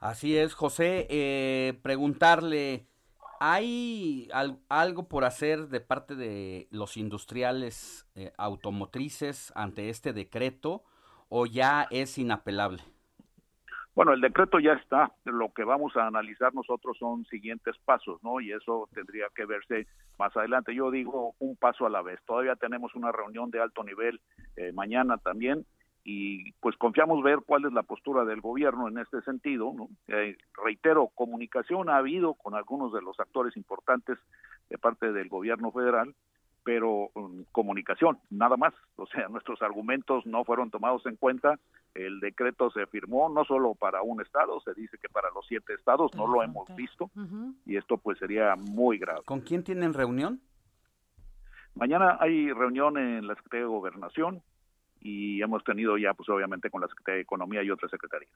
Así 0.00 0.36
es, 0.36 0.54
José. 0.54 1.06
Eh, 1.08 1.78
preguntarle, 1.82 2.86
¿hay 3.40 4.28
algo 4.68 5.08
por 5.08 5.24
hacer 5.24 5.68
de 5.68 5.80
parte 5.80 6.16
de 6.16 6.68
los 6.70 6.96
industriales 6.96 8.06
eh, 8.14 8.32
automotrices 8.36 9.52
ante 9.54 9.88
este 9.88 10.12
decreto 10.12 10.82
o 11.28 11.46
ya 11.46 11.86
es 11.90 12.18
inapelable? 12.18 12.82
Bueno, 13.94 14.12
el 14.12 14.20
decreto 14.20 14.60
ya 14.60 14.74
está. 14.74 15.12
Lo 15.24 15.52
que 15.52 15.64
vamos 15.64 15.96
a 15.96 16.06
analizar 16.06 16.54
nosotros 16.54 16.96
son 16.98 17.24
siguientes 17.26 17.76
pasos, 17.84 18.22
¿no? 18.22 18.40
Y 18.40 18.52
eso 18.52 18.88
tendría 18.94 19.26
que 19.34 19.44
verse 19.44 19.86
más 20.18 20.36
adelante. 20.36 20.74
Yo 20.74 20.90
digo 20.90 21.34
un 21.40 21.56
paso 21.56 21.84
a 21.84 21.90
la 21.90 22.02
vez. 22.02 22.20
Todavía 22.24 22.54
tenemos 22.56 22.94
una 22.94 23.10
reunión 23.10 23.50
de 23.50 23.60
alto 23.60 23.82
nivel 23.82 24.20
eh, 24.56 24.72
mañana 24.72 25.18
también 25.18 25.64
y 26.04 26.52
pues 26.52 26.76
confiamos 26.76 27.22
ver 27.22 27.40
cuál 27.44 27.66
es 27.66 27.72
la 27.72 27.82
postura 27.82 28.24
del 28.24 28.40
gobierno 28.40 28.88
en 28.88 28.98
este 28.98 29.20
sentido. 29.22 29.72
¿no? 29.76 29.88
Eh, 30.06 30.38
reitero, 30.64 31.08
comunicación 31.08 31.90
ha 31.90 31.96
habido 31.98 32.34
con 32.34 32.54
algunos 32.54 32.92
de 32.92 33.02
los 33.02 33.18
actores 33.20 33.56
importantes 33.56 34.16
de 34.70 34.78
parte 34.78 35.12
del 35.12 35.28
gobierno 35.28 35.72
federal 35.72 36.14
pero 36.68 37.08
um, 37.14 37.44
comunicación, 37.50 38.18
nada 38.28 38.58
más. 38.58 38.74
O 38.96 39.06
sea, 39.06 39.26
nuestros 39.30 39.62
argumentos 39.62 40.26
no 40.26 40.44
fueron 40.44 40.70
tomados 40.70 41.06
en 41.06 41.16
cuenta. 41.16 41.58
El 41.94 42.20
decreto 42.20 42.70
se 42.70 42.86
firmó 42.86 43.28
no 43.28 43.44
solo 43.44 43.74
para 43.74 44.02
un 44.02 44.20
estado, 44.20 44.60
se 44.60 44.74
dice 44.74 44.98
que 44.98 45.08
para 45.08 45.30
los 45.30 45.46
siete 45.46 45.74
estados, 45.74 46.14
no 46.14 46.26
lo 46.26 46.42
hemos 46.42 46.68
visto 46.76 47.10
y 47.66 47.76
esto 47.76 47.98
pues 47.98 48.18
sería 48.18 48.54
muy 48.56 48.98
grave. 48.98 49.22
¿Con 49.24 49.40
quién 49.40 49.64
tienen 49.64 49.94
reunión? 49.94 50.40
Mañana 51.74 52.16
hay 52.20 52.52
reunión 52.52 52.98
en 52.98 53.26
la 53.26 53.34
Secretaría 53.34 53.66
de 53.66 53.72
Gobernación 53.72 54.42
y 55.00 55.42
hemos 55.42 55.62
tenido 55.64 55.96
ya 55.96 56.14
pues 56.14 56.28
obviamente 56.28 56.70
con 56.70 56.80
la 56.80 56.88
Secretaría 56.88 57.16
de 57.16 57.22
Economía 57.22 57.62
y 57.62 57.70
otras 57.70 57.90
secretarías. 57.90 58.32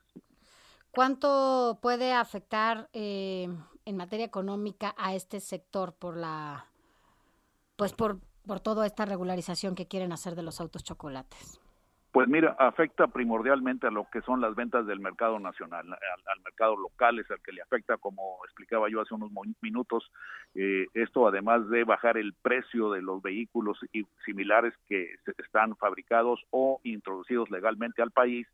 ¿Cuánto 0.90 1.78
puede 1.80 2.12
afectar 2.12 2.88
eh, 2.92 3.48
en 3.84 3.96
materia 3.96 4.26
económica 4.26 4.94
a 4.98 5.14
este 5.14 5.40
sector 5.40 5.94
por 5.94 6.16
la 6.16 6.66
pues 7.76 7.94
por, 7.94 8.20
por 8.46 8.60
toda 8.60 8.86
esta 8.86 9.04
regularización 9.04 9.74
que 9.74 9.88
quieren 9.88 10.12
hacer 10.12 10.36
de 10.36 10.42
los 10.42 10.60
autos 10.60 10.84
chocolates? 10.84 11.61
Pues 12.12 12.28
mira, 12.28 12.54
afecta 12.58 13.06
primordialmente 13.06 13.86
a 13.86 13.90
lo 13.90 14.06
que 14.10 14.20
son 14.20 14.42
las 14.42 14.54
ventas 14.54 14.86
del 14.86 15.00
mercado 15.00 15.38
nacional, 15.40 15.86
al, 15.90 16.40
mercado 16.44 16.76
local 16.76 17.18
es 17.18 17.30
el 17.30 17.40
que 17.40 17.52
le 17.52 17.62
afecta, 17.62 17.96
como 17.96 18.38
explicaba 18.44 18.90
yo 18.90 19.00
hace 19.00 19.14
unos 19.14 19.30
minutos. 19.62 20.10
Eh, 20.54 20.88
esto 20.92 21.26
además 21.26 21.66
de 21.70 21.84
bajar 21.84 22.18
el 22.18 22.34
precio 22.34 22.90
de 22.90 23.00
los 23.00 23.22
vehículos 23.22 23.78
similares 24.26 24.74
que 24.90 25.14
están 25.38 25.74
fabricados 25.76 26.44
o 26.50 26.80
introducidos 26.84 27.50
legalmente 27.50 28.02
al 28.02 28.10
país, 28.10 28.46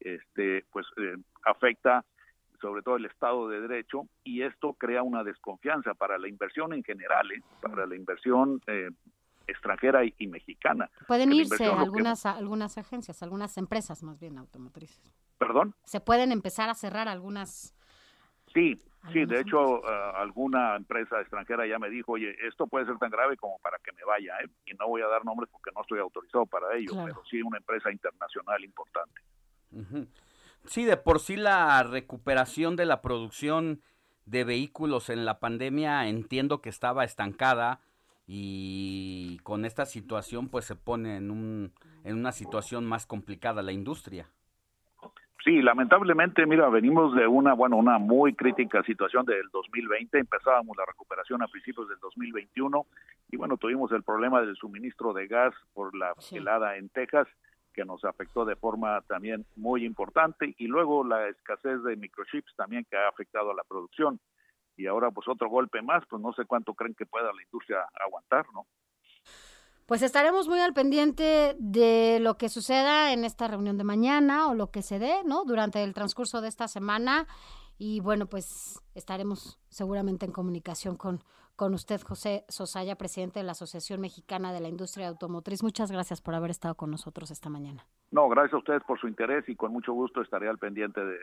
este, 0.00 0.64
pues 0.72 0.84
eh, 0.96 1.16
afecta 1.44 2.04
sobre 2.60 2.82
todo 2.82 2.96
el 2.96 3.04
Estado 3.04 3.48
de 3.48 3.60
Derecho, 3.60 4.06
y 4.24 4.42
esto 4.42 4.72
crea 4.74 5.02
una 5.02 5.22
desconfianza 5.22 5.94
para 5.94 6.18
la 6.18 6.28
inversión 6.28 6.72
en 6.72 6.82
general, 6.82 7.30
¿eh? 7.30 7.42
para 7.60 7.86
la 7.86 7.94
inversión 7.94 8.60
eh, 8.66 8.90
extranjera 9.46 10.02
y, 10.04 10.26
mexicana. 10.26 10.90
Pueden 11.06 11.32
irse 11.32 11.66
algunas, 11.66 12.26
algunas 12.26 12.78
agencias, 12.78 13.22
algunas 13.22 13.56
empresas 13.58 14.02
más 14.02 14.18
bien 14.18 14.38
automotrices. 14.38 15.14
¿Perdón? 15.38 15.74
Se 15.84 16.00
pueden 16.00 16.32
empezar 16.32 16.68
a 16.68 16.74
cerrar 16.74 17.08
algunas. 17.08 17.74
Sí, 18.52 18.80
sí, 19.12 19.24
de 19.24 19.40
hecho, 19.40 19.80
uh, 19.80 19.84
alguna 20.16 20.76
empresa 20.76 21.20
extranjera 21.20 21.66
ya 21.66 21.78
me 21.78 21.90
dijo, 21.90 22.12
oye, 22.12 22.34
esto 22.46 22.66
puede 22.66 22.86
ser 22.86 22.98
tan 22.98 23.10
grave 23.10 23.36
como 23.36 23.58
para 23.58 23.78
que 23.78 23.92
me 23.92 24.02
vaya, 24.04 24.34
¿eh? 24.42 24.48
y 24.66 24.74
no 24.74 24.88
voy 24.88 25.02
a 25.02 25.08
dar 25.08 25.24
nombres 25.24 25.50
porque 25.50 25.70
no 25.74 25.82
estoy 25.82 25.98
autorizado 25.98 26.46
para 26.46 26.74
ello, 26.76 26.92
pero 27.04 27.22
sí 27.28 27.42
una 27.42 27.58
empresa 27.58 27.92
internacional 27.92 28.64
importante. 28.64 29.20
Sí, 30.64 30.84
de 30.84 30.96
por 30.96 31.20
sí 31.20 31.36
la 31.36 31.82
recuperación 31.82 32.76
de 32.76 32.86
la 32.86 33.02
producción 33.02 33.82
de 34.24 34.44
vehículos 34.44 35.10
en 35.10 35.24
la 35.24 35.38
pandemia 35.38 36.08
entiendo 36.08 36.60
que 36.60 36.68
estaba 36.68 37.04
estancada 37.04 37.80
y 38.26 39.38
con 39.42 39.64
esta 39.64 39.86
situación 39.86 40.48
pues 40.48 40.64
se 40.64 40.74
pone 40.74 41.16
en, 41.16 41.30
un, 41.30 41.72
en 42.04 42.16
una 42.16 42.32
situación 42.32 42.84
más 42.84 43.06
complicada 43.06 43.62
la 43.62 43.72
industria. 43.72 44.28
Sí, 45.44 45.62
lamentablemente, 45.62 46.44
mira, 46.44 46.68
venimos 46.68 47.14
de 47.14 47.28
una, 47.28 47.54
bueno, 47.54 47.76
una 47.76 47.98
muy 47.98 48.34
crítica 48.34 48.82
situación 48.82 49.24
del 49.26 49.48
2020, 49.52 50.18
empezábamos 50.18 50.76
la 50.76 50.84
recuperación 50.84 51.40
a 51.40 51.46
principios 51.46 51.88
del 51.88 52.00
2021 52.00 52.84
y 53.30 53.36
bueno, 53.36 53.56
tuvimos 53.56 53.92
el 53.92 54.02
problema 54.02 54.40
del 54.40 54.56
suministro 54.56 55.12
de 55.12 55.28
gas 55.28 55.54
por 55.72 55.96
la 55.96 56.14
helada 56.32 56.76
en 56.76 56.88
Texas 56.88 57.28
que 57.72 57.84
nos 57.84 58.04
afectó 58.04 58.44
de 58.44 58.56
forma 58.56 59.02
también 59.02 59.44
muy 59.54 59.84
importante 59.84 60.54
y 60.58 60.66
luego 60.66 61.04
la 61.04 61.28
escasez 61.28 61.80
de 61.84 61.94
microchips 61.94 62.56
también 62.56 62.84
que 62.90 62.96
ha 62.96 63.06
afectado 63.08 63.52
a 63.52 63.54
la 63.54 63.62
producción 63.62 64.18
y 64.76 64.86
ahora 64.86 65.10
pues 65.10 65.26
otro 65.28 65.48
golpe 65.48 65.82
más, 65.82 66.04
pues 66.08 66.20
no 66.22 66.32
sé 66.32 66.44
cuánto 66.44 66.74
creen 66.74 66.94
que 66.94 67.06
pueda 67.06 67.32
la 67.32 67.42
industria 67.42 67.78
aguantar, 68.04 68.46
¿no? 68.52 68.66
Pues 69.86 70.02
estaremos 70.02 70.48
muy 70.48 70.58
al 70.58 70.74
pendiente 70.74 71.54
de 71.60 72.18
lo 72.20 72.36
que 72.36 72.48
suceda 72.48 73.12
en 73.12 73.24
esta 73.24 73.46
reunión 73.46 73.78
de 73.78 73.84
mañana 73.84 74.48
o 74.48 74.54
lo 74.54 74.72
que 74.72 74.82
se 74.82 74.98
dé, 74.98 75.22
¿no? 75.24 75.44
Durante 75.44 75.82
el 75.84 75.94
transcurso 75.94 76.40
de 76.40 76.48
esta 76.48 76.66
semana 76.66 77.28
y 77.78 78.00
bueno, 78.00 78.26
pues 78.26 78.82
estaremos 78.94 79.60
seguramente 79.68 80.26
en 80.26 80.32
comunicación 80.32 80.96
con, 80.96 81.22
con 81.56 81.74
usted, 81.74 82.00
José 82.02 82.44
Sosaya, 82.48 82.96
presidente 82.96 83.40
de 83.40 83.44
la 83.44 83.52
Asociación 83.52 84.00
Mexicana 84.00 84.52
de 84.52 84.60
la 84.60 84.68
Industria 84.68 85.08
Automotriz. 85.08 85.62
Muchas 85.62 85.90
gracias 85.90 86.20
por 86.20 86.34
haber 86.34 86.50
estado 86.50 86.74
con 86.74 86.90
nosotros 86.90 87.30
esta 87.30 87.48
mañana. 87.48 87.86
No, 88.10 88.28
gracias 88.28 88.54
a 88.54 88.58
ustedes 88.58 88.82
por 88.86 89.00
su 89.00 89.08
interés 89.08 89.48
y 89.48 89.56
con 89.56 89.72
mucho 89.72 89.92
gusto 89.92 90.20
estaré 90.20 90.48
al 90.48 90.58
pendiente 90.58 91.00
de, 91.04 91.18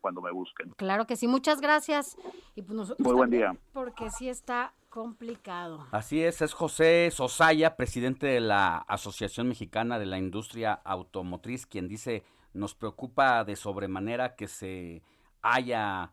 cuando 0.00 0.22
me 0.22 0.30
busquen. 0.30 0.70
Claro 0.76 1.06
que 1.06 1.16
sí, 1.16 1.26
muchas 1.26 1.60
gracias. 1.60 2.16
Y 2.54 2.62
pues 2.62 2.98
Muy 2.98 3.14
buen 3.14 3.30
día. 3.30 3.54
Porque 3.72 4.10
sí 4.10 4.28
está 4.28 4.72
complicado. 4.88 5.86
Así 5.90 6.22
es, 6.22 6.40
es 6.40 6.54
José 6.54 7.10
Sosaya, 7.10 7.76
presidente 7.76 8.28
de 8.28 8.40
la 8.40 8.78
Asociación 8.78 9.48
Mexicana 9.48 9.98
de 9.98 10.06
la 10.06 10.18
Industria 10.18 10.72
Automotriz, 10.84 11.66
quien 11.66 11.88
dice, 11.88 12.22
nos 12.52 12.74
preocupa 12.74 13.44
de 13.44 13.56
sobremanera 13.56 14.36
que 14.36 14.46
se 14.46 15.02
haya 15.42 16.12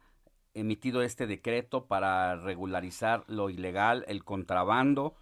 emitido 0.54 1.02
este 1.02 1.28
decreto 1.28 1.86
para 1.86 2.36
regularizar 2.36 3.24
lo 3.28 3.50
ilegal, 3.50 4.04
el 4.08 4.24
contrabando, 4.24 5.16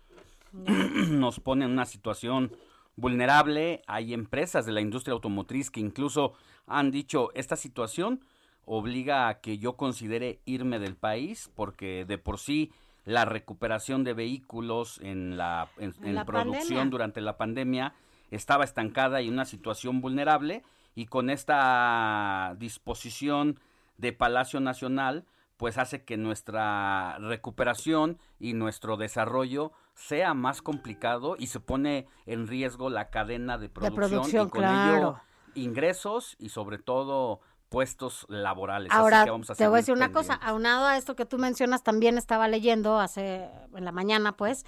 nos 0.54 1.40
pone 1.40 1.66
en 1.66 1.72
una 1.72 1.86
situación 1.86 2.52
vulnerable. 2.96 3.82
Hay 3.88 4.14
empresas 4.14 4.66
de 4.66 4.72
la 4.72 4.82
industria 4.82 5.14
automotriz 5.14 5.70
que 5.72 5.80
incluso 5.80 6.34
han 6.68 6.92
dicho, 6.92 7.32
esta 7.34 7.56
situación 7.56 8.22
obliga 8.66 9.28
a 9.28 9.42
que 9.42 9.58
yo 9.58 9.74
considere 9.74 10.42
irme 10.46 10.78
del 10.80 10.96
país 10.96 11.50
porque 11.56 12.06
de 12.06 12.18
por 12.20 12.38
sí 12.38 12.72
la 13.06 13.26
recuperación 13.26 14.04
de 14.04 14.14
vehículos 14.14 15.00
en 15.02 15.38
la, 15.38 15.70
en, 15.80 15.94
producción 16.26 16.92
durante 16.92 17.22
la 17.22 17.38
pandemia 17.38 17.94
estaba 18.30 18.64
estancada 18.64 19.22
y 19.22 19.30
una 19.30 19.46
situación 19.46 20.02
vulnerable. 20.02 20.64
Y 20.96 21.08
con 21.08 21.30
esta 21.30 22.56
disposición 22.60 23.60
de 24.00 24.14
Palacio 24.14 24.60
Nacional, 24.60 25.26
pues 25.58 25.78
hace 25.78 26.06
que 26.06 26.16
nuestra 26.16 27.18
recuperación 27.20 28.18
y 28.40 28.54
nuestro 28.54 28.96
desarrollo 28.96 29.74
sea 29.94 30.34
más 30.34 30.62
complicado 30.62 31.36
y 31.38 31.48
se 31.48 31.60
pone 31.60 32.08
en 32.26 32.48
riesgo 32.48 32.90
la 32.90 33.10
cadena 33.10 33.58
de 33.58 33.68
producción, 33.68 34.48
y 34.48 34.50
con 34.50 34.64
ello 34.64 35.20
ingresos 35.56 36.38
y 36.40 36.50
sobre 36.50 36.78
todo 36.78 37.42
puestos 37.68 38.26
laborales. 38.30 38.92
Ahora, 38.94 39.26
te 39.26 39.68
voy 39.68 39.76
a 39.76 39.78
decir 39.78 39.94
una 39.94 40.14
cosa, 40.14 40.34
aunado 40.36 40.86
a 40.86 40.98
esto 40.98 41.16
que 41.16 41.26
tú 41.26 41.38
mencionas, 41.38 41.84
también 41.84 42.18
estaba 42.18 42.48
leyendo 42.48 42.98
hace 42.98 43.50
en 43.76 43.84
la 43.84 43.92
mañana, 43.92 44.38
pues, 44.38 44.66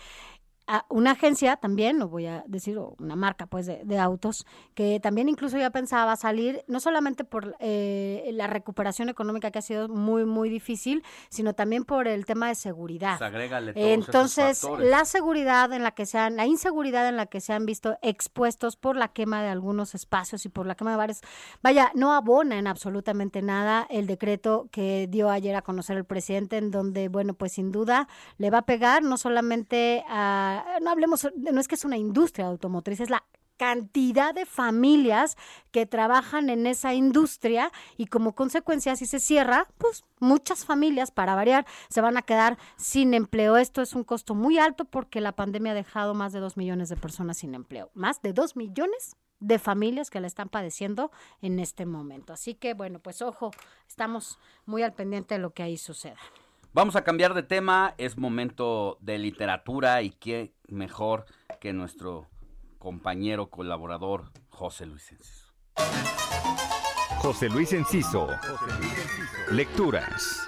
una 0.90 1.12
agencia 1.12 1.58
también, 1.58 2.00
lo 2.00 2.08
voy 2.08 2.28
a 2.28 2.44
decir, 2.48 2.78
una 2.78 3.16
marca 3.16 3.46
pues 3.46 3.66
de, 3.66 4.00
autos, 4.00 4.46
que 4.74 5.00
también 5.00 5.28
incluso 5.28 5.58
ya 5.58 5.70
pensaba 5.70 6.16
salir, 6.16 6.64
no 6.68 6.80
solamente 6.80 7.24
por 7.24 7.56
eh, 7.60 8.30
la 8.34 8.48
recuperación 8.48 9.10
económica 9.10 9.52
que 9.52 9.60
ha 9.60 9.62
sido 9.62 9.90
muy, 9.90 10.26
muy 10.26 10.50
difícil, 10.50 11.04
sino 11.30 11.54
también 11.54 11.84
por 11.84 12.08
el 12.08 12.26
tema 12.26 12.48
de 12.48 12.56
seguridad. 12.56 13.18
Pues 13.20 13.76
Entonces, 13.76 14.68
la 14.80 15.06
seguridad 15.06 15.72
en 15.74 15.84
la 15.84 15.92
que 15.92 16.06
se 16.06 16.18
han, 16.18 16.38
la 16.38 16.46
inseguridad 16.46 17.08
en 17.08 17.18
la 17.18 17.26
que 17.26 17.42
se 17.42 17.54
han 17.54 17.66
visto 17.66 17.98
expuestos 18.02 18.76
por 18.78 18.96
la 18.96 19.10
quema 19.10 19.44
de 19.44 19.50
algunos 19.50 19.94
espacios 19.94 20.46
y 20.46 20.50
por 20.50 20.66
la 20.66 20.76
quema 20.76 20.92
de 20.92 20.98
bares, 20.98 21.22
vaya, 21.62 21.92
no 21.96 22.14
abona 22.14 22.58
en 22.58 22.68
absolutamente 22.68 23.42
nada 23.42 23.88
el 23.90 24.08
decreto 24.08 24.70
que 24.72 25.08
dio 25.10 25.30
ayer 25.30 25.56
a 25.56 25.62
conocer 25.62 25.98
el 25.98 26.06
presidente, 26.06 26.58
en 26.58 26.72
donde, 26.72 27.10
bueno, 27.10 27.34
pues 27.34 27.54
sin 27.54 27.72
duda 27.72 28.08
le 28.38 28.50
va 28.50 28.60
a 28.60 28.66
pegar 28.66 29.04
no 29.04 29.18
solamente 29.18 30.04
a 30.08 30.61
no 30.82 30.90
hablemos, 30.90 31.28
no 31.36 31.60
es 31.60 31.68
que 31.68 31.76
es 31.76 31.86
una 31.86 31.98
industria 31.98 32.48
automotriz, 32.48 33.00
es 33.00 33.10
la 33.10 33.24
cantidad 33.62 34.34
de 34.34 34.48
familias 34.48 35.38
que 35.70 35.86
trabajan 35.86 36.50
en 36.50 36.66
esa 36.66 36.96
industria 36.96 37.72
y 37.96 38.08
como 38.08 38.34
consecuencia 38.34 38.96
si 38.96 39.06
se 39.06 39.20
cierra, 39.20 39.68
pues 39.78 40.04
muchas 40.20 40.66
familias 40.66 41.12
para 41.12 41.36
variar 41.36 41.68
se 41.88 42.02
van 42.02 42.18
a 42.18 42.24
quedar 42.24 42.58
sin 42.76 43.14
empleo. 43.14 43.58
Esto 43.58 43.84
es 43.84 43.94
un 43.94 44.04
costo 44.04 44.34
muy 44.34 44.58
alto 44.58 44.86
porque 44.86 45.22
la 45.22 45.34
pandemia 45.34 45.74
ha 45.74 45.76
dejado 45.76 46.16
más 46.16 46.34
de 46.34 46.40
dos 46.40 46.58
millones 46.58 46.90
de 46.90 46.98
personas 46.98 47.38
sin 47.38 47.54
empleo, 47.54 47.92
más 47.94 48.20
de 48.24 48.34
dos 48.34 48.56
millones 48.56 49.16
de 49.40 49.60
familias 49.60 50.10
que 50.10 50.22
la 50.22 50.26
están 50.26 50.50
padeciendo 50.50 51.12
en 51.44 51.60
este 51.60 51.86
momento. 51.86 52.34
Así 52.34 52.56
que 52.56 52.74
bueno, 52.74 52.98
pues 52.98 53.22
ojo, 53.22 53.52
estamos 53.88 54.40
muy 54.66 54.82
al 54.82 54.94
pendiente 54.94 55.36
de 55.36 55.40
lo 55.40 55.52
que 55.52 55.62
ahí 55.62 55.78
suceda. 55.78 56.18
Vamos 56.74 56.96
a 56.96 57.04
cambiar 57.04 57.34
de 57.34 57.44
tema, 57.44 57.96
es 57.98 58.18
momento 58.18 58.98
de 59.02 59.18
literatura 59.18 60.02
y 60.04 60.12
qué 60.12 60.54
mejor 60.70 61.26
que 61.60 61.74
nuestro 61.74 62.30
compañero 62.80 63.50
colaborador 63.50 64.32
José 64.48 64.86
Luis 64.86 65.12
Enciso. 65.12 65.54
José 67.18 67.50
Luis 67.50 67.74
Enciso. 67.74 68.30
Lecturas. 69.52 70.48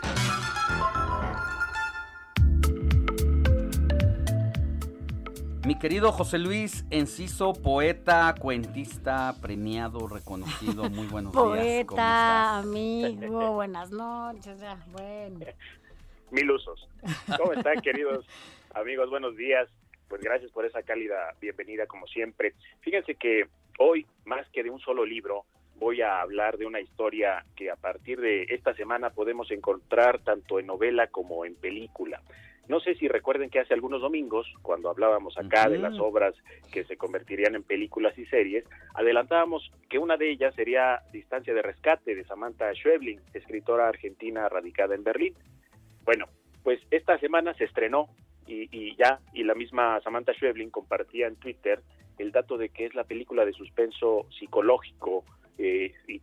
Mi 5.65 5.77
querido 5.77 6.13
José 6.13 6.39
Luis 6.39 6.85
Enciso, 6.89 7.51
poeta, 7.51 8.33
cuentista, 8.39 9.35
premiado, 9.41 10.07
reconocido, 10.07 10.89
muy 10.89 11.07
buenos 11.07 11.33
días. 11.33 11.43
Poeta, 11.43 12.59
amigo, 12.59 13.51
buenas 13.55 13.91
noches. 13.91 14.57
Bueno 14.93 15.45
mil 16.33 16.49
usos. 16.51 16.89
¿Cómo 17.37 17.53
están, 17.53 17.79
queridos 17.81 18.25
amigos? 18.73 19.09
Buenos 19.09 19.37
días. 19.37 19.69
Pues 20.09 20.21
gracias 20.21 20.51
por 20.51 20.65
esa 20.65 20.83
cálida 20.83 21.33
bienvenida, 21.39 21.85
como 21.85 22.07
siempre. 22.07 22.53
Fíjense 22.81 23.15
que 23.15 23.47
hoy, 23.79 24.05
más 24.25 24.47
que 24.49 24.63
de 24.63 24.69
un 24.69 24.79
solo 24.79 25.05
libro, 25.05 25.45
voy 25.77 26.01
a 26.01 26.21
hablar 26.21 26.57
de 26.57 26.65
una 26.65 26.81
historia 26.81 27.45
que 27.55 27.69
a 27.69 27.75
partir 27.75 28.19
de 28.19 28.43
esta 28.49 28.73
semana 28.73 29.11
podemos 29.11 29.49
encontrar 29.51 30.19
tanto 30.19 30.59
en 30.59 30.67
novela 30.67 31.07
como 31.07 31.45
en 31.45 31.55
película. 31.55 32.21
No 32.67 32.79
sé 32.79 32.95
si 32.95 33.07
recuerden 33.09 33.49
que 33.49 33.59
hace 33.59 33.73
algunos 33.73 34.01
domingos, 34.01 34.47
cuando 34.61 34.89
hablábamos 34.89 35.37
acá 35.37 35.67
de 35.67 35.79
las 35.79 35.99
obras 35.99 36.33
que 36.71 36.85
se 36.85 36.95
convertirían 36.95 37.55
en 37.55 37.63
películas 37.63 38.17
y 38.17 38.25
series, 38.25 38.63
adelantábamos 38.93 39.69
que 39.89 39.99
una 39.99 40.15
de 40.15 40.31
ellas 40.31 40.55
sería 40.55 41.01
Distancia 41.11 41.53
de 41.53 41.61
Rescate 41.61 42.15
de 42.15 42.23
Samantha 42.23 42.73
Schweblin, 42.73 43.19
escritora 43.33 43.89
argentina 43.89 44.47
radicada 44.47 44.95
en 44.95 45.03
Berlín. 45.03 45.35
Bueno, 46.05 46.25
pues 46.63 46.79
esta 46.91 47.17
semana 47.19 47.53
se 47.53 47.65
estrenó 47.65 48.09
y, 48.45 48.95
ya, 48.97 49.19
y 49.33 49.43
la 49.43 49.55
misma 49.55 50.01
Samantha 50.01 50.33
Schweblin 50.33 50.69
compartía 50.69 51.27
en 51.27 51.37
Twitter 51.37 51.81
el 52.17 52.31
dato 52.31 52.57
de 52.57 52.69
que 52.69 52.85
es 52.85 52.93
la 52.93 53.05
película 53.05 53.45
de 53.45 53.53
suspenso 53.53 54.27
psicológico 54.37 55.23
eh, 55.57 55.93
y 56.07 56.19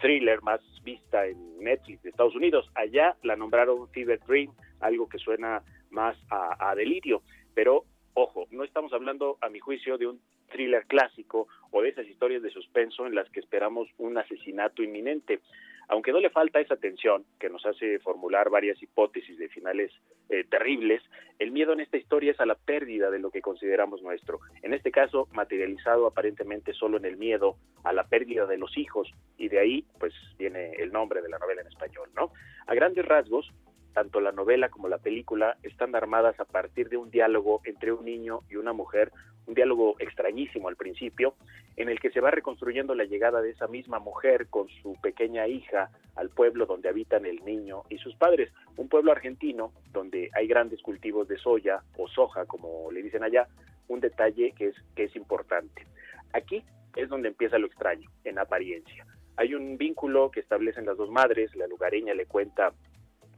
thriller 0.00 0.40
más 0.42 0.60
vista 0.84 1.26
en 1.26 1.58
Netflix 1.58 2.02
de 2.02 2.10
Estados 2.10 2.34
Unidos. 2.36 2.70
Allá 2.74 3.16
la 3.22 3.36
nombraron 3.36 3.88
Fever 3.90 4.20
Dream, 4.20 4.52
algo 4.80 5.08
que 5.08 5.18
suena 5.18 5.62
más 5.90 6.16
a, 6.30 6.70
a 6.70 6.74
delirio, 6.74 7.22
pero 7.54 7.84
ojo, 8.14 8.46
no 8.50 8.64
estamos 8.64 8.92
hablando, 8.92 9.38
a 9.40 9.48
mi 9.48 9.58
juicio, 9.58 9.98
de 9.98 10.06
un 10.06 10.20
thriller 10.50 10.86
clásico 10.86 11.48
o 11.70 11.82
de 11.82 11.88
esas 11.90 12.06
historias 12.06 12.42
de 12.42 12.50
suspenso 12.50 13.06
en 13.06 13.14
las 13.14 13.28
que 13.30 13.40
esperamos 13.40 13.88
un 13.98 14.16
asesinato 14.16 14.82
inminente 14.82 15.40
aunque 15.88 16.12
no 16.12 16.20
le 16.20 16.30
falta 16.30 16.60
esa 16.60 16.76
tensión 16.76 17.24
que 17.38 17.50
nos 17.50 17.64
hace 17.66 17.98
formular 17.98 18.50
varias 18.50 18.82
hipótesis 18.82 19.38
de 19.38 19.48
finales 19.48 19.92
eh, 20.28 20.44
terribles, 20.44 21.02
el 21.38 21.50
miedo 21.50 21.72
en 21.72 21.80
esta 21.80 21.96
historia 21.96 22.32
es 22.32 22.40
a 22.40 22.46
la 22.46 22.54
pérdida 22.54 23.10
de 23.10 23.18
lo 23.18 23.30
que 23.30 23.42
consideramos 23.42 24.02
nuestro. 24.02 24.40
En 24.62 24.72
este 24.72 24.90
caso, 24.90 25.28
materializado 25.32 26.06
aparentemente 26.06 26.72
solo 26.72 26.96
en 26.96 27.04
el 27.04 27.16
miedo 27.16 27.56
a 27.82 27.92
la 27.92 28.04
pérdida 28.04 28.46
de 28.46 28.58
los 28.58 28.76
hijos, 28.78 29.10
y 29.36 29.48
de 29.48 29.58
ahí, 29.58 29.84
pues, 29.98 30.14
viene 30.38 30.72
el 30.78 30.92
nombre 30.92 31.22
de 31.22 31.28
la 31.28 31.38
novela 31.38 31.62
en 31.62 31.68
español, 31.68 32.08
¿no? 32.14 32.32
A 32.66 32.74
grandes 32.74 33.04
rasgos, 33.04 33.52
tanto 33.94 34.20
la 34.20 34.32
novela 34.32 34.68
como 34.68 34.88
la 34.88 34.98
película 34.98 35.56
están 35.62 35.94
armadas 35.94 36.38
a 36.40 36.44
partir 36.44 36.88
de 36.88 36.96
un 36.96 37.10
diálogo 37.10 37.62
entre 37.64 37.92
un 37.92 38.04
niño 38.04 38.40
y 38.50 38.56
una 38.56 38.72
mujer, 38.72 39.12
un 39.46 39.54
diálogo 39.54 39.94
extrañísimo 40.00 40.68
al 40.68 40.76
principio, 40.76 41.34
en 41.76 41.88
el 41.88 42.00
que 42.00 42.10
se 42.10 42.20
va 42.20 42.30
reconstruyendo 42.30 42.94
la 42.94 43.04
llegada 43.04 43.40
de 43.40 43.50
esa 43.50 43.68
misma 43.68 44.00
mujer 44.00 44.48
con 44.48 44.68
su 44.82 44.96
pequeña 45.00 45.46
hija 45.46 45.90
al 46.16 46.28
pueblo 46.28 46.66
donde 46.66 46.88
habitan 46.88 47.24
el 47.24 47.44
niño 47.44 47.82
y 47.88 47.98
sus 47.98 48.14
padres, 48.16 48.52
un 48.76 48.88
pueblo 48.88 49.12
argentino 49.12 49.72
donde 49.92 50.30
hay 50.34 50.48
grandes 50.48 50.82
cultivos 50.82 51.28
de 51.28 51.38
soya 51.38 51.82
o 51.96 52.08
soja, 52.08 52.46
como 52.46 52.90
le 52.90 53.02
dicen 53.02 53.22
allá, 53.22 53.46
un 53.88 54.00
detalle 54.00 54.52
que 54.56 54.68
es, 54.68 54.76
que 54.96 55.04
es 55.04 55.16
importante. 55.16 55.86
Aquí 56.32 56.64
es 56.96 57.08
donde 57.08 57.28
empieza 57.28 57.58
lo 57.58 57.66
extraño, 57.66 58.10
en 58.24 58.38
apariencia. 58.38 59.06
Hay 59.36 59.54
un 59.54 59.76
vínculo 59.76 60.30
que 60.30 60.40
establecen 60.40 60.86
las 60.86 60.96
dos 60.96 61.10
madres, 61.10 61.54
la 61.56 61.66
lugareña 61.66 62.14
le 62.14 62.26
cuenta 62.26 62.72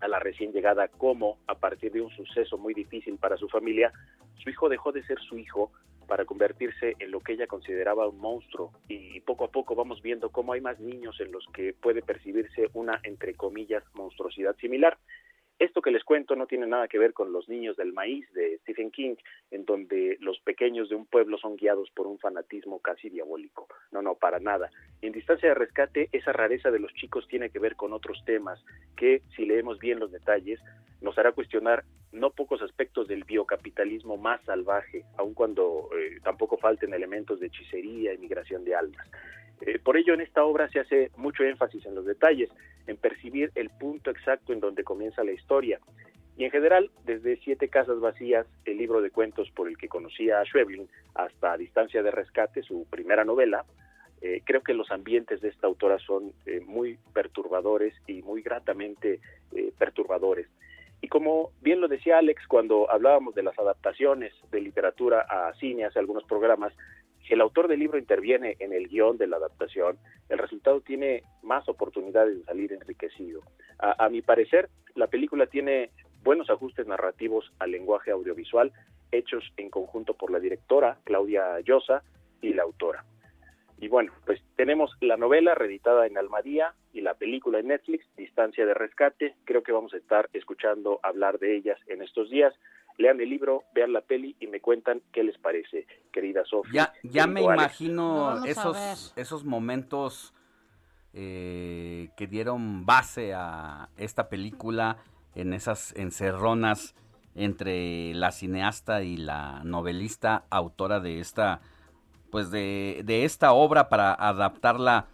a 0.01 0.09
la 0.09 0.19
recién 0.19 0.53
llegada 0.53 0.89
cómo, 0.89 1.39
a 1.47 1.55
partir 1.55 1.93
de 1.93 2.01
un 2.01 2.11
suceso 2.11 2.59
muy 2.59 2.75
difícil 2.75 3.17
para 3.19 3.37
su 3.37 3.49
familia, 3.49 3.93
su 4.43 4.51
hijo 4.51 4.69
dejó 4.69 4.93
de 4.93 5.03
ser 5.05 5.19
su 5.21 5.39
hijo 5.39 5.73
para 6.07 6.25
convertirse 6.25 6.95
en 6.99 7.11
lo 7.11 7.21
que 7.21 7.33
ella 7.33 7.47
consideraba 7.47 8.09
un 8.09 8.19
monstruo 8.19 8.73
y 8.89 9.21
poco 9.21 9.45
a 9.45 9.51
poco 9.51 9.75
vamos 9.75 10.01
viendo 10.03 10.31
cómo 10.31 10.53
hay 10.53 10.61
más 10.61 10.79
niños 10.79 11.21
en 11.21 11.33
los 11.33 11.45
que 11.53 11.73
puede 11.73 12.03
percibirse 12.03 12.71
una, 12.75 13.01
entre 13.03 13.35
comillas, 13.35 13.83
monstruosidad 13.95 14.57
similar. 14.57 14.97
Esto 15.59 15.81
que 15.81 15.91
les 15.91 16.05
cuento 16.05 16.37
no 16.37 16.47
tiene 16.47 16.67
nada 16.67 16.87
que 16.87 16.99
ver 16.99 17.15
con 17.15 17.33
Los 17.33 17.49
Niños 17.49 17.77
del 17.77 17.95
Maíz 17.95 18.31
de 18.35 18.59
Stephen 18.59 18.91
King, 18.91 19.15
en 19.51 19.65
donde 19.65 20.19
los 20.21 20.39
pequeños 20.41 20.91
de 20.91 20.97
un 20.97 21.07
pueblo 21.07 21.39
son 21.39 21.57
guiados 21.57 21.91
por 21.93 22.07
un 22.07 22.19
fanatismo 22.19 22.81
casi 22.81 23.09
diabólico. 23.09 23.67
No, 23.91 24.03
no, 24.03 24.17
para 24.17 24.39
nada. 24.39 24.71
En 25.01 25.13
Distancia 25.13 25.49
de 25.49 25.55
Rescate, 25.55 26.11
esa 26.13 26.33
rareza 26.33 26.71
de 26.71 26.79
los 26.79 26.93
chicos 26.93 27.27
tiene 27.29 27.49
que 27.49 27.59
ver 27.59 27.75
con 27.75 27.95
otros 27.95 28.23
temas 28.27 28.63
que, 28.97 29.23
si 29.35 29.47
leemos 29.47 29.79
bien 29.79 29.99
los 29.99 30.13
detalles, 30.13 30.61
nos 31.01 31.17
hará 31.17 31.33
cuestionar 31.33 31.85
no 32.13 32.31
pocos 32.31 32.61
aspectos 32.61 33.09
del 33.09 33.25
biocapitalismo 33.25 34.19
más 34.19 34.43
salvaje, 34.45 35.05
aun 35.17 35.33
cuando 35.33 35.89
eh, 35.97 36.19
tampoco 36.23 36.59
falten 36.59 36.93
elementos 36.93 37.41
de 37.41 37.47
hechicería 37.47 38.13
y 38.13 38.19
migración 38.19 38.65
de 38.65 38.75
almas. 38.75 39.07
Eh, 39.61 39.79
por 39.79 39.97
ello, 39.97 40.15
en 40.15 40.21
esta 40.21 40.45
obra 40.45 40.69
se 40.69 40.81
hace 40.81 41.11
mucho 41.17 41.45
énfasis 41.45 41.85
en 41.87 41.95
los 41.95 42.05
detalles, 42.05 42.51
en 42.87 42.97
percibir 42.97 43.51
el 43.55 43.71
punto 43.71 44.11
exacto 44.11 44.53
en 44.53 44.61
donde 44.61 44.85
comienza 44.85 45.25
la 45.25 45.33
historia. 45.33 45.81
Y 46.37 46.45
en 46.45 46.51
general, 46.51 46.91
desde 47.05 47.39
Siete 47.39 47.69
Casas 47.69 47.99
Vacías, 47.99 48.47
el 48.67 48.77
libro 48.77 49.01
de 49.01 49.11
cuentos 49.11 49.51
por 49.53 49.69
el 49.69 49.79
que 49.79 49.89
conocía 49.89 50.41
a 50.41 50.45
Schweblin, 50.45 50.89
hasta 51.15 51.57
Distancia 51.57 52.03
de 52.03 52.11
Rescate, 52.11 52.63
su 52.63 52.87
primera 52.91 53.25
novela, 53.25 53.65
eh, 54.21 54.43
creo 54.45 54.63
que 54.63 54.75
los 54.75 54.91
ambientes 54.91 55.41
de 55.41 55.49
esta 55.49 55.67
autora 55.67 55.99
son 55.99 56.33
eh, 56.45 56.61
muy 56.61 56.99
perturbadores 57.15 57.95
y 58.07 58.23
muy 58.23 58.43
gratamente 58.43 59.21
perturbadores. 59.79 60.49
Y 61.01 61.09
como 61.09 61.51
bien 61.61 61.81
lo 61.81 61.89
decía 61.89 62.19
Alex 62.19 62.47
cuando 62.47 62.91
hablábamos 62.91 63.35
de 63.35 63.43
las 63.43 63.59
adaptaciones 63.59 64.33
de 64.51 64.61
literatura 64.61 65.21
a 65.21 65.55
cine 65.55 65.85
hace 65.85 65.99
algunos 65.99 66.25
programas, 66.25 66.73
si 67.27 67.35
el 67.35 67.41
autor 67.41 67.69
del 67.69 67.81
libro 67.81 67.99
interviene 67.99 68.57
en 68.61 68.73
el 68.73 68.89
guion 68.89 69.19
de 69.19 69.27
la 69.27 69.37
adaptación, 69.37 69.99
el 70.29 70.39
resultado 70.39 70.81
tiene 70.81 71.23
más 71.43 71.69
oportunidades 71.69 72.39
de 72.39 72.45
salir 72.45 72.73
enriquecido. 72.73 73.43
A, 73.79 74.09
mi 74.09 74.23
parecer, 74.23 74.69
la 74.95 75.09
película 75.09 75.47
tiene 75.47 75.91
buenos 76.23 76.49
ajustes 76.51 76.87
narrativos 76.87 77.53
al 77.59 77.73
lenguaje 77.73 78.11
audiovisual 78.11 78.73
hechos 79.13 79.45
en 79.57 79.71
conjunto 79.71 80.15
por 80.15 80.31
la 80.31 80.41
directora 80.41 80.99
Claudia 81.05 81.61
Llosa 81.61 82.03
y 82.41 82.55
la 82.55 82.63
autora. 82.63 83.05
Y 83.79 83.89
bueno, 83.89 84.13
pues 84.25 84.41
tenemos 84.57 84.91
la 85.01 85.17
novela 85.17 85.55
reeditada 85.55 86.07
en 86.07 86.17
Almadía 86.17 86.75
y 86.93 87.03
la 87.03 87.15
película 87.15 87.59
en 87.59 87.69
Netflix, 87.69 88.07
Distancia 88.17 88.65
de 88.65 88.73
Rescate. 88.73 89.35
Creo 89.45 89.63
que 89.63 89.73
vamos 89.73 89.93
a 89.93 89.99
estar 89.99 90.31
escuchando 90.33 90.99
hablar 91.03 91.39
de 91.39 91.57
ellas 91.57 91.79
en 91.87 92.01
estos 92.03 92.31
días 92.31 92.55
lean 92.99 93.21
el 93.21 93.31
libro, 93.31 93.65
vean 93.75 93.93
la 93.93 94.01
peli 94.01 94.37
y 94.41 94.47
me 94.47 94.61
cuentan 94.61 95.03
qué 95.13 95.23
les 95.23 95.39
parece, 95.39 95.87
querida 96.13 96.45
Sofía. 96.45 96.93
Ya, 97.03 97.11
ya 97.11 97.27
me 97.27 97.43
imagino 97.43 98.45
esos, 98.45 99.13
esos 99.17 99.45
momentos 99.45 100.35
eh, 101.13 102.11
que 102.17 102.27
dieron 102.27 102.87
base 102.87 103.35
a 103.35 103.89
esta 103.97 104.29
película 104.29 104.99
en 105.35 105.53
esas 105.53 105.95
encerronas 105.97 106.95
entre 107.35 108.15
la 108.15 108.33
cineasta 108.33 109.03
y 109.03 109.17
la 109.17 109.63
novelista 109.65 110.45
autora 110.51 111.01
de 111.01 111.21
esta 111.21 111.61
pues 112.31 112.51
de, 112.51 113.03
de 113.05 113.25
esta 113.25 113.53
obra 113.53 113.89
para 113.89 114.13
adaptarla 114.13 115.07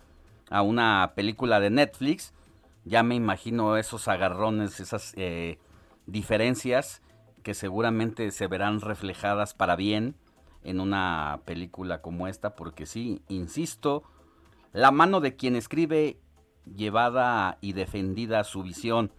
a 0.51 0.63
una 0.63 1.13
película 1.15 1.61
de 1.61 1.71
Netflix. 1.71 2.33
Ya 2.85 3.03
me 3.03 3.15
imagino 3.15 3.77
esos 3.77 4.09
agarrones 4.09 4.81
esas 4.81 5.13
eh, 5.17 5.59
diferencias 6.07 7.03
que 7.43 7.55
seguramente 7.55 8.31
se 8.31 8.47
verán 8.47 8.81
reflejadas 8.81 9.55
para 9.55 9.77
bien 9.77 10.17
en 10.63 10.81
una 10.81 11.41
película 11.45 12.01
como 12.01 12.29
esta 12.29 12.55
porque 12.55 12.87
sí 12.87 13.23
insisto 13.29 14.05
la 14.73 14.91
mano 14.91 15.21
de 15.21 15.37
quien 15.37 15.57
escribe 15.57 16.19
llevada 16.77 17.59
y 17.61 17.73
defendida 17.73 18.45
su 18.45 18.63
visión 18.63 19.13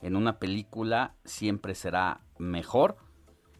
en 0.00 0.16
una 0.16 0.38
película 0.38 1.14
siempre 1.24 1.74
será 1.74 2.20
mejor 2.38 2.96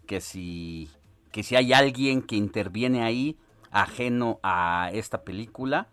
que 0.07 0.21
si 0.21 0.91
que 1.31 1.43
si 1.43 1.57
hay 1.57 1.73
alguien 1.73 2.23
que 2.23 2.37
interviene 2.37 3.03
ahí 3.03 3.39
ajeno 3.71 4.41
a 4.43 4.91
esta 4.93 5.23
película 5.23 5.89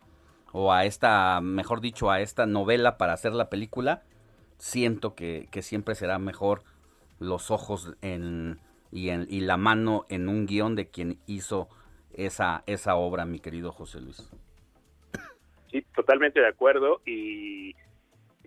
o 0.51 0.71
a 0.71 0.85
esta, 0.85 1.41
mejor 1.41 1.81
dicho, 1.81 2.09
a 2.09 2.21
esta 2.21 2.45
novela 2.45 2.97
para 2.97 3.13
hacer 3.13 3.33
la 3.33 3.49
película, 3.49 4.03
siento 4.57 5.13
que, 5.13 5.49
que 5.51 5.61
siempre 5.61 5.95
será 5.95 6.17
mejor 6.17 6.63
los 7.19 7.51
ojos 7.51 7.95
en, 8.01 8.59
y, 8.91 9.09
en, 9.09 9.27
y 9.29 9.41
la 9.41 9.57
mano 9.57 10.05
en 10.09 10.29
un 10.29 10.45
guion 10.45 10.75
de 10.75 10.87
quien 10.89 11.19
hizo 11.27 11.69
esa, 12.13 12.63
esa 12.65 12.95
obra, 12.95 13.25
mi 13.25 13.39
querido 13.39 13.71
José 13.71 14.01
Luis. 14.01 14.29
Sí, 15.71 15.85
totalmente 15.95 16.39
de 16.39 16.47
acuerdo 16.47 17.01
y, 17.05 17.75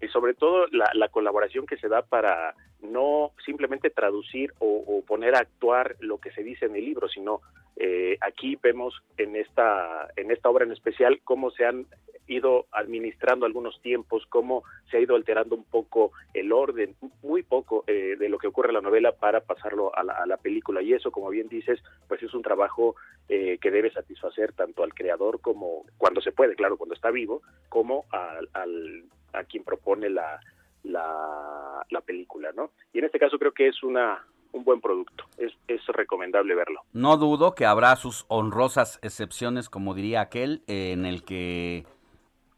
y 0.00 0.08
sobre 0.08 0.34
todo 0.34 0.66
la, 0.72 0.90
la, 0.94 1.08
colaboración 1.08 1.66
que 1.66 1.76
se 1.76 1.88
da 1.88 2.02
para 2.02 2.54
no 2.80 3.32
simplemente 3.44 3.90
traducir 3.90 4.52
o, 4.58 5.02
poner 5.06 5.34
a 5.34 5.40
actuar 5.40 5.96
lo 6.00 6.18
que 6.18 6.30
se 6.32 6.42
dice 6.42 6.66
en 6.66 6.76
el 6.76 6.84
libro, 6.84 7.08
sino 7.08 7.40
eh, 7.76 8.18
aquí 8.20 8.58
vemos 8.62 8.94
en 9.16 9.36
esta 9.36 10.08
en 10.16 10.30
esta 10.30 10.50
obra 10.50 10.64
en 10.64 10.72
especial 10.72 11.20
cómo 11.24 11.50
se 11.50 11.64
han 11.64 11.86
ido 12.26 12.66
administrando 12.72 13.46
algunos 13.46 13.80
tiempos, 13.80 14.26
cómo 14.28 14.64
se 14.90 14.98
ha 14.98 15.00
ido 15.00 15.16
alterando 15.16 15.54
un 15.54 15.64
poco 15.64 16.12
el 16.34 16.52
orden, 16.52 16.94
muy 17.22 17.42
poco 17.42 17.84
eh, 17.86 18.16
de 18.18 18.28
lo 18.28 18.36
que 18.38 18.48
ocurre 18.48 18.68
en 18.68 18.74
la 18.74 18.80
novela 18.82 19.12
para 19.12 19.40
pasarlo 19.40 19.96
a 19.96 20.04
la, 20.04 20.12
a 20.12 20.26
la, 20.26 20.36
película. 20.36 20.82
Y 20.82 20.92
eso, 20.92 21.10
como 21.10 21.30
bien 21.30 21.48
dices, 21.48 21.80
pues 22.06 22.22
es 22.22 22.34
un 22.34 22.42
trabajo 22.42 22.96
eh, 23.30 23.56
que 23.62 23.70
debe 23.70 23.90
satisfacer 23.90 24.52
tanto 24.52 24.82
al 24.82 24.92
creador 24.92 25.40
como, 25.40 25.86
cuando 25.96 26.20
se 26.20 26.32
puede, 26.32 26.54
claro, 26.54 26.76
cuando 26.76 26.94
está 26.94 27.10
vivo, 27.10 27.40
como 27.70 28.04
al 28.10 29.04
a 29.32 29.44
quien 29.44 29.64
propone 29.64 30.10
la, 30.10 30.40
la, 30.84 31.84
la 31.90 32.00
película, 32.00 32.50
¿no? 32.54 32.72
Y 32.92 32.98
en 32.98 33.04
este 33.04 33.18
caso 33.18 33.38
creo 33.38 33.52
que 33.52 33.68
es 33.68 33.82
una 33.82 34.24
un 34.52 34.64
buen 34.64 34.80
producto. 34.80 35.24
Es, 35.36 35.52
es, 35.68 35.86
recomendable 35.88 36.54
verlo. 36.54 36.80
No 36.92 37.16
dudo 37.16 37.54
que 37.54 37.66
habrá 37.66 37.94
sus 37.96 38.24
honrosas 38.28 38.98
excepciones, 39.02 39.68
como 39.68 39.94
diría 39.94 40.20
aquel, 40.20 40.62
en 40.66 41.06
el 41.06 41.22
que 41.22 41.86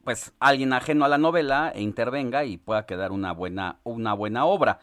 pues 0.03 0.33
alguien 0.39 0.73
ajeno 0.73 1.05
a 1.05 1.09
la 1.09 1.17
novela 1.17 1.73
intervenga 1.75 2.43
y 2.43 2.57
pueda 2.57 2.85
quedar 2.85 3.11
una 3.11 3.33
buena, 3.33 3.79
una 3.83 4.13
buena 4.13 4.45
obra. 4.45 4.79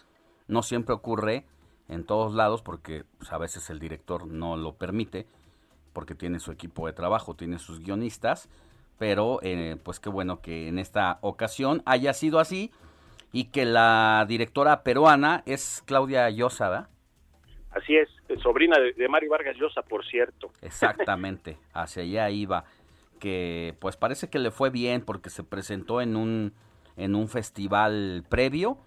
No 0.47 0.63
siempre 0.63 0.95
ocurre 0.95 1.45
en 1.89 2.05
todos 2.05 2.35
lados 2.35 2.63
porque 2.63 3.05
pues, 3.19 3.33
a 3.33 3.39
veces 3.39 3.69
el 3.71 3.79
director 3.79 4.27
no 4.27 4.57
lo 4.57 4.75
permite, 4.77 5.27
porque 5.93 6.15
tiene 6.15 6.39
su 6.39 6.53
equipo 6.53 6.87
de 6.87 6.93
trabajo, 6.93 7.35
tiene 7.35 7.59
sus 7.59 7.81
guionistas, 7.81 8.49
pero 8.99 9.41
eh, 9.43 9.77
pues 9.83 10.01
qué 10.01 10.09
bueno 10.09 10.41
que 10.41 10.69
en 10.69 10.79
esta 10.79 11.19
ocasión 11.21 11.83
haya 11.87 12.13
sido 12.13 12.41
así 12.41 12.71
y 13.33 13.45
que 13.45 13.65
la 13.65 14.25
directora 14.29 14.83
peruana 14.83 15.43
es 15.47 15.83
Claudia 15.87 16.29
Llosa, 16.31 16.69
¿verdad? 16.69 16.89
Así 17.71 17.97
es, 17.97 18.09
sobrina 18.43 18.79
de, 18.79 18.93
de 18.95 19.09
Mario 19.09 19.31
Vargas 19.31 19.57
Llosa, 19.57 19.83
por 19.83 20.05
cierto. 20.07 20.51
Exactamente, 20.63 21.59
hacia 21.73 22.03
allá 22.03 22.31
iba 22.31 22.65
que 23.19 23.75
pues 23.81 23.97
parece 23.97 24.31
que 24.31 24.39
le 24.39 24.51
fue 24.51 24.71
bien 24.71 25.03
porque 25.03 25.31
se 25.31 25.45
presentó 25.45 26.01
en 26.01 26.17
un 26.17 26.55
en 26.97 27.15
un 27.15 27.29
festival 27.29 28.25
previo 28.29 28.79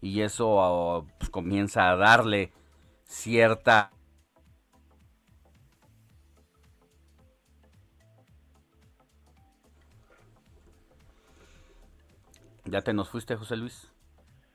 y 0.00 0.20
eso 0.20 1.06
pues, 1.18 1.30
comienza 1.30 1.90
a 1.90 1.96
darle 1.96 2.52
cierta 3.04 3.90
¿Ya 12.66 12.80
te 12.80 12.92
nos 12.92 13.10
fuiste, 13.10 13.36
José 13.36 13.56
Luis? 13.56 13.92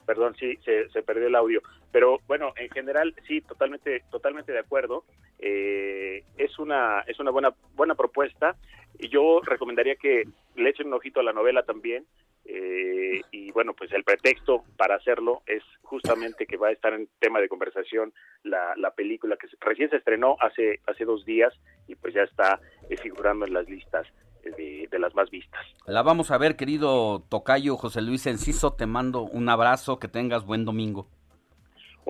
Perdón, 0.05 0.35
sí, 0.39 0.57
se, 0.65 0.89
se, 0.89 1.03
perdió 1.03 1.27
el 1.27 1.35
audio. 1.35 1.61
Pero 1.91 2.19
bueno, 2.27 2.53
en 2.55 2.69
general, 2.71 3.13
sí, 3.27 3.41
totalmente, 3.41 4.03
totalmente 4.09 4.51
de 4.51 4.59
acuerdo. 4.59 5.05
Eh, 5.37 6.23
es 6.37 6.57
una, 6.57 7.01
es 7.01 7.19
una 7.19 7.29
buena, 7.29 7.53
buena 7.75 7.93
propuesta. 7.93 8.55
Y 8.97 9.09
yo 9.09 9.41
recomendaría 9.43 9.95
que 9.95 10.23
le 10.55 10.69
echen 10.69 10.87
un 10.87 10.93
ojito 10.93 11.19
a 11.19 11.23
la 11.23 11.33
novela 11.33 11.63
también. 11.63 12.05
Eh, 12.45 13.21
y 13.31 13.51
bueno, 13.51 13.73
pues 13.75 13.91
el 13.91 14.03
pretexto 14.03 14.63
para 14.75 14.95
hacerlo 14.95 15.43
es 15.45 15.61
justamente 15.83 16.47
que 16.47 16.57
va 16.57 16.69
a 16.69 16.71
estar 16.71 16.93
en 16.93 17.07
tema 17.19 17.39
de 17.39 17.47
conversación 17.47 18.11
la, 18.43 18.73
la 18.75 18.91
película 18.95 19.37
que 19.37 19.47
recién 19.59 19.91
se 19.91 19.97
estrenó 19.97 20.35
hace, 20.39 20.79
hace 20.87 21.05
dos 21.05 21.25
días 21.25 21.53
y 21.87 21.93
pues 21.93 22.15
ya 22.15 22.23
está 22.23 22.59
eh, 22.89 22.97
figurando 22.97 23.45
en 23.45 23.53
las 23.53 23.69
listas 23.69 24.07
de, 24.43 24.87
de, 24.89 24.99
las 24.99 25.13
más 25.15 25.29
vistas. 25.29 25.61
La 25.85 26.01
vamos 26.01 26.31
a 26.31 26.37
ver, 26.37 26.55
querido 26.55 27.23
Tocayo 27.29 27.77
José 27.77 28.01
Luis 28.01 28.25
Enciso, 28.27 28.73
te 28.73 28.85
mando 28.85 29.21
un 29.21 29.49
abrazo, 29.49 29.99
que 29.99 30.07
tengas 30.07 30.45
buen 30.45 30.65
domingo. 30.65 31.07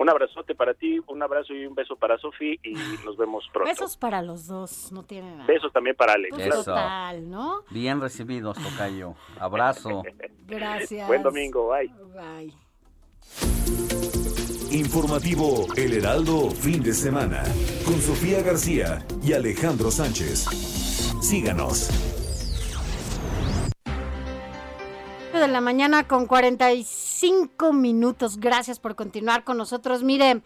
Un 0.00 0.08
abrazote 0.08 0.54
para 0.54 0.72
ti, 0.72 0.98
un 1.08 1.22
abrazo 1.22 1.52
y 1.52 1.66
un 1.66 1.74
beso 1.74 1.94
para 1.94 2.16
Sofi 2.16 2.58
y 2.62 2.72
nos 3.04 3.18
vemos 3.18 3.44
pronto. 3.52 3.68
Besos 3.68 3.98
para 3.98 4.22
los 4.22 4.46
dos, 4.46 4.90
no 4.92 5.02
tiene 5.02 5.30
nada. 5.30 5.46
Besos 5.46 5.70
también 5.74 5.94
para 5.94 6.14
Alex. 6.14 6.34
Pues. 6.34 6.48
Total, 6.48 7.28
¿no? 7.28 7.64
Bien 7.70 8.00
recibidos, 8.00 8.56
Tocayo. 8.56 9.14
Abrazo. 9.38 10.02
Gracias. 10.46 11.06
Buen 11.06 11.22
domingo, 11.22 11.68
bye. 11.68 11.92
Bye. 12.14 12.54
Informativo 14.72 15.66
El 15.76 15.92
Heraldo, 15.92 16.50
fin 16.50 16.82
de 16.82 16.94
semana, 16.94 17.42
con 17.84 18.00
Sofía 18.00 18.40
García 18.40 19.04
y 19.22 19.34
Alejandro 19.34 19.90
Sánchez. 19.90 20.46
Síganos. 21.20 22.19
De 25.40 25.48
la 25.48 25.60
mañana 25.60 26.06
con 26.06 26.26
45 26.26 27.72
minutos. 27.72 28.38
Gracias 28.38 28.78
por 28.78 28.94
continuar 28.94 29.42
con 29.42 29.56
nosotros. 29.56 30.02
Mire, 30.02 30.42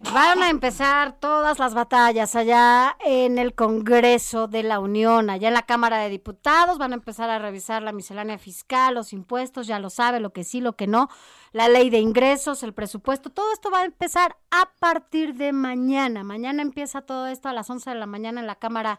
van 0.00 0.42
a 0.42 0.50
empezar 0.50 1.18
todas 1.20 1.58
las 1.60 1.74
batallas 1.74 2.34
allá 2.34 2.96
en 3.04 3.38
el 3.38 3.54
Congreso 3.54 4.48
de 4.48 4.64
la 4.64 4.80
Unión, 4.80 5.30
allá 5.30 5.48
en 5.48 5.54
la 5.54 5.62
Cámara 5.62 5.98
de 5.98 6.08
Diputados. 6.08 6.78
Van 6.78 6.92
a 6.92 6.96
empezar 6.96 7.30
a 7.30 7.38
revisar 7.38 7.82
la 7.82 7.92
miscelánea 7.92 8.36
fiscal, 8.36 8.94
los 8.94 9.12
impuestos, 9.12 9.68
ya 9.68 9.78
lo 9.78 9.90
sabe, 9.90 10.18
lo 10.18 10.32
que 10.32 10.42
sí, 10.42 10.60
lo 10.60 10.74
que 10.74 10.88
no, 10.88 11.08
la 11.52 11.68
ley 11.68 11.88
de 11.88 11.98
ingresos, 11.98 12.64
el 12.64 12.74
presupuesto. 12.74 13.30
Todo 13.30 13.52
esto 13.52 13.70
va 13.70 13.82
a 13.82 13.84
empezar 13.84 14.36
a 14.50 14.70
partir 14.80 15.34
de 15.34 15.52
mañana. 15.52 16.24
Mañana 16.24 16.62
empieza 16.62 17.02
todo 17.02 17.28
esto 17.28 17.48
a 17.48 17.52
las 17.52 17.70
11 17.70 17.90
de 17.90 17.96
la 17.96 18.06
mañana 18.06 18.40
en 18.40 18.48
la 18.48 18.56
Cámara 18.56 18.98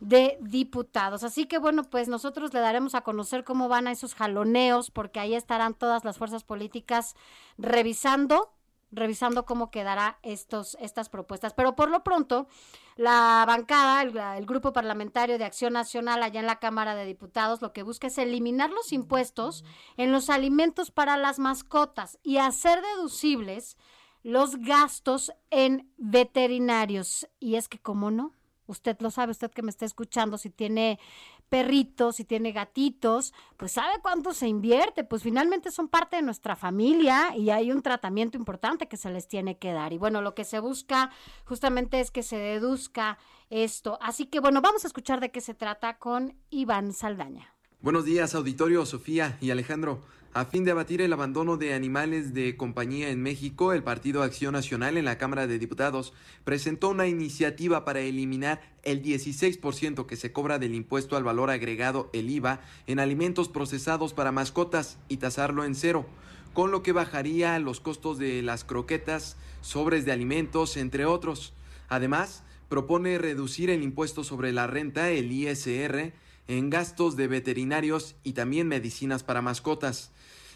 Diputados. 0.00 1.24
Así 1.24 1.46
que 1.46 1.58
bueno, 1.58 1.82
pues 1.84 2.08
nosotros 2.08 2.54
le 2.54 2.60
daremos 2.60 2.94
a 2.94 3.00
conocer 3.00 3.44
cómo 3.44 3.68
van 3.68 3.88
a 3.88 3.92
esos 3.92 4.14
jaloneos, 4.14 4.90
porque 4.90 5.18
ahí 5.20 5.34
estarán 5.34 5.74
todas 5.74 6.04
las 6.04 6.18
fuerzas 6.18 6.44
políticas 6.44 7.16
revisando 7.56 8.52
revisando 8.90 9.44
cómo 9.44 9.70
quedará 9.70 10.18
estos 10.22 10.76
estas 10.80 11.08
propuestas. 11.08 11.52
Pero 11.54 11.76
por 11.76 11.90
lo 11.90 12.02
pronto, 12.04 12.48
la 12.96 13.44
bancada, 13.46 14.02
el, 14.02 14.16
el, 14.16 14.46
Grupo 14.46 14.72
Parlamentario 14.72 15.38
de 15.38 15.44
Acción 15.44 15.74
Nacional 15.74 16.22
allá 16.22 16.40
en 16.40 16.46
la 16.46 16.58
Cámara 16.58 16.94
de 16.94 17.04
Diputados, 17.04 17.60
lo 17.60 17.72
que 17.72 17.82
busca 17.82 18.06
es 18.06 18.18
eliminar 18.18 18.70
los 18.70 18.92
impuestos 18.92 19.64
en 19.96 20.12
los 20.12 20.30
alimentos 20.30 20.90
para 20.90 21.16
las 21.16 21.38
mascotas 21.38 22.18
y 22.22 22.38
hacer 22.38 22.80
deducibles 22.82 23.76
los 24.22 24.56
gastos 24.56 25.32
en 25.50 25.90
veterinarios. 25.96 27.28
Y 27.38 27.56
es 27.56 27.68
que, 27.68 27.78
¿cómo 27.78 28.10
no? 28.10 28.32
Usted 28.68 28.96
lo 29.00 29.10
sabe, 29.10 29.32
usted 29.32 29.50
que 29.50 29.62
me 29.62 29.70
está 29.70 29.84
escuchando, 29.84 30.38
si 30.38 30.50
tiene 30.50 31.00
perritos, 31.48 32.16
si 32.16 32.24
tiene 32.24 32.52
gatitos, 32.52 33.32
pues 33.56 33.72
sabe 33.72 33.94
cuánto 34.02 34.32
se 34.32 34.46
invierte, 34.46 35.04
pues 35.04 35.22
finalmente 35.22 35.70
son 35.70 35.88
parte 35.88 36.16
de 36.16 36.22
nuestra 36.22 36.54
familia 36.54 37.34
y 37.36 37.50
hay 37.50 37.72
un 37.72 37.82
tratamiento 37.82 38.36
importante 38.36 38.86
que 38.86 38.96
se 38.96 39.10
les 39.10 39.26
tiene 39.26 39.58
que 39.58 39.72
dar. 39.72 39.92
Y 39.92 39.98
bueno, 39.98 40.22
lo 40.22 40.34
que 40.34 40.44
se 40.44 40.60
busca 40.60 41.10
justamente 41.44 42.00
es 42.00 42.10
que 42.10 42.22
se 42.22 42.36
deduzca 42.36 43.18
esto. 43.50 43.98
Así 44.00 44.26
que 44.26 44.40
bueno, 44.40 44.60
vamos 44.60 44.84
a 44.84 44.86
escuchar 44.86 45.20
de 45.20 45.30
qué 45.30 45.40
se 45.40 45.54
trata 45.54 45.98
con 45.98 46.36
Iván 46.50 46.92
Saldaña. 46.92 47.54
Buenos 47.80 48.04
días, 48.04 48.34
auditorio, 48.34 48.84
Sofía 48.84 49.38
y 49.40 49.50
Alejandro. 49.50 50.02
A 50.34 50.44
fin 50.44 50.62
de 50.62 50.70
abatir 50.70 51.00
el 51.00 51.12
abandono 51.12 51.56
de 51.56 51.72
animales 51.72 52.34
de 52.34 52.56
compañía 52.56 53.08
en 53.08 53.22
México, 53.22 53.72
el 53.72 53.82
Partido 53.82 54.22
Acción 54.22 54.52
Nacional 54.52 54.98
en 54.98 55.06
la 55.06 55.16
Cámara 55.16 55.46
de 55.46 55.58
Diputados 55.58 56.12
presentó 56.44 56.90
una 56.90 57.06
iniciativa 57.06 57.86
para 57.86 58.00
eliminar 58.00 58.60
el 58.82 59.02
16% 59.02 60.04
que 60.04 60.16
se 60.16 60.30
cobra 60.30 60.58
del 60.58 60.74
impuesto 60.74 61.16
al 61.16 61.24
valor 61.24 61.50
agregado, 61.50 62.10
el 62.12 62.28
IVA, 62.28 62.60
en 62.86 63.00
alimentos 63.00 63.48
procesados 63.48 64.12
para 64.12 64.30
mascotas 64.30 64.98
y 65.08 65.16
tasarlo 65.16 65.64
en 65.64 65.74
cero. 65.74 66.06
con 66.54 66.72
lo 66.72 66.82
que 66.82 66.92
bajaría 66.92 67.56
los 67.60 67.78
costos 67.78 68.18
de 68.18 68.42
las 68.42 68.64
croquetas, 68.64 69.36
sobres 69.60 70.04
de 70.04 70.12
alimentos, 70.12 70.76
entre 70.76 71.04
otros. 71.04 71.52
Además, 71.88 72.42
propone 72.68 73.18
reducir 73.18 73.70
el 73.70 73.82
impuesto 73.82 74.24
sobre 74.24 74.52
la 74.52 74.66
renta, 74.66 75.10
el 75.10 75.30
ISR, 75.30 76.12
en 76.48 76.70
gastos 76.70 77.14
de 77.14 77.28
veterinarios 77.28 78.16
y 78.24 78.32
también 78.32 78.66
medicinas 78.66 79.22
para 79.22 79.42
mascotas. 79.42 80.10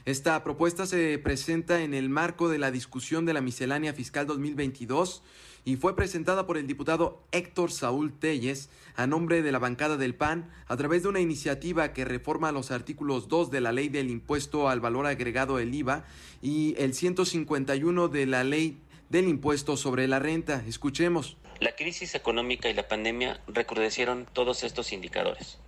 Esta 0.05 0.43
propuesta 0.43 0.85
se 0.85 1.17
presenta 1.21 1.83
en 1.83 1.95
el 1.95 2.09
marco 2.09 2.49
de 2.49 2.59
la 2.59 2.73
discusión 2.73 3.25
de 3.25 3.35
la 3.35 3.41
miscelánea 3.41 3.93
fiscal 3.93 4.27
2022 4.27 5.23
y 5.65 5.77
fue 5.77 5.95
presentada 5.95 6.45
por 6.45 6.59
el 6.59 6.67
diputado 6.67 7.23
Héctor 7.31 7.71
Saúl 7.71 8.13
Telles 8.19 8.69
a 8.97 9.07
nombre 9.07 9.43
de 9.43 9.53
la 9.53 9.61
bancada 9.61 9.97
del 9.97 10.17
PAN 10.17 10.51
a 10.67 10.77
través 10.77 11.05
de 11.05 11.09
una 11.09 11.21
iniciativa 11.21 11.93
que 11.93 12.05
reforma 12.05 12.51
los 12.51 12.73
artículos 12.73 13.29
2 13.29 13.53
de 13.53 13.61
la 13.61 13.71
ley 13.71 13.89
del 13.91 14.11
impuesto 14.11 14.69
al 14.69 14.81
valor 14.81 15.07
agregado 15.07 15.61
el 15.61 15.73
IVA 15.73 16.05
y 16.43 16.75
el 16.79 16.95
151 16.95 18.09
de 18.09 18.27
la 18.27 18.43
ley 18.43 18.81
del 19.09 19.29
impuesto 19.29 19.77
sobre 19.77 20.09
la 20.09 20.19
renta. 20.19 20.65
Escuchemos. 20.67 21.37
La 21.61 21.77
crisis 21.77 22.17
económica 22.17 22.69
y 22.69 22.75
la 22.75 22.89
pandemia 22.89 23.41
recrudecieron 23.47 24.27
todos 24.33 24.65
estos 24.65 24.93
indicadores. 24.93 25.61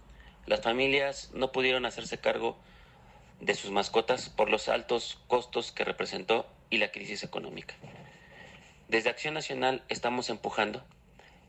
Las 0.47 0.61
familias 0.61 1.31
no 1.35 1.53
pudieron 1.53 1.87
hacerse 1.87 2.19
cargo 2.19 2.59
sus 3.55 3.71
mascotas 3.71 4.29
por 4.29 4.51
los 4.51 4.69
altos 4.69 5.19
costos 5.29 5.73
que 5.73 5.85
representó 5.85 6.47
y 6.71 6.79
la 6.79 6.91
crisis 6.91 7.23
económica. 7.23 7.75
Desde 8.89 9.11
Acción 9.11 9.35
Nacional 9.35 9.83
estamos 9.89 10.31
empujando 10.31 10.85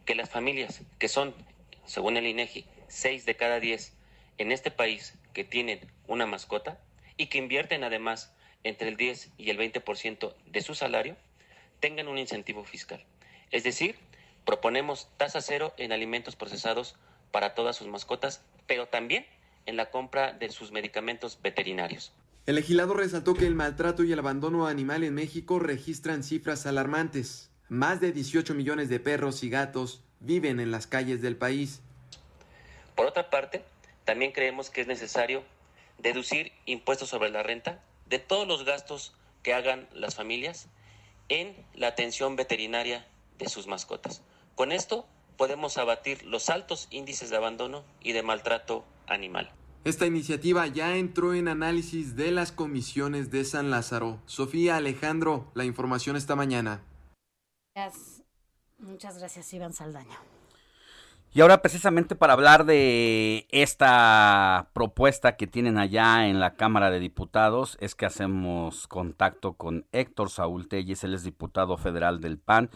que 0.05 0.15
las 0.15 0.29
familias, 0.29 0.81
que 0.99 1.07
son, 1.07 1.33
según 1.85 2.17
el 2.17 2.27
INEGI, 2.27 2.65
6 2.87 3.25
de 3.25 3.35
cada 3.35 3.59
10 3.59 3.93
en 4.37 4.51
este 4.51 4.71
país 4.71 5.15
que 5.33 5.43
tienen 5.43 5.79
una 6.07 6.25
mascota 6.25 6.79
y 7.17 7.27
que 7.27 7.37
invierten 7.37 7.83
además 7.83 8.33
entre 8.63 8.89
el 8.89 8.97
10 8.97 9.31
y 9.37 9.49
el 9.49 9.57
20% 9.57 10.33
de 10.45 10.61
su 10.61 10.75
salario, 10.75 11.15
tengan 11.79 12.07
un 12.07 12.17
incentivo 12.17 12.63
fiscal. 12.63 13.03
Es 13.51 13.63
decir, 13.63 13.97
proponemos 14.43 15.09
tasa 15.17 15.41
cero 15.41 15.73
en 15.77 15.91
alimentos 15.91 16.35
procesados 16.35 16.95
para 17.31 17.53
todas 17.53 17.75
sus 17.75 17.87
mascotas, 17.87 18.43
pero 18.67 18.87
también 18.87 19.25
en 19.65 19.77
la 19.77 19.89
compra 19.89 20.33
de 20.33 20.49
sus 20.49 20.71
medicamentos 20.71 21.39
veterinarios. 21.41 22.13
El 22.45 22.55
legislador 22.55 22.97
resaltó 22.97 23.33
que 23.33 23.47
el 23.47 23.55
maltrato 23.55 24.03
y 24.03 24.11
el 24.11 24.19
abandono 24.19 24.67
animal 24.67 25.03
en 25.03 25.15
México 25.15 25.57
registran 25.59 26.23
cifras 26.23 26.65
alarmantes. 26.65 27.49
Más 27.69 27.99
de 27.99 28.11
18 28.11 28.53
millones 28.53 28.89
de 28.89 28.99
perros 28.99 29.43
y 29.43 29.49
gatos 29.49 30.01
viven 30.19 30.59
en 30.59 30.69
las 30.69 30.85
calles 30.85 31.21
del 31.21 31.35
país. 31.35 31.81
Por 32.95 33.07
otra 33.07 33.29
parte, 33.29 33.63
también 34.03 34.31
creemos 34.31 34.69
que 34.69 34.81
es 34.81 34.87
necesario 34.87 35.43
deducir 35.97 36.51
impuestos 36.65 37.09
sobre 37.09 37.29
la 37.29 37.41
renta 37.41 37.81
de 38.05 38.19
todos 38.19 38.47
los 38.47 38.63
gastos 38.63 39.13
que 39.41 39.53
hagan 39.53 39.87
las 39.93 40.15
familias 40.15 40.67
en 41.29 41.55
la 41.73 41.87
atención 41.87 42.35
veterinaria 42.35 43.05
de 43.39 43.49
sus 43.49 43.65
mascotas. 43.65 44.21
Con 44.53 44.71
esto 44.71 45.07
podemos 45.37 45.77
abatir 45.77 46.23
los 46.23 46.49
altos 46.49 46.87
índices 46.91 47.29
de 47.29 47.37
abandono 47.37 47.83
y 48.01 48.11
de 48.11 48.23
maltrato 48.23 48.85
animal. 49.07 49.51
Esta 49.83 50.07
iniciativa 50.07 50.65
ya 50.65 50.95
entró 50.95 51.35
en 51.35 51.47
análisis 51.47 52.15
de 52.15 52.31
las 52.31 52.51
comisiones 52.51 53.29
de 53.29 53.45
San 53.45 53.69
Lázaro. 53.69 54.19
Sofía 54.25 54.77
Alejandro, 54.77 55.51
la 55.53 55.63
información 55.63 56.15
esta 56.15 56.35
mañana. 56.35 56.81
Muchas 58.79 59.19
gracias, 59.19 59.53
Iván 59.53 59.73
Saldaña. 59.73 60.17
Y 61.35 61.41
ahora 61.41 61.61
precisamente 61.61 62.15
para 62.15 62.31
hablar 62.31 62.65
de 62.65 63.45
esta 63.51 64.69
propuesta 64.71 65.35
que 65.35 65.47
tienen 65.47 65.77
allá 65.77 66.27
en 66.27 66.39
la 66.39 66.55
Cámara 66.55 66.89
de 66.89 67.01
Diputados 67.01 67.77
es 67.81 67.93
que 67.93 68.05
hacemos 68.05 68.87
contacto 68.87 69.51
con 69.53 69.85
Héctor 69.91 70.29
Saúl 70.29 70.69
Telles, 70.69 71.03
él 71.03 71.13
es 71.13 71.23
diputado 71.23 71.77
federal 71.77 72.21
del 72.21 72.37
PAN. 72.37 72.69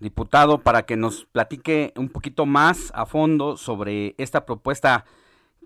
Diputado, 0.00 0.62
para 0.62 0.82
que 0.82 0.96
nos 0.96 1.26
platique 1.26 1.92
un 1.96 2.08
poquito 2.08 2.44
más 2.44 2.90
a 2.92 3.06
fondo 3.06 3.56
sobre 3.56 4.16
esta 4.18 4.44
propuesta 4.44 5.04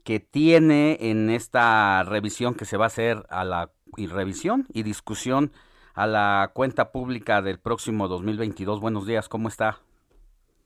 que 0.06 0.20
tiene 0.20 0.96
en 1.00 1.30
esta 1.30 2.04
revisión 2.04 2.54
que 2.54 2.64
se 2.64 2.76
va 2.76 2.84
a 2.84 2.86
hacer 2.86 3.24
a 3.28 3.44
la 3.44 3.72
y 3.96 4.06
revisión 4.06 4.64
y 4.72 4.84
discusión 4.84 5.50
a 5.94 6.06
la 6.06 6.52
cuenta 6.54 6.92
pública 6.92 7.42
del 7.42 7.58
próximo 7.58 8.06
2022. 8.06 8.80
Buenos 8.80 9.04
días, 9.04 9.28
¿cómo 9.28 9.48
está? 9.48 9.80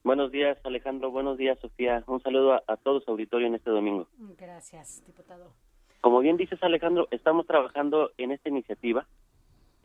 Buenos 0.05 0.31
días, 0.31 0.59
Alejandro. 0.65 1.11
Buenos 1.11 1.39
días, 1.39 1.59
Sofía. 1.59 2.05
Un 2.07 2.21
saludo 2.21 2.63
a, 2.67 2.77
todos 2.77 3.03
su 3.05 3.13
auditorio 3.13 3.47
en 3.47 3.55
este 3.55 3.71
domingo. 3.71 4.09
Gracias, 4.39 5.03
diputado. 5.07 5.55
Como 6.03 6.21
bien 6.21 6.37
dices, 6.37 6.63
Alejandro, 6.63 7.09
estamos 7.11 7.47
trabajando 7.47 8.11
en 8.19 8.33
esta 8.33 8.51
iniciativa. 8.51 9.07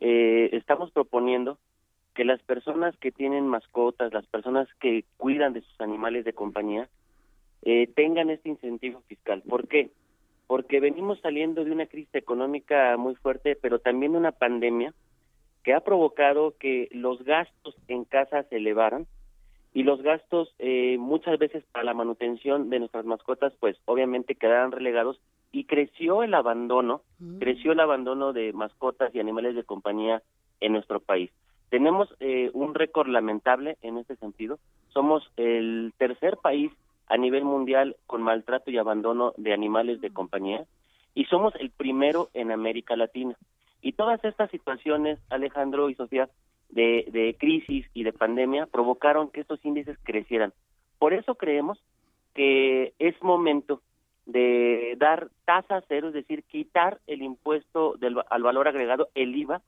Eh, 0.00 0.50
estamos 0.52 0.90
proponiendo 0.90 1.56
que 2.14 2.26
las 2.26 2.42
personas 2.42 2.94
que 2.98 3.10
tienen 3.10 3.46
mascotas, 3.46 4.12
las 4.12 4.26
personas 4.26 4.68
que 4.80 5.06
cuidan 5.16 5.54
de 5.54 5.62
sus 5.62 5.80
animales 5.80 6.26
de 6.26 6.34
compañía, 6.34 6.90
eh, 7.62 7.88
tengan 7.94 8.30
este 8.30 8.48
incentivo 8.48 9.02
fiscal. 9.08 9.42
¿Por 9.48 9.68
qué? 9.68 9.90
Porque 10.46 10.80
venimos 10.80 11.20
saliendo 11.20 11.64
de 11.64 11.72
una 11.72 11.86
crisis 11.86 12.14
económica 12.14 12.96
muy 12.96 13.14
fuerte, 13.16 13.56
pero 13.56 13.78
también 13.78 14.12
de 14.12 14.18
una 14.18 14.32
pandemia 14.32 14.94
que 15.64 15.74
ha 15.74 15.80
provocado 15.80 16.54
que 16.58 16.88
los 16.92 17.24
gastos 17.24 17.76
en 17.88 18.04
casa 18.04 18.44
se 18.44 18.56
elevaran 18.56 19.06
y 19.72 19.82
los 19.82 20.00
gastos 20.00 20.54
eh, 20.58 20.96
muchas 20.98 21.38
veces 21.38 21.64
para 21.72 21.84
la 21.84 21.92
manutención 21.92 22.70
de 22.70 22.78
nuestras 22.78 23.04
mascotas, 23.04 23.52
pues 23.58 23.76
obviamente 23.84 24.36
quedaron 24.36 24.72
relegados 24.72 25.20
y 25.52 25.64
creció 25.64 26.22
el 26.22 26.34
abandono, 26.34 27.02
mm. 27.18 27.38
creció 27.38 27.72
el 27.72 27.80
abandono 27.80 28.32
de 28.32 28.52
mascotas 28.52 29.14
y 29.14 29.20
animales 29.20 29.54
de 29.54 29.64
compañía 29.64 30.22
en 30.60 30.72
nuestro 30.72 31.00
país. 31.00 31.30
Tenemos 31.68 32.08
eh, 32.20 32.50
un 32.54 32.74
récord 32.74 33.08
lamentable 33.08 33.76
en 33.82 33.98
este 33.98 34.16
sentido. 34.16 34.58
Somos 34.88 35.30
el 35.36 35.92
tercer 35.98 36.36
país 36.36 36.70
a 37.08 37.16
nivel 37.16 37.44
mundial 37.44 37.96
con 38.06 38.22
maltrato 38.22 38.70
y 38.70 38.78
abandono 38.78 39.32
de 39.36 39.52
animales 39.52 40.00
de 40.00 40.12
compañía 40.12 40.64
y 41.14 41.24
somos 41.24 41.54
el 41.56 41.70
primero 41.70 42.28
en 42.34 42.52
América 42.52 42.96
Latina. 42.96 43.36
Y 43.80 43.92
todas 43.92 44.22
estas 44.24 44.50
situaciones, 44.50 45.18
Alejandro 45.30 45.88
y 45.88 45.94
Sofía, 45.94 46.28
de, 46.68 47.06
de 47.12 47.36
crisis 47.38 47.86
y 47.94 48.02
de 48.02 48.12
pandemia 48.12 48.66
provocaron 48.66 49.30
que 49.30 49.40
estos 49.40 49.64
índices 49.64 49.96
crecieran. 50.02 50.52
Por 50.98 51.14
eso 51.14 51.36
creemos 51.36 51.78
que 52.34 52.92
es 52.98 53.20
momento 53.22 53.80
de 54.26 54.94
dar 54.98 55.30
tasa 55.44 55.82
cero, 55.88 56.08
es 56.08 56.14
decir, 56.14 56.42
quitar 56.42 56.98
el 57.06 57.22
impuesto 57.22 57.94
del, 57.98 58.16
al 58.28 58.42
valor 58.42 58.68
agregado, 58.68 59.08
el 59.14 59.34
IVA, 59.34 59.62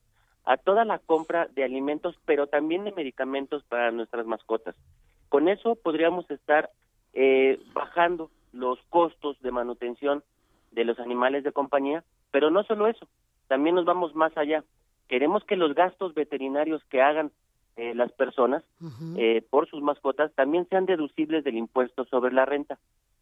a 0.44 0.56
toda 0.56 0.84
la 0.84 0.98
compra 0.98 1.46
de 1.54 1.64
alimentos, 1.64 2.16
pero 2.24 2.46
también 2.46 2.84
de 2.84 2.92
medicamentos 2.92 3.62
para 3.64 3.90
nuestras 3.90 4.26
mascotas. 4.26 4.74
Con 5.28 5.48
eso 5.48 5.76
podríamos 5.76 6.28
estar 6.30 6.70
eh, 7.14 7.60
bajando 7.72 8.30
los 8.52 8.78
costos 8.90 9.40
de 9.42 9.50
manutención 9.50 10.22
de 10.72 10.84
los 10.84 10.98
animales 10.98 11.44
de 11.44 11.52
compañía, 11.52 12.04
pero 12.30 12.50
no 12.50 12.62
solo 12.64 12.86
eso, 12.86 13.08
también 13.46 13.74
nos 13.74 13.84
vamos 13.84 14.14
más 14.14 14.36
allá. 14.36 14.64
Queremos 15.08 15.44
que 15.44 15.56
los 15.56 15.74
gastos 15.74 16.14
veterinarios 16.14 16.82
que 16.84 17.00
hagan 17.00 17.30
eh, 17.76 17.94
las 17.94 18.10
personas 18.12 18.64
eh, 19.16 19.42
por 19.50 19.68
sus 19.68 19.80
mascotas 19.82 20.32
también 20.34 20.66
sean 20.68 20.84
deducibles 20.84 21.44
del 21.44 21.56
impuesto 21.56 22.04
sobre 22.06 22.32
la 22.32 22.44
renta. 22.44 22.78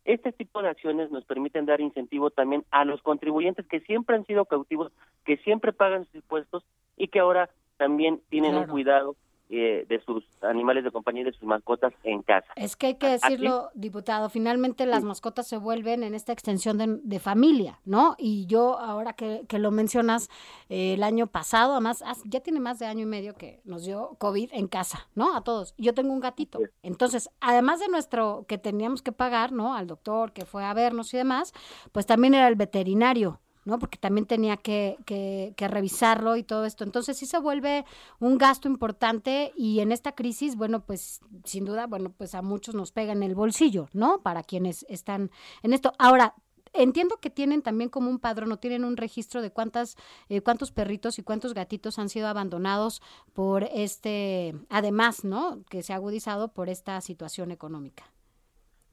Este 0.07 0.33
tipo 0.33 0.63
de 0.63 0.69
acciones 0.69 1.11
nos 1.11 1.25
permiten 1.25 1.67
dar 1.67 1.81
incentivo 1.81 2.31
también 2.31 2.65
a 2.71 2.85
los 2.85 3.03
contribuyentes 3.03 3.67
que 3.67 3.81
siempre 3.81 4.17
han 4.17 4.25
sido 4.25 4.47
cautivos, 4.47 4.93
que 5.25 5.37
siempre 5.39 5.73
pagan 5.73 6.07
sus 6.07 6.17
impuestos 6.17 6.65
y 6.97 7.09
que 7.09 7.19
ahora 7.19 7.51
también 7.77 8.21
tienen 8.31 8.55
un 8.55 8.67
cuidado 8.67 9.17
eh, 9.49 9.87
de 9.89 10.01
sus 10.01 10.25
animales 10.43 10.83
de 10.83 10.91
compañía 10.91 11.23
y 11.23 11.27
de 11.27 11.33
sus 11.33 11.45
mascotas 11.45 11.93
en 12.03 12.23
casa. 12.23 12.49
Es 12.57 12.75
que 12.75 12.89
hay 12.89 12.95
que 12.97 13.07
decirlo, 13.07 13.71
diputado, 13.75 14.29
finalmente 14.29 14.87
las 14.87 15.05
mascotas 15.05 15.47
se 15.47 15.57
vuelven 15.57 16.03
en 16.03 16.15
esta 16.15 16.33
extensión 16.33 17.01
de, 17.05 17.21
familia, 17.21 17.81
¿no? 17.85 18.17
Y 18.19 18.47
yo 18.47 18.77
ahora 18.79 19.13
que, 19.13 19.45
lo 19.53 19.71
mencionas, 19.71 20.31
eh, 20.69 20.95
el 20.95 21.03
año 21.05 21.29
pasado, 21.29 21.73
además, 21.73 22.03
ya 22.25 22.41
tiene 22.41 22.59
más 22.59 22.81
de 22.81 22.87
año 22.87 23.03
y 23.03 23.07
medio 23.07 23.35
que 23.35 23.61
nos 23.65 23.85
dio 23.85 24.17
COVID 24.19 24.51
en 24.53 24.67
casa, 24.67 25.09
¿no? 25.15 25.37
A 25.37 25.43
todos. 25.43 25.75
Yo 25.79 25.95
tengo 25.95 26.13
un 26.13 26.21
gatito. 26.21 26.59
Entonces, 26.83 27.31
además 27.41 27.79
de 27.79 27.89
nuestro 27.89 28.47
que 28.49 28.59
teníamos 28.59 29.01
que 29.01 29.13
pagar, 29.13 29.53
¿no? 29.53 29.75
Al 29.75 29.87
doctor 29.87 30.33
que 30.33 30.45
fue 30.45 30.65
a 30.65 30.75
vernos 30.75 31.15
y 31.15 31.19
demás, 31.19 31.53
pues 31.93 32.05
también 32.05 32.35
era 32.35 32.49
el 32.49 32.57
veterinario, 32.57 33.41
¿no? 33.67 33.79
Porque 33.79 33.99
también 33.99 34.27
tenía 34.27 34.57
que, 34.57 34.97
que, 35.05 35.69
revisarlo 35.69 36.37
y 36.37 36.43
todo 36.43 36.65
esto. 36.65 36.85
Entonces 36.85 37.19
sí 37.19 37.27
se 37.27 37.39
vuelve 37.39 37.85
un 38.21 38.39
gasto 38.39 38.69
importante 38.69 39.53
y 39.57 39.81
en 39.81 39.93
esta 39.93 40.13
crisis, 40.13 40.57
bueno, 40.57 40.85
pues 40.85 41.21
sin 41.45 41.65
duda, 41.65 41.87
bueno, 41.87 42.13
pues 42.17 42.35
a 42.35 42.43
muchos 42.43 42.75
nos 42.75 42.93
pega 42.93 43.13
en 43.13 43.23
el 43.23 43.35
bolsillo, 43.35 43.89
¿no? 43.93 44.23
Para 44.23 44.43
quienes 44.43 44.87
están 44.89 45.31
en 45.63 45.73
esto. 45.73 45.93
Ahora, 45.99 46.35
entiendo 46.73 47.17
que 47.21 47.31
tienen 47.31 47.63
también 47.63 47.91
como 47.91 48.09
un 48.11 48.21
padrón 48.21 48.53
o 48.53 48.59
tienen 48.59 48.85
un 48.85 48.97
registro 48.97 49.43
de 49.43 49.51
cuántas, 49.51 49.97
eh, 50.29 50.41
cuántos 50.41 50.71
perritos 50.71 51.19
y 51.19 51.23
cuántos 51.23 51.55
gatitos 51.55 51.99
han 51.99 52.09
sido 52.09 52.29
abandonados 52.29 53.03
por 53.35 53.65
este, 53.65 54.55
además, 54.69 55.25
¿no? 55.25 55.65
Que 55.69 55.83
se 55.83 55.93
ha 55.93 55.97
agudizado 55.97 56.53
por 56.53 56.69
esta 56.69 57.01
situación 57.01 57.51
económica. 57.51 58.05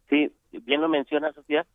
Sí, 0.10 0.32
bien 0.52 0.82
lo 0.82 0.90
menciona 0.90 1.32
Sofía. 1.34 1.66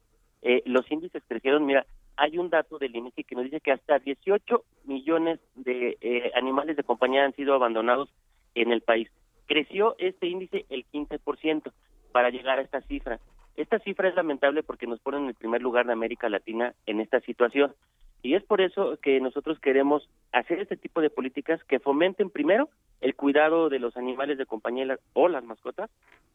Eh, 0.42 0.62
los 0.66 0.90
índices 0.90 1.22
crecieron, 1.26 1.66
mira, 1.66 1.86
hay 2.18 2.36
un 2.36 2.50
dato 2.50 2.78
del 2.78 2.94
INEGI 2.94 3.22
que 3.22 3.36
nos 3.36 3.44
dice 3.44 3.60
que 3.60 3.70
hasta 3.70 4.00
18 4.00 4.64
millones 4.84 5.38
de 5.54 5.96
eh, 6.00 6.32
animales 6.34 6.76
de 6.76 6.82
compañía 6.82 7.24
han 7.24 7.34
sido 7.34 7.54
abandonados 7.54 8.10
en 8.56 8.72
el 8.72 8.80
país. 8.80 9.08
Creció 9.46 9.94
este 9.98 10.26
índice 10.26 10.66
el 10.68 10.84
15% 10.92 11.72
para 12.10 12.30
llegar 12.30 12.58
a 12.58 12.62
esta 12.62 12.80
cifra. 12.82 13.20
Esta 13.56 13.78
cifra 13.78 14.08
es 14.08 14.16
lamentable 14.16 14.64
porque 14.64 14.88
nos 14.88 15.00
pone 15.00 15.18
en 15.18 15.26
el 15.26 15.34
primer 15.34 15.62
lugar 15.62 15.86
de 15.86 15.92
América 15.92 16.28
Latina 16.28 16.74
en 16.86 17.00
esta 17.00 17.20
situación. 17.20 17.72
Y 18.20 18.34
es 18.34 18.42
por 18.42 18.60
eso 18.60 18.98
que 19.00 19.20
nosotros 19.20 19.60
queremos 19.60 20.08
hacer 20.32 20.58
este 20.58 20.76
tipo 20.76 21.00
de 21.00 21.10
políticas 21.10 21.62
que 21.64 21.78
fomenten 21.78 22.30
primero 22.30 22.68
el 23.00 23.14
cuidado 23.14 23.68
de 23.68 23.78
los 23.78 23.96
animales 23.96 24.38
de 24.38 24.46
compañía 24.46 24.98
o 25.12 25.28
las 25.28 25.44
mascotas 25.44 25.88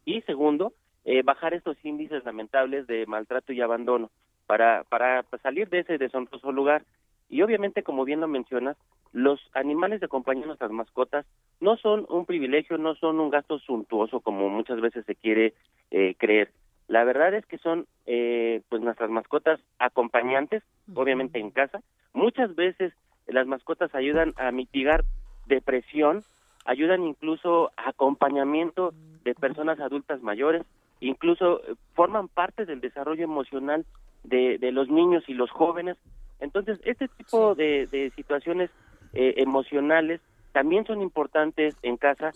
y 0.06 0.22
segundo, 0.22 0.72
eh, 1.04 1.22
bajar 1.22 1.52
estos 1.52 1.76
índices 1.84 2.24
lamentables 2.24 2.86
de 2.86 3.04
maltrato 3.04 3.52
y 3.52 3.60
abandono 3.60 4.10
para, 4.46 4.84
para 4.84 5.24
salir 5.42 5.68
de 5.68 5.80
ese 5.80 5.98
deshonroso 5.98 6.52
lugar. 6.52 6.84
Y 7.28 7.42
obviamente, 7.42 7.82
como 7.82 8.04
bien 8.04 8.20
lo 8.20 8.28
mencionas, 8.28 8.76
los 9.12 9.40
animales 9.54 10.00
de 10.00 10.08
compañía, 10.08 10.46
nuestras 10.46 10.72
mascotas, 10.72 11.24
no 11.60 11.76
son 11.76 12.04
un 12.08 12.26
privilegio, 12.26 12.78
no 12.78 12.94
son 12.96 13.20
un 13.20 13.30
gasto 13.30 13.58
suntuoso 13.58 14.20
como 14.20 14.48
muchas 14.48 14.80
veces 14.80 15.04
se 15.06 15.14
quiere 15.14 15.54
eh, 15.90 16.14
creer. 16.18 16.50
La 16.88 17.04
verdad 17.04 17.32
es 17.32 17.46
que 17.46 17.58
son 17.58 17.86
eh, 18.06 18.60
pues 18.68 18.82
nuestras 18.82 19.10
mascotas 19.10 19.60
acompañantes, 19.78 20.62
obviamente 20.94 21.38
en 21.38 21.50
casa. 21.50 21.80
Muchas 22.12 22.54
veces 22.54 22.92
las 23.26 23.46
mascotas 23.46 23.94
ayudan 23.94 24.34
a 24.36 24.50
mitigar 24.50 25.04
depresión, 25.46 26.22
ayudan 26.64 27.04
incluso 27.04 27.70
a 27.76 27.90
acompañamiento 27.90 28.92
de 29.22 29.34
personas 29.34 29.80
adultas 29.80 30.22
mayores, 30.22 30.62
incluso 31.00 31.60
eh, 31.64 31.74
forman 31.94 32.28
parte 32.28 32.64
del 32.66 32.80
desarrollo 32.80 33.24
emocional 33.24 33.84
de, 34.22 34.58
de 34.58 34.72
los 34.72 34.88
niños 34.88 35.24
y 35.28 35.34
los 35.34 35.50
jóvenes. 35.50 35.96
Entonces, 36.40 36.80
este 36.84 37.08
tipo 37.08 37.54
de, 37.54 37.86
de 37.86 38.10
situaciones 38.16 38.70
eh, 39.12 39.34
emocionales 39.38 40.20
también 40.54 40.86
son 40.86 41.02
importantes 41.02 41.74
en 41.82 41.96
casa 41.96 42.30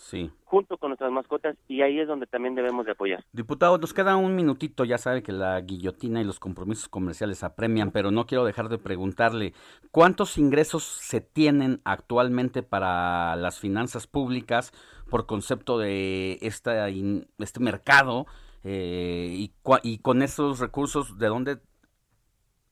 junto 0.44 0.76
con 0.76 0.90
nuestras 0.90 1.12
mascotas 1.12 1.56
y 1.68 1.82
ahí 1.82 2.00
es 2.00 2.08
donde 2.08 2.26
también 2.26 2.56
debemos 2.56 2.84
de 2.84 2.90
apoyar. 2.92 3.24
Diputado, 3.32 3.78
nos 3.78 3.94
queda 3.94 4.16
un 4.16 4.34
minutito, 4.34 4.84
ya 4.84 4.98
sabe 4.98 5.22
que 5.22 5.30
la 5.30 5.60
guillotina 5.60 6.20
y 6.20 6.24
los 6.24 6.40
compromisos 6.40 6.88
comerciales 6.88 7.44
apremian, 7.44 7.92
pero 7.92 8.10
no 8.10 8.26
quiero 8.26 8.44
dejar 8.44 8.70
de 8.70 8.78
preguntarle, 8.78 9.54
¿cuántos 9.92 10.36
ingresos 10.36 10.82
se 10.82 11.20
tienen 11.20 11.80
actualmente 11.84 12.64
para 12.64 13.36
las 13.36 13.60
finanzas 13.60 14.08
públicas 14.08 14.72
por 15.08 15.26
concepto 15.26 15.78
de 15.78 16.38
esta, 16.42 16.88
este 16.88 17.60
mercado? 17.60 18.26
Eh, 18.64 19.28
y, 19.30 19.52
y 19.82 19.98
con 19.98 20.22
esos 20.22 20.60
recursos, 20.60 21.18
¿de 21.18 21.28
dónde 21.28 21.58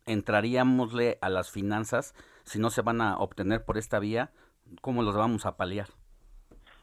entraríamosle 0.07 1.19
a 1.21 1.29
las 1.29 1.51
finanzas 1.51 2.15
si 2.45 2.59
no 2.59 2.71
se 2.71 2.83
van 2.83 3.01
a 3.01 3.19
obtener 3.19 3.65
por 3.65 3.79
esta 3.79 3.99
vía? 3.99 4.31
¿Cómo 4.81 5.03
los 5.03 5.17
vamos 5.17 5.47
a 5.47 5.57
paliar? 5.57 5.89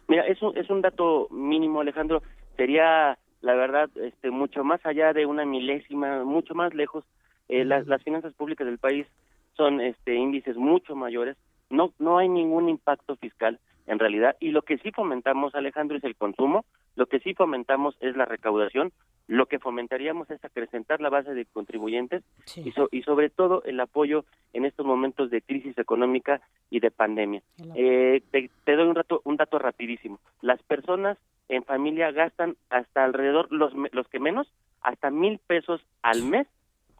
Mira, 0.07 0.25
es 0.27 0.41
un, 0.41 0.57
es 0.57 0.69
un 0.69 0.81
dato 0.81 1.27
mínimo, 1.31 1.81
Alejandro. 1.81 2.21
Sería, 2.57 3.17
la 3.41 3.55
verdad, 3.55 3.89
este, 3.95 4.31
mucho 4.31 4.63
más 4.63 4.85
allá 4.85 5.13
de 5.13 5.25
una 5.25 5.45
milésima, 5.45 6.23
mucho 6.23 6.53
más 6.53 6.73
lejos. 6.73 7.05
Eh, 7.49 7.65
las, 7.65 7.87
las 7.87 8.03
finanzas 8.03 8.33
públicas 8.33 8.65
del 8.65 8.77
país 8.77 9.07
son 9.55 9.81
este, 9.81 10.15
índices 10.15 10.55
mucho 10.57 10.95
mayores. 10.95 11.37
No, 11.69 11.93
no 11.99 12.17
hay 12.17 12.29
ningún 12.29 12.69
impacto 12.69 13.15
fiscal 13.15 13.59
en 13.87 13.99
realidad. 13.99 14.35
Y 14.39 14.51
lo 14.51 14.61
que 14.61 14.77
sí 14.77 14.91
fomentamos, 14.91 15.55
Alejandro, 15.55 15.97
es 15.97 16.03
el 16.03 16.15
consumo. 16.15 16.65
Lo 16.95 17.05
que 17.07 17.19
sí 17.19 17.33
fomentamos 17.33 17.95
es 17.99 18.15
la 18.15 18.25
recaudación. 18.25 18.91
Lo 19.27 19.45
que 19.45 19.59
fomentaríamos 19.59 20.29
es 20.29 20.43
acrecentar 20.43 21.01
la 21.01 21.09
base 21.09 21.33
de 21.33 21.45
contribuyentes 21.45 22.23
y, 22.55 22.73
y 22.91 23.01
sobre 23.03 23.29
todo 23.29 23.63
el 23.63 23.79
apoyo 23.79 24.25
en 24.51 24.65
estos 24.65 24.85
momentos 24.85 25.29
de 25.29 25.41
crisis 25.41 25.77
económica 25.77 26.41
y 26.69 26.79
de 26.81 26.91
pandemia. 26.91 27.41
Eh, 27.75 28.21
te, 28.31 28.75
doy 28.75 28.87
un, 28.87 28.95
rato, 28.95 29.21
un 29.23 29.37
dato 29.37 29.59
rapidísimo. 29.59 30.19
Las 30.41 30.61
personas 30.63 31.17
en 31.47 31.63
familia 31.63 32.11
gastan 32.11 32.57
hasta 32.69 33.03
alrededor, 33.03 33.51
los, 33.51 33.73
los 33.91 34.07
que 34.07 34.19
menos, 34.19 34.51
hasta 34.81 35.09
mil 35.09 35.39
pesos 35.39 35.81
al 36.01 36.23
mes 36.23 36.47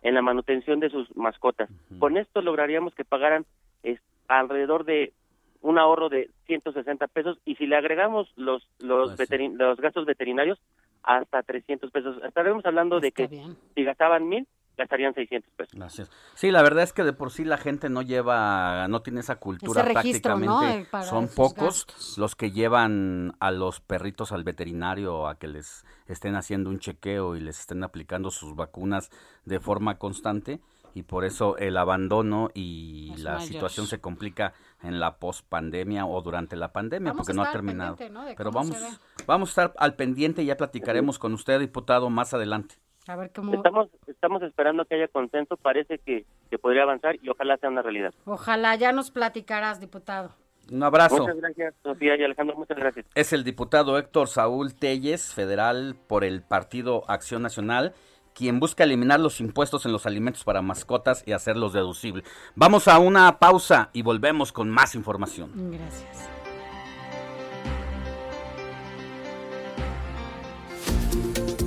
en 0.02 0.16
la 0.16 0.22
manutención 0.22 0.80
de 0.80 0.90
sus 0.90 1.16
mascotas. 1.16 1.70
Con 2.00 2.18
esto 2.18 2.42
lograríamos 2.42 2.94
que 2.96 3.06
pagaran 3.06 3.46
alrededor 4.28 4.86
de 4.86 5.14
un 5.64 5.80
ahorro 5.80 6.10
de 6.10 6.30
160 6.46 7.08
pesos 7.08 7.40
y 7.46 7.56
si 7.56 7.66
le 7.66 7.78
agregamos 7.78 8.32
los 8.36 8.70
los, 8.80 9.18
los 9.18 9.78
gastos 9.78 10.06
veterinarios 10.06 10.60
hasta 11.02 11.42
300 11.42 11.90
pesos. 11.92 12.18
Estaremos 12.24 12.66
hablando 12.66 13.00
de 13.00 13.12
que 13.12 13.28
si 13.76 13.84
gastaban 13.84 14.28
mil, 14.28 14.48
gastarían 14.78 15.14
600 15.14 15.54
pesos. 15.56 15.74
Gracias. 15.74 16.12
Sí, 16.34 16.52
la 16.52 16.62
verdad 16.62 16.84
es 16.84 16.94
que 16.94 17.04
de 17.04 17.14
por 17.14 17.32
sí 17.32 17.46
la 17.46 17.58
gente 17.58 17.90
no 17.90 18.02
lleva, 18.02 18.88
no 18.88 19.02
tiene 19.02 19.22
esa 19.22 19.38
cultura 19.38 19.84
prácticamente. 19.84 20.88
Son 21.04 21.28
pocos 21.28 21.86
los 22.18 22.36
que 22.36 22.52
llevan 22.52 23.34
a 23.40 23.52
los 23.52 23.80
perritos 23.80 24.32
al 24.32 24.44
veterinario 24.44 25.28
a 25.28 25.38
que 25.38 25.48
les 25.48 25.86
estén 26.08 26.36
haciendo 26.36 26.70
un 26.70 26.80
chequeo 26.80 27.36
y 27.36 27.42
les 27.42 27.60
estén 27.60 27.84
aplicando 27.84 28.32
sus 28.32 28.56
vacunas 28.56 29.10
de 29.46 29.60
forma 29.60 29.98
constante 29.98 30.60
y 30.94 31.04
por 31.04 31.26
eso 31.26 31.58
el 31.58 31.78
abandono 31.78 32.50
y 32.54 33.14
la 33.18 33.40
situación 33.40 33.88
se 33.88 34.00
complica 34.00 34.54
en 34.82 35.00
la 35.00 35.18
post-pandemia 35.18 36.06
o 36.06 36.22
durante 36.22 36.56
la 36.56 36.72
pandemia 36.72 37.14
porque 37.14 37.34
no 37.34 37.44
ha 37.44 37.52
terminado. 37.52 37.98
Pero 38.38 38.52
vamos, 38.52 38.78
vamos 39.26 39.50
a 39.50 39.52
estar 39.52 39.74
al 39.78 39.96
pendiente 39.96 40.44
y 40.44 40.46
ya 40.46 40.58
platicaremos 40.58 41.20
con 41.20 41.34
usted, 41.34 41.60
diputado, 41.60 42.10
más 42.10 42.34
adelante. 42.34 42.76
A 43.08 43.16
ver 43.16 43.32
cómo... 43.34 43.54
Estamos, 43.54 43.90
estamos 44.08 44.42
esperando 44.44 44.86
que 44.86 44.96
haya 44.96 45.08
consenso, 45.10 45.58
parece 45.58 45.98
que, 45.98 46.26
que 46.50 46.58
podría 46.58 46.84
avanzar 46.84 47.16
y 47.22 47.30
ojalá 47.30 47.58
sea 47.58 47.70
una 47.70 47.82
realidad. 47.82 48.14
Ojalá, 48.26 48.76
ya 48.76 48.94
nos 48.94 49.12
platicarás, 49.12 49.82
diputado. 49.82 50.32
Un 50.72 50.82
abrazo. 50.84 51.18
Muchas 51.18 51.36
gracias, 51.36 51.76
Sofía 51.84 52.16
y 52.18 52.24
Alejandro, 52.24 52.56
muchas 52.56 52.78
gracias. 52.78 53.06
Es 53.16 53.34
el 53.34 53.44
diputado 53.44 53.98
Héctor 53.98 54.30
Saúl 54.30 54.74
Telles, 54.74 55.34
federal 55.34 55.98
por 56.08 56.24
el 56.24 56.42
Partido 56.42 57.04
Acción 57.10 57.42
Nacional 57.42 57.94
quien 58.34 58.60
busca 58.60 58.84
eliminar 58.84 59.20
los 59.20 59.40
impuestos 59.40 59.86
en 59.86 59.92
los 59.92 60.06
alimentos 60.06 60.44
para 60.44 60.62
mascotas 60.62 61.24
y 61.26 61.32
hacerlos 61.32 61.74
deducibles. 61.74 62.26
Vamos 62.56 62.88
a 62.88 63.00
una 63.00 63.40
pausa 63.40 63.90
y 63.94 64.02
volvemos 64.02 64.52
con 64.52 64.70
más 64.70 64.96
información. 64.96 65.52
Gracias. 65.72 66.30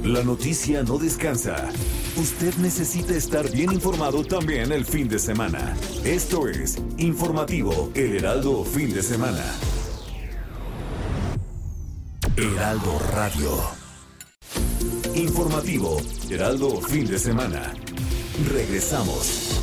La 0.06 0.22
noticia 0.22 0.84
no 0.84 0.98
descansa. 0.98 1.68
Usted 2.16 2.54
necesita 2.58 3.14
estar 3.14 3.50
bien 3.50 3.72
informado 3.72 4.22
también 4.22 4.70
el 4.70 4.84
fin 4.84 5.08
de 5.08 5.18
semana. 5.18 5.76
Esto 6.04 6.48
es 6.48 6.78
Informativo 6.98 7.90
El 7.94 8.16
Heraldo 8.16 8.64
Fin 8.64 8.94
de 8.94 9.02
Semana. 9.02 9.44
Heraldo 12.36 13.00
Radio. 13.12 13.85
Informativo, 15.16 15.96
Heraldo 16.28 16.78
Fin 16.82 17.06
de 17.06 17.18
Semana. 17.18 17.72
Regresamos. 18.52 19.62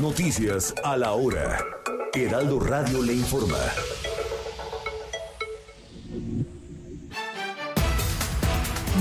Noticias 0.00 0.74
a 0.82 0.96
la 0.96 1.12
hora. 1.12 1.62
Heraldo 2.14 2.58
Radio 2.58 3.02
le 3.02 3.12
informa. 3.12 3.58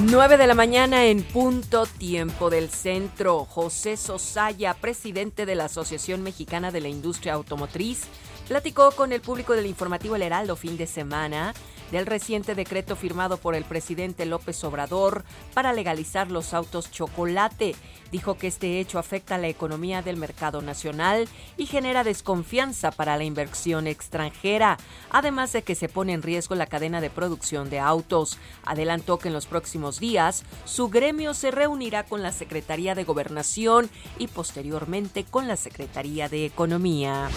9 0.03 0.37
de 0.37 0.47
la 0.47 0.55
mañana 0.55 1.05
en 1.05 1.23
punto 1.23 1.85
tiempo 1.85 2.49
del 2.49 2.69
centro. 2.69 3.45
José 3.45 3.95
Sosaya, 3.95 4.73
presidente 4.73 5.45
de 5.45 5.55
la 5.55 5.65
Asociación 5.65 6.21
Mexicana 6.21 6.71
de 6.71 6.81
la 6.81 6.89
Industria 6.89 7.35
Automotriz, 7.35 8.07
platicó 8.51 8.91
con 8.91 9.13
el 9.13 9.21
público 9.21 9.53
del 9.53 9.65
informativo 9.65 10.17
El 10.17 10.23
Heraldo 10.23 10.57
fin 10.57 10.75
de 10.75 10.85
semana 10.85 11.53
del 11.91 12.05
reciente 12.05 12.55
decreto 12.55 12.95
firmado 12.95 13.37
por 13.37 13.55
el 13.55 13.65
presidente 13.65 14.25
López 14.25 14.63
Obrador 14.63 15.23
para 15.53 15.73
legalizar 15.73 16.31
los 16.31 16.53
autos 16.53 16.89
chocolate. 16.91 17.75
Dijo 18.11 18.37
que 18.37 18.47
este 18.47 18.79
hecho 18.79 18.99
afecta 18.99 19.37
la 19.37 19.47
economía 19.47 20.01
del 20.01 20.17
mercado 20.17 20.61
nacional 20.61 21.29
y 21.57 21.65
genera 21.65 22.03
desconfianza 22.03 22.91
para 22.91 23.17
la 23.17 23.23
inversión 23.23 23.87
extranjera, 23.87 24.77
además 25.09 25.53
de 25.53 25.63
que 25.63 25.75
se 25.75 25.89
pone 25.89 26.13
en 26.13 26.21
riesgo 26.21 26.55
la 26.55 26.65
cadena 26.65 26.99
de 27.01 27.09
producción 27.09 27.69
de 27.69 27.79
autos. 27.79 28.37
Adelantó 28.65 29.17
que 29.17 29.29
en 29.29 29.33
los 29.33 29.45
próximos 29.45 29.99
días 29.99 30.43
su 30.65 30.89
gremio 30.89 31.33
se 31.33 31.51
reunirá 31.51 32.05
con 32.05 32.21
la 32.21 32.31
Secretaría 32.31 32.95
de 32.95 33.03
Gobernación 33.03 33.89
y 34.17 34.27
posteriormente 34.27 35.23
con 35.23 35.47
la 35.47 35.55
Secretaría 35.55 36.27
de 36.29 36.45
Economía. 36.45 37.29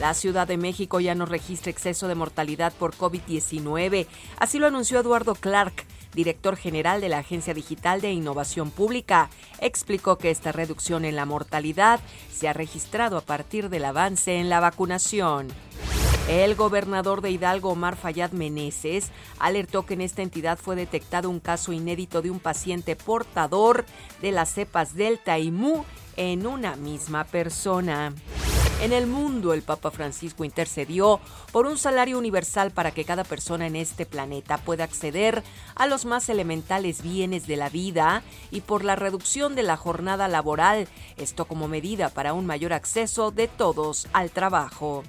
La 0.00 0.12
Ciudad 0.12 0.48
de 0.48 0.56
México 0.56 0.98
ya 0.98 1.14
no 1.14 1.24
registra 1.24 1.70
exceso 1.70 2.08
de 2.08 2.16
mortalidad 2.16 2.72
por 2.72 2.96
COVID-19. 2.96 3.83
Así 4.38 4.58
lo 4.58 4.66
anunció 4.66 5.00
Eduardo 5.00 5.34
Clark, 5.34 5.84
director 6.14 6.56
general 6.56 7.00
de 7.00 7.08
la 7.08 7.18
Agencia 7.18 7.54
Digital 7.54 8.00
de 8.00 8.12
Innovación 8.12 8.70
Pública. 8.70 9.28
Explicó 9.58 10.16
que 10.16 10.30
esta 10.30 10.52
reducción 10.52 11.04
en 11.04 11.16
la 11.16 11.26
mortalidad 11.26 12.00
se 12.32 12.48
ha 12.48 12.52
registrado 12.52 13.16
a 13.16 13.20
partir 13.20 13.68
del 13.68 13.84
avance 13.84 14.36
en 14.36 14.48
la 14.48 14.60
vacunación. 14.60 15.48
El 16.28 16.54
gobernador 16.54 17.20
de 17.20 17.30
Hidalgo, 17.30 17.70
Omar 17.70 17.96
Fayad 17.96 18.32
Meneses, 18.32 19.10
alertó 19.38 19.84
que 19.84 19.92
en 19.92 20.00
esta 20.00 20.22
entidad 20.22 20.58
fue 20.58 20.74
detectado 20.74 21.28
un 21.28 21.38
caso 21.38 21.72
inédito 21.72 22.22
de 22.22 22.30
un 22.30 22.40
paciente 22.40 22.96
portador 22.96 23.84
de 24.22 24.32
las 24.32 24.48
cepas 24.54 24.94
Delta 24.94 25.38
y 25.38 25.50
Mu 25.50 25.84
en 26.16 26.46
una 26.46 26.76
misma 26.76 27.24
persona. 27.24 28.14
En 28.80 28.92
el 28.92 29.06
mundo, 29.06 29.54
el 29.54 29.62
Papa 29.62 29.90
Francisco 29.90 30.44
intercedió 30.44 31.20
por 31.52 31.66
un 31.66 31.78
salario 31.78 32.18
universal 32.18 32.70
para 32.70 32.90
que 32.90 33.04
cada 33.04 33.24
persona 33.24 33.66
en 33.66 33.76
este 33.76 34.04
planeta 34.04 34.58
pueda 34.58 34.84
acceder 34.84 35.42
a 35.74 35.86
los 35.86 36.04
más 36.04 36.28
elementales 36.28 37.02
bienes 37.02 37.46
de 37.46 37.56
la 37.56 37.70
vida 37.70 38.22
y 38.50 38.60
por 38.60 38.84
la 38.84 38.96
reducción 38.96 39.54
de 39.54 39.62
la 39.62 39.76
jornada 39.76 40.28
laboral, 40.28 40.88
esto 41.16 41.46
como 41.46 41.66
medida 41.66 42.10
para 42.10 42.34
un 42.34 42.44
mayor 42.46 42.72
acceso 42.72 43.30
de 43.30 43.48
todos 43.48 44.06
al 44.12 44.30
trabajo. 44.30 45.02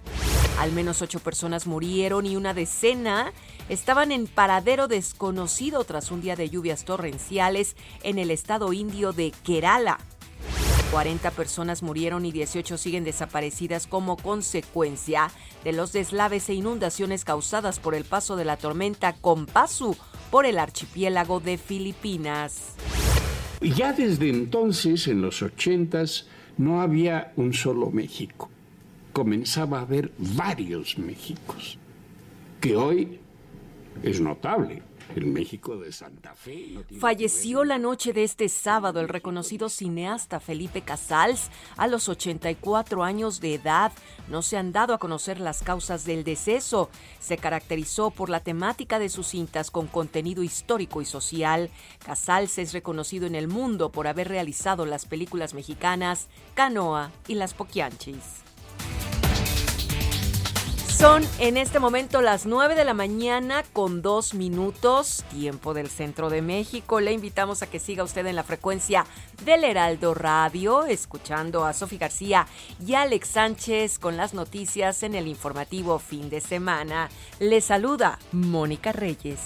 Al 0.60 0.72
menos 0.72 1.02
ocho 1.02 1.20
personas 1.20 1.68
murieron 1.68 2.26
y 2.26 2.38
una 2.38 2.54
decena 2.54 3.34
estaban 3.68 4.14
en 4.14 4.28
paradero 4.28 4.88
desconocido 4.88 5.84
tras 5.84 6.12
un 6.12 6.22
día 6.22 6.38
de 6.38 6.50
lluvias 6.50 6.86
torrenciales 6.86 7.76
en 8.04 8.20
el 8.20 8.32
estado 8.32 8.72
indio 8.72 9.12
de 9.12 9.34
Kerala. 9.44 10.00
40 10.92 11.32
personas 11.32 11.84
murieron 11.84 12.26
y 12.26 12.32
18 12.32 12.78
siguen 12.78 13.04
desaparecidas 13.04 13.88
como 13.88 14.18
consecuencia 14.18 15.32
de 15.64 15.74
los 15.74 15.92
deslaves 15.92 16.50
e 16.50 16.54
inundaciones 16.54 17.26
causadas 17.26 17.80
por 17.80 17.96
el 17.96 18.06
paso 18.06 18.36
de 18.36 18.46
la 18.46 18.58
tormenta 18.58 19.14
Kompasu 19.14 19.96
por 20.32 20.46
el 20.46 20.60
archipiélago 20.60 21.40
de 21.40 21.58
Filipinas. 21.58 22.76
Ya 23.62 23.94
desde 23.94 24.30
entonces, 24.30 25.08
en 25.08 25.22
los 25.22 25.42
80s, 25.42 26.26
no 26.58 26.82
había 26.82 27.34
un 27.36 27.54
solo 27.54 27.90
México. 27.90 28.50
Comenzaba 29.14 29.80
a 29.80 29.82
haber 29.82 30.12
varios 30.18 30.98
Méxicos, 30.98 31.78
que 32.60 32.76
hoy 32.76 33.20
es 34.04 34.20
notable 34.20 34.84
el 35.14 35.26
México 35.26 35.78
de 35.78 35.92
Santa 35.92 36.34
Fe. 36.36 36.80
Falleció 37.00 37.64
la 37.64 37.78
noche 37.78 38.14
de 38.14 38.24
este 38.24 38.50
sábado 38.50 39.00
el 39.00 39.08
reconocido 39.08 39.70
cineasta 39.70 40.40
Felipe 40.40 40.82
Casals 40.82 41.50
a 41.78 41.88
los 41.88 42.10
84 42.10 43.04
años 43.04 43.40
de 43.40 43.56
edad. 43.56 43.92
No 44.30 44.42
se 44.42 44.58
han 44.58 44.72
dado 44.72 44.94
a 44.94 44.98
conocer 44.98 45.40
las 45.40 45.62
causas 45.62 46.06
del 46.06 46.24
deceso. 46.24 46.90
Se 47.20 47.38
caracterizó 47.38 48.12
por 48.12 48.30
la 48.30 48.40
temática 48.40 49.00
de 49.00 49.10
sus 49.10 49.28
cintas 49.28 49.72
con 49.72 49.88
contenido 49.88 50.44
histórico 50.44 51.02
y 51.02 51.06
social. 51.06 51.70
Casals 52.04 52.58
es 52.58 52.74
reconocido 52.74 53.28
en 53.28 53.36
el 53.36 53.48
mundo 53.48 53.92
por 53.92 54.08
haber 54.08 54.30
realizado 54.30 54.86
las 54.86 55.06
películas 55.06 55.54
mexicanas 55.54 56.28
Canoa 56.56 57.12
y 57.28 57.36
Las 57.36 57.54
Poquianchis. 57.54 58.46
Son 60.98 61.28
en 61.40 61.58
este 61.58 61.80
momento 61.80 62.22
las 62.22 62.46
9 62.46 62.74
de 62.74 62.86
la 62.86 62.94
mañana 62.94 63.64
con 63.74 64.02
dos 64.02 64.34
minutos, 64.34 65.26
tiempo 65.30 65.74
del 65.74 65.90
centro 65.90 66.30
de 66.30 66.42
México. 66.42 67.02
Le 67.02 67.12
invitamos 67.12 67.62
a 67.62 67.68
que 67.68 67.80
siga 67.80 68.06
usted 68.06 68.26
en 68.26 68.38
la 68.38 68.44
frecuencia 68.44 69.06
del 69.44 69.66
Heraldo 69.66 70.14
Radio, 70.14 70.86
escuchando 70.86 71.66
a 71.66 71.74
Sofi 71.74 71.98
García 71.98 72.48
y 72.80 72.94
Alex 72.94 73.28
Sánchez 73.28 74.00
con 74.00 74.16
las 74.16 74.34
noticias 74.34 75.04
en 75.04 75.16
el 75.16 75.28
informativo 75.28 76.00
fin 76.00 76.30
de 76.30 76.40
semana. 76.40 77.10
Le 77.40 77.60
saluda 77.60 78.18
Mónica 78.32 78.94
Reyes. 78.94 79.42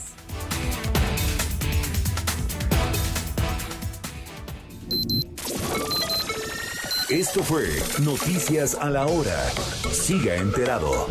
Esto 7.10 7.44
fue 7.44 7.68
Noticias 8.04 8.78
a 8.80 8.92
la 8.92 9.08
Hora. 9.08 9.50
Siga 9.92 10.36
enterado. 10.36 11.08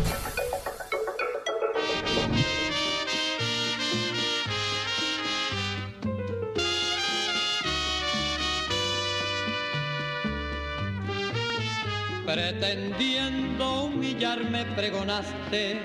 Pregonaste 14.79 15.77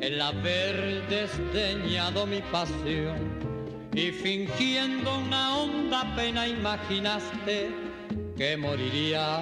el 0.00 0.20
haber 0.20 1.08
desdeñado 1.08 2.24
mi 2.24 2.40
pasión 2.52 3.18
y 3.92 4.12
fingiendo 4.12 5.18
una 5.18 5.56
honda 5.56 6.14
pena 6.14 6.46
imaginaste 6.46 7.68
que 8.36 8.56
moriría 8.56 9.40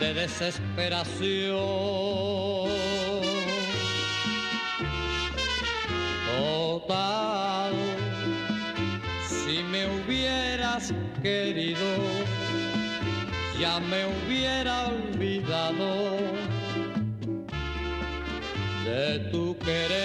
de 0.00 0.12
desesperación. 0.12 2.68
Total, 6.36 7.72
si 9.26 9.62
me 9.62 9.86
hubieras 9.94 10.92
querido, 11.22 11.88
ya 13.58 13.80
me 13.80 14.04
hubiera 14.04 14.88
olvidado 14.88 16.57
de 18.88 19.18
tu 19.30 19.56
querer. 19.58 19.98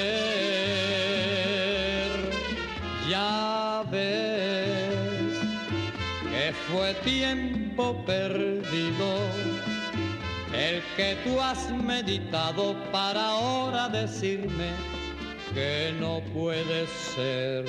Ya 3.10 3.84
ves 3.92 5.38
que 6.32 6.46
fue 6.68 6.94
tiempo 7.06 7.84
perdido 8.06 9.10
el 10.54 10.82
que 10.98 11.18
tú 11.24 11.40
has 11.40 11.72
meditado 11.72 12.76
para 12.92 13.24
ahora 13.30 13.90
decirme 13.90 14.70
que 15.54 15.94
no 16.00 16.22
puede 16.34 16.88
ser. 17.16 17.66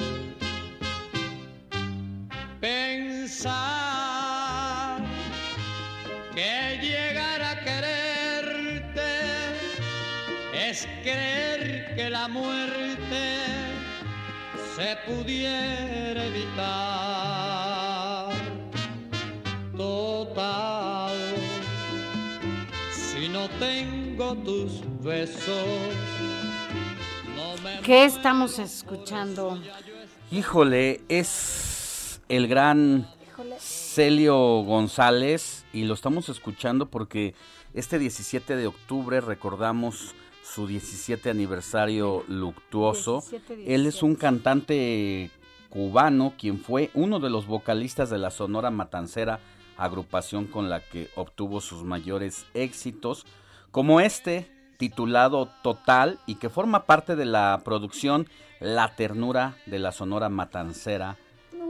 Pensar 2.60 3.84
que 6.34 6.63
creer 11.04 11.94
que 11.94 12.08
la 12.08 12.26
muerte 12.28 13.44
se 14.74 14.96
pudiera 15.06 16.24
evitar. 16.24 18.32
Total, 19.76 21.12
si 22.90 23.28
no 23.28 23.50
tengo 23.58 24.34
tus 24.36 24.80
besos, 25.02 25.66
no 27.36 27.62
me... 27.62 27.80
¿Qué 27.82 28.06
estamos 28.06 28.58
escuchando? 28.58 29.60
Híjole, 30.30 31.02
es 31.08 32.22
el 32.28 32.48
gran 32.48 33.06
Celio 33.58 34.62
González 34.62 35.66
y 35.72 35.84
lo 35.84 35.92
estamos 35.92 36.30
escuchando 36.30 36.86
porque 36.86 37.34
este 37.74 37.98
17 37.98 38.56
de 38.56 38.68
octubre 38.68 39.20
recordamos 39.20 40.14
su 40.44 40.66
17 40.66 41.30
aniversario 41.30 42.24
luctuoso. 42.28 43.20
17, 43.20 43.74
Él 43.74 43.86
es 43.86 44.02
un 44.02 44.14
cantante 44.14 45.30
cubano 45.70 46.34
quien 46.38 46.60
fue 46.60 46.90
uno 46.94 47.18
de 47.18 47.30
los 47.30 47.46
vocalistas 47.46 48.10
de 48.10 48.18
la 48.18 48.30
Sonora 48.30 48.70
Matancera, 48.70 49.40
agrupación 49.76 50.46
con 50.46 50.68
la 50.70 50.80
que 50.80 51.08
obtuvo 51.16 51.60
sus 51.60 51.82
mayores 51.82 52.46
éxitos, 52.54 53.26
como 53.70 54.00
este 54.00 54.48
titulado 54.76 55.48
Total 55.62 56.18
y 56.26 56.36
que 56.36 56.50
forma 56.50 56.84
parte 56.84 57.16
de 57.16 57.24
la 57.24 57.62
producción 57.64 58.28
La 58.60 58.94
Ternura 58.94 59.56
de 59.66 59.78
la 59.78 59.92
Sonora 59.92 60.28
Matancera 60.28 61.16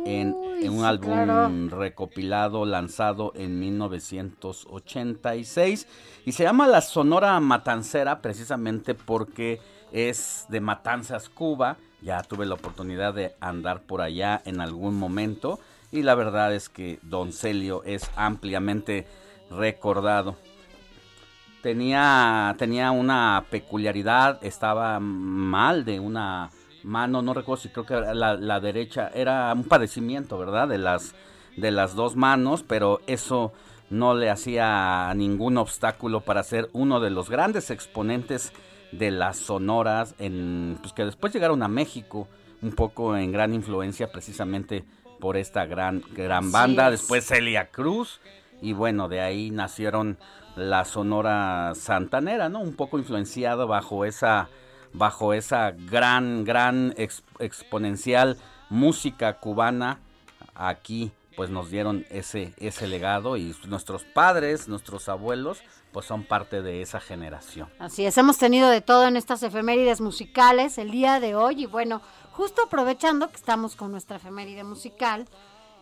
en, 0.05 0.37
en 0.61 0.71
un 0.71 0.81
sí, 0.81 0.85
álbum 0.85 1.13
claro. 1.13 1.51
recopilado 1.71 2.65
lanzado 2.65 3.33
en 3.35 3.59
1986 3.59 5.89
y 6.25 6.33
se 6.33 6.45
llama 6.45 6.67
La 6.67 6.81
Sonora 6.81 7.39
Matancera 7.41 8.21
precisamente 8.21 8.95
porque 8.95 9.61
es 9.93 10.47
de 10.49 10.61
Matanzas, 10.61 11.29
Cuba. 11.29 11.77
Ya 12.03 12.23
tuve 12.23 12.47
la 12.47 12.55
oportunidad 12.55 13.15
de 13.15 13.35
andar 13.41 13.83
por 13.83 14.03
allá 14.03 14.43
en 14.45 14.61
algún 14.61 14.99
momento 14.99 15.61
y 15.91 16.03
la 16.03 16.15
verdad 16.15 16.55
es 16.55 16.69
que 16.69 16.99
Don 17.03 17.33
Celio 17.33 17.83
es 17.85 18.11
ampliamente 18.17 19.07
recordado. 19.51 20.37
Tenía, 21.63 22.55
tenía 22.59 22.91
una 22.91 23.45
peculiaridad, 23.49 24.45
estaba 24.45 25.01
mal 25.01 25.85
de 25.85 26.01
una 26.01 26.51
mano, 26.85 27.23
no 27.23 27.35
recuerdo 27.35 27.63
si 27.63 27.69
creo 27.71 27.87
que 27.87 27.95
la, 27.95 28.35
la 28.35 28.61
derecha, 28.61 29.11
era 29.15 29.53
un 29.53 29.65
padecimiento, 29.65 30.39
¿verdad? 30.39 30.69
De 30.69 30.79
las, 30.79 31.15
de 31.57 31.71
las 31.71 31.95
dos 31.95 32.17
manos, 32.17 32.63
pero 32.63 33.01
eso 33.07 33.53
no 33.91 34.15
le 34.15 34.31
hacía 34.31 35.13
ningún 35.15 35.57
obstáculo 35.57 36.21
para 36.21 36.43
ser 36.43 36.69
uno 36.73 37.01
de 37.01 37.11
los 37.11 37.31
grandes 37.31 37.71
exponentes 37.71 38.53
de 38.93 39.11
las 39.11 39.39
sonoras, 39.39 40.15
en, 40.19 40.79
pues 40.81 40.93
que 40.93 41.05
después 41.05 41.33
llegaron 41.33 41.63
a 41.63 41.69
México, 41.69 42.29
un 42.63 42.73
poco 42.73 43.17
en 43.17 43.33
gran 43.33 43.53
influencia 43.55 44.11
precisamente 44.11 44.85
por 45.21 45.37
esta 45.37 45.67
gran, 45.67 46.03
gran 46.13 46.53
banda, 46.53 46.87
es. 46.87 47.01
después 47.01 47.27
Celia 47.27 47.71
Cruz, 47.71 48.21
y 48.61 48.73
bueno, 48.73 49.09
de 49.09 49.21
ahí 49.21 49.51
nacieron 49.51 50.19
la 50.57 50.85
sonora 50.85 51.73
santanera, 51.75 52.49
¿no? 52.49 52.61
Un 52.61 52.75
poco 52.75 52.99
influenciado 52.99 53.67
bajo 53.67 54.05
esa 54.05 54.49
bajo 54.95 55.35
esa 55.35 55.73
gran 55.73 56.45
gran 56.45 56.95
exponencial 57.39 58.39
música 58.71 59.39
cubana 59.41 60.01
aquí 60.55 61.13
pues 61.37 61.51
nos 61.51 61.71
dieron 61.71 62.07
ese 62.11 62.55
ese 62.57 62.87
legado 62.87 63.37
y 63.37 63.55
nuestros 63.67 64.05
padres, 64.05 64.69
nuestros 64.69 65.09
abuelos 65.09 65.63
pues 65.93 66.07
son 66.07 66.25
parte 66.25 66.61
de 66.61 66.83
esa 66.83 66.99
generación. 66.99 67.69
Así 67.79 68.05
es, 68.05 68.19
hemos 68.19 68.37
tenido 68.37 68.69
de 68.69 68.81
todo 68.81 69.07
en 69.07 69.17
estas 69.17 69.45
efemérides 69.45 70.01
musicales 70.01 70.77
el 70.77 70.91
día 70.91 71.21
de 71.21 71.37
hoy 71.37 71.63
y 71.63 71.67
bueno, 71.67 72.03
justo 72.33 72.63
aprovechando 72.63 73.31
que 73.31 73.37
estamos 73.37 73.77
con 73.77 73.93
nuestra 73.93 74.17
efeméride 74.17 74.65
musical, 74.65 75.29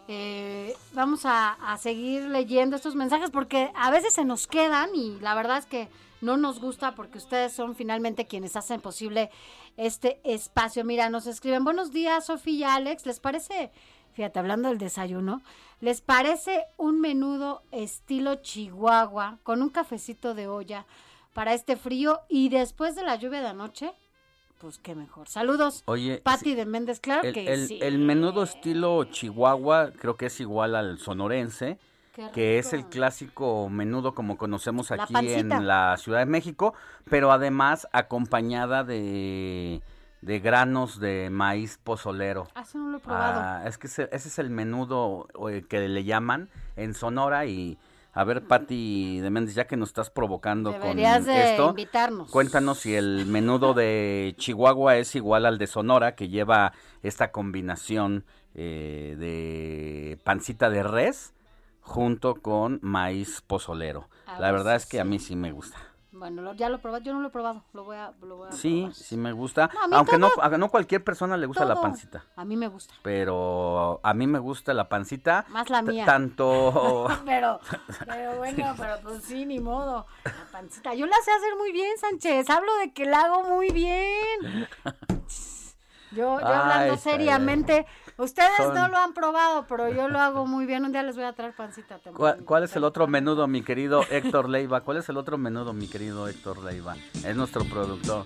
eh, 0.09 0.77
vamos 0.93 1.23
a, 1.25 1.57
seguir 1.81 2.25
leyendo 2.25 2.77
estos 2.77 2.95
mensajes 2.95 3.31
porque 3.31 3.71
a 3.75 3.91
veces 3.91 4.13
se 4.13 4.27
nos 4.27 4.47
quedan 4.47 4.91
y 4.95 5.19
la 5.21 5.35
verdad 5.35 5.57
es 5.57 5.67
que 5.67 5.89
no 6.23 6.37
nos 6.37 6.61
gusta 6.61 6.95
porque 6.95 7.19
ustedes 7.19 7.53
son 7.53 7.75
finalmente 7.75 8.27
quienes 8.27 8.57
hacen 8.57 8.81
posible 8.81 9.31
este 9.77 10.21
espacio. 10.25 10.85
Mira, 10.85 11.11
nos 11.11 11.27
escriben, 11.27 11.65
buenos 11.65 11.93
días 11.93 12.27
Sofía 12.27 12.53
y 12.53 12.65
Alex, 12.65 13.07
¿les 13.07 13.21
parece, 13.21 13.71
fíjate, 14.15 14.39
hablando 14.39 14.69
del 14.69 14.79
desayuno, 14.79 15.43
¿Les 15.83 16.01
parece 16.01 16.65
un 16.77 17.01
menudo 17.01 17.65
estilo 17.73 18.37
Chihuahua 18.37 19.41
con 19.43 19.63
un 19.63 19.69
cafecito 19.69 20.33
de 20.33 20.47
olla 20.47 20.87
para 21.33 21.55
este 21.55 21.77
frío 21.77 22.21
y 22.29 22.51
después 22.51 22.95
de 22.95 23.03
la 23.03 23.17
lluvia 23.17 23.41
de 23.41 23.49
anoche? 23.49 23.93
Pues 24.59 24.79
qué 24.79 24.95
mejor. 24.95 25.27
Saludos. 25.27 25.83
Oye, 25.87 26.19
Pati 26.19 26.55
de 26.55 26.67
Méndez, 26.67 27.01
claro 27.01 27.25
el, 27.25 27.35
que 27.35 27.53
el, 27.53 27.67
sí. 27.67 27.81
El 27.83 27.99
menudo 27.99 28.45
estilo 28.45 29.03
Chihuahua 29.07 29.91
creo 29.91 30.17
que 30.17 30.27
es 30.27 30.39
igual 30.39 30.77
al 30.77 31.01
sonorense, 31.01 31.81
que 32.33 32.59
es 32.59 32.73
el 32.73 32.87
clásico 32.87 33.69
menudo 33.69 34.15
como 34.15 34.37
conocemos 34.37 34.91
aquí 34.91 35.15
en 35.17 35.67
la 35.67 35.97
Ciudad 35.97 36.21
de 36.21 36.27
México, 36.27 36.75
pero 37.09 37.33
además 37.33 37.89
acompañada 37.93 38.85
de 38.85 39.83
de 40.23 40.39
granos 40.39 41.01
de 41.01 41.29
maíz 41.31 41.79
pozolero. 41.83 42.49
Ah, 42.55 42.63
eso 42.63 42.79
no 42.79 42.91
lo 42.91 42.99
he 42.99 43.01
probado. 43.01 43.41
Ah, 43.41 43.63
es 43.67 43.77
que 43.77 43.89
ese, 43.89 44.09
es 44.13 44.39
el 44.39 44.51
menudo 44.51 45.29
que 45.69 45.89
le 45.89 46.05
llaman 46.05 46.49
en 46.77 46.95
Sonora 46.95 47.45
y 47.45 47.77
a 48.15 48.25
ver, 48.25 48.47
Patti 48.47 49.21
de 49.21 49.31
Méndez, 49.31 49.55
ya 49.55 49.67
que 49.67 49.77
nos 49.77 49.89
estás 49.89 50.11
provocando 50.11 50.79
con 50.79 50.99
esto, 50.99 51.71
invitarnos. 51.71 52.31
cuéntanos 52.31 52.79
si 52.79 52.95
el 52.95 53.27
menudo 53.27 53.73
de 53.75 54.35
Chihuahua 54.37 54.97
es 54.97 55.15
igual 55.17 55.47
al 55.47 55.59
de 55.59 55.67
Sonora, 55.67 56.15
que 56.15 56.29
lleva 56.29 56.73
esta 57.03 57.33
combinación 57.33 58.25
eh, 58.55 59.17
de 59.19 60.19
pancita 60.25 60.69
de 60.69 60.83
res 60.83 61.33
junto 61.83 62.37
con 62.37 62.79
maíz 62.83 63.43
pozolero. 63.43 64.09
La 64.39 64.51
verdad 64.51 64.77
es 64.77 64.87
que 64.87 65.01
a 65.01 65.05
mí 65.05 65.19
sí 65.19 65.37
me 65.37 65.53
gusta. 65.53 65.77
Bueno, 66.15 66.53
ya 66.53 66.69
lo 66.69 66.79
probado, 66.79 67.03
yo 67.03 67.15
no 67.15 67.21
lo 67.21 67.29
he 67.29 67.31
probado, 67.31 67.65
lo 67.73 67.85
voy 67.85 67.97
a, 67.97 68.13
Sí, 68.51 68.87
sí 68.93 69.17
me 69.17 69.33
gusta, 69.33 69.71
aunque 69.91 70.19
no, 70.19 70.29
a 70.43 70.51
no 70.51 70.69
cualquier 70.69 71.03
persona 71.03 71.39
le 71.39 71.47
gusta 71.47 71.65
la 71.65 71.81
pancita. 71.81 72.23
A 72.37 72.45
mí 72.45 72.55
me 72.55 72.69
gusta. 72.69 72.93
Pero 73.03 73.99
a 74.03 74.13
mí 74.13 74.27
me 74.27 74.39
gusta 74.39 74.75
la 74.75 74.91
pancita. 74.91 75.47
Más 75.49 75.71
la 75.71 75.81
mía. 75.81 76.05
Tanto... 76.05 77.09
pero, 77.25 77.61
pero 78.07 78.37
bueno, 78.37 78.75
pero 78.77 79.01
pues 79.03 79.25
sí, 79.25 79.47
ni 79.47 79.59
modo. 79.59 80.07
La 80.25 80.53
pancita, 80.53 80.95
yo 80.95 81.07
la 81.07 81.17
sé 81.25 81.31
hacer 81.33 81.57
muy 81.57 81.73
bien, 81.73 81.97
Sánchez, 81.97 82.51
hablo 82.51 82.77
de 82.77 82.93
que 82.93 83.07
la 83.07 83.21
hago 83.23 83.45
muy 83.45 83.71
bien. 83.71 84.69
Yo, 86.13 86.39
yo 86.39 86.47
hablando 86.47 86.99
seriamente, 86.99 87.87
ustedes 88.23 88.73
no 88.73 88.89
lo 88.89 88.97
han 88.97 89.13
probado, 89.15 89.67
pero 89.69 89.91
yo 89.93 90.09
lo 90.09 90.19
hago 90.21 90.47
muy 90.47 90.67
bien. 90.67 90.85
Un 90.85 90.93
día 90.93 91.03
les 91.03 91.17
voy 91.17 91.25
a 91.25 91.33
traer 91.33 91.55
pancita. 91.55 91.99
¿Cuál, 92.15 92.45
¿Cuál, 92.45 92.65
es 92.65 92.77
el 92.77 92.85
otro 92.85 93.07
menudo, 93.07 93.47
mi 93.47 93.63
querido 93.63 94.03
Héctor 94.11 94.49
Leiva? 94.49 94.81
¿Cuál 94.83 94.99
es 94.99 95.09
el 95.09 95.17
otro 95.17 95.39
menudo, 95.39 95.73
mi 95.73 95.89
querido 95.89 96.29
Héctor 96.29 96.63
Leiva? 96.63 96.97
Es 97.25 97.37
nuestro 97.37 97.65
productor. 97.65 98.25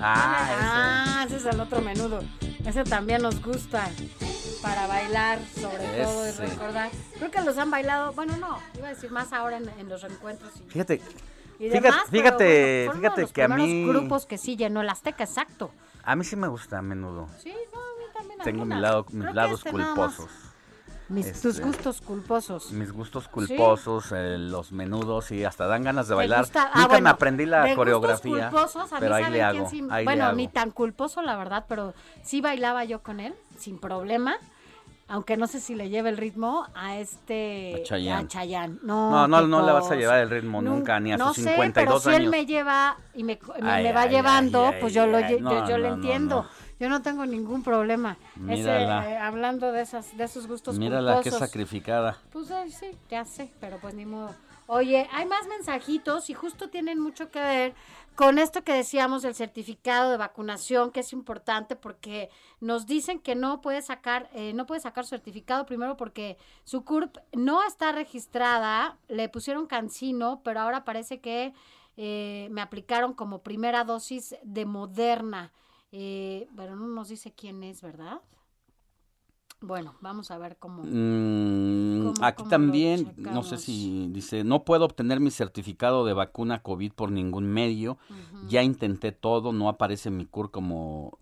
Ah, 0.00 1.20
ah 1.20 1.24
ese. 1.26 1.36
es 1.36 1.46
el 1.46 1.60
otro 1.60 1.80
menudo. 1.80 2.20
Ese 2.64 2.84
también 2.84 3.22
nos 3.22 3.42
gusta 3.42 3.88
para 4.62 4.86
bailar, 4.86 5.38
sobre 5.54 6.02
todo, 6.02 6.28
y 6.28 6.30
recordar. 6.32 6.90
Creo 7.18 7.30
que 7.30 7.40
los 7.42 7.58
han 7.58 7.70
bailado, 7.70 8.12
bueno, 8.12 8.36
no, 8.38 8.58
iba 8.78 8.88
a 8.88 8.90
decir 8.90 9.10
más 9.10 9.32
ahora 9.32 9.58
en, 9.58 9.88
los 9.88 10.02
reencuentros. 10.02 10.50
Fíjate, 10.68 11.02
fíjate, 11.58 11.90
fíjate, 12.10 12.90
fíjate 12.94 13.26
que 13.26 13.42
a 13.42 13.48
mí... 13.48 13.86
grupos 13.86 14.24
que 14.24 14.38
sí 14.38 14.56
llenó 14.56 14.80
el 14.80 14.88
Azteca, 14.88 15.24
exacto. 15.24 15.70
A 16.02 16.16
mí 16.16 16.24
sí 16.24 16.36
me 16.36 16.48
gusta 16.48 16.78
a 16.78 16.82
menudo. 16.82 17.28
Sí, 17.38 17.54
Tengo 18.44 18.64
mi 18.64 18.76
lado, 18.76 19.06
mis 19.10 19.34
lados 19.34 19.58
este 19.58 19.70
culposos. 19.70 20.30
Mis, 21.08 21.32
tus 21.32 21.56
este, 21.56 21.62
gustos 21.62 22.00
culposos. 22.00 22.72
Mis 22.72 22.90
gustos 22.90 23.28
culposos, 23.28 24.10
eh, 24.12 24.38
los 24.38 24.72
menudos 24.72 25.30
y 25.32 25.44
hasta 25.44 25.66
dan 25.66 25.82
ganas 25.82 26.08
de 26.08 26.14
bailar. 26.14 26.46
Ah, 26.54 26.70
Nunca 26.76 27.00
me 27.00 27.10
aprendí 27.10 27.44
la 27.44 27.74
coreografía. 27.74 28.48
Culposos, 28.48 28.92
a 28.92 28.98
pero 28.98 29.14
ahí 29.14 29.30
le 29.30 29.42
hago. 29.42 29.68
bueno, 30.04 30.32
ni 30.32 30.48
tan 30.48 30.70
culposo 30.70 31.20
la 31.20 31.36
verdad, 31.36 31.66
pero 31.68 31.94
sí 32.22 32.40
bailaba 32.40 32.84
yo 32.84 33.02
con 33.02 33.20
él 33.20 33.34
sin 33.58 33.78
problema 33.78 34.38
aunque 35.08 35.36
no 35.36 35.46
sé 35.46 35.60
si 35.60 35.74
le 35.74 35.90
lleve 35.90 36.08
el 36.08 36.16
ritmo 36.16 36.66
a 36.74 36.96
este 36.96 37.82
a 37.90 38.26
Chayanne. 38.26 38.78
No, 38.82 39.28
no, 39.28 39.46
no, 39.46 39.66
le 39.66 39.72
vas 39.72 39.90
a 39.90 39.96
llevar 39.96 40.20
el 40.20 40.30
ritmo 40.30 40.62
nunca, 40.62 40.98
ni 41.00 41.12
a 41.12 41.18
sus 41.18 41.36
52 41.36 41.74
pero 41.74 41.90
años. 41.92 42.02
si 42.02 42.10
él 42.10 42.30
me 42.30 42.46
lleva 42.46 42.96
y 43.14 43.24
me, 43.24 43.38
me, 43.60 43.92
va 43.92 44.06
llevando, 44.06 44.72
pues 44.80 44.94
yo 44.94 45.06
lo 45.06 45.20
yo, 45.20 45.78
le 45.78 45.88
entiendo. 45.88 46.46
Yo 46.80 46.88
no 46.88 47.02
tengo 47.02 47.24
ningún 47.26 47.62
problema. 47.62 48.16
Ese, 48.48 48.70
eh, 48.70 49.16
hablando 49.16 49.72
de 49.72 49.82
esas 49.82 50.16
de 50.16 50.24
esos 50.24 50.46
gustos 50.46 50.78
Mírala 50.78 51.20
qué 51.22 51.30
sacrificada. 51.30 52.18
Pues 52.30 52.50
eh, 52.50 52.70
sí, 52.70 52.96
ya 53.08 53.24
sé, 53.24 53.50
pero 53.60 53.78
pues 53.78 53.94
ni 53.94 54.06
modo. 54.06 54.34
Oye, 54.66 55.06
hay 55.12 55.26
más 55.26 55.46
mensajitos 55.46 56.30
y 56.30 56.34
justo 56.34 56.70
tienen 56.70 56.98
mucho 56.98 57.30
que 57.30 57.38
ver 57.38 57.74
con 58.14 58.38
esto 58.38 58.62
que 58.62 58.72
decíamos 58.72 59.22
del 59.22 59.34
certificado 59.34 60.10
de 60.10 60.16
vacunación, 60.16 60.90
que 60.90 61.00
es 61.00 61.12
importante 61.12 61.76
porque 61.76 62.30
nos 62.60 62.86
dicen 62.86 63.18
que 63.18 63.34
no 63.34 63.60
puede 63.60 63.82
sacar, 63.82 64.30
eh, 64.32 64.52
no 64.54 64.64
puede 64.66 64.80
sacar 64.80 65.04
certificado 65.04 65.66
primero 65.66 65.96
porque 65.96 66.38
su 66.64 66.84
CURP 66.84 67.18
no 67.32 67.62
está 67.62 67.92
registrada, 67.92 68.96
le 69.08 69.28
pusieron 69.28 69.66
cancino, 69.66 70.40
pero 70.44 70.60
ahora 70.60 70.84
parece 70.84 71.20
que 71.20 71.52
eh, 71.96 72.48
me 72.50 72.62
aplicaron 72.62 73.12
como 73.12 73.42
primera 73.42 73.84
dosis 73.84 74.34
de 74.42 74.64
Moderna. 74.64 75.52
Eh, 75.96 76.48
pero 76.56 76.74
no 76.74 76.88
nos 76.88 77.08
dice 77.08 77.32
quién 77.32 77.62
es, 77.62 77.80
¿verdad? 77.80 78.20
Bueno, 79.60 79.94
vamos 80.00 80.32
a 80.32 80.38
ver 80.38 80.56
cómo. 80.58 80.82
Mm, 80.84 82.14
aquí 82.20 82.42
también, 82.50 83.14
no 83.16 83.44
sé 83.44 83.58
si 83.58 84.08
dice, 84.10 84.42
no 84.42 84.64
puedo 84.64 84.86
obtener 84.86 85.20
mi 85.20 85.30
certificado 85.30 86.04
de 86.04 86.12
vacuna 86.12 86.62
COVID 86.62 86.92
por 86.94 87.12
ningún 87.12 87.46
medio. 87.46 87.96
Ya 88.48 88.64
intenté 88.64 89.12
todo, 89.12 89.52
no 89.52 89.68
aparece 89.68 90.10
mi 90.10 90.26
CUR 90.26 90.50
como, 90.50 91.16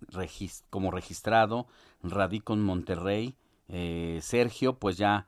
como 0.71 0.91
registrado. 0.91 1.67
Radico 2.03 2.55
en 2.55 2.63
Monterrey. 2.63 3.37
Eh, 3.69 4.21
Sergio, 4.23 4.79
pues 4.79 4.97
ya 4.97 5.27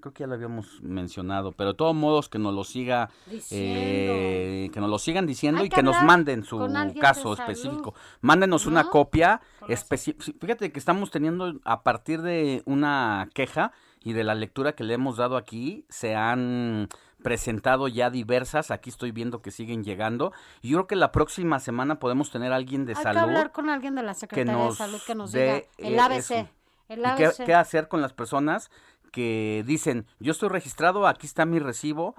creo 0.00 0.12
que 0.12 0.20
ya 0.20 0.26
lo 0.26 0.34
habíamos 0.34 0.82
mencionado, 0.82 1.52
pero 1.52 1.72
de 1.72 1.76
todos 1.76 1.94
modos 1.94 2.28
que 2.28 2.38
nos 2.38 2.54
lo 2.54 2.64
siga, 2.64 3.10
eh, 3.50 4.68
que 4.72 4.80
nos 4.80 4.90
lo 4.90 4.98
sigan 4.98 5.26
diciendo 5.26 5.64
y 5.64 5.68
que 5.68 5.82
nos 5.82 6.02
manden 6.02 6.44
su 6.44 6.58
caso 7.00 7.32
específico. 7.32 7.94
Mándenos 8.20 8.66
una 8.66 8.84
copia. 8.84 9.40
Fíjate 10.40 10.72
que 10.72 10.78
estamos 10.78 11.10
teniendo 11.10 11.54
a 11.64 11.82
partir 11.82 12.22
de 12.22 12.62
una 12.66 13.28
queja 13.32 13.72
y 14.02 14.12
de 14.12 14.24
la 14.24 14.34
lectura 14.34 14.74
que 14.74 14.84
le 14.84 14.94
hemos 14.94 15.16
dado 15.16 15.36
aquí, 15.36 15.86
se 15.88 16.14
han 16.14 16.88
presentado 17.22 17.88
ya 17.88 18.10
diversas, 18.10 18.70
aquí 18.70 18.90
estoy 18.90 19.10
viendo 19.10 19.40
que 19.40 19.50
siguen 19.50 19.82
llegando, 19.82 20.32
y 20.60 20.68
yo 20.68 20.76
creo 20.76 20.86
que 20.86 20.96
la 20.96 21.10
próxima 21.10 21.58
semana 21.58 21.98
podemos 21.98 22.30
tener 22.30 22.52
a 22.52 22.56
alguien 22.56 22.84
de 22.84 22.92
Hay 22.94 23.02
salud. 23.02 23.20
Que 23.20 23.24
hablar 23.24 23.52
con 23.52 23.70
alguien 23.70 23.94
de 23.94 24.02
la 24.02 24.12
Secretaría 24.12 24.66
de 24.66 24.72
Salud 24.72 25.00
que 25.06 25.14
nos 25.14 25.32
diga 25.32 25.62
el 25.78 25.94
eh, 25.94 26.00
ABC. 26.00 26.48
El 26.90 27.06
ABC. 27.06 27.36
qué, 27.38 27.44
qué 27.46 27.54
hacer 27.54 27.88
con 27.88 28.02
las 28.02 28.12
personas 28.12 28.70
que 29.14 29.62
dicen, 29.64 30.06
yo 30.18 30.32
estoy 30.32 30.48
registrado, 30.48 31.06
aquí 31.06 31.24
está 31.24 31.44
mi 31.44 31.60
recibo, 31.60 32.16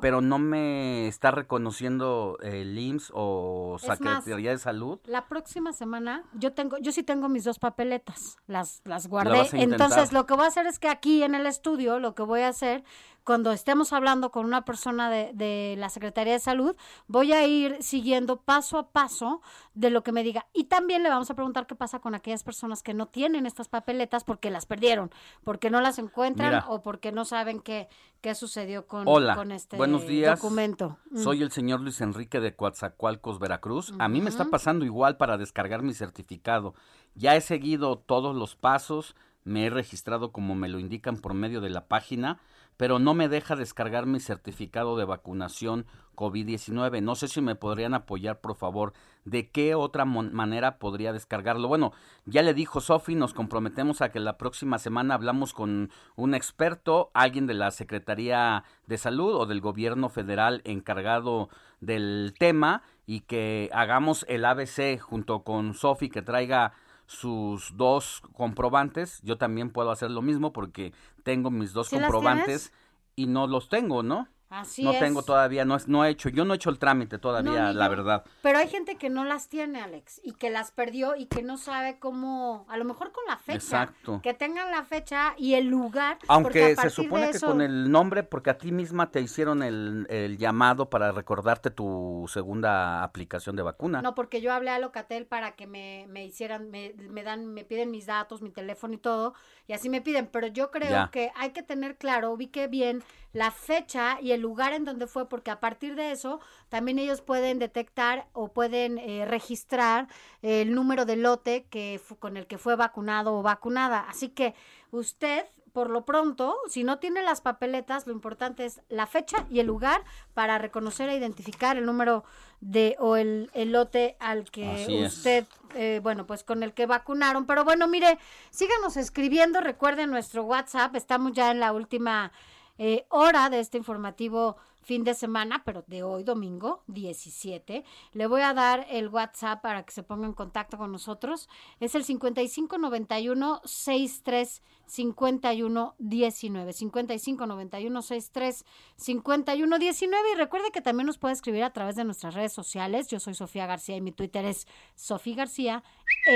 pero 0.00 0.22
no 0.22 0.38
me 0.38 1.06
está 1.06 1.30
reconociendo 1.30 2.38
el 2.40 2.78
IMSS 2.78 3.12
o 3.14 3.76
Secretaría 3.78 4.52
de 4.52 4.58
Salud. 4.58 4.98
La 5.04 5.28
próxima 5.28 5.74
semana 5.74 6.24
yo 6.32 6.54
tengo, 6.54 6.78
yo 6.78 6.90
sí 6.90 7.02
tengo 7.02 7.28
mis 7.28 7.44
dos 7.44 7.58
papeletas, 7.58 8.38
las, 8.46 8.80
las 8.84 9.08
guardé. 9.08 9.46
Entonces 9.52 10.14
lo 10.14 10.24
que 10.24 10.32
voy 10.32 10.46
a 10.46 10.48
hacer 10.48 10.66
es 10.66 10.78
que 10.78 10.88
aquí 10.88 11.22
en 11.22 11.34
el 11.34 11.46
estudio, 11.46 11.98
lo 11.98 12.14
que 12.14 12.22
voy 12.22 12.40
a 12.40 12.48
hacer 12.48 12.82
cuando 13.28 13.52
estemos 13.52 13.92
hablando 13.92 14.30
con 14.30 14.46
una 14.46 14.64
persona 14.64 15.10
de, 15.10 15.32
de, 15.34 15.74
la 15.76 15.90
Secretaría 15.90 16.32
de 16.32 16.38
Salud, 16.38 16.74
voy 17.08 17.34
a 17.34 17.46
ir 17.46 17.76
siguiendo 17.80 18.40
paso 18.40 18.78
a 18.78 18.88
paso 18.88 19.42
de 19.74 19.90
lo 19.90 20.02
que 20.02 20.12
me 20.12 20.22
diga. 20.24 20.46
Y 20.54 20.64
también 20.64 21.02
le 21.02 21.10
vamos 21.10 21.30
a 21.30 21.34
preguntar 21.34 21.66
qué 21.66 21.74
pasa 21.74 21.98
con 21.98 22.14
aquellas 22.14 22.42
personas 22.42 22.82
que 22.82 22.94
no 22.94 23.04
tienen 23.04 23.44
estas 23.44 23.68
papeletas 23.68 24.24
porque 24.24 24.50
las 24.50 24.64
perdieron, 24.64 25.10
porque 25.44 25.68
no 25.68 25.82
las 25.82 25.98
encuentran 25.98 26.64
o 26.68 26.80
porque 26.80 27.12
no 27.12 27.26
saben 27.26 27.60
qué, 27.60 27.90
qué 28.22 28.34
sucedió 28.34 28.86
con, 28.86 29.04
con 29.04 29.52
este 29.52 29.76
buenos 29.76 30.06
días. 30.06 30.40
documento. 30.40 30.96
Mm. 31.10 31.18
Soy 31.18 31.42
el 31.42 31.50
señor 31.50 31.80
Luis 31.82 32.00
Enrique 32.00 32.40
de 32.40 32.56
Coatzacoalcos, 32.56 33.38
Veracruz. 33.38 33.92
A 33.98 34.08
mí 34.08 34.22
me 34.22 34.30
está 34.30 34.46
pasando 34.46 34.86
igual 34.86 35.18
para 35.18 35.36
descargar 35.36 35.82
mi 35.82 35.92
certificado. 35.92 36.72
Ya 37.14 37.36
he 37.36 37.42
seguido 37.42 37.98
todos 37.98 38.34
los 38.34 38.56
pasos, 38.56 39.14
me 39.44 39.66
he 39.66 39.70
registrado 39.70 40.32
como 40.32 40.54
me 40.54 40.70
lo 40.70 40.78
indican 40.78 41.18
por 41.18 41.34
medio 41.34 41.60
de 41.60 41.68
la 41.68 41.88
página 41.88 42.40
pero 42.78 43.00
no 43.00 43.12
me 43.12 43.28
deja 43.28 43.56
descargar 43.56 44.06
mi 44.06 44.20
certificado 44.20 44.96
de 44.96 45.04
vacunación 45.04 45.84
COVID-19. 46.14 47.02
No 47.02 47.16
sé 47.16 47.26
si 47.26 47.40
me 47.40 47.56
podrían 47.56 47.92
apoyar, 47.92 48.40
por 48.40 48.54
favor, 48.54 48.92
de 49.24 49.50
qué 49.50 49.74
otra 49.74 50.04
manera 50.04 50.78
podría 50.78 51.12
descargarlo. 51.12 51.66
Bueno, 51.66 51.92
ya 52.24 52.42
le 52.42 52.54
dijo 52.54 52.80
Sofi, 52.80 53.16
nos 53.16 53.34
comprometemos 53.34 54.00
a 54.00 54.10
que 54.10 54.20
la 54.20 54.38
próxima 54.38 54.78
semana 54.78 55.14
hablamos 55.14 55.52
con 55.52 55.90
un 56.14 56.34
experto, 56.34 57.10
alguien 57.14 57.48
de 57.48 57.54
la 57.54 57.72
Secretaría 57.72 58.62
de 58.86 58.96
Salud 58.96 59.34
o 59.34 59.46
del 59.46 59.60
gobierno 59.60 60.08
federal 60.08 60.62
encargado 60.64 61.50
del 61.80 62.32
tema 62.38 62.82
y 63.06 63.20
que 63.22 63.70
hagamos 63.72 64.24
el 64.28 64.44
ABC 64.44 65.00
junto 65.00 65.42
con 65.42 65.74
Sofi 65.74 66.10
que 66.10 66.22
traiga 66.22 66.74
sus 67.08 67.76
dos 67.76 68.22
comprobantes. 68.34 69.20
Yo 69.22 69.38
también 69.38 69.70
puedo 69.70 69.90
hacer 69.90 70.10
lo 70.10 70.22
mismo 70.22 70.52
porque 70.52 70.92
tengo 71.24 71.50
mis 71.50 71.72
dos 71.72 71.88
comprobantes 71.88 72.72
y 73.16 73.26
no 73.26 73.46
los 73.48 73.68
tengo, 73.68 74.02
¿no? 74.02 74.28
Así 74.50 74.82
no 74.82 74.92
tengo 74.98 75.22
todavía, 75.22 75.64
no, 75.64 75.76
no 75.86 76.04
he 76.04 76.10
hecho, 76.10 76.30
yo 76.30 76.44
no 76.44 76.54
he 76.54 76.56
hecho 76.56 76.70
el 76.70 76.78
trámite 76.78 77.18
todavía, 77.18 77.72
la 77.72 77.88
verdad. 77.88 78.24
Pero 78.40 78.58
hay 78.58 78.68
gente 78.68 78.96
que 78.96 79.10
no 79.10 79.24
las 79.24 79.48
tiene, 79.48 79.82
Alex, 79.82 80.20
y 80.24 80.32
que 80.32 80.48
las 80.48 80.70
perdió 80.70 81.16
y 81.16 81.26
que 81.26 81.42
no 81.42 81.58
sabe 81.58 81.98
cómo, 81.98 82.64
a 82.68 82.78
lo 82.78 82.84
mejor 82.84 83.12
con 83.12 83.24
la 83.26 83.36
fecha. 83.36 83.56
Exacto. 83.56 84.20
Que 84.22 84.32
tengan 84.32 84.70
la 84.70 84.84
fecha 84.84 85.34
y 85.36 85.54
el 85.54 85.66
lugar. 85.66 86.18
Aunque 86.28 86.74
se 86.76 86.88
supone 86.88 87.30
que 87.30 87.40
con 87.40 87.60
el 87.60 87.90
nombre, 87.90 88.22
porque 88.22 88.50
a 88.50 88.58
ti 88.58 88.72
misma 88.72 89.10
te 89.10 89.20
hicieron 89.20 89.62
el, 89.62 90.06
el, 90.08 90.38
llamado 90.38 90.88
para 90.88 91.12
recordarte 91.12 91.70
tu 91.70 92.24
segunda 92.32 93.02
aplicación 93.02 93.54
de 93.54 93.62
vacuna. 93.62 94.00
No, 94.00 94.14
porque 94.14 94.40
yo 94.40 94.52
hablé 94.52 94.70
a 94.70 94.78
Locatel 94.78 95.26
para 95.26 95.56
que 95.56 95.66
me, 95.66 96.06
me 96.08 96.24
hicieran, 96.24 96.70
me, 96.70 96.94
me, 96.96 97.22
dan, 97.22 97.46
me 97.46 97.64
piden 97.64 97.90
mis 97.90 98.06
datos, 98.06 98.40
mi 98.40 98.50
teléfono 98.50 98.94
y 98.94 98.98
todo, 98.98 99.34
y 99.68 99.74
así 99.74 99.90
me 99.90 100.00
piden, 100.00 100.26
pero 100.26 100.46
yo 100.46 100.70
creo 100.70 101.10
que 101.10 101.30
hay 101.36 101.50
que 101.50 101.62
tener 101.62 101.98
claro, 101.98 102.32
ubique 102.32 102.68
bien 102.68 103.04
la 103.34 103.50
fecha 103.50 104.18
y 104.20 104.32
el 104.32 104.40
lugar 104.40 104.72
en 104.72 104.86
donde 104.86 105.06
fue, 105.06 105.28
porque 105.28 105.50
a 105.50 105.60
partir 105.60 105.94
de 105.94 106.10
eso 106.10 106.40
también 106.70 106.98
ellos 106.98 107.20
pueden 107.20 107.58
detectar 107.58 108.26
o 108.32 108.48
pueden 108.48 108.96
eh, 108.96 109.26
registrar 109.26 110.08
el 110.40 110.74
número 110.74 111.04
de 111.04 111.16
lote 111.16 111.66
que 111.66 112.00
con 112.18 112.38
el 112.38 112.46
que 112.46 112.56
fue 112.56 112.76
vacunado 112.76 113.36
o 113.36 113.42
vacunada. 113.42 114.06
Así 114.08 114.30
que 114.30 114.54
usted 114.90 115.44
por 115.78 115.90
lo 115.90 116.04
pronto, 116.04 116.56
si 116.68 116.82
no 116.82 116.98
tiene 116.98 117.22
las 117.22 117.40
papeletas, 117.40 118.08
lo 118.08 118.12
importante 118.12 118.64
es 118.64 118.80
la 118.88 119.06
fecha 119.06 119.46
y 119.48 119.60
el 119.60 119.68
lugar 119.68 120.02
para 120.34 120.58
reconocer 120.58 121.08
e 121.08 121.16
identificar 121.16 121.76
el 121.76 121.86
número 121.86 122.24
de 122.60 122.96
o 122.98 123.14
el, 123.14 123.48
lote 123.54 124.16
al 124.18 124.50
que 124.50 125.04
usted, 125.06 125.46
eh, 125.76 126.00
bueno, 126.02 126.26
pues 126.26 126.42
con 126.42 126.64
el 126.64 126.72
que 126.72 126.86
vacunaron. 126.86 127.46
Pero 127.46 127.62
bueno, 127.64 127.86
mire, 127.86 128.18
síganos 128.50 128.96
escribiendo, 128.96 129.60
recuerden 129.60 130.10
nuestro 130.10 130.42
WhatsApp, 130.42 130.96
estamos 130.96 131.30
ya 131.32 131.52
en 131.52 131.60
la 131.60 131.72
última 131.72 132.32
eh, 132.78 133.06
hora 133.08 133.48
de 133.48 133.60
este 133.60 133.78
informativo 133.78 134.56
fin 134.88 135.04
de 135.04 135.12
semana, 135.12 135.62
pero 135.66 135.84
de 135.86 136.02
hoy 136.02 136.24
domingo 136.24 136.82
17. 136.86 137.84
Le 138.14 138.26
voy 138.26 138.40
a 138.40 138.54
dar 138.54 138.86
el 138.88 139.10
WhatsApp 139.10 139.60
para 139.60 139.82
que 139.82 139.92
se 139.92 140.02
ponga 140.02 140.26
en 140.26 140.32
contacto 140.32 140.78
con 140.78 140.90
nosotros. 140.90 141.50
Es 141.78 141.94
el 141.94 142.04
5591 142.04 143.60
63 143.66 144.62
51 144.86 145.94
19. 145.98 146.72
5591 146.72 148.02
63 148.02 148.64
51 148.96 149.78
19. 149.78 150.32
Y 150.32 150.36
recuerde 150.36 150.70
que 150.72 150.80
también 150.80 151.06
nos 151.06 151.18
puede 151.18 151.34
escribir 151.34 151.64
a 151.64 151.74
través 151.74 151.94
de 151.94 152.04
nuestras 152.04 152.32
redes 152.32 152.54
sociales. 152.54 153.08
Yo 153.08 153.20
soy 153.20 153.34
Sofía 153.34 153.66
García 153.66 153.96
y 153.96 154.00
mi 154.00 154.12
Twitter 154.12 154.46
es 154.46 154.66
Sofía 154.94 155.36
García 155.36 155.84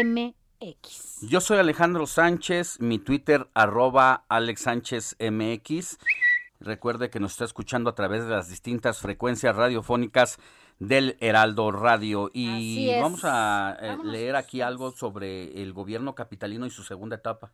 MX. 0.04 1.22
Yo 1.22 1.40
soy 1.40 1.56
Alejandro 1.56 2.06
Sánchez, 2.06 2.80
mi 2.80 2.98
Twitter 2.98 3.48
arroba 3.54 4.26
Alex 4.28 4.60
Sánchez 4.60 5.16
MX. 5.18 5.96
Recuerde 6.62 7.10
que 7.10 7.20
nos 7.20 7.32
está 7.32 7.44
escuchando 7.44 7.90
a 7.90 7.94
través 7.94 8.24
de 8.24 8.30
las 8.30 8.48
distintas 8.48 8.98
frecuencias 8.98 9.56
radiofónicas 9.56 10.38
del 10.78 11.16
Heraldo 11.20 11.72
Radio. 11.72 12.30
Y 12.32 12.88
vamos 13.00 13.22
a 13.24 13.76
eh, 13.80 13.96
leer 14.04 14.36
aquí 14.36 14.60
algo 14.60 14.92
sobre 14.92 15.60
el 15.62 15.72
gobierno 15.72 16.14
capitalino 16.14 16.66
y 16.66 16.70
su 16.70 16.84
segunda 16.84 17.16
etapa. 17.16 17.52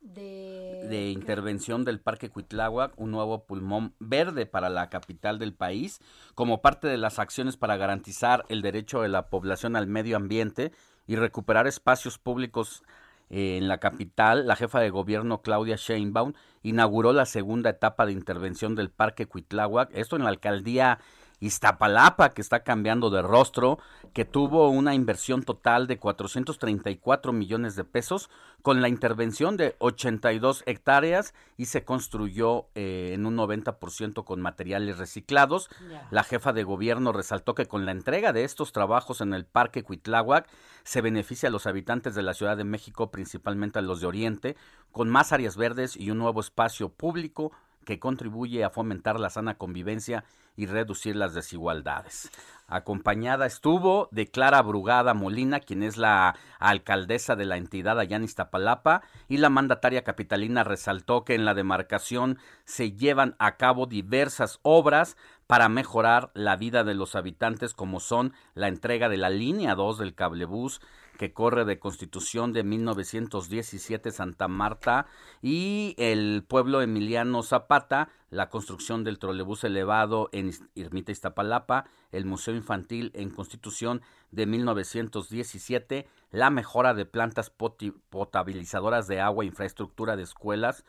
De... 0.00 0.86
de, 0.90 1.08
intervención 1.08 1.82
del 1.84 1.98
Parque 1.98 2.28
Cuitláhuac, 2.28 2.92
un 3.00 3.10
nuevo 3.10 3.46
pulmón 3.46 3.94
verde 3.98 4.44
para 4.44 4.68
la 4.68 4.90
capital 4.90 5.38
del 5.38 5.54
país, 5.54 5.98
como 6.34 6.60
parte 6.60 6.88
de 6.88 6.98
las 6.98 7.18
acciones 7.18 7.56
para 7.56 7.78
garantizar 7.78 8.44
el 8.50 8.60
derecho 8.60 9.00
de 9.00 9.08
la 9.08 9.30
población 9.30 9.76
al 9.76 9.86
medio 9.86 10.18
ambiente 10.18 10.72
y 11.06 11.16
recuperar 11.16 11.66
espacios 11.66 12.18
públicos 12.18 12.82
eh, 13.30 13.56
en 13.56 13.68
la 13.68 13.78
capital, 13.78 14.46
la 14.46 14.56
jefa 14.56 14.80
de 14.80 14.90
gobierno 14.90 15.42
Claudia 15.42 15.76
Sheinbaum 15.76 16.34
inauguró 16.62 17.12
la 17.12 17.26
segunda 17.26 17.70
etapa 17.70 18.06
de 18.06 18.12
intervención 18.12 18.74
del 18.74 18.90
Parque 18.90 19.26
Cuitláhuac, 19.26 19.90
esto 19.94 20.16
en 20.16 20.24
la 20.24 20.30
alcaldía 20.30 20.98
Iztapalapa, 21.40 22.30
que 22.30 22.40
está 22.40 22.60
cambiando 22.60 23.10
de 23.10 23.22
rostro, 23.22 23.78
que 24.12 24.24
tuvo 24.24 24.68
una 24.68 24.94
inversión 24.94 25.42
total 25.42 25.86
de 25.86 25.98
434 25.98 27.32
millones 27.32 27.76
de 27.76 27.84
pesos, 27.84 28.30
con 28.64 28.80
la 28.80 28.88
intervención 28.88 29.58
de 29.58 29.76
82 29.78 30.62
hectáreas 30.64 31.34
y 31.58 31.66
se 31.66 31.84
construyó 31.84 32.64
eh, 32.74 33.10
en 33.12 33.26
un 33.26 33.36
90% 33.36 34.24
con 34.24 34.40
materiales 34.40 34.96
reciclados. 34.96 35.68
La 36.10 36.24
jefa 36.24 36.54
de 36.54 36.64
gobierno 36.64 37.12
resaltó 37.12 37.54
que 37.54 37.66
con 37.66 37.84
la 37.84 37.92
entrega 37.92 38.32
de 38.32 38.44
estos 38.44 38.72
trabajos 38.72 39.20
en 39.20 39.34
el 39.34 39.44
Parque 39.44 39.82
Cuitláhuac 39.82 40.48
se 40.82 41.02
beneficia 41.02 41.50
a 41.50 41.52
los 41.52 41.66
habitantes 41.66 42.14
de 42.14 42.22
la 42.22 42.32
Ciudad 42.32 42.56
de 42.56 42.64
México, 42.64 43.10
principalmente 43.10 43.80
a 43.80 43.82
los 43.82 44.00
de 44.00 44.06
Oriente, 44.06 44.56
con 44.92 45.10
más 45.10 45.34
áreas 45.34 45.58
verdes 45.58 45.94
y 45.94 46.10
un 46.10 46.16
nuevo 46.16 46.40
espacio 46.40 46.88
público 46.88 47.52
que 47.84 47.98
contribuye 47.98 48.64
a 48.64 48.70
fomentar 48.70 49.20
la 49.20 49.30
sana 49.30 49.56
convivencia 49.56 50.24
y 50.56 50.66
reducir 50.66 51.16
las 51.16 51.34
desigualdades. 51.34 52.30
Acompañada 52.66 53.44
estuvo 53.44 54.08
de 54.10 54.30
Clara 54.30 54.62
Brugada 54.62 55.12
Molina, 55.12 55.60
quien 55.60 55.82
es 55.82 55.96
la 55.96 56.36
alcaldesa 56.58 57.36
de 57.36 57.44
la 57.44 57.56
entidad 57.56 57.98
allá 57.98 58.16
en 58.16 58.24
Iztapalapa, 58.24 59.02
y 59.28 59.36
la 59.36 59.50
mandataria 59.50 60.02
capitalina 60.02 60.64
resaltó 60.64 61.24
que 61.24 61.34
en 61.34 61.44
la 61.44 61.54
demarcación 61.54 62.38
se 62.64 62.92
llevan 62.92 63.36
a 63.38 63.56
cabo 63.56 63.86
diversas 63.86 64.60
obras 64.62 65.16
para 65.46 65.68
mejorar 65.68 66.30
la 66.34 66.56
vida 66.56 66.84
de 66.84 66.94
los 66.94 67.16
habitantes, 67.16 67.74
como 67.74 68.00
son 68.00 68.32
la 68.54 68.68
entrega 68.68 69.08
de 69.08 69.18
la 69.18 69.28
línea 69.28 69.74
2 69.74 69.98
del 69.98 70.14
cablebús, 70.14 70.80
que 71.18 71.32
corre 71.32 71.64
de 71.64 71.78
Constitución 71.78 72.52
de 72.52 72.64
1917 72.64 74.10
Santa 74.10 74.48
Marta 74.48 75.06
y 75.42 75.94
el 75.98 76.44
pueblo 76.46 76.82
Emiliano 76.82 77.42
Zapata, 77.42 78.08
la 78.30 78.48
construcción 78.48 79.04
del 79.04 79.18
trolebús 79.18 79.64
elevado 79.64 80.28
en 80.32 80.50
Ermita 80.74 81.12
Iztapalapa, 81.12 81.86
el 82.10 82.24
Museo 82.24 82.54
Infantil 82.54 83.12
en 83.14 83.30
Constitución 83.30 84.02
de 84.30 84.46
1917, 84.46 86.08
la 86.30 86.50
mejora 86.50 86.94
de 86.94 87.06
plantas 87.06 87.50
potabilizadoras 87.50 89.06
de 89.06 89.20
agua 89.20 89.44
infraestructura 89.44 90.16
de 90.16 90.24
escuelas, 90.24 90.84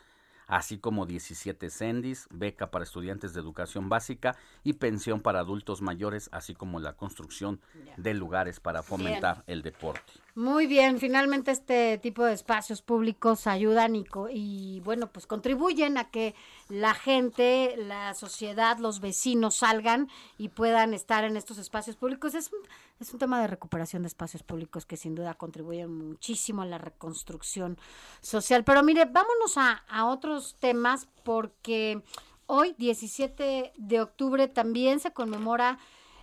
así 0.48 0.78
como 0.78 1.06
17 1.06 1.70
CENDIS, 1.70 2.28
beca 2.32 2.72
para 2.72 2.84
estudiantes 2.84 3.34
de 3.34 3.40
educación 3.40 3.90
básica 3.90 4.36
y 4.64 4.74
pensión 4.74 5.22
para 5.22 5.40
adultos 5.40 5.82
mayores, 5.82 6.30
así 6.32 6.54
como 6.54 6.80
la 6.80 6.94
construcción 6.94 7.60
de 7.98 8.14
lugares 8.14 8.60
para 8.60 8.84
fomentar 8.84 9.44
el 9.48 9.62
deporte. 9.62 10.25
Muy 10.38 10.68
bien, 10.68 11.00
finalmente 11.00 11.52
este 11.52 11.98
tipo 11.98 12.26
de 12.26 12.34
espacios 12.34 12.82
públicos 12.82 13.48
ayudan 13.48 13.96
y, 13.96 14.06
y, 14.34 14.82
bueno, 14.82 15.10
pues 15.10 15.28
contribuyen 15.28 15.98
a 15.98 16.10
que 16.12 16.36
la 16.68 16.94
gente, 16.94 17.76
la 17.78 18.14
sociedad, 18.16 18.78
los 18.78 19.00
vecinos 19.00 19.56
salgan 19.56 20.10
y 20.38 20.50
puedan 20.50 20.94
estar 20.94 21.24
en 21.24 21.38
estos 21.38 21.58
espacios 21.58 21.96
públicos. 21.96 22.36
Es 22.36 22.52
un, 22.52 22.60
es 23.00 23.14
un 23.14 23.20
tema 23.20 23.40
de 23.40 23.48
recuperación 23.48 24.02
de 24.02 24.10
espacios 24.10 24.44
públicos 24.44 24.86
que 24.86 24.98
sin 24.98 25.16
duda 25.16 25.36
contribuyen 25.36 26.10
muchísimo 26.10 26.64
a 26.64 26.66
la 26.66 26.80
reconstrucción 26.80 27.78
social. 28.20 28.66
Pero 28.66 28.84
mire, 28.84 29.06
vámonos 29.06 29.58
a, 29.58 29.86
a 29.88 30.06
otros 30.06 30.58
temas 30.60 31.08
porque 31.24 32.04
hoy, 32.46 32.76
17 32.78 33.72
de 33.78 34.02
octubre, 34.02 34.50
también 34.50 35.00
se 35.00 35.14
conmemora 35.14 35.80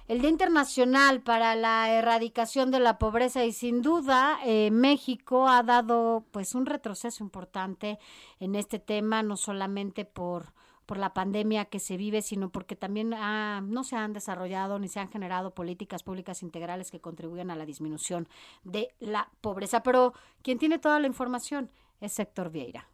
el 0.09 0.21
Día 0.21 0.31
Internacional 0.31 1.21
para 1.23 1.55
la 1.55 1.91
Erradicación 1.91 2.71
de 2.71 2.81
la 2.81 2.99
Pobreza 2.99 3.45
y 3.45 3.53
sin 3.53 3.83
duda 3.83 4.39
eh, 4.45 4.71
México 4.71 5.49
ha 5.49 5.63
dado 5.63 6.25
pues 6.31 6.55
un 6.55 6.67
retroceso 6.67 7.23
importante 7.23 7.99
en 8.41 8.55
este 8.55 8.79
tema, 8.79 9.23
no 9.23 9.37
solamente 9.37 10.05
por 10.05 10.53
por 10.87 10.99
la 10.99 11.15
pandemia 11.15 11.67
que 11.67 11.79
se 11.79 11.97
vive, 11.97 12.23
sino 12.23 12.51
porque 12.51 12.77
también 12.77 13.11
no 13.11 13.85
se 13.85 13.97
han 13.97 14.13
desarrollado 14.13 14.79
ni 14.79 14.89
se 14.89 15.01
han 15.01 15.09
generado 15.09 15.55
políticas 15.55 16.03
públicas 16.03 16.43
integrales 16.43 16.91
que 16.91 17.01
contribuyan 17.01 17.51
a 17.51 17.57
la 17.57 17.65
disminución 17.65 18.29
de 18.65 18.89
la 18.99 19.31
pobreza. 19.41 19.83
Pero 19.83 20.13
quien 20.43 20.59
tiene 20.59 20.79
toda 20.79 21.01
la 21.01 21.07
información 21.07 21.71
es 22.01 22.19
Héctor 22.19 22.51
Vieira. 22.51 22.89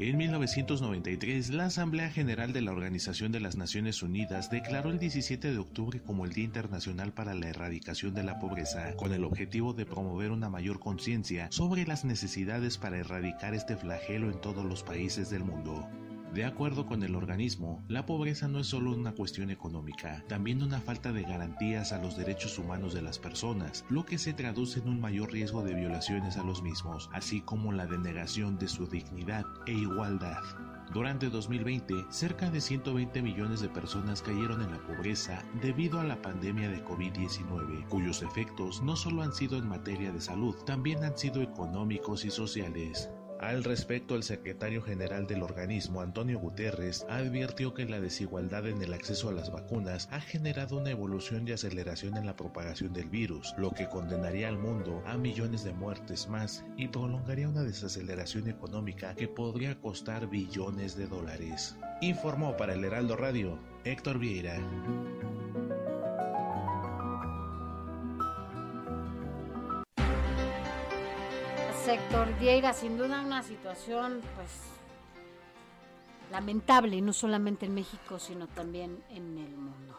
En 0.00 0.16
1993, 0.16 1.50
la 1.50 1.64
Asamblea 1.64 2.08
General 2.08 2.52
de 2.52 2.60
la 2.60 2.70
Organización 2.70 3.32
de 3.32 3.40
las 3.40 3.56
Naciones 3.56 4.00
Unidas 4.00 4.48
declaró 4.48 4.90
el 4.90 5.00
17 5.00 5.50
de 5.50 5.58
octubre 5.58 6.00
como 6.00 6.24
el 6.24 6.32
Día 6.32 6.44
Internacional 6.44 7.12
para 7.12 7.34
la 7.34 7.48
Erradicación 7.48 8.14
de 8.14 8.22
la 8.22 8.38
Pobreza, 8.38 8.94
con 8.94 9.12
el 9.12 9.24
objetivo 9.24 9.72
de 9.72 9.86
promover 9.86 10.30
una 10.30 10.48
mayor 10.48 10.78
conciencia 10.78 11.48
sobre 11.50 11.84
las 11.84 12.04
necesidades 12.04 12.78
para 12.78 12.98
erradicar 12.98 13.54
este 13.54 13.76
flagelo 13.76 14.30
en 14.30 14.40
todos 14.40 14.64
los 14.64 14.84
países 14.84 15.30
del 15.30 15.42
mundo. 15.42 15.88
De 16.34 16.44
acuerdo 16.44 16.84
con 16.84 17.02
el 17.02 17.14
organismo, 17.14 17.82
la 17.88 18.04
pobreza 18.04 18.48
no 18.48 18.60
es 18.60 18.66
solo 18.66 18.92
una 18.92 19.12
cuestión 19.12 19.50
económica, 19.50 20.22
también 20.28 20.62
una 20.62 20.78
falta 20.80 21.10
de 21.10 21.22
garantías 21.22 21.92
a 21.92 21.98
los 21.98 22.18
derechos 22.18 22.58
humanos 22.58 22.92
de 22.92 23.00
las 23.00 23.18
personas, 23.18 23.86
lo 23.88 24.04
que 24.04 24.18
se 24.18 24.34
traduce 24.34 24.80
en 24.80 24.88
un 24.88 25.00
mayor 25.00 25.32
riesgo 25.32 25.62
de 25.64 25.74
violaciones 25.74 26.36
a 26.36 26.44
los 26.44 26.62
mismos, 26.62 27.08
así 27.14 27.40
como 27.40 27.72
la 27.72 27.86
denegación 27.86 28.58
de 28.58 28.68
su 28.68 28.86
dignidad 28.86 29.46
e 29.66 29.72
igualdad. 29.72 30.42
Durante 30.92 31.30
2020, 31.30 32.06
cerca 32.10 32.50
de 32.50 32.60
120 32.60 33.22
millones 33.22 33.60
de 33.60 33.68
personas 33.70 34.20
cayeron 34.20 34.62
en 34.62 34.70
la 34.70 34.78
pobreza 34.78 35.42
debido 35.62 35.98
a 35.98 36.04
la 36.04 36.20
pandemia 36.20 36.68
de 36.68 36.84
COVID-19, 36.84 37.88
cuyos 37.88 38.22
efectos 38.22 38.82
no 38.82 38.96
solo 38.96 39.22
han 39.22 39.32
sido 39.32 39.56
en 39.56 39.68
materia 39.68 40.12
de 40.12 40.20
salud, 40.20 40.54
también 40.66 41.04
han 41.04 41.16
sido 41.16 41.40
económicos 41.40 42.24
y 42.26 42.30
sociales. 42.30 43.10
Al 43.40 43.62
respecto, 43.62 44.16
el 44.16 44.24
secretario 44.24 44.82
general 44.82 45.26
del 45.28 45.42
organismo, 45.42 46.00
Antonio 46.00 46.40
Guterres, 46.40 47.06
advirtió 47.08 47.72
que 47.72 47.84
la 47.84 48.00
desigualdad 48.00 48.66
en 48.66 48.82
el 48.82 48.92
acceso 48.92 49.28
a 49.28 49.32
las 49.32 49.52
vacunas 49.52 50.08
ha 50.10 50.20
generado 50.20 50.78
una 50.78 50.90
evolución 50.90 51.46
y 51.46 51.52
aceleración 51.52 52.16
en 52.16 52.26
la 52.26 52.34
propagación 52.34 52.92
del 52.92 53.08
virus, 53.08 53.54
lo 53.56 53.70
que 53.70 53.88
condenaría 53.88 54.48
al 54.48 54.58
mundo 54.58 55.02
a 55.06 55.16
millones 55.16 55.62
de 55.62 55.72
muertes 55.72 56.28
más 56.28 56.64
y 56.76 56.88
prolongaría 56.88 57.48
una 57.48 57.62
desaceleración 57.62 58.48
económica 58.48 59.14
que 59.14 59.28
podría 59.28 59.78
costar 59.80 60.28
billones 60.28 60.96
de 60.96 61.06
dólares. 61.06 61.76
Informó 62.00 62.56
para 62.56 62.74
el 62.74 62.84
Heraldo 62.84 63.16
Radio 63.16 63.58
Héctor 63.84 64.18
Vieira. 64.18 64.58
Sector 71.88 72.28
Vieira, 72.38 72.74
sin 72.74 72.98
duda 72.98 73.22
una 73.22 73.42
situación 73.42 74.20
pues 74.36 74.50
lamentable, 76.30 77.00
no 77.00 77.14
solamente 77.14 77.64
en 77.64 77.72
México, 77.72 78.18
sino 78.18 78.46
también 78.46 79.02
en 79.08 79.38
el 79.38 79.56
mundo. 79.56 79.96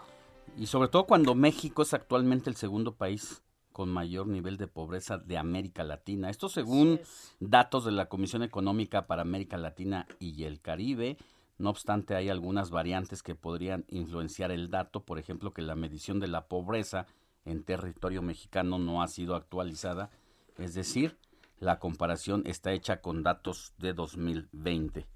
Y 0.56 0.68
sobre 0.68 0.90
todo 0.90 1.08
cuando 1.08 1.34
México 1.34 1.82
es 1.82 1.96
actualmente 1.96 2.52
el 2.52 2.58
segundo 2.58 2.94
país 2.94 3.42
con 3.72 3.90
mayor 3.90 4.28
nivel 4.28 4.58
de 4.58 4.68
pobreza 4.68 5.18
de 5.18 5.40
América 5.40 5.84
Latina. 5.84 6.30
Esto 6.30 6.48
según 6.48 7.00
datos 7.40 7.86
de 7.86 7.92
la 7.92 8.06
Comisión 8.06 8.44
Económica 8.44 9.08
para 9.08 9.24
América 9.24 9.58
Latina 9.58 10.06
y 10.20 10.44
el 10.44 10.62
Caribe. 10.62 11.18
No 11.58 11.72
obstante, 11.72 12.14
hay 12.14 12.30
algunas 12.30 12.70
variantes 12.70 13.24
que 13.24 13.34
podrían 13.34 13.86
influenciar 13.88 14.52
el 14.52 14.70
dato, 14.70 15.06
por 15.06 15.18
ejemplo, 15.18 15.56
que 15.56 15.64
la 15.64 15.74
medición 15.74 16.20
de 16.20 16.28
la 16.28 16.50
pobreza 16.50 17.08
en 17.46 17.64
territorio 17.64 18.22
mexicano 18.22 18.78
no 18.78 19.02
ha 19.02 19.08
sido 19.08 19.34
actualizada, 19.34 20.12
es 20.60 20.76
decir, 20.76 21.18
la 21.60 21.80
comparación 21.80 22.44
está 22.46 22.72
hecha 22.72 23.02
con 23.02 23.24
datos 23.24 23.74
de 23.78 23.94
2020. 23.94 25.08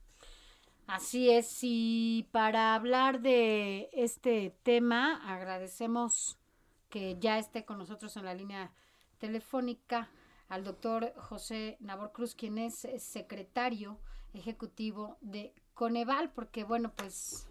Así 0.88 1.30
es, 1.30 1.60
y 1.62 2.28
para 2.32 2.76
hablar 2.76 3.22
de 3.22 3.90
este 3.94 4.56
tema, 4.64 5.16
agradecemos 5.26 6.38
que 6.90 7.18
ya 7.20 7.40
esté 7.40 7.66
con 7.66 7.78
nosotros 7.78 8.16
en 8.18 8.26
la 8.26 8.34
línea 8.34 8.72
telefónica 9.18 10.10
al 10.50 10.64
doctor 10.64 11.14
José 11.16 11.78
Nabor 11.80 12.12
Cruz, 12.12 12.36
quien 12.36 12.58
es 12.58 12.88
secretario 13.00 13.98
ejecutivo 14.34 15.18
de 15.22 15.54
Coneval, 15.74 16.32
porque 16.32 16.64
bueno, 16.64 16.92
pues 16.96 17.48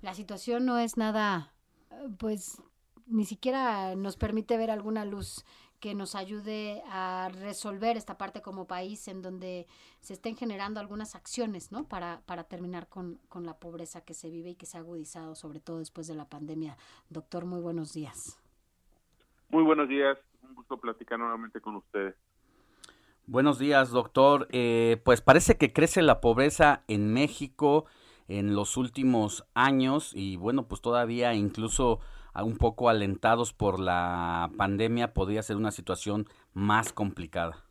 la 0.00 0.14
situación 0.14 0.64
no 0.64 0.78
es 0.78 0.96
nada, 0.96 1.52
pues 2.18 2.62
ni 3.06 3.24
siquiera 3.24 3.94
nos 3.96 4.16
permite 4.16 4.56
ver 4.56 4.70
alguna 4.70 5.04
luz 5.04 5.44
que 5.82 5.96
nos 5.96 6.14
ayude 6.14 6.80
a 6.86 7.28
resolver 7.40 7.96
esta 7.96 8.16
parte 8.16 8.40
como 8.40 8.68
país 8.68 9.08
en 9.08 9.20
donde 9.20 9.66
se 10.00 10.12
estén 10.12 10.36
generando 10.36 10.78
algunas 10.78 11.16
acciones, 11.16 11.72
¿no? 11.72 11.88
Para, 11.88 12.22
para 12.24 12.44
terminar 12.44 12.88
con, 12.88 13.18
con 13.28 13.44
la 13.44 13.58
pobreza 13.58 14.04
que 14.04 14.14
se 14.14 14.30
vive 14.30 14.50
y 14.50 14.54
que 14.54 14.64
se 14.64 14.76
ha 14.76 14.80
agudizado, 14.80 15.34
sobre 15.34 15.58
todo 15.58 15.80
después 15.80 16.06
de 16.06 16.14
la 16.14 16.28
pandemia. 16.28 16.78
Doctor, 17.10 17.46
muy 17.46 17.60
buenos 17.60 17.92
días. 17.94 18.40
Muy 19.48 19.64
buenos 19.64 19.88
días, 19.88 20.16
un 20.48 20.54
gusto 20.54 20.76
platicar 20.76 21.18
nuevamente 21.18 21.60
con 21.60 21.74
ustedes. 21.74 22.14
Buenos 23.26 23.58
días, 23.58 23.90
doctor. 23.90 24.46
Eh, 24.52 25.02
pues 25.04 25.20
parece 25.20 25.58
que 25.58 25.72
crece 25.72 26.00
la 26.02 26.20
pobreza 26.20 26.84
en 26.86 27.12
México 27.12 27.86
en 28.28 28.54
los 28.54 28.76
últimos 28.76 29.44
años 29.52 30.12
y 30.14 30.36
bueno, 30.36 30.68
pues 30.68 30.80
todavía 30.80 31.34
incluso 31.34 31.98
un 32.34 32.56
poco 32.56 32.88
alentados 32.88 33.52
por 33.52 33.78
la 33.78 34.50
pandemia, 34.56 35.12
podría 35.12 35.42
ser 35.42 35.56
una 35.56 35.70
situación 35.70 36.26
más 36.54 36.92
complicada. 36.92 37.64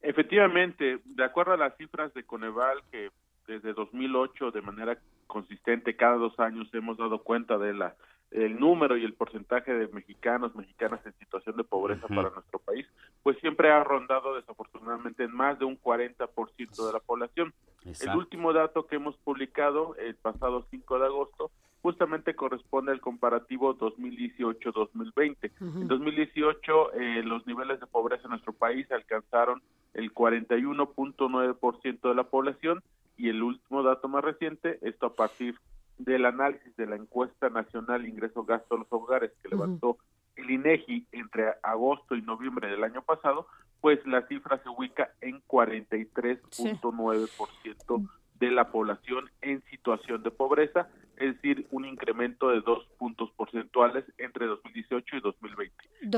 Efectivamente, 0.00 1.00
de 1.04 1.24
acuerdo 1.24 1.52
a 1.52 1.56
las 1.56 1.76
cifras 1.76 2.12
de 2.14 2.24
Coneval, 2.24 2.82
que 2.90 3.10
desde 3.46 3.72
2008 3.72 4.50
de 4.50 4.62
manera 4.62 4.98
consistente 5.26 5.96
cada 5.96 6.16
dos 6.16 6.38
años 6.38 6.68
hemos 6.74 6.96
dado 6.96 7.22
cuenta 7.22 7.56
de 7.58 7.72
la 7.72 7.94
el 8.32 8.58
número 8.58 8.96
y 8.96 9.04
el 9.04 9.14
porcentaje 9.14 9.72
de 9.74 9.88
mexicanos, 9.88 10.54
mexicanas 10.54 11.04
en 11.04 11.12
situación 11.18 11.56
de 11.56 11.64
pobreza 11.64 12.08
para 12.08 12.30
nuestro 12.30 12.58
país, 12.58 12.86
pues 13.22 13.38
siempre 13.40 13.70
ha 13.70 13.84
rondado 13.84 14.34
desafortunadamente 14.34 15.24
en 15.24 15.34
más 15.34 15.58
de 15.58 15.64
un 15.64 15.78
40% 15.80 16.86
de 16.86 16.92
la 16.92 17.00
población. 17.00 17.52
El 17.84 18.16
último 18.16 18.52
dato 18.52 18.86
que 18.86 18.96
hemos 18.96 19.16
publicado 19.18 19.96
el 19.96 20.14
pasado 20.16 20.66
5 20.70 20.98
de 20.98 21.06
agosto 21.06 21.50
justamente 21.82 22.34
corresponde 22.34 22.92
al 22.92 23.00
comparativo 23.00 23.76
2018-2020. 23.76 25.50
En 25.60 25.88
2018 25.88 26.92
eh, 26.94 27.22
los 27.24 27.46
niveles 27.46 27.80
de 27.80 27.86
pobreza 27.86 28.22
en 28.24 28.30
nuestro 28.30 28.52
país 28.52 28.90
alcanzaron 28.92 29.60
el 29.94 30.14
41.9% 30.14 32.08
de 32.08 32.14
la 32.14 32.24
población 32.24 32.82
y 33.18 33.28
el 33.28 33.42
último 33.42 33.82
dato 33.82 34.08
más 34.08 34.24
reciente, 34.24 34.78
esto 34.82 35.06
a 35.06 35.14
partir 35.14 35.56
del 36.04 36.26
análisis 36.26 36.76
de 36.76 36.86
la 36.86 36.94
encuesta 36.96 37.48
nacional 37.50 38.06
ingreso-gasto 38.06 38.74
de 38.74 38.80
los 38.80 38.92
hogares 38.92 39.32
que 39.42 39.48
levantó 39.48 39.96
el 40.36 40.50
INEGI 40.50 41.08
entre 41.12 41.54
agosto 41.62 42.14
y 42.14 42.20
noviembre 42.22 42.68
del 42.68 42.84
año 42.84 43.02
pasado, 43.02 43.46
pues 43.80 44.04
la 44.06 44.26
cifra 44.26 44.62
se 44.62 44.68
ubica 44.68 45.14
en 45.20 45.42
43.9% 45.42 48.08
de 48.38 48.50
la 48.50 48.70
población 48.70 49.30
en 49.40 49.62
situación 49.70 50.22
de 50.22 50.30
pobreza, 50.30 50.88
es 51.22 51.36
decir, 51.36 51.68
un 51.70 51.84
incremento 51.84 52.48
de 52.48 52.62
dos 52.62 52.84
puntos 52.98 53.30
porcentuales 53.36 54.04
entre 54.18 54.46
2018 54.46 55.16
y 55.16 55.20
2020. 55.20 55.74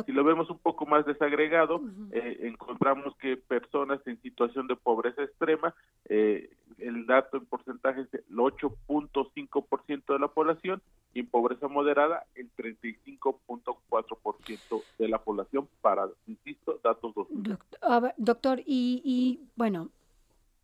Si 0.06 0.12
lo 0.12 0.24
vemos 0.24 0.48
un 0.48 0.56
poco 0.58 0.86
más 0.86 1.04
desagregado, 1.04 1.82
eh, 2.10 2.38
encontramos 2.44 3.14
que 3.18 3.36
personas 3.36 4.00
en 4.06 4.18
situación 4.22 4.66
de 4.66 4.76
pobreza 4.76 5.22
extrema, 5.22 5.74
eh, 6.06 6.48
el 6.78 7.04
dato 7.04 7.36
en 7.36 7.44
porcentaje 7.44 8.00
es 8.00 8.14
el 8.14 8.24
8.5% 8.34 10.14
de 10.14 10.18
la 10.18 10.28
población 10.28 10.80
y 11.12 11.20
en 11.20 11.26
pobreza 11.26 11.68
moderada 11.68 12.24
el 12.34 12.50
35.4% 12.56 14.82
de 14.98 15.08
la 15.08 15.18
población 15.18 15.68
para, 15.82 16.08
insisto, 16.26 16.80
datos 16.82 17.14
2020. 17.14 17.50
Doctor, 17.50 18.14
doctor 18.16 18.60
y, 18.60 19.02
y 19.04 19.38
bueno, 19.54 19.90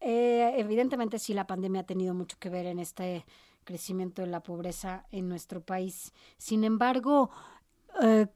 eh, 0.01 0.55
evidentemente 0.57 1.19
sí 1.19 1.35
la 1.35 1.47
pandemia 1.47 1.83
ha 1.83 1.87
tenido 1.87 2.15
mucho 2.15 2.39
que 2.41 2.49
ver 2.49 2.65
en 2.65 2.79
este 2.79 3.27
crecimiento 3.71 4.23
de 4.23 4.27
la 4.27 4.41
pobreza 4.41 5.07
en 5.13 5.29
nuestro 5.29 5.61
país. 5.61 6.13
Sin 6.39 6.65
embargo, 6.65 7.31
eh, 8.03 8.27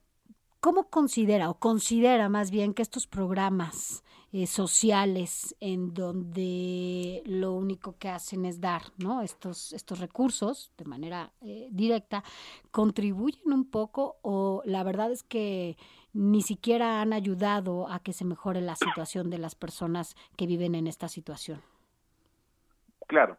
¿cómo 0.61 0.89
considera 0.89 1.49
o 1.49 1.59
considera 1.59 2.29
más 2.29 2.51
bien 2.51 2.73
que 2.73 2.81
estos 2.81 3.05
programas 3.05 4.01
eh, 4.31 4.47
sociales 4.47 5.53
en 5.59 5.93
donde 5.93 7.21
lo 7.25 7.51
único 7.51 7.97
que 7.97 8.07
hacen 8.07 8.45
es 8.45 8.61
dar 8.61 8.83
¿no? 8.97 9.21
estos, 9.21 9.73
estos 9.73 9.99
recursos 9.99 10.71
de 10.77 10.85
manera 10.85 11.33
eh, 11.41 11.67
directa, 11.69 12.23
contribuyen 12.71 13.51
un 13.51 13.69
poco 13.69 14.15
o 14.21 14.61
la 14.63 14.83
verdad 14.83 15.11
es 15.11 15.21
que 15.23 15.75
ni 16.13 16.43
siquiera 16.43 17.01
han 17.01 17.11
ayudado 17.11 17.89
a 17.89 17.99
que 17.99 18.13
se 18.13 18.23
mejore 18.23 18.61
la 18.61 18.77
situación 18.77 19.29
de 19.29 19.39
las 19.39 19.53
personas 19.53 20.15
que 20.37 20.47
viven 20.47 20.75
en 20.75 20.87
esta 20.87 21.09
situación? 21.09 21.61
Claro, 23.07 23.37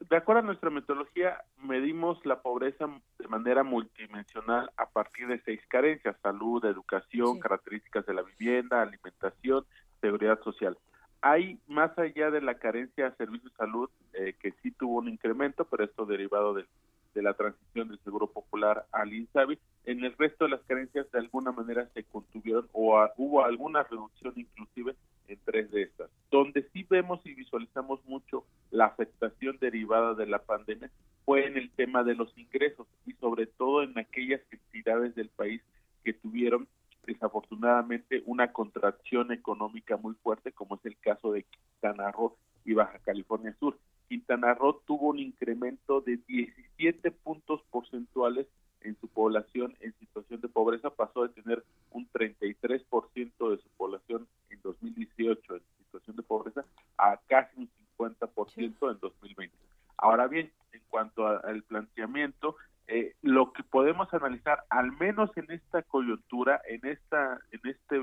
de 0.00 0.16
acuerdo 0.16 0.40
a 0.40 0.44
nuestra 0.44 0.70
metodología, 0.70 1.42
medimos 1.62 2.24
la 2.24 2.40
pobreza 2.40 2.86
de 3.18 3.28
manera 3.28 3.64
multidimensional 3.64 4.70
a 4.76 4.88
partir 4.88 5.26
de 5.26 5.40
seis 5.42 5.60
carencias, 5.68 6.16
salud, 6.22 6.64
educación, 6.64 7.40
características 7.40 8.06
de 8.06 8.14
la 8.14 8.22
vivienda, 8.22 8.82
alimentación, 8.82 9.64
seguridad 10.00 10.40
social. 10.42 10.78
Hay, 11.20 11.58
más 11.66 11.98
allá 11.98 12.30
de 12.30 12.40
la 12.40 12.54
carencia 12.54 13.10
de 13.10 13.16
servicios 13.16 13.52
de 13.52 13.56
salud, 13.56 13.90
eh, 14.12 14.34
que 14.40 14.52
sí 14.62 14.70
tuvo 14.70 14.98
un 14.98 15.08
incremento, 15.08 15.64
pero 15.64 15.84
esto 15.84 16.06
derivado 16.06 16.54
del, 16.54 16.68
de 17.18 17.24
la 17.24 17.34
transición 17.34 17.88
del 17.88 17.98
Seguro 18.04 18.28
Popular 18.28 18.86
al 18.92 19.12
INSABI. 19.12 19.58
En 19.86 20.04
el 20.04 20.16
resto 20.16 20.44
de 20.44 20.50
las 20.50 20.60
carencias 20.62 21.10
de 21.10 21.18
alguna 21.18 21.50
manera 21.50 21.88
se 21.92 22.04
contuvieron 22.04 22.68
o 22.72 22.96
hubo 23.16 23.44
alguna 23.44 23.82
reducción 23.82 24.34
inclusive 24.36 24.94
en 25.26 25.36
tres 25.44 25.68
de 25.72 25.82
estas. 25.82 26.10
Donde 26.30 26.68
sí 26.72 26.86
vemos 26.88 27.20
y 27.24 27.34
visualizamos 27.34 28.04
mucho 28.04 28.44
la 28.70 28.86
afectación 28.86 29.58
derivada 29.60 30.14
de 30.14 30.26
la 30.26 30.38
pandemia 30.38 30.92
fue 31.24 31.44
en 31.46 31.56
el 31.56 31.70
tema 31.72 32.04
de 32.04 32.14
los 32.14 32.32
ingresos 32.38 32.86
y 33.04 33.14
sobre 33.14 33.46
todo 33.46 33.82
en 33.82 33.98
aquellas 33.98 34.40
entidades 34.52 35.16
del 35.16 35.28
país 35.30 35.60
que 36.04 36.12
tuvieron 36.12 36.68
desafortunadamente 37.04 38.22
una 38.26 38.52
contracción 38.52 39.32
económica 39.32 39.96
muy 39.96 40.14
fuerte, 40.22 40.52
como 40.52 40.76
es 40.76 40.84
el 40.84 40.96
caso 40.98 41.32
de 41.32 41.42
Quintana 41.42 42.12
Roo 42.12 42.36
y 42.64 42.74
Baja 42.74 43.00
California 43.00 43.56
Sur. 43.58 43.76
Quintana 44.08 44.54
Roo 44.54 44.80
tuvo 44.86 45.08
un 45.08 45.18
incremento 45.18 46.00
de 46.00 46.18
17 46.26 47.10
puntos 47.10 47.62
porcentuales 47.70 48.46
en 48.80 48.96
su 49.00 49.08
población 49.08 49.76
en 49.80 49.92
situación 49.98 50.40
de 50.40 50.48
pobreza, 50.48 50.90
pasó 50.90 51.26
de 51.26 51.42
tener 51.42 51.64
un 51.90 52.08
33% 52.10 53.50
de 53.50 53.58
su 53.58 53.68
población 53.76 54.26
en 54.50 54.60
2018 54.62 55.56
en 55.56 55.62
situación 55.78 56.16
de 56.16 56.22
pobreza 56.22 56.64
a 56.96 57.18
casi 57.28 57.60
un 57.60 57.70
50% 57.98 58.90
en 58.90 58.98
2020. 59.00 59.54
Ahora 59.96 60.28
bien, 60.28 60.50
en 60.72 60.80
cuanto 60.88 61.26
al 61.26 61.62
planteamiento, 61.64 62.56
eh, 62.88 63.14
lo 63.20 63.52
que 63.52 63.62
podemos 63.62 64.12
analizar, 64.14 64.64
al 64.70 64.92
menos 64.92 65.30
en 65.36 65.50
esta 65.50 65.82
coyuntura, 65.82 66.62
en 66.66 66.86
esta, 66.86 67.38
en 67.50 67.60
este 67.64 68.00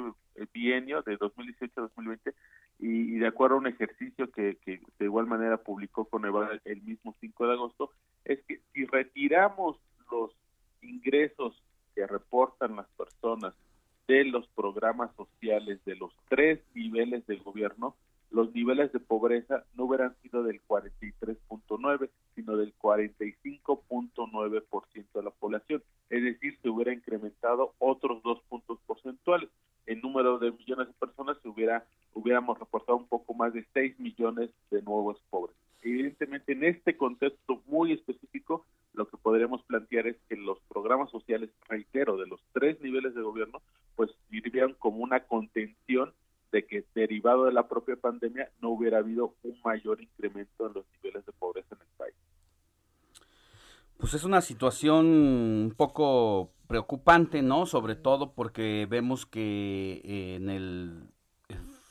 bienio 0.53 1.01
de 1.01 1.17
2018-2020, 1.17 2.33
y, 2.77 3.17
de 3.17 3.27
acuerdo 3.27 3.55
a 3.55 3.59
un 3.59 3.67
ejercicio 3.67 4.29
que, 4.29 4.57
que 4.63 4.81
de 4.99 5.05
igual 5.05 5.25
manera 5.25 5.57
publicó 5.57 6.05
con 6.05 6.23
el 6.65 6.81
mismo 6.83 7.15
5 7.19 7.47
de 7.47 7.53
agosto, 7.53 7.91
es 8.25 8.43
que 8.43 8.59
si 8.73 8.85
retiramos 8.85 9.77
los 10.11 10.31
ingresos 10.81 11.59
que 11.95 12.05
reportan 12.05 12.75
las 12.75 12.87
personas 12.89 13.55
de 14.07 14.25
los 14.25 14.47
programas 14.49 15.09
sociales 15.15 15.83
de 15.85 15.95
los 15.95 16.13
tres 16.29 16.59
niveles 16.75 17.25
del 17.25 17.41
gobierno, 17.41 17.95
los 18.31 18.53
niveles 18.53 18.91
de 18.91 18.99
pobreza 18.99 19.63
no 19.75 19.85
hubieran 19.85 20.13
sido 20.21 20.43
del 20.43 20.61
43.9, 20.67 22.09
sino 22.35 22.57
del 22.57 22.77
45.9% 22.77 25.05
de 25.13 25.23
la 25.23 25.31
población. 25.31 25.81
Es 26.09 26.23
decir, 26.23 26.57
se 26.61 26.69
hubiera 26.69 26.93
incrementado 26.93 27.73
otros 27.79 28.21
dos 28.23 28.41
puntos 28.49 28.79
porcentuales. 28.85 29.49
En 29.85 30.01
número 30.01 30.39
de 30.39 30.51
millones 30.51 30.87
de 30.87 30.93
personas 30.93 31.37
se 31.41 31.49
hubiera 31.49 31.85
hubiéramos 32.15 32.57
reportado 32.57 32.97
un 32.97 33.07
poco 33.07 33.33
más 33.33 33.53
de 33.53 33.65
6 33.73 33.99
millones 33.99 34.49
de 34.71 34.81
nuevos 34.81 35.21
pobres. 35.29 35.55
Evidentemente, 35.83 36.53
en 36.53 36.63
este 36.63 36.97
contexto 36.97 37.61
muy 37.67 37.91
específico, 37.91 38.65
lo 38.93 39.07
que 39.07 39.17
podríamos 39.17 39.61
plantear 39.63 40.07
es 40.07 40.15
que 40.27 40.35
los 40.35 40.59
programas 40.61 41.11
sociales, 41.11 41.51
reitero, 41.67 42.17
de 42.17 42.25
los 42.25 42.41
tres 42.53 42.81
niveles 42.81 43.13
de 43.13 43.21
gobierno, 43.21 43.61
pues 43.95 44.09
sirvieron 44.29 44.73
como 44.79 45.03
una 45.03 45.19
contención 45.19 46.13
de 46.51 46.65
que 46.65 46.83
derivado 47.07 47.45
de 47.45 47.53
la 47.53 47.67
propia 47.67 47.95
pandemia 47.95 48.49
no 48.61 48.69
hubiera 48.69 48.97
habido 48.97 49.35
un 49.43 49.59
mayor 49.63 50.01
incremento 50.01 50.67
en 50.67 50.73
los 50.73 50.85
niveles 50.93 51.25
de 51.25 51.31
pobreza 51.33 51.75
en 51.75 51.81
el 51.81 51.87
país. 51.97 52.15
Pues 53.97 54.13
es 54.13 54.23
una 54.23 54.41
situación 54.41 55.05
un 55.05 55.73
poco 55.77 56.51
preocupante, 56.67 57.41
¿no? 57.41 57.65
Sobre 57.65 57.95
todo 57.95 58.33
porque 58.33 58.87
vemos 58.89 59.25
que 59.25 60.01
eh, 60.03 60.35
en 60.35 60.49
el 60.49 61.09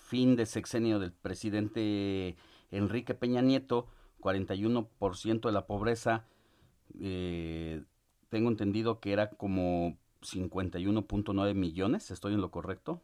fin 0.06 0.36
de 0.36 0.46
sexenio 0.46 0.98
del 0.98 1.12
presidente 1.12 2.36
Enrique 2.70 3.14
Peña 3.14 3.40
Nieto, 3.40 3.86
41% 4.20 5.40
de 5.40 5.52
la 5.52 5.66
pobreza, 5.66 6.26
eh, 7.00 7.82
tengo 8.28 8.50
entendido 8.50 9.00
que 9.00 9.12
era 9.12 9.30
como 9.30 9.96
51.9 10.22 11.54
millones, 11.54 12.10
¿estoy 12.10 12.34
en 12.34 12.40
lo 12.40 12.50
correcto? 12.50 13.00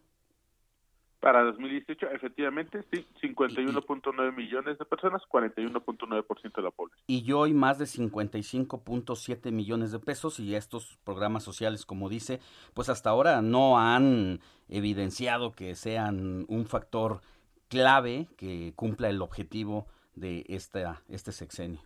Para 1.21 1.43
2018, 1.43 2.13
efectivamente, 2.13 2.83
sí, 2.91 3.07
51.9 3.21 4.35
millones 4.35 4.79
de 4.79 4.85
personas, 4.87 5.21
41.9% 5.29 6.55
de 6.55 6.63
la 6.63 6.71
población. 6.71 7.05
Y 7.07 7.31
hoy 7.33 7.53
más 7.53 7.79
de 7.79 7.85
55.7 7.85 9.53
millones 9.53 9.93
de 9.93 9.99
pesos 9.99 10.41
y 10.41 10.55
estos 10.55 10.99
programas 11.05 11.43
sociales, 11.43 11.85
como 11.85 12.09
dice, 12.09 12.41
pues 12.73 12.89
hasta 12.89 13.11
ahora 13.11 13.43
no 13.43 13.79
han 13.79 14.41
evidenciado 14.71 15.53
que 15.53 15.75
sean 15.75 16.47
un 16.49 16.65
factor 16.65 17.21
clave 17.69 18.27
que 18.39 18.73
cumpla 18.75 19.11
el 19.11 19.21
objetivo 19.21 19.87
de 20.15 20.47
esta, 20.49 21.03
este 21.11 21.33
sexenio. 21.33 21.81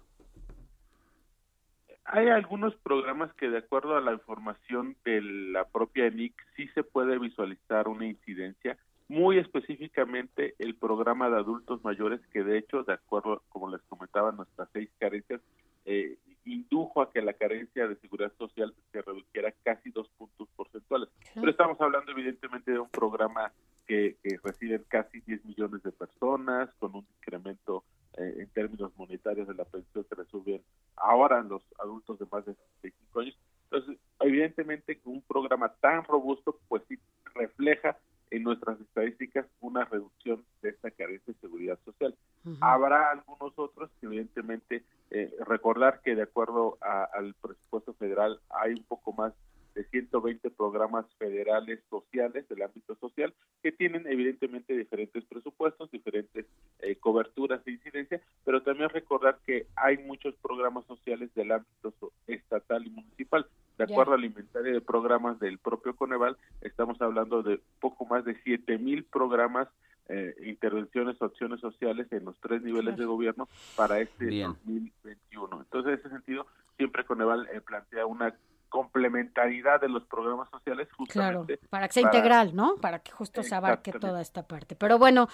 Hay 2.04 2.28
algunos 2.28 2.76
programas 2.76 3.32
que 3.34 3.48
de 3.48 3.58
acuerdo 3.58 3.96
a 3.96 4.00
la 4.00 4.12
información 4.12 4.94
de 5.04 5.20
la 5.22 5.64
propia 5.64 6.06
ENIC 6.06 6.34
sí 6.54 6.68
se 6.68 6.84
puede 6.84 7.18
visualizar 7.18 7.88
una 7.88 8.06
incidencia 8.06 8.78
muy 9.14 9.38
específicamente 9.38 10.54
el 10.58 10.74
programa 10.74 11.30
de 11.30 11.36
adultos 11.36 11.82
mayores 11.84 12.20
que 12.32 12.42
de 12.42 12.58
hecho, 12.58 12.82
de 12.82 12.94
acuerdo, 12.94 13.42
como 13.48 13.70
les 13.70 13.80
comentaba, 13.82 14.32
nuestras 14.32 14.68
seis 14.72 14.90
carencias, 14.98 15.40
eh, 15.84 16.18
indujo 16.44 17.00
a 17.00 17.10
que 17.10 17.22
la 17.22 17.32
carencia 17.32 17.86
de 17.86 17.96
seguridad 17.96 18.32
social 18.36 18.74
se 18.92 19.02
redujera 19.02 19.52
casi 19.62 19.90
dos 19.90 20.08
puntos 20.18 20.48
porcentuales. 20.56 21.08
Pero 21.32 21.48
estamos 21.48 21.80
hablando 21.80 22.10
evidentemente 22.10 22.72
de 22.72 22.80
un 22.80 22.90
programa 22.90 23.52
que, 23.86 24.16
que 24.22 24.38
reciben 24.42 24.84
casi 24.88 25.20
10 25.20 25.44
millones 25.44 25.82
de 25.82 25.92
personas, 25.92 26.68
con 26.78 26.94
un 26.96 27.06
incremento 27.18 27.84
eh, 28.18 28.34
en 28.38 28.48
términos 28.48 28.92
monetarios 28.96 29.46
de 29.46 29.54
la 29.54 29.64
pensión 29.64 30.04
que 30.04 30.14
reciben 30.14 30.62
ahora 30.96 31.40
los 31.42 31.62
adultos 31.78 32.18
de 32.18 32.26
más 32.30 32.44
de 32.46 32.54
65 32.82 33.20
años. 33.20 33.38
Entonces, 33.70 33.98
evidentemente 34.20 35.00
un 35.04 35.22
programa 35.22 35.72
tan 35.80 36.04
robusto, 36.04 36.58
pues 36.68 36.82
sí 36.88 36.98
refleja 37.34 37.96
en 38.34 38.42
nuestras 38.42 38.80
estadísticas 38.80 39.46
una 39.60 39.84
reducción 39.84 40.44
de 40.60 40.70
esta 40.70 40.90
carencia 40.90 41.32
de 41.32 41.40
seguridad 41.40 41.78
social. 41.84 42.14
Habrá 42.60 43.10
algunos 43.10 43.52
otros 43.56 43.90
que 44.00 44.06
evidentemente 44.06 44.84
eh, 45.10 45.34
recordar 45.46 46.00
que 46.02 46.14
de 46.14 46.22
acuerdo 46.22 46.76
al 46.80 47.34
presupuesto 47.34 47.94
federal 47.94 48.40
hay 48.50 48.72
un 48.72 48.84
poco 48.84 49.12
más 49.12 49.32
de 49.74 49.84
120 49.84 50.50
programas 50.50 51.06
federales 51.18 51.80
sociales 51.90 52.48
del 52.48 52.62
ámbito 52.62 52.94
social 52.96 53.34
que 53.62 53.72
tienen 53.72 54.06
evidentemente 54.06 54.76
diferentes 54.76 55.24
presupuestos, 55.24 55.90
diferentes 55.90 56.46
eh, 56.80 56.96
coberturas 56.96 57.64
de 57.64 57.72
incidencia, 57.72 58.20
pero 58.44 58.62
también 58.62 58.88
recordar 58.90 59.38
que 59.44 59.66
hay 59.76 59.98
muchos 59.98 60.34
programas 60.36 60.84
sociales 60.86 61.34
del 61.34 61.52
ámbito 61.52 61.92
estatal 62.26 62.86
y 62.86 62.90
municipal. 62.90 63.46
De 63.78 63.84
acuerdo 63.84 64.12
al 64.12 64.24
inventario 64.24 64.72
de 64.72 64.80
programas 64.80 65.40
del 65.40 65.58
propio 65.58 65.96
Coneval, 65.96 66.36
estamos 66.60 67.00
hablando 67.02 67.42
de 67.42 67.60
poco 67.80 68.06
más 68.06 68.24
de 68.24 68.36
7 68.44 68.78
mil 68.78 69.04
programas, 69.04 69.68
eh, 70.08 70.34
intervenciones 70.44 71.20
o 71.20 71.24
acciones 71.24 71.60
sociales 71.60 72.06
en 72.12 72.24
los 72.24 72.38
tres 72.40 72.62
niveles 72.62 72.96
de 72.96 73.04
gobierno 73.04 73.48
para 73.74 74.00
este 74.00 74.26
2021. 74.26 75.60
Entonces, 75.62 75.94
en 75.94 75.98
ese 75.98 76.08
sentido, 76.10 76.46
siempre 76.76 77.04
Coneval 77.04 77.48
eh, 77.52 77.60
plantea 77.60 78.06
una 78.06 78.34
complementariedad 78.74 79.80
de 79.80 79.88
los 79.88 80.02
programas 80.02 80.48
sociales 80.50 80.88
justamente 80.96 81.58
claro, 81.58 81.68
para 81.70 81.86
que 81.86 81.94
sea 81.94 82.02
integral, 82.02 82.56
¿no? 82.56 82.74
Para 82.80 82.98
que 82.98 83.12
justo 83.12 83.44
se 83.44 83.54
abarque 83.54 83.92
toda 83.92 84.20
esta 84.20 84.48
parte. 84.48 84.74
Pero 84.74 84.98
bueno, 84.98 85.28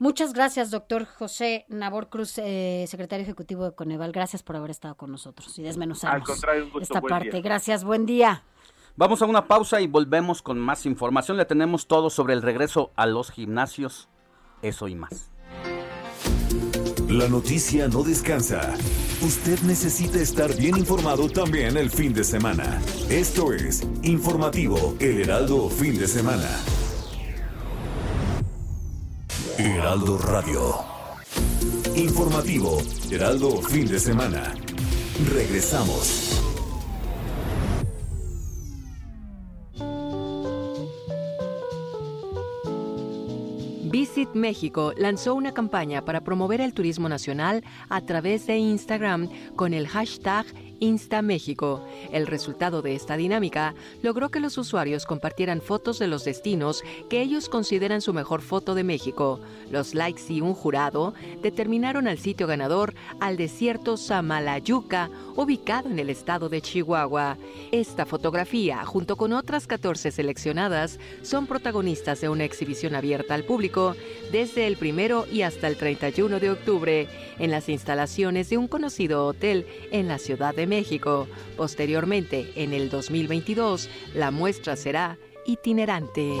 muchas 0.00 0.32
gracias, 0.32 0.70
doctor 0.70 1.04
José 1.04 1.66
Nabor 1.68 2.08
Cruz, 2.08 2.38
eh, 2.38 2.86
secretario 2.88 3.24
ejecutivo 3.24 3.66
de 3.66 3.74
Coneval. 3.74 4.10
Gracias 4.10 4.42
por 4.42 4.56
haber 4.56 4.70
estado 4.70 4.94
con 4.94 5.10
nosotros 5.10 5.58
y 5.58 5.62
desmenuzarnos 5.62 6.30
esta 6.80 7.02
parte. 7.02 7.42
Gracias, 7.42 7.84
buen 7.84 8.06
día. 8.06 8.42
Vamos 8.96 9.20
a 9.20 9.26
una 9.26 9.46
pausa 9.46 9.82
y 9.82 9.86
volvemos 9.86 10.40
con 10.40 10.58
más 10.58 10.86
información. 10.86 11.36
Le 11.36 11.44
tenemos 11.44 11.88
todo 11.88 12.08
sobre 12.08 12.32
el 12.32 12.40
regreso 12.40 12.90
a 12.96 13.04
los 13.04 13.30
gimnasios, 13.30 14.08
eso 14.62 14.88
y 14.88 14.94
más. 14.94 15.30
La 17.06 17.28
noticia 17.28 17.86
no 17.88 18.02
descansa. 18.02 18.72
Usted 19.20 19.58
necesita 19.62 20.20
estar 20.20 20.54
bien 20.54 20.76
informado 20.76 21.28
también 21.28 21.76
el 21.76 21.90
fin 21.90 22.12
de 22.12 22.22
semana. 22.22 22.80
Esto 23.10 23.52
es 23.52 23.82
Informativo 24.02 24.94
El 25.00 25.22
Heraldo 25.22 25.68
Fin 25.68 25.98
de 25.98 26.06
Semana. 26.06 26.48
Heraldo 29.58 30.18
Radio. 30.18 30.76
Informativo 31.96 32.78
Heraldo 33.10 33.60
Fin 33.60 33.88
de 33.88 33.98
Semana. 33.98 34.54
Regresamos. 35.34 36.27
Visit 43.90 44.34
México 44.34 44.92
lanzó 44.98 45.34
una 45.34 45.54
campaña 45.54 46.04
para 46.04 46.20
promover 46.20 46.60
el 46.60 46.74
turismo 46.74 47.08
nacional 47.08 47.64
a 47.88 48.02
través 48.02 48.46
de 48.46 48.58
Instagram 48.58 49.30
con 49.56 49.72
el 49.72 49.88
hashtag 49.88 50.44
InstaMéxico. 50.80 51.84
El 52.12 52.26
resultado 52.26 52.82
de 52.82 52.94
esta 52.94 53.16
dinámica 53.16 53.74
logró 54.02 54.30
que 54.30 54.40
los 54.40 54.58
usuarios 54.58 55.06
compartieran 55.06 55.60
fotos 55.60 55.98
de 55.98 56.08
los 56.08 56.24
destinos 56.24 56.82
que 57.08 57.20
ellos 57.20 57.48
consideran 57.48 58.00
su 58.00 58.12
mejor 58.12 58.42
foto 58.42 58.74
de 58.74 58.84
México. 58.84 59.40
Los 59.70 59.94
likes 59.94 60.22
y 60.28 60.40
un 60.40 60.54
jurado 60.54 61.14
determinaron 61.42 62.08
al 62.08 62.18
sitio 62.18 62.46
ganador 62.46 62.94
al 63.20 63.36
desierto 63.36 63.96
Samalayuca, 63.96 65.10
ubicado 65.36 65.88
en 65.88 65.98
el 65.98 66.10
estado 66.10 66.48
de 66.48 66.60
Chihuahua. 66.60 67.36
Esta 67.72 68.06
fotografía, 68.06 68.84
junto 68.84 69.16
con 69.16 69.32
otras 69.32 69.66
14 69.66 70.10
seleccionadas, 70.10 70.98
son 71.22 71.46
protagonistas 71.46 72.20
de 72.20 72.28
una 72.28 72.44
exhibición 72.44 72.94
abierta 72.94 73.34
al 73.34 73.44
público 73.44 73.94
desde 74.32 74.66
el 74.66 74.76
primero 74.76 75.26
y 75.30 75.42
hasta 75.42 75.66
el 75.66 75.76
31 75.76 76.40
de 76.40 76.50
octubre 76.50 77.08
en 77.38 77.50
las 77.50 77.68
instalaciones 77.68 78.50
de 78.50 78.58
un 78.58 78.68
conocido 78.68 79.26
hotel 79.26 79.66
en 79.90 80.08
la 80.08 80.18
Ciudad 80.18 80.54
de 80.54 80.66
México. 80.68 81.26
Posteriormente, 81.56 82.52
en 82.56 82.72
el 82.72 82.90
2022, 82.90 83.88
la 84.14 84.30
muestra 84.30 84.76
será 84.76 85.18
itinerante. 85.46 86.34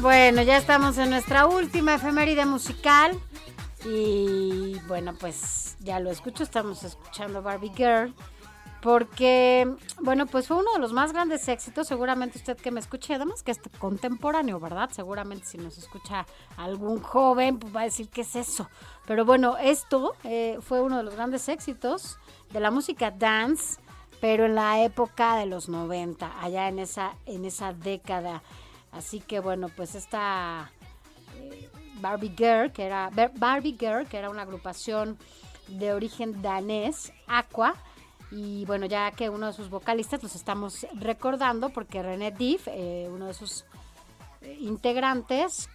Bueno, 0.00 0.42
ya 0.42 0.56
estamos 0.56 0.98
en 0.98 1.10
nuestra 1.10 1.46
última 1.46 1.94
efeméride 1.94 2.44
musical. 2.44 3.18
Y 3.84 4.78
bueno, 4.88 5.14
pues 5.14 5.76
ya 5.80 6.00
lo 6.00 6.10
escucho, 6.10 6.42
estamos 6.42 6.82
escuchando 6.84 7.42
Barbie 7.42 7.72
Girl. 7.74 8.14
Porque, 8.80 9.70
bueno, 10.00 10.26
pues 10.26 10.48
fue 10.48 10.56
uno 10.56 10.72
de 10.72 10.78
los 10.78 10.92
más 10.94 11.12
grandes 11.12 11.46
éxitos, 11.48 11.86
seguramente 11.86 12.38
usted 12.38 12.56
que 12.56 12.70
me 12.70 12.80
escuche, 12.80 13.14
además 13.14 13.42
que 13.42 13.50
es 13.50 13.60
contemporáneo, 13.78 14.58
¿verdad? 14.58 14.88
Seguramente 14.90 15.44
si 15.46 15.58
nos 15.58 15.76
escucha 15.76 16.24
algún 16.56 17.02
joven, 17.02 17.58
pues 17.58 17.76
va 17.76 17.82
a 17.82 17.84
decir, 17.84 18.08
¿qué 18.08 18.22
es 18.22 18.36
eso? 18.36 18.70
Pero 19.06 19.26
bueno, 19.26 19.58
esto 19.58 20.14
eh, 20.24 20.56
fue 20.62 20.80
uno 20.80 20.96
de 20.96 21.02
los 21.02 21.14
grandes 21.14 21.46
éxitos 21.50 22.18
de 22.52 22.60
la 22.60 22.70
música 22.70 23.10
dance, 23.10 23.78
pero 24.18 24.46
en 24.46 24.54
la 24.54 24.82
época 24.82 25.36
de 25.36 25.44
los 25.46 25.68
90, 25.68 26.40
allá 26.42 26.68
en 26.68 26.78
esa, 26.78 27.16
en 27.26 27.44
esa 27.44 27.74
década. 27.74 28.42
Así 28.92 29.20
que 29.20 29.40
bueno, 29.40 29.68
pues 29.68 29.94
esta 29.94 30.70
eh, 31.36 31.68
Barbie 32.00 32.34
Girl, 32.36 32.72
que 32.72 32.86
era 32.86 33.10
Bar- 33.10 33.32
Barbie 33.36 33.76
Girl, 33.78 34.06
que 34.08 34.16
era 34.16 34.30
una 34.30 34.42
agrupación 34.42 35.18
de 35.68 35.92
origen 35.92 36.40
danés, 36.40 37.12
Aqua. 37.26 37.74
Y 38.30 38.64
bueno, 38.66 38.86
ya 38.86 39.10
que 39.10 39.28
uno 39.28 39.48
de 39.48 39.52
sus 39.52 39.70
vocalistas 39.70 40.22
los 40.22 40.34
estamos 40.34 40.86
recordando, 40.94 41.70
porque 41.70 42.02
René 42.02 42.30
Diff, 42.30 42.68
eh, 42.68 43.08
uno 43.10 43.26
de 43.26 43.34
sus 43.34 43.64
eh, 44.42 44.56
integrantes, 44.60 45.68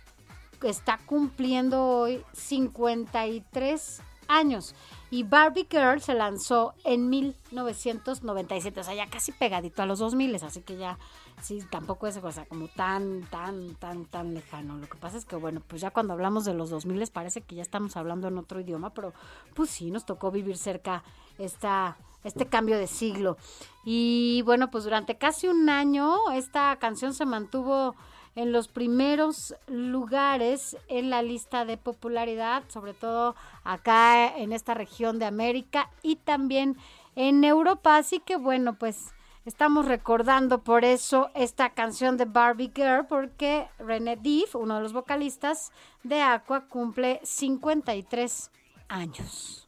está 0.62 1.00
cumpliendo 1.06 1.84
hoy 1.84 2.24
53 2.34 4.02
años. 4.28 4.74
Y 5.12 5.24
Barbie 5.24 5.68
Girl 5.70 6.02
se 6.02 6.14
lanzó 6.14 6.74
en 6.84 7.10
1997, 7.10 8.80
o 8.80 8.84
sea, 8.84 8.96
ya 8.96 9.08
casi 9.08 9.32
pegadito 9.32 9.82
a 9.82 9.86
los 9.86 10.00
2000, 10.00 10.36
así 10.36 10.62
que 10.62 10.78
ya, 10.78 10.98
sí, 11.42 11.64
tampoco 11.70 12.08
es 12.08 12.20
como 12.50 12.68
tan, 12.70 13.22
tan, 13.30 13.76
tan, 13.76 14.06
tan 14.06 14.34
lejano. 14.34 14.78
Lo 14.78 14.90
que 14.90 14.98
pasa 14.98 15.18
es 15.18 15.26
que, 15.26 15.36
bueno, 15.36 15.62
pues 15.66 15.82
ya 15.82 15.92
cuando 15.92 16.14
hablamos 16.14 16.44
de 16.46 16.54
los 16.54 16.70
2000 16.70 17.08
parece 17.12 17.42
que 17.42 17.56
ya 17.56 17.62
estamos 17.62 17.96
hablando 17.96 18.28
en 18.28 18.38
otro 18.38 18.60
idioma, 18.60 18.94
pero 18.94 19.14
pues 19.54 19.70
sí, 19.70 19.92
nos 19.92 20.06
tocó 20.06 20.32
vivir 20.32 20.58
cerca 20.58 21.04
esta, 21.38 21.98
este 22.26 22.48
cambio 22.48 22.78
de 22.78 22.88
siglo. 22.88 23.38
Y 23.86 24.42
bueno, 24.46 24.70
pues 24.72 24.84
durante 24.84 25.18
casi 25.18 25.48
un 25.48 25.70
año 25.70 26.32
esta 26.34 26.76
canción 26.78 27.14
se 27.14 27.26
mantuvo 27.26 27.96
en 28.36 28.52
los 28.52 28.68
primeros 28.68 29.56
lugares 29.68 30.76
en 30.90 31.10
la 31.10 31.22
lista 31.22 31.64
de 31.64 31.78
popularidad, 31.78 32.64
sobre 32.68 32.94
todo 32.94 33.36
acá 33.64 34.36
en 34.36 34.52
esta 34.52 34.74
región 34.74 35.20
de 35.20 35.26
América 35.26 35.90
y 36.02 36.18
también 36.18 36.76
en 37.16 37.44
Europa. 37.44 37.96
Así 37.96 38.20
que 38.20 38.36
bueno, 38.36 38.76
pues 38.76 39.14
estamos 39.46 39.86
recordando 39.86 40.64
por 40.64 40.84
eso 40.84 41.30
esta 41.34 41.70
canción 41.70 42.18
de 42.18 42.26
Barbie 42.26 42.74
Girl, 42.76 43.06
porque 43.08 43.68
René 43.80 44.18
Diff, 44.18 44.56
uno 44.56 44.76
de 44.76 44.82
los 44.82 44.94
vocalistas 44.94 45.72
de 46.04 46.22
Aqua, 46.22 46.68
cumple 46.68 47.22
53 47.24 48.52
años. 48.90 49.68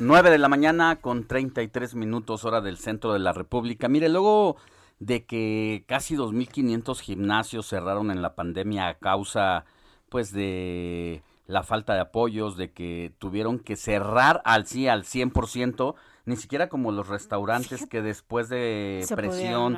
9 0.00 0.30
de 0.30 0.38
la 0.38 0.48
mañana 0.48 0.96
con 0.96 1.26
33 1.26 1.94
minutos 1.94 2.46
hora 2.46 2.62
del 2.62 2.78
centro 2.78 3.12
de 3.12 3.18
la 3.18 3.34
República. 3.34 3.86
Mire, 3.86 4.08
luego 4.08 4.56
de 4.98 5.26
que 5.26 5.84
casi 5.86 6.16
2.500 6.16 6.98
gimnasios 7.00 7.68
cerraron 7.68 8.10
en 8.10 8.22
la 8.22 8.34
pandemia 8.34 8.88
a 8.88 8.94
causa 8.94 9.66
pues 10.08 10.32
de 10.32 11.22
la 11.46 11.62
falta 11.64 11.92
de 11.92 12.00
apoyos, 12.00 12.56
de 12.56 12.72
que 12.72 13.12
tuvieron 13.18 13.58
que 13.58 13.76
cerrar 13.76 14.40
al 14.46 14.66
sí 14.66 14.88
al 14.88 15.04
100%, 15.04 15.94
ni 16.24 16.36
siquiera 16.36 16.70
como 16.70 16.92
los 16.92 17.08
restaurantes 17.08 17.86
que 17.86 18.00
después 18.00 18.48
de 18.48 19.04
Se 19.06 19.14
presión 19.16 19.76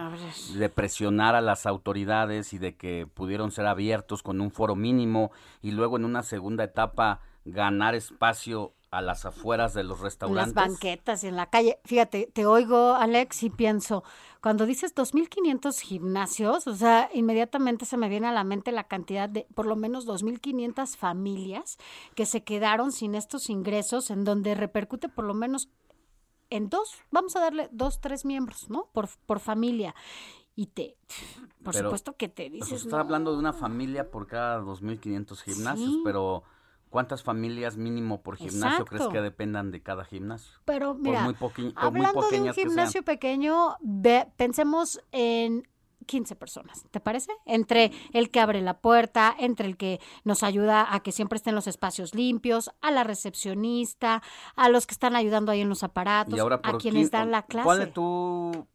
de 0.55 0.69
presionar 0.69 1.35
a 1.35 1.41
las 1.41 1.67
autoridades 1.67 2.53
y 2.53 2.59
de 2.59 2.77
que 2.77 3.09
pudieron 3.13 3.51
ser 3.51 3.67
abiertos 3.67 4.23
con 4.23 4.41
un 4.41 4.53
foro 4.53 4.77
mínimo 4.77 5.33
y 5.63 5.73
luego 5.73 5.97
en 5.97 6.05
una 6.05 6.23
segunda 6.23 6.63
etapa 6.63 7.21
ganar 7.45 7.97
espacio 7.97 8.73
a 8.93 9.01
las 9.03 9.25
afueras 9.25 9.73
de 9.75 9.83
los 9.83 9.97
En 9.99 10.05
las 10.05 10.05
restaurantes. 10.05 10.55
banquetas 10.55 11.25
y 11.25 11.27
en 11.29 11.37
la 11.37 11.47
calle. 11.51 11.81
Fíjate, 11.85 12.31
te 12.33 12.47
oigo, 12.47 12.93
Alex, 12.95 13.43
y 13.43 13.51
pienso, 13.51 14.05
cuando 14.43 14.67
dices 14.67 14.95
2.500 14.95 15.81
gimnasios, 15.81 16.67
o 16.67 16.75
sea, 16.75 17.09
inmediatamente 17.15 17.87
se 17.87 17.97
me 17.97 18.09
viene 18.11 18.29
a 18.29 18.33
la 18.33 18.45
mente 18.45 18.71
la 18.71 18.85
cantidad 18.85 19.29
de 19.29 19.47
por 19.55 19.67
lo 19.67 19.77
menos 19.77 20.07
2.500 20.07 20.97
familias 20.97 21.79
que 22.15 22.27
se 22.27 22.45
quedaron 22.45 22.93
sin 22.93 23.15
estos 23.15 23.49
ingresos, 23.49 24.11
en 24.11 24.25
donde 24.25 24.55
repercute 24.55 25.09
por 25.09 25.25
lo 25.25 25.35
menos 25.35 25.69
en 26.51 26.69
dos, 26.69 26.97
vamos 27.11 27.35
a 27.35 27.41
darle 27.41 27.71
dos, 27.73 27.99
tres 28.01 28.27
miembros, 28.27 28.69
¿no? 28.69 28.91
Por, 28.93 29.09
por 29.25 29.41
familia. 29.41 29.95
Y 30.55 30.67
te, 30.67 30.99
por 31.65 31.73
Pero, 31.73 31.89
supuesto 31.89 32.15
que 32.19 32.29
te 32.29 32.43
Pues 32.51 32.53
dices, 32.53 32.73
usted 32.73 32.89
está 32.89 32.97
no, 32.99 33.03
hablando 33.05 33.33
de 33.33 33.39
una 33.39 33.55
familia 33.55 34.11
por 34.11 34.27
cada 34.27 34.61
2.500 34.61 35.41
gimnasios, 35.41 35.89
Sí. 35.93 36.01
pero 36.05 36.43
¿cuántas 36.93 37.23
familias 37.25 37.77
mínimo 37.77 38.21
por 38.23 38.37
gimnasio 38.37 38.85
crees 38.85 39.09
que 39.09 39.21
dependan 39.21 39.71
de 39.73 39.83
cada 39.83 40.05
gimnasio? 40.05 40.53
Pero 40.67 40.93
Por 40.93 41.01
mira, 41.01 41.25
muy 41.25 41.33
por 41.35 41.51
muy 41.59 41.73
hablando 41.75 42.29
de 42.29 42.41
un 42.43 42.55
gimnasio 42.55 43.03
pequeño, 43.03 43.77
ve- 43.81 44.29
pensemos 44.37 45.01
en 45.11 45.67
15 46.05 46.37
personas, 46.37 46.85
¿te 46.91 47.01
parece? 47.01 47.33
Entre 47.47 47.93
el 48.13 48.31
que 48.31 48.41
abre 48.41 48.61
la 48.61 48.79
puerta, 48.81 49.35
entre 49.39 49.67
el 49.67 49.77
que 49.77 50.01
nos 50.25 50.43
ayuda 50.43 50.95
a 50.95 51.01
que 51.01 51.13
siempre 51.13 51.37
estén 51.37 51.55
los 51.55 51.67
espacios 51.67 52.15
limpios, 52.15 52.71
a 52.83 52.91
la 52.91 53.05
recepcionista, 53.05 54.23
a 54.55 54.69
los 54.69 54.87
que 54.87 54.93
están 54.93 55.17
ayudando 55.17 55.51
ahí 55.51 55.61
en 55.63 55.69
los 55.71 55.83
aparatos, 55.83 56.39
a 56.39 56.61
por 56.61 56.79
quienes 56.79 57.11
dan 57.11 57.31
la 57.31 57.43
clase. 57.43 57.87
tú 57.87 58.67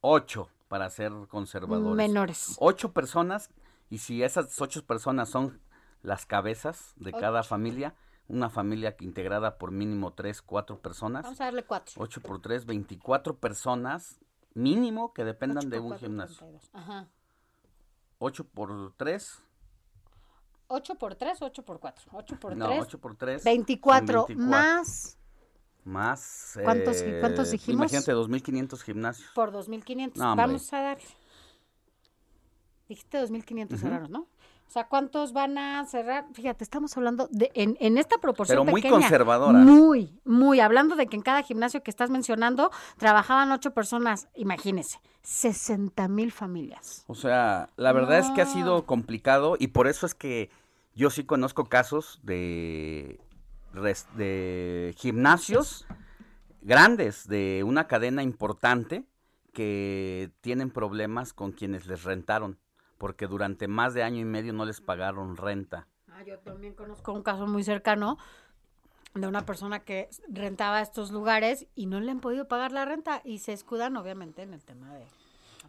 ocho 0.00 0.48
para 0.68 0.88
ser 0.90 1.12
conservadores. 1.28 1.96
Menores. 1.96 2.56
Ocho 2.58 2.92
personas 2.92 3.50
y 3.90 3.98
si 3.98 4.22
esas 4.22 4.60
ocho 4.60 4.84
personas 4.86 5.28
son 5.28 5.60
las 6.02 6.26
cabezas 6.26 6.92
de 6.96 7.12
cada 7.12 7.42
familia, 7.42 7.94
una 8.28 8.50
familia 8.50 8.96
que 8.96 9.04
integrada 9.04 9.58
por 9.58 9.70
mínimo 9.70 10.12
3, 10.14 10.42
4 10.42 10.80
personas. 10.80 11.22
Vamos 11.24 11.40
a 11.40 11.44
darle 11.44 11.64
cuatro. 11.64 11.94
8 11.96 12.20
por 12.20 12.40
3, 12.40 12.66
24 12.66 13.38
personas 13.38 14.18
mínimo 14.54 15.12
que 15.14 15.24
dependan 15.24 15.58
Ocho 15.66 15.70
de 15.70 15.78
un 15.80 15.88
cuatro, 15.88 16.06
gimnasio. 16.08 16.36
32. 16.38 16.70
Ajá. 16.74 17.08
8 18.18 18.44
por 18.44 18.92
3, 18.96 19.42
8 20.68 20.94
por 20.96 21.14
3, 21.16 21.42
8 21.42 21.62
por 21.64 21.80
4. 21.80 22.04
8 22.12 22.36
por 22.40 22.50
3. 22.54 22.58
no, 22.58 22.78
8 22.80 22.98
por 22.98 23.16
3. 23.16 23.44
24, 23.44 24.26
más 24.36 25.18
Más. 25.84 26.58
¿Cuántos- 26.62 27.00
eh, 27.02 27.18
cuántos 27.20 27.50
dijimos? 27.50 27.90
Imagínate, 27.92 28.12
2.500 28.14 28.82
gimnasios. 28.84 29.28
por 29.34 29.50
2.500. 29.50 30.16
No, 30.16 30.30
hombre. 30.30 30.46
Vamos 30.46 30.72
a 30.72 30.80
darle. 30.80 31.04
Dijiste 32.88 33.18
2.500 33.18 33.72
Ujú. 33.72 33.76
cerrados, 33.88 34.08
¿no? 34.10 34.26
O 34.72 34.74
sea, 34.74 34.88
¿cuántos 34.88 35.34
van 35.34 35.58
a 35.58 35.84
cerrar? 35.84 36.24
Fíjate, 36.32 36.64
estamos 36.64 36.96
hablando 36.96 37.28
de 37.30 37.50
en, 37.52 37.76
en 37.78 37.98
esta 37.98 38.16
proporción 38.16 38.60
Pero 38.60 38.72
muy 38.72 38.80
pequeña, 38.80 39.02
conservadora. 39.02 39.58
Muy, 39.58 40.18
muy. 40.24 40.60
Hablando 40.60 40.96
de 40.96 41.08
que 41.08 41.16
en 41.16 41.20
cada 41.20 41.42
gimnasio 41.42 41.82
que 41.82 41.90
estás 41.90 42.08
mencionando 42.08 42.70
trabajaban 42.96 43.52
ocho 43.52 43.74
personas. 43.74 44.28
Imagínese, 44.34 44.98
60 45.24 46.08
mil 46.08 46.32
familias. 46.32 47.04
O 47.06 47.14
sea, 47.14 47.68
la 47.76 47.92
verdad 47.92 48.20
es 48.20 48.30
que 48.30 48.40
ha 48.40 48.46
sido 48.46 48.86
complicado 48.86 49.56
y 49.58 49.66
por 49.66 49.88
eso 49.88 50.06
es 50.06 50.14
que 50.14 50.48
yo 50.94 51.10
sí 51.10 51.24
conozco 51.24 51.66
casos 51.66 52.18
de, 52.22 53.20
de 54.16 54.94
gimnasios 54.96 55.86
grandes 56.62 57.28
de 57.28 57.62
una 57.62 57.88
cadena 57.88 58.22
importante 58.22 59.04
que 59.52 60.30
tienen 60.40 60.70
problemas 60.70 61.34
con 61.34 61.52
quienes 61.52 61.84
les 61.86 62.04
rentaron 62.04 62.56
porque 63.02 63.26
durante 63.26 63.66
más 63.66 63.94
de 63.94 64.04
año 64.04 64.20
y 64.20 64.24
medio 64.24 64.52
no 64.52 64.64
les 64.64 64.80
pagaron 64.80 65.36
renta. 65.36 65.88
Ah, 66.12 66.22
yo 66.22 66.38
también 66.38 66.72
conozco 66.74 67.12
un 67.12 67.24
caso 67.24 67.48
muy 67.48 67.64
cercano 67.64 68.16
de 69.14 69.26
una 69.26 69.44
persona 69.44 69.80
que 69.80 70.08
rentaba 70.28 70.80
estos 70.80 71.10
lugares 71.10 71.66
y 71.74 71.86
no 71.86 71.98
le 71.98 72.12
han 72.12 72.20
podido 72.20 72.46
pagar 72.46 72.70
la 72.70 72.84
renta 72.84 73.20
y 73.24 73.38
se 73.40 73.52
escudan 73.54 73.96
obviamente 73.96 74.42
en 74.42 74.54
el 74.54 74.62
tema 74.62 74.94
de... 74.94 75.04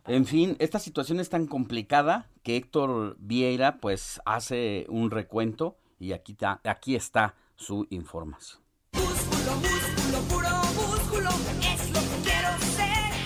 En 0.06 0.28
fin, 0.28 0.56
esta 0.60 0.78
situación 0.78 1.20
es 1.20 1.30
tan 1.32 1.48
complicada 1.48 2.30
que 2.44 2.56
Héctor 2.56 3.16
Vieira 3.18 3.78
pues 3.78 4.22
hace 4.26 4.86
un 4.90 5.10
recuento 5.10 5.76
y 5.98 6.14
aquí, 6.14 6.36
ta- 6.36 6.62
aquí 6.64 6.96
está 6.96 7.34
su 7.56 7.88
información. 7.90 8.62
Músculo, 8.94 9.56
músculo, 9.56 10.20
puro 10.30 10.50
músculo, 10.76 11.30
es 11.64 11.93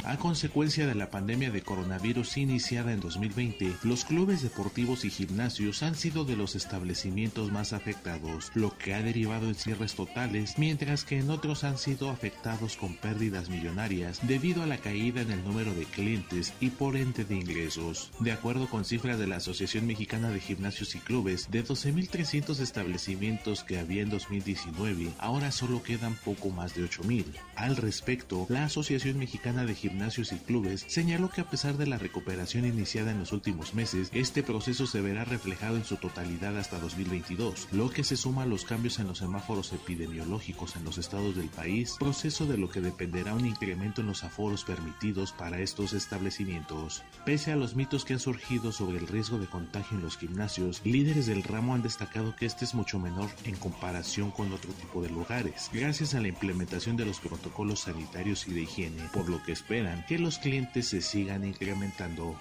A 0.07 0.15
consecuencia 0.15 0.87
de 0.87 0.95
la 0.95 1.09
pandemia 1.09 1.51
de 1.51 1.61
coronavirus 1.61 2.37
iniciada 2.37 2.93
en 2.93 3.01
2020, 3.01 3.73
los 3.83 4.05
clubes 4.05 4.41
deportivos 4.41 5.03
y 5.03 5.09
gimnasios 5.09 5.83
han 5.83 5.95
sido 5.95 6.23
de 6.23 6.37
los 6.37 6.55
establecimientos 6.55 7.51
más 7.51 7.73
afectados, 7.73 8.49
lo 8.53 8.77
que 8.77 8.93
ha 8.93 9.01
derivado 9.01 9.49
en 9.49 9.55
cierres 9.55 9.95
totales, 9.95 10.57
mientras 10.57 11.03
que 11.03 11.19
en 11.19 11.29
otros 11.29 11.65
han 11.65 11.77
sido 11.77 12.09
afectados 12.09 12.77
con 12.77 12.95
pérdidas 12.95 13.49
millonarias 13.49 14.25
debido 14.25 14.63
a 14.63 14.65
la 14.65 14.77
caída 14.77 15.19
en 15.19 15.29
el 15.29 15.43
número 15.43 15.73
de 15.73 15.83
clientes 15.83 16.53
y 16.61 16.69
por 16.69 16.95
ente 16.95 17.25
de 17.25 17.35
ingresos. 17.35 18.09
De 18.21 18.31
acuerdo 18.31 18.69
con 18.69 18.85
cifras 18.85 19.19
de 19.19 19.27
la 19.27 19.35
Asociación 19.35 19.87
Mexicana 19.87 20.29
de 20.29 20.39
Gimnasios 20.39 20.95
y 20.95 20.99
Clubes, 20.99 21.51
de 21.51 21.65
12.300 21.65 22.61
establecimientos 22.61 23.65
que 23.65 23.77
había 23.77 24.03
en 24.03 24.09
2019, 24.09 25.09
ahora 25.17 25.51
solo 25.51 25.83
quedan 25.83 26.15
poco 26.23 26.49
más 26.49 26.75
de 26.75 26.85
8.000. 26.85 27.25
Al 27.57 27.75
respecto, 27.75 28.45
la 28.47 28.63
Asociación 28.63 29.19
Mexicana 29.19 29.65
de 29.65 29.75
Gimnasios 29.75 29.96
y 29.97 30.37
Clubes 30.45 30.85
señaló 30.87 31.29
que 31.29 31.41
a 31.41 31.49
pesar 31.49 31.75
de 31.75 31.87
la 31.87 31.97
recuperación 31.97 32.65
iniciada 32.65 33.11
en 33.11 33.19
los 33.19 33.31
últimos 33.31 33.73
meses, 33.73 34.09
este 34.13 34.43
proceso 34.43 34.85
se 34.85 35.01
verá 35.01 35.25
reflejado 35.25 35.75
en 35.75 35.85
su 35.85 35.97
totalidad 35.97 36.55
hasta 36.57 36.79
2022, 36.79 37.69
lo 37.71 37.89
que 37.89 38.03
se 38.03 38.15
suma 38.15 38.43
a 38.43 38.45
los 38.45 38.63
cambios 38.63 38.99
en 38.99 39.07
los 39.07 39.17
semáforos 39.17 39.73
epidemiológicos 39.73 40.75
en 40.75 40.85
los 40.85 40.99
estados 40.99 41.35
del 41.35 41.49
país, 41.49 41.95
proceso 41.99 42.45
de 42.45 42.57
lo 42.57 42.69
que 42.69 42.79
dependerá 42.79 43.33
un 43.33 43.47
incremento 43.47 44.01
en 44.01 44.07
los 44.07 44.23
aforos 44.23 44.63
permitidos 44.63 45.31
para 45.31 45.59
estos 45.59 45.93
establecimientos. 45.93 47.03
Pese 47.25 47.51
a 47.51 47.55
los 47.55 47.75
mitos 47.75 48.05
que 48.05 48.13
han 48.13 48.19
surgido 48.19 48.71
sobre 48.71 48.99
el 48.99 49.07
riesgo 49.07 49.39
de 49.39 49.47
contagio 49.47 49.97
en 49.97 50.03
los 50.03 50.17
gimnasios, 50.17 50.81
líderes 50.83 51.25
del 51.25 51.43
ramo 51.43 51.73
han 51.73 51.81
destacado 51.81 52.35
que 52.35 52.45
este 52.45 52.65
es 52.65 52.75
mucho 52.75 52.99
menor 52.99 53.29
en 53.45 53.55
comparación 53.55 54.29
con 54.29 54.53
otro 54.53 54.71
tipo 54.73 55.01
de 55.01 55.09
lugares, 55.09 55.71
gracias 55.73 56.13
a 56.13 56.21
la 56.21 56.27
implementación 56.27 56.97
de 56.97 57.05
los 57.05 57.19
protocolos 57.19 57.81
sanitarios 57.81 58.47
y 58.47 58.53
de 58.53 58.61
higiene, 58.61 59.01
por 59.11 59.27
lo 59.27 59.41
que 59.43 59.53
esperan 59.53 59.86
que 60.07 60.19
los 60.19 60.39
clientes 60.39 60.87
se 60.87 61.01
sigan 61.01 61.45
incrementando. 61.45 62.39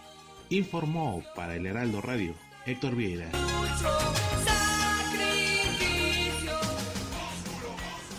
Informó 0.50 1.22
para 1.34 1.56
el 1.56 1.66
Heraldo 1.66 2.00
Radio 2.00 2.34
Héctor 2.66 2.96
Vieira. 2.96 3.30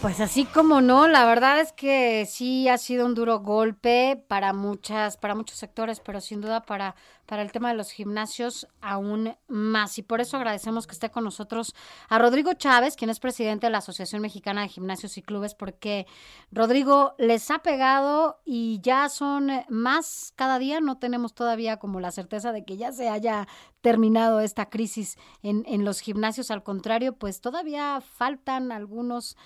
Pues 0.02 0.20
así 0.22 0.46
como 0.46 0.80
no, 0.80 1.08
la 1.08 1.26
verdad 1.26 1.60
es 1.60 1.72
que 1.72 2.28
sí 2.28 2.70
ha 2.70 2.78
sido 2.78 3.04
un 3.08 3.16
duro 3.16 3.40
golpe 3.40 4.24
para 4.28 4.54
muchas, 4.54 5.18
para 5.18 5.34
muchos 5.34 5.58
sectores, 5.58 6.00
pero 6.00 6.22
sin 6.22 6.40
duda 6.40 6.62
para, 6.62 6.96
para 7.26 7.42
el 7.42 7.52
tema 7.52 7.70
de 7.70 7.76
los 7.76 7.90
gimnasios 7.90 8.68
aún 8.80 9.36
más. 9.48 9.98
Y 9.98 10.04
por 10.04 10.22
eso 10.22 10.38
agradecemos 10.38 10.86
que 10.86 10.94
esté 10.94 11.10
con 11.10 11.24
nosotros 11.24 11.74
a 12.10 12.20
Rodrigo 12.20 12.54
Chávez, 12.54 12.96
quien 12.96 13.10
es 13.10 13.20
presidente 13.20 13.66
de 13.66 13.72
la 13.72 13.80
Asociación 13.80 14.22
Mexicana 14.22 14.62
de 14.62 14.68
Gimnasios 14.68 15.18
y 15.18 15.24
Clubes, 15.24 15.56
porque 15.56 16.06
Rodrigo 16.52 17.16
les 17.18 17.50
ha 17.50 17.60
pegado 17.60 18.40
y 18.46 18.80
ya 18.84 19.10
son 19.10 19.50
más 19.68 20.32
cada 20.36 20.60
día. 20.60 20.80
No 20.80 21.00
tenemos 21.00 21.34
todavía 21.34 21.78
como 21.78 22.00
la 22.00 22.12
certeza 22.12 22.52
de 22.52 22.66
que 22.66 22.78
ya 22.78 22.92
se 22.92 23.10
haya 23.10 23.48
terminado 23.82 24.42
esta 24.42 24.70
crisis 24.70 25.18
en, 25.42 25.64
en 25.66 25.86
los 25.86 26.02
gimnasios. 26.02 26.52
Al 26.52 26.62
contrario, 26.62 27.14
pues 27.14 27.42
todavía 27.42 28.00
faltan 28.02 28.72
algunos 28.72 29.38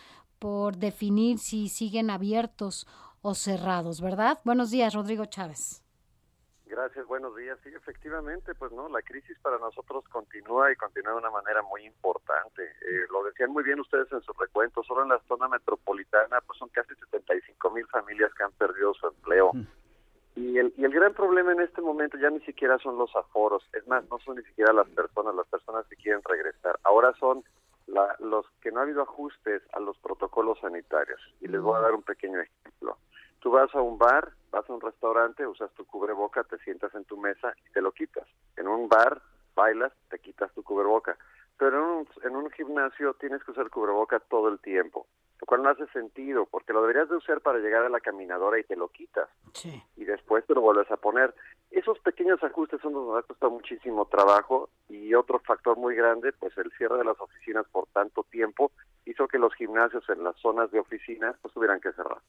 por 0.41 0.77
definir 0.77 1.37
si 1.37 1.69
siguen 1.69 2.09
abiertos 2.09 2.87
o 3.21 3.35
cerrados, 3.35 4.01
¿verdad? 4.01 4.39
Buenos 4.43 4.71
días, 4.71 4.95
Rodrigo 4.95 5.25
Chávez. 5.25 5.83
Gracias, 6.65 7.05
buenos 7.05 7.35
días. 7.35 7.59
Sí, 7.63 7.69
efectivamente, 7.69 8.55
pues 8.55 8.71
no, 8.71 8.89
la 8.89 9.03
crisis 9.03 9.37
para 9.43 9.59
nosotros 9.59 10.03
continúa 10.09 10.71
y 10.71 10.75
continúa 10.77 11.11
de 11.11 11.19
una 11.19 11.29
manera 11.29 11.61
muy 11.61 11.85
importante. 11.85 12.63
Eh, 12.63 13.05
lo 13.11 13.23
decían 13.23 13.51
muy 13.51 13.63
bien 13.63 13.79
ustedes 13.81 14.11
en 14.11 14.21
su 14.21 14.33
recuento, 14.33 14.81
solo 14.81 15.03
en 15.03 15.09
la 15.09 15.21
zona 15.27 15.47
metropolitana 15.47 16.41
pues 16.41 16.57
son 16.57 16.69
casi 16.69 16.95
75 16.95 17.69
mil 17.69 17.85
familias 17.85 18.33
que 18.33 18.43
han 18.43 18.53
perdido 18.53 18.95
su 18.95 19.07
empleo. 19.07 19.51
Y 20.35 20.57
el, 20.57 20.73
y 20.75 20.85
el 20.85 20.91
gran 20.91 21.13
problema 21.13 21.51
en 21.51 21.61
este 21.61 21.81
momento 21.81 22.17
ya 22.17 22.31
ni 22.31 22.39
siquiera 22.39 22.79
son 22.79 22.97
los 22.97 23.15
aforos, 23.15 23.63
es 23.73 23.85
más, 23.85 24.03
no 24.09 24.17
son 24.19 24.37
ni 24.37 24.43
siquiera 24.43 24.73
las 24.73 24.89
personas, 24.89 25.35
las 25.35 25.47
personas 25.47 25.85
que 25.85 25.97
quieren 25.97 26.21
regresar. 26.23 26.79
Ahora 26.83 27.13
son 27.19 27.43
la- 27.87 28.15
los 28.19 28.45
que 28.61 28.71
no 28.71 28.79
ha 28.79 28.83
habido 28.83 29.01
ajustes 29.01 29.61
a 29.73 29.79
los 29.79 29.97
protocolos 29.99 30.59
sanitarios. 30.59 31.19
Y 31.39 31.47
les 31.47 31.61
voy 31.61 31.77
a 31.77 31.81
dar 31.81 31.93
un 31.93 32.03
pequeño 32.03 32.39
ejemplo. 32.39 32.97
Tú 33.39 33.51
vas 33.51 33.73
a 33.73 33.81
un 33.81 33.97
bar, 33.97 34.31
vas 34.51 34.69
a 34.69 34.73
un 34.73 34.81
restaurante, 34.81 35.47
usas 35.47 35.71
tu 35.71 35.85
cubreboca, 35.85 36.43
te 36.43 36.57
sientas 36.59 36.93
en 36.95 37.05
tu 37.05 37.17
mesa 37.17 37.53
y 37.67 37.71
te 37.71 37.81
lo 37.81 37.91
quitas. 37.91 38.27
En 38.55 38.67
un 38.67 38.87
bar, 38.87 39.21
bailas, 39.55 39.91
te 40.09 40.19
quitas 40.19 40.51
tu 40.53 40.63
cubreboca. 40.63 41.17
Pero 41.61 41.77
en 41.77 41.83
un, 41.85 42.07
en 42.23 42.35
un 42.35 42.49
gimnasio 42.49 43.13
tienes 43.19 43.43
que 43.43 43.51
usar 43.51 43.69
cubreboca 43.69 44.19
todo 44.19 44.49
el 44.49 44.57
tiempo, 44.61 45.05
lo 45.39 45.45
cual 45.45 45.61
no 45.61 45.69
hace 45.69 45.85
sentido, 45.93 46.47
porque 46.49 46.73
lo 46.73 46.81
deberías 46.81 47.07
de 47.07 47.17
usar 47.17 47.39
para 47.39 47.59
llegar 47.59 47.83
a 47.83 47.89
la 47.89 47.99
caminadora 47.99 48.59
y 48.59 48.63
te 48.63 48.75
lo 48.75 48.87
quitas. 48.87 49.29
Y 49.95 50.05
después 50.05 50.43
te 50.47 50.55
lo 50.55 50.61
vuelves 50.61 50.89
a 50.89 50.97
poner. 50.97 51.35
Esos 51.69 51.99
pequeños 51.99 52.43
ajustes 52.43 52.81
son 52.81 52.93
los 52.93 53.03
que 53.03 53.09
nos 53.09 53.23
ha 53.23 53.27
costado 53.27 53.51
muchísimo 53.51 54.07
trabajo 54.07 54.71
y 54.89 55.13
otro 55.13 55.37
factor 55.37 55.77
muy 55.77 55.93
grande, 55.93 56.33
pues 56.33 56.57
el 56.57 56.71
cierre 56.79 56.97
de 56.97 57.05
las 57.05 57.21
oficinas 57.21 57.67
por 57.71 57.85
tanto 57.93 58.23
tiempo 58.31 58.71
hizo 59.05 59.27
que 59.27 59.37
los 59.37 59.53
gimnasios 59.53 60.03
en 60.09 60.23
las 60.23 60.35
zonas 60.37 60.71
de 60.71 60.79
oficinas 60.79 61.35
pues 61.43 61.53
tuvieran 61.53 61.79
que 61.79 61.93
cerrar. 61.93 62.23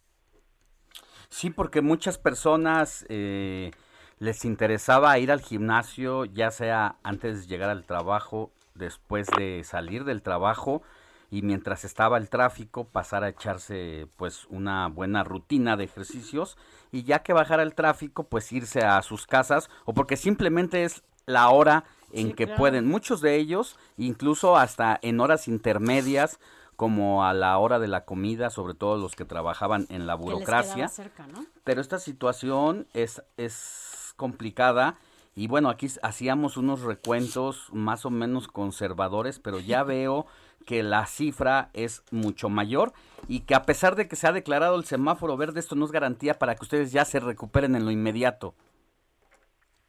Sí, 1.30 1.48
porque 1.48 1.80
muchas 1.80 2.18
personas 2.18 3.06
eh, 3.08 3.70
les 4.18 4.44
interesaba 4.44 5.18
ir 5.18 5.32
al 5.32 5.40
gimnasio, 5.40 6.26
ya 6.26 6.50
sea 6.50 6.96
antes 7.02 7.40
de 7.40 7.46
llegar 7.46 7.70
al 7.70 7.86
trabajo, 7.86 8.52
después 8.74 9.28
de 9.36 9.62
salir 9.64 10.04
del 10.04 10.22
trabajo 10.22 10.82
y 11.30 11.42
mientras 11.42 11.84
estaba 11.84 12.18
el 12.18 12.28
tráfico 12.28 12.84
pasar 12.84 13.24
a 13.24 13.30
echarse 13.30 14.06
pues 14.16 14.46
una 14.50 14.88
buena 14.88 15.24
rutina 15.24 15.76
de 15.76 15.84
ejercicios 15.84 16.58
y 16.90 17.04
ya 17.04 17.20
que 17.20 17.32
bajara 17.32 17.62
el 17.62 17.74
tráfico 17.74 18.24
pues 18.24 18.52
irse 18.52 18.80
a 18.80 19.00
sus 19.02 19.26
casas 19.26 19.70
o 19.86 19.94
porque 19.94 20.16
simplemente 20.16 20.84
es 20.84 21.02
la 21.26 21.48
hora 21.48 21.84
en 22.12 22.28
Sí, 22.28 22.34
que 22.34 22.44
claro. 22.44 22.58
pueden. 22.58 22.86
Muchos 22.86 23.22
de 23.22 23.36
ellos 23.36 23.78
incluso 23.96 24.58
hasta 24.58 24.98
en 25.02 25.20
horas 25.20 25.48
intermedias 25.48 26.38
como 26.76 27.24
a 27.24 27.32
la 27.32 27.56
hora 27.58 27.78
de 27.78 27.86
la 27.88 28.04
comida, 28.04 28.50
sobre 28.50 28.74
todo 28.74 28.96
los 28.98 29.14
que 29.16 29.24
trabajaban 29.24 29.86
en 29.88 30.06
la 30.06 30.16
Que 30.16 30.24
les 30.24 30.32
burocracia. 30.32 30.74
quedaba 30.74 30.88
cerca, 30.88 31.26
¿no? 31.28 31.46
Pero 31.64 31.80
esta 31.80 31.98
situación 31.98 32.86
es, 32.92 33.22
es 33.36 34.12
complicada 34.16 34.96
y 35.34 35.48
bueno, 35.48 35.68
aquí 35.70 35.86
hacíamos 36.02 36.56
unos 36.56 36.82
recuentos 36.82 37.68
más 37.72 38.04
o 38.04 38.10
menos 38.10 38.48
conservadores, 38.48 39.38
pero 39.38 39.58
ya 39.58 39.82
veo 39.84 40.26
que 40.66 40.82
la 40.82 41.06
cifra 41.06 41.70
es 41.72 42.04
mucho 42.10 42.48
mayor 42.48 42.92
y 43.28 43.40
que 43.40 43.54
a 43.54 43.62
pesar 43.62 43.96
de 43.96 44.08
que 44.08 44.16
se 44.16 44.26
ha 44.26 44.32
declarado 44.32 44.76
el 44.76 44.84
semáforo 44.84 45.36
verde, 45.36 45.60
esto 45.60 45.74
no 45.74 45.84
es 45.84 45.92
garantía 45.92 46.34
para 46.34 46.54
que 46.54 46.62
ustedes 46.62 46.92
ya 46.92 47.04
se 47.04 47.20
recuperen 47.20 47.74
en 47.74 47.84
lo 47.84 47.90
inmediato. 47.90 48.54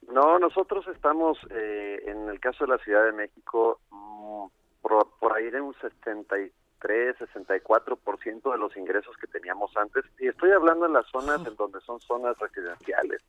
No, 0.10 0.38
nosotros 0.40 0.88
estamos, 0.88 1.38
eh, 1.50 2.04
en 2.06 2.30
el 2.30 2.40
caso 2.40 2.66
de 2.66 2.72
la 2.72 2.78
Ciudad 2.80 3.06
de 3.06 3.14
México, 3.14 3.80
mm, 3.90 4.46
por, 4.82 5.08
por 5.20 5.34
ahí 5.36 5.50
de 5.50 5.62
un 5.62 5.74
73, 5.76 6.52
63, 6.84 7.18
64% 7.18 8.52
de 8.52 8.58
los 8.58 8.76
ingresos 8.78 9.16
que 9.18 9.28
teníamos 9.28 9.76
antes. 9.78 10.04
Y 10.20 10.28
estoy 10.28 10.52
hablando 10.52 10.86
en 10.86 10.94
las 10.94 11.08
zonas 11.08 11.46
en 11.48 11.56
donde 11.56 11.80
son 11.82 12.00
zonas 12.02 12.38
residenciales. 12.40 13.22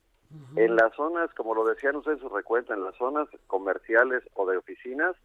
En 0.56 0.76
las 0.76 0.94
zonas, 0.94 1.32
como 1.34 1.54
lo 1.54 1.64
decían 1.64 1.96
ustedes 1.96 2.20
su 2.20 2.28
recuento, 2.28 2.72
en 2.72 2.82
las 2.82 2.94
zonas 2.96 3.28
comerciales 3.46 4.22
o 4.34 4.46
de 4.46 4.56
oficinas, 4.56 5.16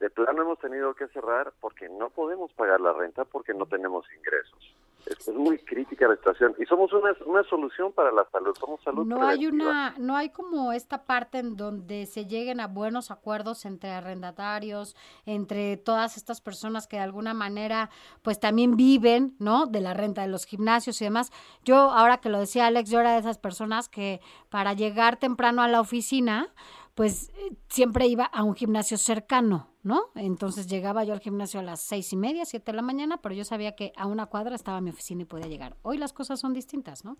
de 0.00 0.10
plano 0.10 0.42
hemos 0.42 0.58
tenido 0.58 0.94
que 0.94 1.06
cerrar 1.08 1.52
porque 1.60 1.88
no 1.88 2.10
podemos 2.10 2.52
pagar 2.54 2.80
la 2.80 2.92
renta 2.92 3.24
porque 3.24 3.54
no 3.54 3.66
tenemos 3.66 4.04
ingresos. 4.16 4.76
Es, 5.06 5.28
muy 5.28 5.58
crítica 5.58 6.06
la 6.08 6.16
situación 6.16 6.54
y 6.58 6.66
somos 6.66 6.92
una, 6.92 7.14
una 7.26 7.42
solución 7.44 7.92
para 7.92 8.12
la 8.12 8.24
salud, 8.30 8.54
somos 8.58 8.80
salud 8.82 9.04
No 9.04 9.26
hay 9.26 9.46
una, 9.46 9.94
no 9.98 10.16
hay 10.16 10.30
como 10.30 10.72
esta 10.72 11.04
parte 11.04 11.38
en 11.38 11.56
donde 11.56 12.06
se 12.06 12.26
lleguen 12.26 12.60
a 12.60 12.66
buenos 12.66 13.10
acuerdos 13.10 13.64
entre 13.64 13.90
arrendatarios, 13.90 14.96
entre 15.26 15.76
todas 15.76 16.16
estas 16.16 16.40
personas 16.40 16.86
que 16.86 16.96
de 16.96 17.02
alguna 17.02 17.34
manera 17.34 17.90
pues 18.22 18.40
también 18.40 18.76
viven, 18.76 19.36
¿no? 19.38 19.66
De 19.66 19.80
la 19.80 19.94
renta 19.94 20.22
de 20.22 20.28
los 20.28 20.44
gimnasios 20.44 21.00
y 21.00 21.04
demás. 21.04 21.32
Yo, 21.64 21.76
ahora 21.76 22.18
que 22.18 22.28
lo 22.28 22.38
decía 22.38 22.66
Alex, 22.66 22.90
yo 22.90 23.00
era 23.00 23.12
de 23.12 23.20
esas 23.20 23.38
personas 23.38 23.88
que 23.88 24.20
para 24.50 24.72
llegar 24.74 25.16
temprano 25.16 25.62
a 25.62 25.68
la 25.68 25.80
oficina, 25.80 26.52
pues 26.94 27.30
eh, 27.30 27.56
siempre 27.68 28.06
iba 28.06 28.24
a 28.24 28.42
un 28.42 28.54
gimnasio 28.54 28.98
cercano, 28.98 29.71
¿no? 29.82 30.10
Entonces 30.14 30.66
llegaba 30.68 31.04
yo 31.04 31.12
al 31.12 31.20
gimnasio 31.20 31.60
a 31.60 31.62
las 31.62 31.80
seis 31.80 32.12
y 32.12 32.16
media, 32.16 32.44
siete 32.44 32.72
de 32.72 32.76
la 32.76 32.82
mañana, 32.82 33.18
pero 33.20 33.34
yo 33.34 33.44
sabía 33.44 33.74
que 33.74 33.92
a 33.96 34.06
una 34.06 34.26
cuadra 34.26 34.54
estaba 34.54 34.80
mi 34.80 34.90
oficina 34.90 35.22
y 35.22 35.26
podía 35.26 35.46
llegar. 35.46 35.76
Hoy 35.82 35.98
las 35.98 36.12
cosas 36.12 36.40
son 36.40 36.52
distintas, 36.52 37.04
¿no? 37.04 37.16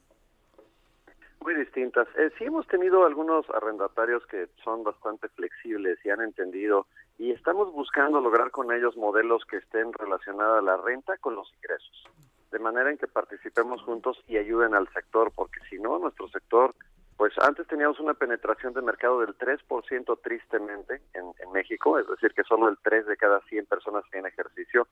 Muy 1.41 1.55
distintas. 1.55 2.07
Eh, 2.16 2.31
sí 2.39 2.44
hemos 2.44 2.66
tenido 2.68 3.05
algunos 3.05 3.49
arrendatarios 3.50 4.24
que 4.26 4.49
son 4.62 4.84
bastante 4.84 5.28
flexibles 5.31 5.99
y 6.05 6.10
han 6.10 6.20
entendido 6.20 6.86
y 7.18 7.32
estamos 7.32 7.73
buscando 7.73 8.20
lograr 8.20 8.52
con 8.52 8.73
ellos 8.73 8.97
modelos 8.97 9.44
que 9.47 9.57
estén 9.57 9.92
relacionados 9.92 10.58
a 10.58 10.62
la 10.62 10.76
renta 10.76 11.16
con 11.18 11.34
los 11.34 11.52
ingresos, 11.55 12.05
de 12.52 12.58
manera 12.60 12.91
en 12.91 12.99
que 12.99 13.08
participemos 13.08 13.82
juntos 13.82 14.23
y 14.28 14.36
ayuden 14.36 14.74
al 14.74 14.89
sector, 14.92 15.32
porque 15.34 15.58
si 15.68 15.78
no, 15.78 15.99
nuestro 15.99 16.28
sector, 16.28 16.74
pues 17.23 17.39
antes 17.39 17.68
teníamos 17.68 18.01
una 18.01 18.15
penetración 18.15 18.73
de 18.73 18.83
mercado 18.83 19.20
del 19.20 19.39
3% 19.39 20.18
tristemente 20.25 21.02
en, 21.15 21.26
en 21.39 21.52
México, 21.52 21.97
es 21.97 22.09
decir, 22.09 22.33
que 22.34 22.42
solo 22.42 22.68
el 22.68 22.76
3 22.83 23.07
de 23.07 23.17
cada 23.17 23.39
100 23.42 23.67
personas 23.67 24.02
tiene 24.10 24.28
ejercicio. 24.31 24.89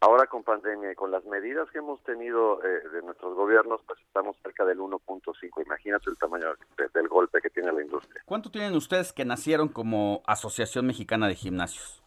Ahora 0.00 0.26
con 0.26 0.42
pandemia 0.44 0.92
y 0.92 0.94
con 0.94 1.10
las 1.10 1.26
medidas 1.26 1.70
que 1.70 1.80
hemos 1.80 2.02
tenido 2.04 2.64
eh, 2.64 2.88
de 2.88 3.02
nuestros 3.02 3.34
gobiernos, 3.34 3.82
pues 3.86 4.00
estamos 4.00 4.34
cerca 4.42 4.64
del 4.64 4.78
1.5. 4.78 5.62
Imagínate 5.66 6.08
el 6.08 6.16
tamaño 6.16 6.54
de- 6.78 6.88
del 6.94 7.06
golpe 7.06 7.42
que 7.42 7.50
tiene 7.50 7.70
la 7.70 7.82
industria. 7.82 8.22
¿Cuánto 8.24 8.50
tienen 8.50 8.74
ustedes 8.76 9.12
que 9.12 9.26
nacieron 9.26 9.68
como 9.68 10.22
Asociación 10.26 10.86
Mexicana 10.86 11.28
de 11.28 11.34
Gimnasios? 11.34 12.02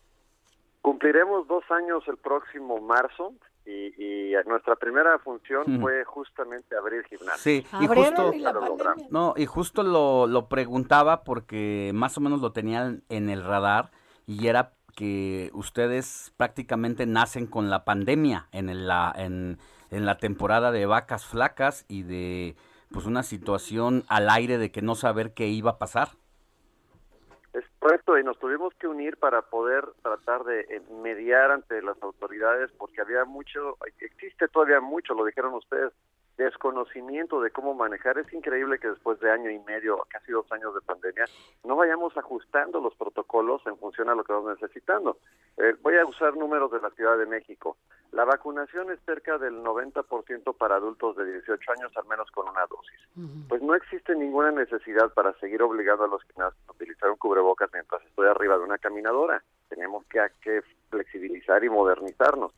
Cumpliremos 0.82 1.48
dos 1.48 1.64
años 1.70 2.04
el 2.08 2.18
próximo 2.18 2.80
marzo 2.82 3.32
y, 3.68 3.94
y 3.98 4.34
nuestra 4.46 4.76
primera 4.78 5.20
función 5.20 5.82
fue 5.82 6.06
justamente 6.06 6.76
abrir 6.76 7.04
gimnasios. 7.06 7.42
Sí, 7.42 7.66
y 7.82 7.86
Abrieron 7.86 8.32
justo, 8.32 8.34
y 8.34 9.12
no, 9.12 9.34
y 9.36 9.46
justo 9.46 9.84
lo, 9.84 10.26
lo 10.26 10.48
preguntaba 10.48 11.24
porque 11.24 11.92
más 11.94 12.18
o 12.18 12.22
menos 12.22 12.40
lo 12.40 12.54
tenían 12.54 13.04
en 13.10 13.30
el 13.30 13.44
radar 13.44 13.92
y 14.26 14.48
era 14.48 14.74
que 14.96 15.52
ustedes 15.54 16.34
prácticamente 16.38 17.06
nacen 17.06 17.46
con 17.46 17.70
la 17.70 17.84
pandemia 17.84 18.48
en 18.52 18.88
la 18.88 19.14
en, 19.16 19.60
en 19.92 20.06
la 20.06 20.18
temporada 20.18 20.72
de 20.72 20.86
vacas 20.86 21.26
flacas 21.26 21.86
y 21.88 22.04
de 22.04 22.56
pues 22.92 23.06
una 23.06 23.24
situación 23.24 24.06
al 24.08 24.30
aire 24.30 24.58
de 24.58 24.72
que 24.72 24.82
no 24.82 24.96
saber 24.96 25.34
qué 25.34 25.48
iba 25.48 25.72
a 25.72 25.78
pasar. 25.78 26.10
Es 27.58 27.66
correcto, 27.80 28.20
y 28.20 28.24
nos 28.24 28.38
tuvimos 28.38 28.72
que 28.76 28.88
unir 28.88 29.18
para 29.18 29.42
poder 29.42 29.84
tratar 30.04 30.44
de 30.44 30.60
eh, 30.60 30.82
mediar 31.02 31.50
ante 31.50 31.82
las 31.82 32.00
autoridades 32.04 32.70
porque 32.78 33.02
había 33.02 33.26
mucho, 33.26 33.78
existe 34.00 34.48
todavía 34.48 34.80
mucho, 34.80 35.16
lo 35.16 35.26
dijeron 35.26 35.56
ustedes, 35.56 35.92
desconocimiento 36.38 37.42
de 37.42 37.52
cómo 37.52 37.74
manejar. 37.74 38.18
Es 38.18 38.32
increíble 38.32 38.80
que 38.80 38.90
después 38.90 39.20
de 39.20 39.32
año 39.32 39.50
y 39.50 39.60
medio, 39.60 40.06
casi 40.10 40.32
dos 40.32 40.50
años 40.52 40.74
de 40.74 40.82
pandemia, 40.82 41.26
no 41.64 41.76
vayamos 41.76 42.16
ajustando 42.16 42.80
los 42.80 42.96
protocolos 42.96 43.62
en 43.66 43.78
función 43.78 44.10
a 44.10 44.16
lo 44.16 44.24
que 44.24 44.34
vamos 44.34 44.60
necesitando. 44.62 45.18
Eh, 45.58 45.76
voy 45.82 45.98
a 45.98 46.06
usar 46.06 46.36
números 46.38 46.72
de 46.72 46.80
la 46.80 46.92
Ciudad 46.92 47.18
de 47.18 47.26
México. 47.26 47.78
La 48.12 48.24
vacunación 48.24 48.92
es 48.92 49.00
cerca 49.06 49.38
del 49.38 49.64
90% 49.64 50.56
para 50.56 50.76
adultos 50.76 51.18
de 51.18 51.26
18 51.26 51.72
años, 51.74 51.92
al 51.98 52.06
menos 52.06 52.30
con 52.32 52.48
una 52.48 52.66
dosis. 52.68 53.00
Pues 53.50 53.62
no 53.62 53.76
existe 53.76 54.16
ninguna 54.16 54.52
necesidad 54.52 55.14
para 55.14 55.34
seguir 55.40 55.62
obligando 55.62 56.06
a 56.06 56.08
los 56.08 56.24
gimnasios 56.24 56.64
a 56.68 56.72
utilizar 56.72 57.10
un 57.10 57.18
cubrebocas 57.18 57.70
mientras 57.74 58.04
estoy 58.06 58.28
arriba 58.28 58.58
de 58.58 58.64
una 58.64 58.78
caminadora. 58.78 59.44
Tenemos 59.70 60.06
que, 60.06 60.26
que 60.42 60.62
flexibilizar 60.90 61.64
y 61.64 61.70
modernizarnos. 61.70 62.52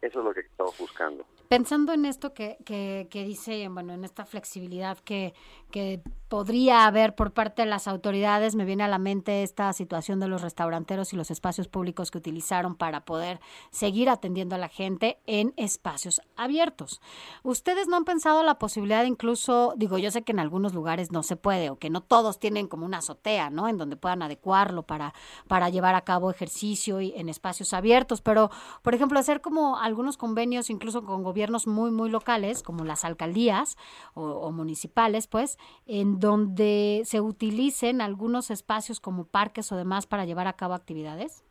Eso 0.00 0.18
es 0.18 0.24
lo 0.24 0.32
que 0.32 0.40
estamos 0.40 0.76
buscando. 0.78 1.24
Pensando 1.48 1.92
en 1.92 2.04
esto 2.04 2.34
que, 2.34 2.58
que, 2.64 3.08
que 3.10 3.24
dice, 3.24 3.68
bueno, 3.68 3.94
en 3.94 4.04
esta 4.04 4.26
flexibilidad 4.26 4.98
que, 4.98 5.32
que 5.70 6.02
podría 6.28 6.84
haber 6.84 7.14
por 7.14 7.32
parte 7.32 7.62
de 7.62 7.68
las 7.68 7.88
autoridades, 7.88 8.54
me 8.54 8.66
viene 8.66 8.84
a 8.84 8.88
la 8.88 8.98
mente 8.98 9.42
esta 9.42 9.72
situación 9.72 10.20
de 10.20 10.28
los 10.28 10.42
restauranteros 10.42 11.12
y 11.12 11.16
los 11.16 11.30
espacios 11.30 11.66
públicos 11.68 12.10
que 12.10 12.18
utilizaron 12.18 12.76
para 12.76 13.06
poder 13.06 13.40
seguir 13.70 14.10
atendiendo 14.10 14.54
a 14.54 14.58
la 14.58 14.68
gente 14.68 15.18
en 15.26 15.54
espacios 15.56 16.20
abiertos. 16.36 17.00
¿Ustedes 17.42 17.88
no 17.88 17.96
han 17.96 18.04
pensado 18.04 18.42
la 18.42 18.58
posibilidad 18.58 19.00
de 19.00 19.08
incluso, 19.08 19.72
digo, 19.76 19.96
yo 19.96 20.10
sé 20.10 20.22
que 20.22 20.32
en 20.32 20.40
algunos 20.40 20.74
lugares 20.74 21.12
no 21.12 21.22
se 21.22 21.36
puede 21.36 21.70
o 21.70 21.78
que 21.78 21.88
no 21.88 22.02
todos 22.02 22.38
tienen 22.38 22.68
como 22.68 22.84
una 22.84 22.98
azotea, 22.98 23.48
¿no? 23.48 23.68
En 23.68 23.78
donde 23.78 23.96
puedan 23.96 24.22
adecuarlo 24.22 24.82
para, 24.82 25.14
para 25.46 25.70
llevar 25.70 25.94
a 25.94 26.02
cabo 26.02 26.30
ejercicio 26.30 27.00
y 27.00 27.14
en 27.16 27.30
espacios 27.30 27.57
abiertos, 27.72 28.20
pero, 28.20 28.50
por 28.82 28.94
ejemplo, 28.94 29.18
hacer 29.18 29.40
como 29.40 29.78
algunos 29.78 30.16
convenios 30.16 30.70
incluso 30.70 31.04
con 31.04 31.22
gobiernos 31.22 31.66
muy, 31.66 31.90
muy 31.90 32.10
locales, 32.10 32.62
como 32.62 32.84
las 32.84 33.04
alcaldías 33.04 33.76
o, 34.14 34.22
o 34.24 34.50
municipales, 34.52 35.26
pues, 35.26 35.58
en 35.86 36.20
donde 36.20 37.02
se 37.04 37.20
utilicen 37.20 38.00
algunos 38.00 38.50
espacios 38.50 39.00
como 39.00 39.24
parques 39.24 39.70
o 39.72 39.76
demás 39.76 40.06
para 40.06 40.24
llevar 40.24 40.46
a 40.46 40.52
cabo 40.54 40.74
actividades? 40.74 41.44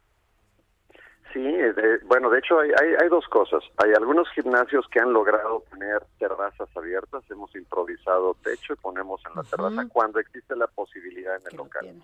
Sí, 1.33 1.41
de- 1.43 1.99
bueno, 2.05 2.29
de 2.29 2.39
hecho 2.39 2.57
hay, 2.59 2.71
hay, 2.81 2.93
hay 3.01 3.09
dos 3.09 3.27
cosas. 3.27 3.61
Hay 3.77 3.91
algunos 3.91 4.27
gimnasios 4.33 4.87
que 4.89 4.99
han 5.01 5.11
logrado 5.11 5.63
tener 5.69 6.01
terrazas 6.17 6.69
abiertas, 6.75 7.21
hemos 7.29 7.53
improvisado 7.55 8.35
techo 8.43 8.73
y 8.73 8.75
ponemos 8.77 9.21
en 9.27 9.35
la 9.35 9.43
terraza 9.43 9.87
cuando 9.89 10.19
existe 10.19 10.55
la 10.55 10.67
posibilidad 10.67 11.35
en 11.35 11.41
el 11.51 11.57
local. 11.57 12.01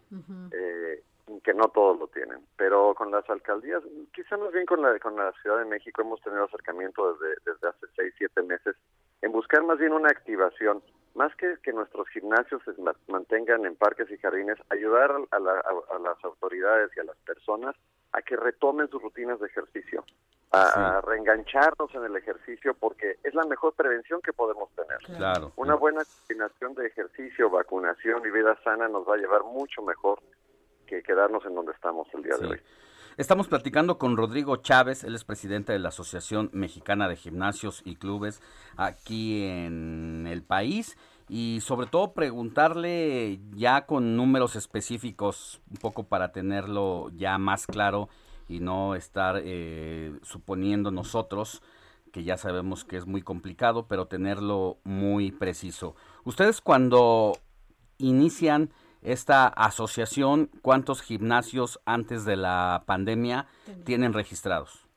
Eh, 0.52 1.04
que 1.44 1.54
no 1.54 1.70
todos 1.70 1.98
lo 2.00 2.08
tienen, 2.08 2.40
pero 2.58 2.94
con 2.96 3.10
las 3.12 3.28
alcaldías, 3.30 3.82
quizá 4.14 4.36
más 4.38 4.52
bien 4.52 4.66
con 4.66 4.82
la 4.82 4.98
con 5.00 5.16
la 5.16 5.32
Ciudad 5.42 5.60
de 5.60 5.66
México 5.66 6.02
hemos 6.02 6.22
tenido 6.22 6.44
acercamiento 6.44 7.14
desde, 7.14 7.36
desde 7.46 7.68
hace 7.70 7.86
seis, 7.96 8.14
siete 8.18 8.42
meses 8.44 8.76
en 9.22 9.32
buscar 9.32 9.64
más 9.64 9.78
bien 9.80 9.94
una 9.94 10.10
activación, 10.10 10.84
más 11.16 11.34
que 11.38 11.56
que 11.64 11.72
nuestros 11.72 12.10
gimnasios 12.10 12.62
se 12.66 12.74
ma- 12.82 12.96
mantengan 13.08 13.66
en 13.66 13.76
parques 13.78 14.12
y 14.12 14.18
jardines, 14.18 14.58
ayudar 14.70 15.12
a, 15.32 15.40
la- 15.40 15.60
a- 15.60 15.96
a 15.96 16.00
las 16.00 16.22
autoridades 16.26 16.92
y 16.98 17.00
a 17.00 17.06
las 17.06 17.18
personas 17.20 17.74
a 18.12 18.22
que 18.22 18.36
retomen 18.36 18.90
sus 18.90 19.02
rutinas 19.02 19.40
de 19.40 19.48
ejercicio, 19.48 20.04
a, 20.52 20.98
a 20.98 21.02
reengancharnos 21.02 21.96
en 21.96 22.04
el 22.04 22.16
ejercicio, 22.18 22.74
porque 22.76 23.16
es 23.24 23.34
la 23.34 23.46
mejor 23.46 23.74
prevención 23.74 24.22
que 24.22 24.34
podemos 24.34 24.70
tener. 24.76 24.98
Claro. 25.18 25.52
Una 25.56 25.76
buena 25.76 26.02
combinación 26.04 26.76
de 26.76 26.86
ejercicio, 26.88 27.50
vacunación 27.50 28.22
y 28.26 28.30
vida 28.30 28.56
sana 28.64 28.88
nos 28.90 29.08
va 29.10 29.16
a 29.16 29.18
llevar 29.18 29.44
mucho 29.44 29.82
mejor 29.82 30.20
que 30.94 31.04
quedarnos 31.04 31.46
en 31.46 31.56
donde 31.56 31.72
estamos 31.72 32.08
el 32.14 32.24
día 32.24 32.38
de 32.38 32.48
hoy. 32.48 32.62
Estamos 33.18 33.48
platicando 33.48 33.98
con 33.98 34.18
Rodrigo 34.18 34.58
Chávez, 34.58 35.04
él 35.04 35.14
es 35.14 35.24
presidente 35.24 35.72
de 35.72 35.80
la 35.80 35.90
Asociación 35.90 36.50
Mexicana 36.52 37.08
de 37.08 37.16
Gimnasios 37.16 37.82
y 37.86 37.96
Clubes 37.96 38.42
aquí 38.76 39.44
en 39.46 40.26
el 40.28 40.42
país 40.42 40.98
y 41.30 41.60
sobre 41.62 41.86
todo 41.86 42.14
preguntarle 42.14 43.40
ya 43.54 43.86
con 43.86 44.16
números 44.16 44.56
específicos, 44.56 45.62
un 45.70 45.78
poco 45.78 46.06
para 46.06 46.32
tenerlo 46.32 47.10
ya 47.16 47.38
más 47.38 47.68
claro 47.68 48.10
y 48.48 48.60
no 48.60 48.96
estar 48.96 49.40
eh, 49.44 50.18
suponiendo 50.24 50.90
nosotros 50.90 51.62
que 52.12 52.24
ya 52.24 52.38
sabemos 52.38 52.84
que 52.84 52.98
es 52.98 53.08
muy 53.08 53.22
complicado, 53.22 53.88
pero 53.88 54.08
tenerlo 54.08 54.78
muy 54.84 55.32
preciso. 55.32 55.96
Ustedes 56.24 56.62
cuando 56.62 57.34
inician 57.98 58.72
esta 59.04 59.48
asociación, 59.48 60.50
¿cuántos 60.62 61.02
gimnasios 61.02 61.80
antes 61.86 62.26
de 62.26 62.36
la 62.36 62.84
pandemia 62.86 63.48
tienen 63.86 64.14
registrados? 64.14 64.88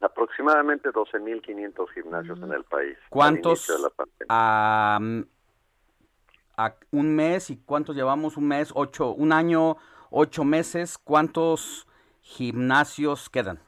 Aproximadamente 0.00 0.90
12.500 0.90 1.88
gimnasios 1.90 2.40
en 2.40 2.52
el 2.52 2.64
país. 2.64 2.96
¿Cuántos 3.08 3.66
de 3.68 3.78
la 3.78 3.90
a, 4.28 4.98
a 6.56 6.74
un 6.90 7.14
mes 7.14 7.50
y 7.50 7.56
cuántos 7.58 7.94
llevamos 7.94 8.36
un 8.36 8.48
mes? 8.48 8.72
Ocho, 8.74 9.12
un 9.12 9.32
año, 9.32 9.76
ocho 10.10 10.44
meses. 10.44 10.98
¿Cuántos 10.98 11.86
gimnasios 12.20 13.30
quedan? 13.30 13.60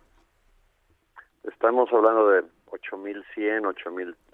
Estamos 1.45 1.89
hablando 1.93 2.29
de 2.29 2.45
8.100, 2.75 3.75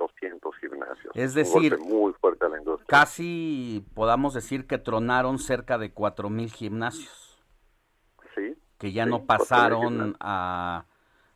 8.200 0.00 0.54
gimnasios. 0.60 1.14
Es 1.14 1.34
decir, 1.34 1.78
muy 1.78 2.12
fuerte 2.14 2.46
a 2.46 2.48
la 2.48 2.58
industria. 2.58 2.86
Casi 2.86 3.84
podamos 3.94 4.34
decir 4.34 4.66
que 4.66 4.78
tronaron 4.78 5.38
cerca 5.38 5.78
de 5.78 5.92
cuatro 5.92 6.30
mil 6.30 6.50
gimnasios. 6.50 7.38
Sí. 8.34 8.56
Que 8.78 8.92
ya 8.92 9.04
sí, 9.04 9.10
no 9.10 9.24
4,000 9.24 9.26
pasaron 9.26 10.16
a, 10.20 10.86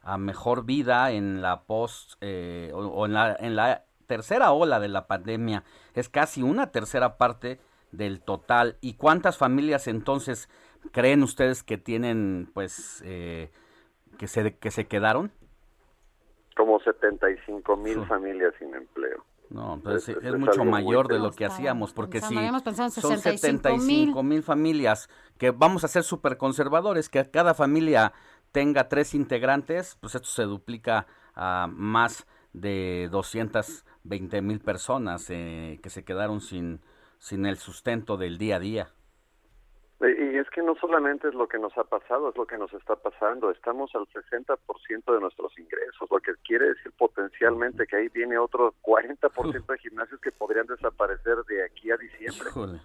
a 0.00 0.18
mejor 0.18 0.64
vida 0.64 1.10
en 1.12 1.42
la 1.42 1.64
post 1.64 2.14
eh, 2.20 2.70
o, 2.72 2.86
o 2.86 3.06
en, 3.06 3.12
la, 3.12 3.36
en 3.38 3.56
la 3.56 3.84
tercera 4.06 4.52
ola 4.52 4.80
de 4.80 4.88
la 4.88 5.06
pandemia. 5.06 5.64
Es 5.94 6.08
casi 6.08 6.42
una 6.42 6.70
tercera 6.70 7.16
parte 7.18 7.60
del 7.92 8.20
total. 8.20 8.76
¿Y 8.80 8.94
cuántas 8.94 9.38
familias 9.38 9.86
entonces 9.86 10.48
creen 10.92 11.22
ustedes 11.22 11.62
que 11.62 11.78
tienen, 11.78 12.50
pues, 12.52 13.02
eh, 13.04 13.50
que, 14.18 14.26
se, 14.26 14.56
que 14.56 14.70
se 14.70 14.86
quedaron? 14.86 15.32
Como 16.56 16.78
75 16.80 17.76
mil 17.76 18.00
Sí. 18.00 18.06
familias 18.06 18.54
sin 18.58 18.74
empleo. 18.74 19.24
No, 19.50 19.78
pues 19.82 20.08
Es- 20.08 20.16
es, 20.16 20.24
es 20.24 20.38
mucho 20.38 20.64
mayor 20.64 21.06
de 21.08 21.18
lo 21.18 21.30
que 21.30 21.44
hacíamos, 21.44 21.92
porque 21.92 22.20
si 22.20 22.34
son 22.34 23.18
65,000. 23.20 23.58
75 23.60 24.22
mil 24.22 24.42
familias, 24.42 25.08
que 25.38 25.50
vamos 25.50 25.84
a 25.84 25.88
ser 25.88 26.02
súper 26.02 26.38
conservadores, 26.38 27.08
que 27.08 27.30
cada 27.30 27.54
familia 27.54 28.12
tenga 28.52 28.88
tres 28.88 29.14
integrantes, 29.14 29.96
pues 30.00 30.14
esto 30.14 30.28
se 30.28 30.44
duplica 30.44 31.06
a 31.34 31.68
más 31.70 32.26
de 32.52 33.08
220 33.10 34.40
mil 34.42 34.60
personas 34.60 35.26
eh, 35.30 35.78
que 35.82 35.90
se 35.90 36.04
quedaron 36.04 36.40
sin, 36.40 36.80
sin 37.18 37.46
el 37.46 37.56
sustento 37.58 38.16
del 38.16 38.38
día 38.38 38.56
a 38.56 38.60
día. 38.60 38.88
Y 40.00 40.36
es 40.38 40.50
que 40.50 40.60
no 40.62 40.74
solamente 40.74 41.28
es 41.28 41.34
lo 41.34 41.46
que 41.48 41.58
nos 41.58 41.76
ha 41.78 41.84
pasado, 41.84 42.28
es 42.28 42.36
lo 42.36 42.46
que 42.46 42.58
nos 42.58 42.72
está 42.74 42.96
pasando. 42.96 43.50
Estamos 43.50 43.90
al 43.94 44.06
60% 44.08 45.14
de 45.14 45.20
nuestros 45.20 45.58
ingresos, 45.58 46.08
lo 46.10 46.18
que 46.20 46.32
quiere 46.44 46.68
decir 46.68 46.92
potencialmente 46.98 47.86
que 47.86 47.96
ahí 47.96 48.08
viene 48.08 48.36
otro 48.36 48.74
40% 48.82 49.66
de 49.66 49.78
gimnasios 49.78 50.20
que 50.20 50.32
podrían 50.32 50.66
desaparecer 50.66 51.36
de 51.48 51.64
aquí 51.64 51.90
a 51.90 51.96
diciembre. 51.96 52.48
Híjole. 52.50 52.80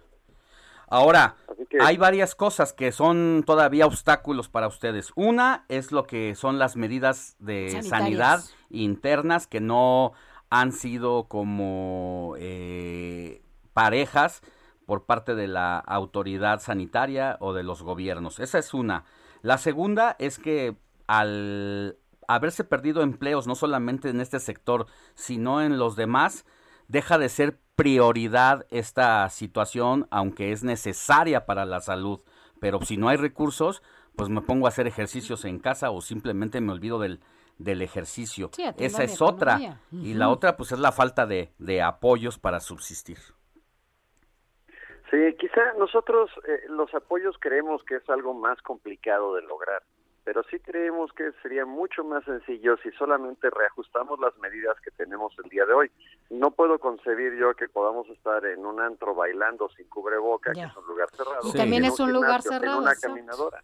Ahora, 0.88 1.36
que- 1.68 1.78
hay 1.80 1.96
varias 1.98 2.34
cosas 2.34 2.72
que 2.72 2.90
son 2.90 3.42
todavía 3.46 3.86
obstáculos 3.86 4.48
para 4.48 4.66
ustedes. 4.68 5.12
Una 5.14 5.64
es 5.68 5.92
lo 5.92 6.04
que 6.06 6.34
son 6.34 6.58
las 6.58 6.76
medidas 6.76 7.36
de 7.38 7.70
Sanitarias. 7.70 7.88
sanidad 7.90 8.40
internas 8.70 9.46
que 9.46 9.60
no 9.60 10.12
han 10.48 10.72
sido 10.72 11.24
como 11.28 12.34
eh, 12.38 13.40
parejas 13.72 14.42
por 14.90 15.04
parte 15.04 15.36
de 15.36 15.46
la 15.46 15.78
autoridad 15.78 16.60
sanitaria 16.60 17.36
o 17.38 17.52
de 17.52 17.62
los 17.62 17.80
gobiernos. 17.80 18.40
Esa 18.40 18.58
es 18.58 18.74
una. 18.74 19.04
La 19.40 19.56
segunda 19.56 20.16
es 20.18 20.36
que 20.36 20.74
al 21.06 21.96
haberse 22.26 22.64
perdido 22.64 23.02
empleos, 23.02 23.46
no 23.46 23.54
solamente 23.54 24.08
en 24.08 24.20
este 24.20 24.40
sector, 24.40 24.88
sino 25.14 25.62
en 25.62 25.78
los 25.78 25.94
demás, 25.94 26.44
deja 26.88 27.18
de 27.18 27.28
ser 27.28 27.60
prioridad 27.76 28.66
esta 28.70 29.28
situación, 29.28 30.08
aunque 30.10 30.50
es 30.50 30.64
necesaria 30.64 31.46
para 31.46 31.66
la 31.66 31.78
salud. 31.78 32.18
Pero 32.58 32.82
si 32.82 32.96
no 32.96 33.10
hay 33.10 33.16
recursos, 33.16 33.84
pues 34.16 34.28
me 34.28 34.40
pongo 34.40 34.66
a 34.66 34.70
hacer 34.70 34.88
ejercicios 34.88 35.44
en 35.44 35.60
casa 35.60 35.92
o 35.92 36.00
simplemente 36.00 36.60
me 36.60 36.72
olvido 36.72 36.98
del, 36.98 37.20
del 37.58 37.82
ejercicio. 37.82 38.50
Sí, 38.56 38.64
Esa 38.76 39.04
es 39.04 39.22
otra. 39.22 39.78
Y 39.92 40.14
la 40.14 40.30
otra, 40.30 40.56
pues 40.56 40.72
es 40.72 40.80
la 40.80 40.90
falta 40.90 41.26
de, 41.26 41.52
de 41.58 41.80
apoyos 41.80 42.40
para 42.40 42.58
subsistir. 42.58 43.18
Sí, 45.10 45.16
quizá 45.38 45.72
nosotros 45.78 46.30
eh, 46.46 46.62
los 46.68 46.94
apoyos 46.94 47.36
creemos 47.40 47.82
que 47.84 47.96
es 47.96 48.08
algo 48.10 48.32
más 48.34 48.60
complicado 48.62 49.34
de 49.34 49.42
lograr, 49.42 49.82
pero 50.24 50.42
sí 50.44 50.60
creemos 50.60 51.12
que 51.12 51.32
sería 51.42 51.66
mucho 51.66 52.04
más 52.04 52.24
sencillo 52.24 52.76
si 52.78 52.90
solamente 52.92 53.50
reajustamos 53.50 54.20
las 54.20 54.36
medidas 54.38 54.78
que 54.80 54.92
tenemos 54.92 55.34
el 55.42 55.50
día 55.50 55.66
de 55.66 55.72
hoy. 55.72 55.90
No 56.30 56.52
puedo 56.52 56.78
concebir 56.78 57.34
yo 57.34 57.54
que 57.54 57.68
podamos 57.68 58.08
estar 58.10 58.44
en 58.46 58.64
un 58.64 58.80
antro 58.80 59.14
bailando 59.14 59.68
sin 59.70 59.88
cubreboca, 59.88 60.52
que 60.52 60.60
Ya. 60.60 60.66
es 60.66 60.76
un 60.76 60.86
lugar 60.86 61.08
cerrado. 61.10 61.48
Y 61.48 61.52
también 61.56 61.84
en 61.84 61.90
es 61.90 61.98
un 61.98 62.12
lugar 62.12 62.40
gimnasio, 62.42 62.50
cerrado, 62.52 62.76
En 62.76 62.82
una 62.82 62.92
exacto. 62.92 63.14
caminadora. 63.16 63.62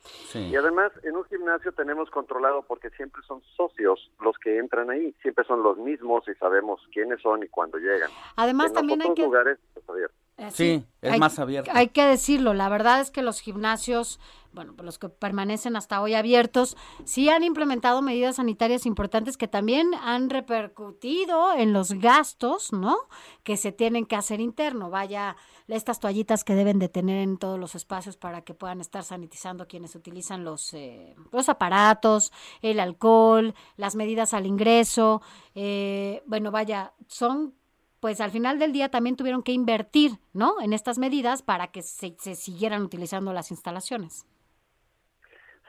Sí. 0.00 0.38
Y 0.48 0.56
además, 0.56 0.90
en 1.04 1.16
un 1.16 1.24
gimnasio 1.26 1.70
tenemos 1.72 2.10
controlado 2.10 2.62
porque 2.62 2.88
siempre 2.90 3.20
son 3.26 3.42
socios 3.56 4.10
los 4.20 4.36
que 4.38 4.58
entran 4.58 4.90
ahí, 4.90 5.12
siempre 5.22 5.44
son 5.44 5.62
los 5.62 5.76
mismos 5.76 6.26
y 6.28 6.34
sabemos 6.36 6.80
quiénes 6.92 7.20
son 7.20 7.42
y 7.44 7.48
cuándo 7.48 7.78
llegan. 7.78 8.10
Además, 8.36 8.68
en 8.68 8.74
también 8.74 9.02
hay 9.02 9.14
que- 9.14 9.22
lugares, 9.22 9.58
pues, 9.86 10.10
Eh, 10.38 10.50
Sí, 10.52 10.84
es 11.02 11.12
hay- 11.12 11.18
más 11.18 11.38
abierto. 11.40 11.70
Hay 11.74 11.88
que 11.88 12.04
decirlo, 12.06 12.54
la 12.54 12.68
verdad 12.68 13.00
es 13.00 13.10
que 13.10 13.22
los 13.22 13.40
gimnasios, 13.40 14.20
bueno, 14.52 14.72
pues 14.76 14.86
los 14.86 14.98
que 14.98 15.08
permanecen 15.08 15.74
hasta 15.74 16.00
hoy 16.00 16.14
abiertos, 16.14 16.76
sí 17.04 17.28
han 17.28 17.42
implementado 17.42 18.02
medidas 18.02 18.36
sanitarias 18.36 18.86
importantes 18.86 19.36
que 19.36 19.48
también 19.48 19.90
han 20.00 20.30
repercutido 20.30 21.54
en 21.54 21.72
los 21.72 21.92
gastos, 21.94 22.72
¿no? 22.72 22.96
Que 23.42 23.56
se 23.56 23.72
tienen 23.72 24.06
que 24.06 24.14
hacer 24.14 24.40
interno. 24.40 24.90
Vaya, 24.90 25.36
estas 25.66 25.98
toallitas 25.98 26.44
que 26.44 26.54
deben 26.54 26.78
de 26.78 26.88
tener 26.88 27.18
en 27.20 27.36
todos 27.36 27.58
los 27.58 27.74
espacios 27.74 28.16
para 28.16 28.42
que 28.42 28.54
puedan 28.54 28.80
estar 28.80 29.02
sanitizando 29.02 29.66
quienes 29.66 29.96
utilizan 29.96 30.44
los, 30.44 30.72
eh, 30.72 31.16
los 31.32 31.48
aparatos, 31.48 32.32
el 32.62 32.78
alcohol, 32.78 33.54
las 33.76 33.96
medidas 33.96 34.34
al 34.34 34.46
ingreso. 34.46 35.20
eh, 35.60 36.22
bueno, 36.26 36.52
vaya, 36.52 36.92
son 37.08 37.54
pues 38.00 38.20
al 38.20 38.30
final 38.30 38.58
del 38.58 38.72
día 38.72 38.90
también 38.90 39.16
tuvieron 39.16 39.42
que 39.42 39.52
invertir, 39.52 40.12
¿no? 40.32 40.60
En 40.60 40.72
estas 40.72 40.98
medidas 40.98 41.42
para 41.42 41.68
que 41.68 41.82
se, 41.82 42.14
se 42.18 42.34
siguieran 42.34 42.82
utilizando 42.82 43.32
las 43.32 43.50
instalaciones. 43.50 44.26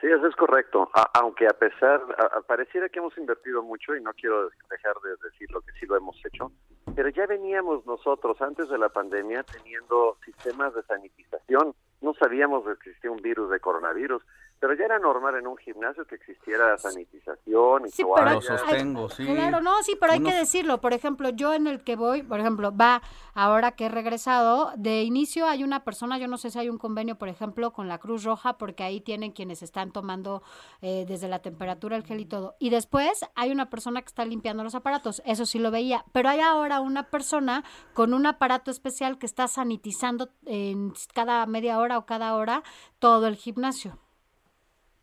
Sí, 0.00 0.06
eso 0.06 0.26
es 0.26 0.34
correcto. 0.36 0.90
Aunque 1.12 1.46
a 1.46 1.52
pesar, 1.52 2.00
a- 2.18 2.40
pareciera 2.42 2.88
que 2.88 3.00
hemos 3.00 3.16
invertido 3.18 3.62
mucho 3.62 3.94
y 3.94 4.02
no 4.02 4.12
quiero 4.14 4.48
dejar 4.70 4.94
de 5.04 5.10
decir 5.28 5.50
lo 5.50 5.60
que 5.60 5.72
sí 5.78 5.84
lo 5.84 5.94
hemos 5.96 6.16
hecho, 6.24 6.50
pero 6.96 7.10
ya 7.10 7.26
veníamos 7.26 7.84
nosotros 7.84 8.40
antes 8.40 8.70
de 8.70 8.78
la 8.78 8.88
pandemia 8.88 9.42
teniendo 9.42 10.16
sistemas 10.24 10.74
de 10.74 10.82
sanitización. 10.84 11.74
No 12.00 12.14
sabíamos 12.14 12.64
que 12.64 12.72
existía 12.72 13.10
un 13.10 13.20
virus 13.20 13.50
de 13.50 13.60
coronavirus, 13.60 14.22
pero 14.60 14.74
ya 14.74 14.84
era 14.84 14.98
normal 14.98 15.34
en 15.36 15.46
un 15.46 15.56
gimnasio 15.56 16.04
que 16.06 16.16
existiera 16.16 16.76
sanitización 16.78 17.86
y 17.86 17.90
Sí, 17.90 18.02
pero 18.14 18.26
toallas. 18.26 18.50
hay- 18.50 18.58
sostengo, 18.58 19.08
sí. 19.08 19.24
Claro, 19.24 19.60
no, 19.62 19.82
sí, 19.82 19.96
pero 19.98 20.12
hay 20.12 20.22
que 20.22 20.34
decirlo. 20.34 20.80
Por 20.82 20.92
ejemplo, 20.92 21.30
yo 21.30 21.54
en 21.54 21.66
el 21.66 21.82
que 21.82 21.96
voy, 21.96 22.22
por 22.22 22.40
ejemplo, 22.40 22.76
va 22.76 23.02
ahora 23.34 23.72
que 23.72 23.86
he 23.86 23.88
regresado, 23.88 24.72
de 24.76 25.02
inicio 25.02 25.46
hay 25.46 25.64
una 25.64 25.82
persona, 25.82 26.18
yo 26.18 26.28
no 26.28 26.36
sé 26.36 26.50
si 26.50 26.58
hay 26.58 26.68
un 26.68 26.76
convenio, 26.78 27.16
por 27.16 27.28
ejemplo, 27.30 27.72
con 27.72 27.88
la 27.88 27.98
Cruz 27.98 28.22
Roja, 28.24 28.58
porque 28.58 28.82
ahí 28.84 29.00
tienen 29.00 29.32
quienes 29.32 29.62
están 29.62 29.92
tomando 29.92 30.42
eh, 30.82 31.04
desde 31.08 31.28
la 31.28 31.38
temperatura 31.40 31.96
el 31.96 32.04
gel 32.04 32.20
y 32.20 32.26
todo. 32.26 32.54
Y 32.58 32.68
después 32.70 33.24
hay 33.34 33.50
una 33.52 33.70
persona 33.70 34.02
que 34.02 34.08
está 34.08 34.24
limpiando 34.26 34.62
los 34.62 34.74
aparatos, 34.74 35.22
eso 35.24 35.46
sí 35.46 35.58
lo 35.58 35.70
veía. 35.70 36.04
Pero 36.12 36.28
hay 36.28 36.40
ahora 36.40 36.80
una 36.80 37.04
persona 37.10 37.64
con 37.94 38.12
un 38.12 38.26
aparato 38.26 38.70
especial 38.70 39.18
que 39.18 39.24
está 39.26 39.48
sanitizando 39.48 40.28
en 40.44 40.92
cada 41.14 41.46
media 41.46 41.78
hora 41.78 41.96
o 41.96 42.04
cada 42.04 42.34
hora 42.36 42.62
todo 42.98 43.26
el 43.26 43.36
gimnasio. 43.36 43.98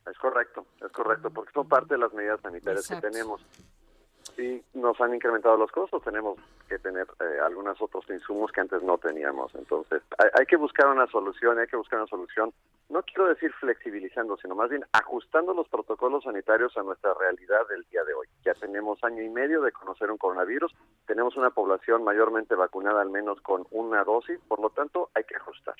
Es 0.09 0.17
correcto, 0.17 0.65
es 0.83 0.91
correcto, 0.91 1.29
porque 1.29 1.51
son 1.51 1.67
parte 1.67 1.95
de 1.95 1.99
las 1.99 2.13
medidas 2.13 2.39
sanitarias 2.41 2.85
Exacto. 2.85 3.07
que 3.07 3.11
tenemos. 3.11 3.45
Sí, 4.35 4.63
nos 4.73 4.99
han 5.01 5.15
incrementado 5.15 5.57
los 5.57 5.71
costos, 5.71 6.03
tenemos 6.03 6.37
que 6.67 6.77
tener 6.79 7.07
eh, 7.19 7.39
algunos 7.43 7.81
otros 7.81 8.05
insumos 8.09 8.51
que 8.51 8.61
antes 8.61 8.83
no 8.83 8.97
teníamos. 8.97 9.55
Entonces, 9.55 10.03
hay, 10.17 10.29
hay 10.39 10.45
que 10.45 10.57
buscar 10.57 10.87
una 10.87 11.07
solución, 11.07 11.57
hay 11.57 11.67
que 11.67 11.77
buscar 11.77 11.99
una 11.99 12.07
solución, 12.07 12.53
no 12.89 13.01
quiero 13.03 13.27
decir 13.27 13.51
flexibilizando, 13.53 14.37
sino 14.37 14.53
más 14.53 14.69
bien 14.69 14.85
ajustando 14.91 15.53
los 15.53 15.67
protocolos 15.69 16.23
sanitarios 16.23 16.77
a 16.77 16.83
nuestra 16.83 17.13
realidad 17.13 17.67
del 17.69 17.83
día 17.89 18.03
de 18.03 18.13
hoy. 18.13 18.27
Ya 18.45 18.53
tenemos 18.53 19.03
año 19.03 19.23
y 19.23 19.29
medio 19.29 19.61
de 19.61 19.71
conocer 19.71 20.11
un 20.11 20.17
coronavirus, 20.17 20.73
tenemos 21.05 21.35
una 21.35 21.49
población 21.49 22.03
mayormente 22.03 22.55
vacunada 22.55 23.01
al 23.01 23.09
menos 23.09 23.41
con 23.41 23.65
una 23.71 24.03
dosis, 24.03 24.39
por 24.47 24.59
lo 24.59 24.69
tanto, 24.69 25.09
hay 25.15 25.23
que 25.23 25.35
ajustar. 25.35 25.75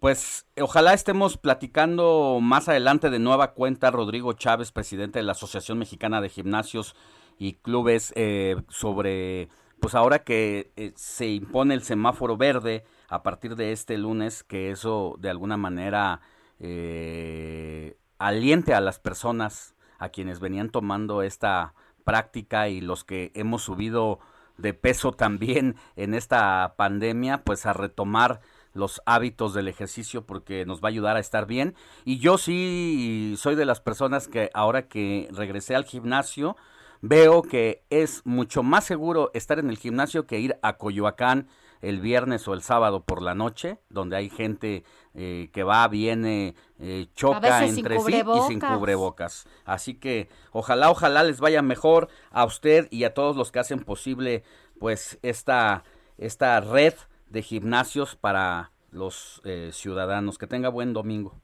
Pues 0.00 0.46
ojalá 0.60 0.94
estemos 0.94 1.36
platicando 1.38 2.38
más 2.40 2.68
adelante 2.68 3.10
de 3.10 3.18
nueva 3.18 3.52
cuenta 3.54 3.90
Rodrigo 3.90 4.32
Chávez, 4.32 4.70
presidente 4.70 5.18
de 5.18 5.24
la 5.24 5.32
Asociación 5.32 5.76
Mexicana 5.76 6.20
de 6.20 6.28
Gimnasios 6.28 6.94
y 7.36 7.54
Clubes, 7.54 8.12
eh, 8.14 8.62
sobre, 8.68 9.48
pues 9.80 9.96
ahora 9.96 10.20
que 10.20 10.70
eh, 10.76 10.92
se 10.94 11.26
impone 11.26 11.74
el 11.74 11.82
semáforo 11.82 12.36
verde 12.36 12.84
a 13.08 13.24
partir 13.24 13.56
de 13.56 13.72
este 13.72 13.98
lunes, 13.98 14.44
que 14.44 14.70
eso 14.70 15.16
de 15.18 15.30
alguna 15.30 15.56
manera 15.56 16.20
eh, 16.60 17.96
aliente 18.18 18.74
a 18.74 18.80
las 18.80 19.00
personas, 19.00 19.74
a 19.98 20.10
quienes 20.10 20.38
venían 20.38 20.70
tomando 20.70 21.22
esta 21.22 21.74
práctica 22.04 22.68
y 22.68 22.80
los 22.80 23.02
que 23.02 23.32
hemos 23.34 23.62
subido 23.62 24.20
de 24.58 24.74
peso 24.74 25.10
también 25.10 25.74
en 25.96 26.14
esta 26.14 26.74
pandemia, 26.76 27.42
pues 27.42 27.66
a 27.66 27.72
retomar 27.72 28.40
los 28.72 29.00
hábitos 29.06 29.54
del 29.54 29.68
ejercicio 29.68 30.24
porque 30.24 30.64
nos 30.66 30.80
va 30.80 30.88
a 30.88 30.90
ayudar 30.90 31.16
a 31.16 31.20
estar 31.20 31.46
bien. 31.46 31.74
Y 32.04 32.18
yo 32.18 32.38
sí 32.38 33.34
soy 33.36 33.54
de 33.54 33.64
las 33.64 33.80
personas 33.80 34.28
que 34.28 34.50
ahora 34.54 34.88
que 34.88 35.28
regresé 35.32 35.74
al 35.74 35.84
gimnasio, 35.84 36.56
veo 37.00 37.42
que 37.42 37.84
es 37.90 38.22
mucho 38.24 38.62
más 38.62 38.84
seguro 38.84 39.30
estar 39.34 39.58
en 39.58 39.70
el 39.70 39.78
gimnasio 39.78 40.26
que 40.26 40.40
ir 40.40 40.58
a 40.62 40.76
Coyoacán 40.78 41.48
el 41.80 42.00
viernes 42.00 42.46
o 42.48 42.54
el 42.54 42.62
sábado 42.62 43.04
por 43.04 43.22
la 43.22 43.34
noche, 43.34 43.78
donde 43.88 44.16
hay 44.16 44.30
gente 44.30 44.84
eh, 45.14 45.50
que 45.52 45.62
va, 45.62 45.86
viene, 45.88 46.54
eh, 46.78 47.06
choca 47.14 47.64
entre 47.64 48.00
sí 48.00 48.22
y 48.34 48.40
sin 48.48 48.60
cubrebocas. 48.60 49.46
Así 49.64 49.94
que 49.94 50.28
ojalá, 50.52 50.90
ojalá 50.90 51.22
les 51.22 51.40
vaya 51.40 51.62
mejor 51.62 52.08
a 52.30 52.44
usted 52.44 52.88
y 52.90 53.04
a 53.04 53.14
todos 53.14 53.36
los 53.36 53.52
que 53.52 53.60
hacen 53.60 53.80
posible 53.80 54.42
pues 54.78 55.18
esta, 55.22 55.84
esta 56.18 56.60
red 56.60 56.94
de 57.30 57.42
gimnasios 57.42 58.16
para 58.16 58.72
los 58.90 59.40
eh, 59.44 59.70
ciudadanos. 59.72 60.38
Que 60.38 60.46
tenga 60.46 60.68
buen 60.68 60.92
domingo. 60.92 61.40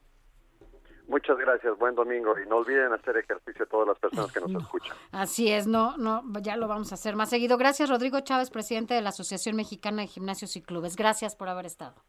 Muchas 1.07 1.37
gracias, 1.37 1.77
buen 1.79 1.95
domingo 1.95 2.35
y 2.39 2.49
no 2.49 2.57
olviden 2.57 2.93
hacer 2.93 3.19
ejercicio 3.19 3.67
todas 3.67 3.89
las 3.89 3.99
personas 3.99 4.33
que 4.33 4.41
nos 4.41 4.63
escuchan. 4.63 4.97
Así 5.13 5.53
es, 5.53 5.67
no, 5.67 5.97
no, 5.99 6.23
ya 6.41 6.57
lo 6.57 6.67
vamos 6.67 6.93
a 6.93 6.95
hacer 6.95 7.15
más 7.15 7.29
seguido. 7.29 7.59
Gracias, 7.59 7.91
Rodrigo 7.91 8.21
Chávez, 8.21 8.51
presidente 8.51 8.95
de 8.95 9.03
la 9.03 9.11
Asociación 9.11 9.55
Mexicana 9.55 10.03
de 10.03 10.09
Gimnasios 10.09 10.57
y 10.57 10.63
Clubes. 10.63 10.97
Gracias 10.97 11.37
por 11.37 11.49
haber 11.49 11.67
estado. 11.67 12.03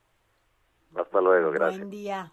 Hasta 0.96 1.20
luego, 1.20 1.52
gracias. 1.52 1.80
Buen 1.80 1.90
día. 1.90 2.32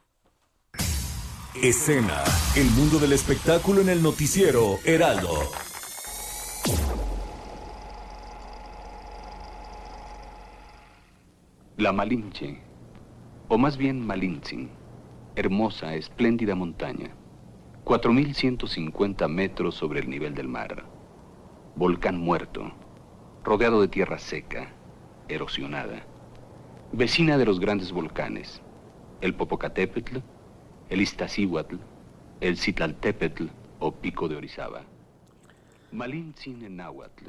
Escena, 1.61 2.23
el 2.57 2.71
mundo 2.71 2.99
del 2.99 3.12
espectáculo 3.12 3.81
en 3.81 3.89
el 3.89 4.03
noticiero 4.03 4.79
Heraldo. 4.85 5.35
La 11.83 11.93
Malinche, 11.93 12.61
o 13.49 13.59
más 13.59 13.77
bien 13.77 14.07
Malintzin, 14.07 14.70
hermosa, 15.35 15.97
espléndida 15.97 16.55
montaña, 16.55 17.11
4.150 17.85 19.27
metros 19.27 19.75
sobre 19.75 19.99
el 19.99 20.09
nivel 20.09 20.33
del 20.33 20.47
mar, 20.47 20.85
volcán 21.75 22.19
muerto, 22.19 22.73
rodeado 23.43 23.81
de 23.81 23.89
tierra 23.89 24.20
seca, 24.20 24.73
erosionada, 25.27 26.07
vecina 26.93 27.36
de 27.36 27.47
los 27.47 27.59
grandes 27.59 27.91
volcanes, 27.91 28.62
el 29.20 29.35
Popocatépetl, 29.35 30.19
el 30.89 31.01
Iztaccíhuatl, 31.01 31.78
el 32.41 32.59
Citlaltépetl 32.59 33.47
o 33.81 33.91
Pico 33.91 34.28
de 34.28 34.36
Orizaba. 34.36 34.83
Malintzin 35.91 36.65
en 36.65 36.77
náhuatl 36.77 37.25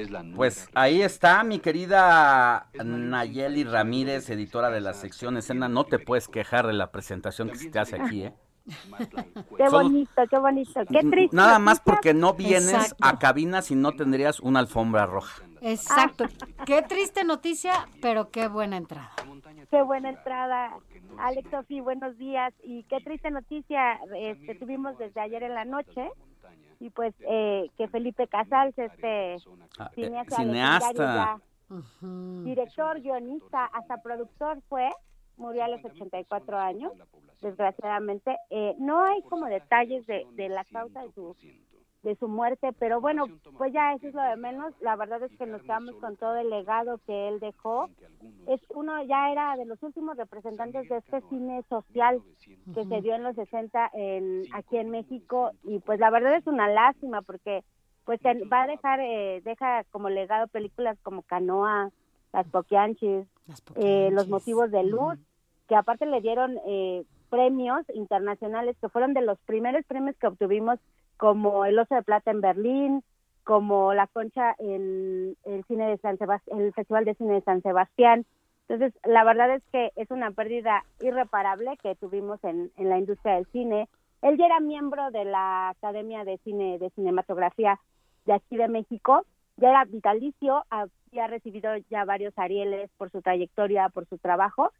es 0.00 0.10
la 0.10 0.22
nueva 0.22 0.36
Pues 0.36 0.68
ahí 0.74 1.02
está 1.02 1.42
mi 1.44 1.58
querida 1.58 2.68
Nayeli 2.84 3.64
Ramírez, 3.64 4.28
editora 4.30 4.70
de 4.70 4.80
la 4.80 4.94
sección 4.94 5.36
escena. 5.36 5.68
No 5.68 5.84
te 5.84 5.98
puedes 5.98 6.28
quejar 6.28 6.66
de 6.66 6.72
la 6.72 6.92
presentación 6.92 7.48
que 7.50 7.56
se 7.56 7.70
te 7.70 7.78
hace 7.78 8.00
aquí, 8.00 8.22
¿eh? 8.24 8.34
Qué 9.56 9.68
bonito, 9.70 10.22
qué 10.28 10.38
bonito. 10.38 10.80
Qué 10.90 11.00
triste. 11.08 11.36
Nada 11.36 11.58
más 11.58 11.80
porque 11.80 12.14
no 12.14 12.34
vienes 12.34 12.72
Exacto. 12.72 12.96
a 13.00 13.18
cabina 13.18 13.62
si 13.62 13.76
no 13.76 13.92
tendrías 13.92 14.40
una 14.40 14.58
alfombra 14.58 15.06
roja. 15.06 15.42
Exacto. 15.60 16.24
Qué 16.66 16.82
triste 16.82 17.24
noticia, 17.24 17.88
pero 18.02 18.30
qué 18.30 18.48
buena 18.48 18.76
entrada. 18.76 19.12
Qué 19.70 19.82
buena 19.82 20.10
entrada. 20.10 20.78
Alex 21.18 21.50
Sofi, 21.50 21.80
buenos 21.80 22.16
días. 22.18 22.52
Y 22.62 22.84
qué 22.84 22.98
triste 23.00 23.30
noticia 23.30 24.00
este, 24.16 24.54
tuvimos 24.56 24.98
desde 24.98 25.20
ayer 25.20 25.42
en 25.42 25.54
la 25.54 25.64
noche. 25.64 26.10
Y 26.80 26.90
pues 26.90 27.14
eh, 27.28 27.70
que 27.76 27.88
Felipe 27.88 28.26
Casals, 28.28 28.76
este 28.78 29.36
Ah, 29.78 29.90
eh, 29.96 30.24
cineasta, 30.36 31.40
director, 32.44 33.00
guionista, 33.00 33.64
hasta 33.66 34.00
productor 34.02 34.60
fue, 34.68 34.90
murió 35.36 35.64
a 35.64 35.68
los 35.68 35.84
84 35.84 36.58
años, 36.58 36.92
desgraciadamente. 37.40 38.36
Eh, 38.50 38.74
no 38.78 39.02
hay 39.02 39.22
como 39.22 39.46
detalles 39.46 40.06
de, 40.06 40.26
de 40.32 40.48
la 40.48 40.64
causa 40.64 41.02
de 41.02 41.12
su 41.12 41.34
de 42.02 42.14
su 42.16 42.28
muerte, 42.28 42.70
pero 42.78 43.00
bueno, 43.00 43.26
pues 43.58 43.72
ya 43.72 43.92
eso 43.94 44.08
es 44.08 44.14
lo 44.14 44.22
de 44.22 44.36
menos. 44.36 44.74
La 44.80 44.96
verdad 44.96 45.22
es 45.22 45.36
que 45.36 45.46
nos 45.46 45.62
quedamos 45.62 45.94
con 45.96 46.16
todo 46.16 46.36
el 46.36 46.50
legado 46.50 47.00
que 47.06 47.28
él 47.28 47.40
dejó. 47.40 47.88
Es 48.46 48.60
uno 48.74 49.02
ya 49.04 49.32
era 49.32 49.56
de 49.56 49.66
los 49.66 49.82
últimos 49.82 50.16
representantes 50.16 50.88
de 50.88 50.98
este 50.98 51.20
cine 51.28 51.64
social 51.68 52.22
que 52.74 52.84
se 52.84 53.00
dio 53.00 53.14
en 53.14 53.24
los 53.24 53.34
60 53.34 53.90
en, 53.94 54.42
aquí 54.52 54.76
en 54.76 54.90
México 54.90 55.50
y 55.64 55.80
pues 55.80 55.98
la 55.98 56.10
verdad 56.10 56.36
es 56.36 56.46
una 56.46 56.68
lástima 56.68 57.22
porque 57.22 57.64
pues 58.04 58.20
va 58.24 58.62
a 58.62 58.66
dejar 58.68 59.00
eh, 59.00 59.42
deja 59.44 59.82
como 59.90 60.08
legado 60.08 60.46
películas 60.46 60.96
como 61.02 61.22
Canoa, 61.22 61.90
Las 62.32 62.46
Poquianchis, 62.46 63.26
eh, 63.74 64.10
Los 64.12 64.28
Motivos 64.28 64.70
de 64.70 64.84
Luz, 64.84 65.18
que 65.68 65.74
aparte 65.74 66.06
le 66.06 66.20
dieron 66.20 66.56
eh, 66.66 67.04
premios 67.30 67.82
internacionales 67.94 68.76
que 68.80 68.88
fueron 68.88 69.12
de 69.12 69.22
los 69.22 69.38
primeros 69.40 69.84
premios 69.86 70.16
que 70.16 70.28
obtuvimos 70.28 70.78
como 71.16 71.64
el 71.64 71.78
Oso 71.78 71.94
de 71.94 72.02
Plata 72.02 72.30
en 72.30 72.40
Berlín, 72.40 73.02
como 73.44 73.94
la 73.94 74.06
Concha 74.08 74.54
en 74.58 75.36
el 75.44 75.64
cine 75.66 75.88
de 75.88 75.98
San 75.98 76.18
el 76.48 76.72
Festival 76.72 77.04
de 77.04 77.14
Cine 77.14 77.34
de 77.34 77.42
San 77.42 77.62
Sebastián. 77.62 78.26
Entonces, 78.68 79.00
la 79.04 79.22
verdad 79.22 79.54
es 79.54 79.62
que 79.70 79.92
es 79.94 80.10
una 80.10 80.32
pérdida 80.32 80.84
irreparable 81.00 81.76
que 81.82 81.94
tuvimos 81.94 82.42
en, 82.42 82.72
la 82.76 82.98
industria 82.98 83.36
del 83.36 83.46
cine. 83.52 83.88
Él 84.22 84.36
ya 84.36 84.46
era 84.46 84.58
miembro 84.58 85.10
de 85.12 85.24
la 85.24 85.68
Academia 85.68 86.24
de 86.24 86.38
Cine 86.38 86.78
de 86.78 86.90
Cinematografía 86.90 87.78
de 88.24 88.32
aquí 88.32 88.56
de 88.56 88.66
México, 88.66 89.24
ya 89.56 89.70
era 89.70 89.84
vitalicio, 89.84 90.64
había 90.68 91.28
recibido 91.28 91.70
ya 91.88 92.04
varios 92.04 92.36
Arieles 92.36 92.90
por 92.98 93.10
su 93.12 93.22
trayectoria, 93.22 93.88
por 93.88 94.06
su 94.06 94.18
trabajo, 94.18 94.72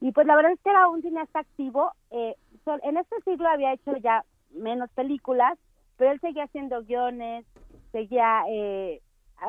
y 0.00 0.12
pues 0.12 0.26
la 0.26 0.36
verdad 0.36 0.52
es 0.52 0.60
que 0.60 0.70
era 0.70 0.88
un 0.88 1.02
cineasta 1.02 1.40
activo. 1.40 1.92
Eh, 2.10 2.34
en 2.82 2.96
este 2.96 3.16
siglo 3.22 3.48
había 3.48 3.74
hecho 3.74 3.96
ya 3.98 4.24
menos 4.50 4.90
películas, 4.92 5.58
pero 5.96 6.12
él 6.12 6.20
seguía 6.20 6.44
haciendo 6.44 6.82
guiones, 6.82 7.44
seguía 7.92 8.42
eh, 8.48 9.00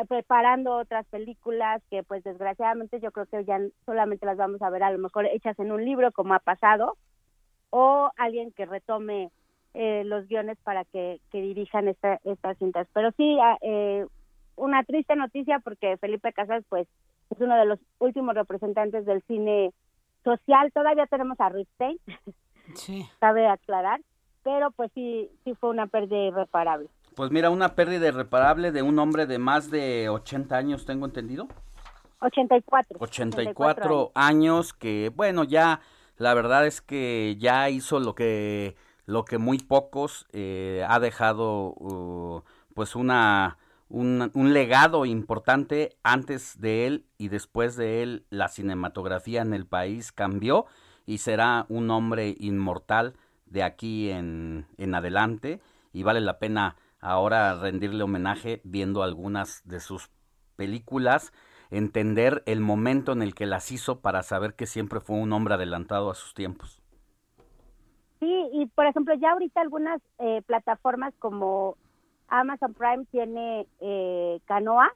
preparando 0.07 0.75
otras 0.75 1.05
películas 1.07 1.81
que 1.89 2.03
pues 2.03 2.23
desgraciadamente 2.23 2.99
yo 2.99 3.11
creo 3.11 3.25
que 3.25 3.45
ya 3.45 3.59
solamente 3.85 4.25
las 4.25 4.37
vamos 4.37 4.61
a 4.61 4.69
ver 4.69 4.83
a 4.83 4.91
lo 4.91 4.97
mejor 4.97 5.25
hechas 5.25 5.57
en 5.59 5.71
un 5.71 5.83
libro 5.83 6.11
como 6.11 6.33
ha 6.33 6.39
pasado, 6.39 6.97
o 7.69 8.11
alguien 8.17 8.51
que 8.51 8.65
retome 8.65 9.31
eh, 9.73 10.03
los 10.05 10.27
guiones 10.27 10.57
para 10.63 10.85
que, 10.85 11.19
que 11.31 11.41
dirijan 11.41 11.87
esta, 11.87 12.19
estas 12.23 12.57
cintas. 12.57 12.87
Pero 12.93 13.11
sí, 13.11 13.37
ah, 13.41 13.57
eh, 13.61 14.05
una 14.55 14.83
triste 14.83 15.15
noticia 15.15 15.59
porque 15.59 15.97
Felipe 15.97 16.33
Casas 16.33 16.63
pues 16.69 16.87
es 17.29 17.39
uno 17.39 17.55
de 17.57 17.65
los 17.65 17.79
últimos 17.99 18.35
representantes 18.35 19.05
del 19.05 19.21
cine 19.23 19.71
social. 20.23 20.71
Todavía 20.71 21.05
tenemos 21.07 21.39
a 21.39 21.49
Ripstein, 21.49 21.99
cabe 23.19 23.47
aclarar, 23.47 24.01
pero 24.47 24.71
pues 24.71 24.89
sí, 24.95 25.29
sí 25.43 25.55
fue 25.55 25.71
una 25.71 25.87
pérdida 25.87 26.19
irreparable. 26.19 26.87
Pues 27.17 27.31
mira, 27.31 27.49
una 27.49 27.75
pérdida 27.75 28.07
irreparable 28.07 28.71
de 28.71 28.81
un 28.81 28.97
hombre 28.97 29.25
de 29.25 29.39
más 29.39 29.69
de 29.69 30.07
80 30.07 30.55
años, 30.55 30.85
tengo 30.85 31.05
entendido. 31.05 31.49
84. 32.21 32.97
84 32.97 34.11
años 34.15 34.71
que, 34.71 35.11
bueno, 35.13 35.43
ya 35.43 35.81
la 36.15 36.33
verdad 36.33 36.65
es 36.65 36.79
que 36.79 37.35
ya 37.37 37.69
hizo 37.69 37.99
lo 37.99 38.15
que 38.15 38.77
lo 39.05 39.25
que 39.25 39.37
muy 39.37 39.57
pocos 39.57 40.25
eh, 40.31 40.85
ha 40.87 41.01
dejado 41.01 41.73
uh, 41.73 42.41
pues 42.73 42.95
una 42.95 43.57
un, 43.89 44.31
un 44.33 44.53
legado 44.53 45.05
importante 45.05 45.97
antes 46.03 46.59
de 46.61 46.87
él 46.87 47.05
y 47.17 47.27
después 47.27 47.75
de 47.75 48.01
él 48.01 48.25
la 48.29 48.47
cinematografía 48.47 49.41
en 49.41 49.53
el 49.53 49.65
país 49.65 50.13
cambió 50.13 50.67
y 51.05 51.17
será 51.17 51.65
un 51.67 51.91
hombre 51.91 52.35
inmortal 52.39 53.13
de 53.49 53.63
aquí 53.63 54.09
en, 54.09 54.67
en 54.77 54.95
adelante 54.95 55.61
y 55.93 56.03
vale 56.03 56.21
la 56.21 56.39
pena 56.39 56.75
ahora 56.99 57.55
rendirle 57.55 58.03
homenaje 58.03 58.61
viendo 58.63 59.03
algunas 59.03 59.67
de 59.67 59.79
sus 59.79 60.09
películas, 60.55 61.31
entender 61.69 62.43
el 62.45 62.59
momento 62.59 63.11
en 63.11 63.21
el 63.21 63.35
que 63.35 63.45
las 63.45 63.71
hizo 63.71 64.01
para 64.01 64.23
saber 64.23 64.55
que 64.55 64.65
siempre 64.65 64.99
fue 64.99 65.17
un 65.17 65.31
hombre 65.33 65.53
adelantado 65.53 66.09
a 66.09 66.15
sus 66.15 66.33
tiempos. 66.33 66.81
Sí, 68.19 68.49
y 68.53 68.65
por 68.67 68.87
ejemplo, 68.87 69.13
ya 69.15 69.31
ahorita 69.31 69.61
algunas 69.61 70.01
eh, 70.19 70.41
plataformas 70.43 71.13
como 71.19 71.77
Amazon 72.27 72.73
Prime 72.73 73.05
tiene 73.11 73.67
eh, 73.79 74.39
Canoa, 74.45 74.91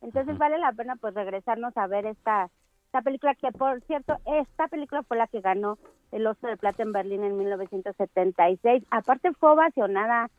entonces 0.00 0.38
vale 0.38 0.58
la 0.58 0.72
pena 0.72 0.96
pues 0.96 1.14
regresarnos 1.14 1.76
a 1.76 1.86
ver 1.86 2.06
esta 2.06 2.50
esta 2.96 3.04
película 3.04 3.34
que 3.34 3.52
por 3.52 3.80
cierto 3.82 4.16
esta 4.24 4.68
película 4.68 5.02
fue 5.02 5.18
la 5.18 5.26
que 5.26 5.40
ganó 5.42 5.76
el 6.12 6.26
Oso 6.26 6.46
de 6.46 6.56
Plata 6.56 6.82
en 6.82 6.92
Berlín 6.92 7.24
en 7.24 7.36
1976. 7.36 8.84
Aparte 8.90 9.32
fue 9.32 9.52
ovacionada 9.52 10.30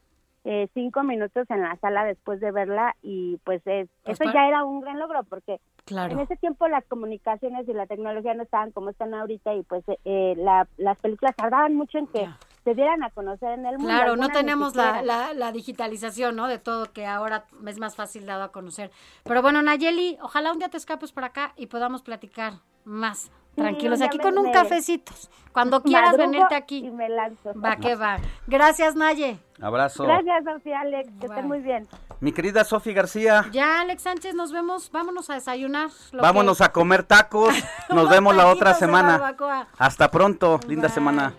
eh, 0.44 0.68
cinco 0.74 1.04
minutos 1.04 1.46
en 1.52 1.62
la 1.62 1.76
sala 1.78 2.04
después 2.06 2.40
de 2.40 2.52
verla 2.52 2.96
y 3.04 3.38
pues 3.44 3.62
es, 3.68 3.90
Pues 4.04 4.20
eso 4.20 4.32
ya 4.34 4.48
era 4.48 4.64
un 4.64 4.82
gran 4.82 4.98
logro 4.98 5.24
porque 5.24 5.60
Claro. 5.86 6.14
en 6.14 6.20
ese 6.20 6.36
tiempo 6.36 6.68
las 6.68 6.84
comunicaciones 6.86 7.68
y 7.70 7.74
la 7.74 7.86
tecnología 7.86 8.34
no 8.34 8.44
estaban 8.44 8.72
como 8.72 8.90
están 8.90 9.14
ahorita 9.14 9.54
y 9.54 9.64
pues 9.64 9.84
eh, 10.04 10.34
la- 10.38 10.68
las 10.78 10.98
películas 11.00 11.36
tardaban 11.36 11.76
mucho 11.76 11.98
en 12.00 12.08
que 12.08 12.28
se 12.68 12.76
dieran 12.76 13.02
a 13.04 13.10
conocer 13.12 13.54
en 13.54 13.66
el 13.66 13.78
mundo. 13.78 13.88
Claro, 13.94 14.16
no 14.18 14.28
tenemos 14.30 14.76
la, 14.76 14.96
siquiera. 14.98 15.28
la, 15.28 15.34
la 15.34 15.52
digitalización, 15.54 16.36
¿no? 16.36 16.48
De 16.48 16.60
todo 16.60 16.92
que 16.92 17.06
ahora 17.06 17.46
es 17.66 17.80
más 17.80 17.96
fácil 17.96 18.26
dado 18.26 18.44
a 18.44 18.52
conocer. 18.52 18.92
Pero 19.24 19.42
bueno, 19.42 19.62
Nayeli, 19.62 20.18
ojalá 20.22 20.52
un 20.52 20.60
día 20.60 20.68
te 20.70 20.78
escapes 20.78 21.12
por 21.14 21.24
acá 21.24 21.54
y 21.56 21.68
podamos 21.68 22.02
platicar 22.02 22.54
más 22.84 23.32
tranquilos 23.56 24.00
ya 24.00 24.06
aquí 24.06 24.18
me- 24.18 24.24
con 24.24 24.38
un 24.38 24.52
cafecito. 24.52 25.14
Cuando 25.52 25.82
quieras 25.82 26.12
Madrugo 26.12 26.30
venirte 26.32 26.56
aquí. 26.56 26.86
Y 26.86 26.92
me 26.92 27.10
lanzo. 27.10 27.54
Va 27.60 27.78
que 27.78 27.96
va. 27.96 28.18
Gracias, 28.46 28.96
Naye. 28.96 29.40
Abrazo. 29.60 30.04
Gracias, 30.04 30.44
Sofía, 30.44 30.82
Alex. 30.82 31.10
Que 31.20 31.26
estén 31.26 31.48
muy 31.48 31.60
bien. 31.62 31.88
Mi 32.20 32.32
querida 32.32 32.64
Sofi 32.64 32.94
García, 32.94 33.46
Ya, 33.52 33.82
Alex 33.82 34.04
Sánchez, 34.04 34.36
nos 34.36 34.52
vemos. 34.52 34.92
Vámonos 34.92 35.30
a 35.32 35.34
desayunar. 35.36 35.90
lo 36.12 36.22
vámonos 36.22 36.60
que- 36.60 36.64
a 36.66 36.72
comer 36.72 37.04
tacos. 37.04 37.56
Nos 37.90 38.10
vemos 38.10 38.36
la 38.36 38.48
otra 38.48 38.74
semana. 38.76 39.36
Hasta 39.80 40.12
pronto. 40.12 40.60
Linda 40.68 40.90
semana. 40.90 41.34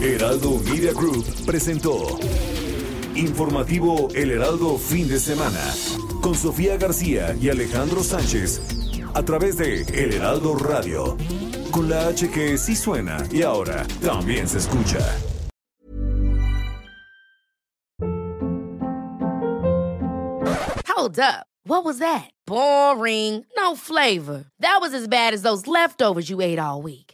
Heraldo 0.00 0.58
Media 0.58 0.92
Group 0.92 1.24
presentó 1.46 2.18
Informativo 3.14 4.08
El 4.14 4.30
Heraldo 4.32 4.76
Fin 4.78 5.08
de 5.08 5.18
Semana 5.18 5.60
con 6.20 6.34
Sofía 6.34 6.76
García 6.76 7.36
y 7.40 7.48
Alejandro 7.48 8.02
Sánchez 8.02 8.60
a 9.14 9.22
través 9.22 9.56
de 9.56 9.82
El 9.82 10.14
Heraldo 10.14 10.56
Radio. 10.56 11.16
con 11.74 11.88
la 11.88 12.06
H 12.06 12.30
que 12.30 12.56
sí 12.56 12.76
suena 12.76 13.18
y 13.32 13.42
ahora 13.42 13.84
también 14.00 14.46
se 14.46 14.58
escucha. 14.58 15.00
Hold 20.86 21.18
up. 21.18 21.46
What 21.66 21.84
was 21.84 21.98
that? 21.98 22.30
Boring. 22.46 23.44
No 23.56 23.74
flavor. 23.74 24.44
That 24.60 24.78
was 24.80 24.94
as 24.94 25.08
bad 25.08 25.34
as 25.34 25.42
those 25.42 25.66
leftovers 25.66 26.28
you 26.30 26.40
ate 26.40 26.60
all 26.60 26.80
week. 26.82 27.13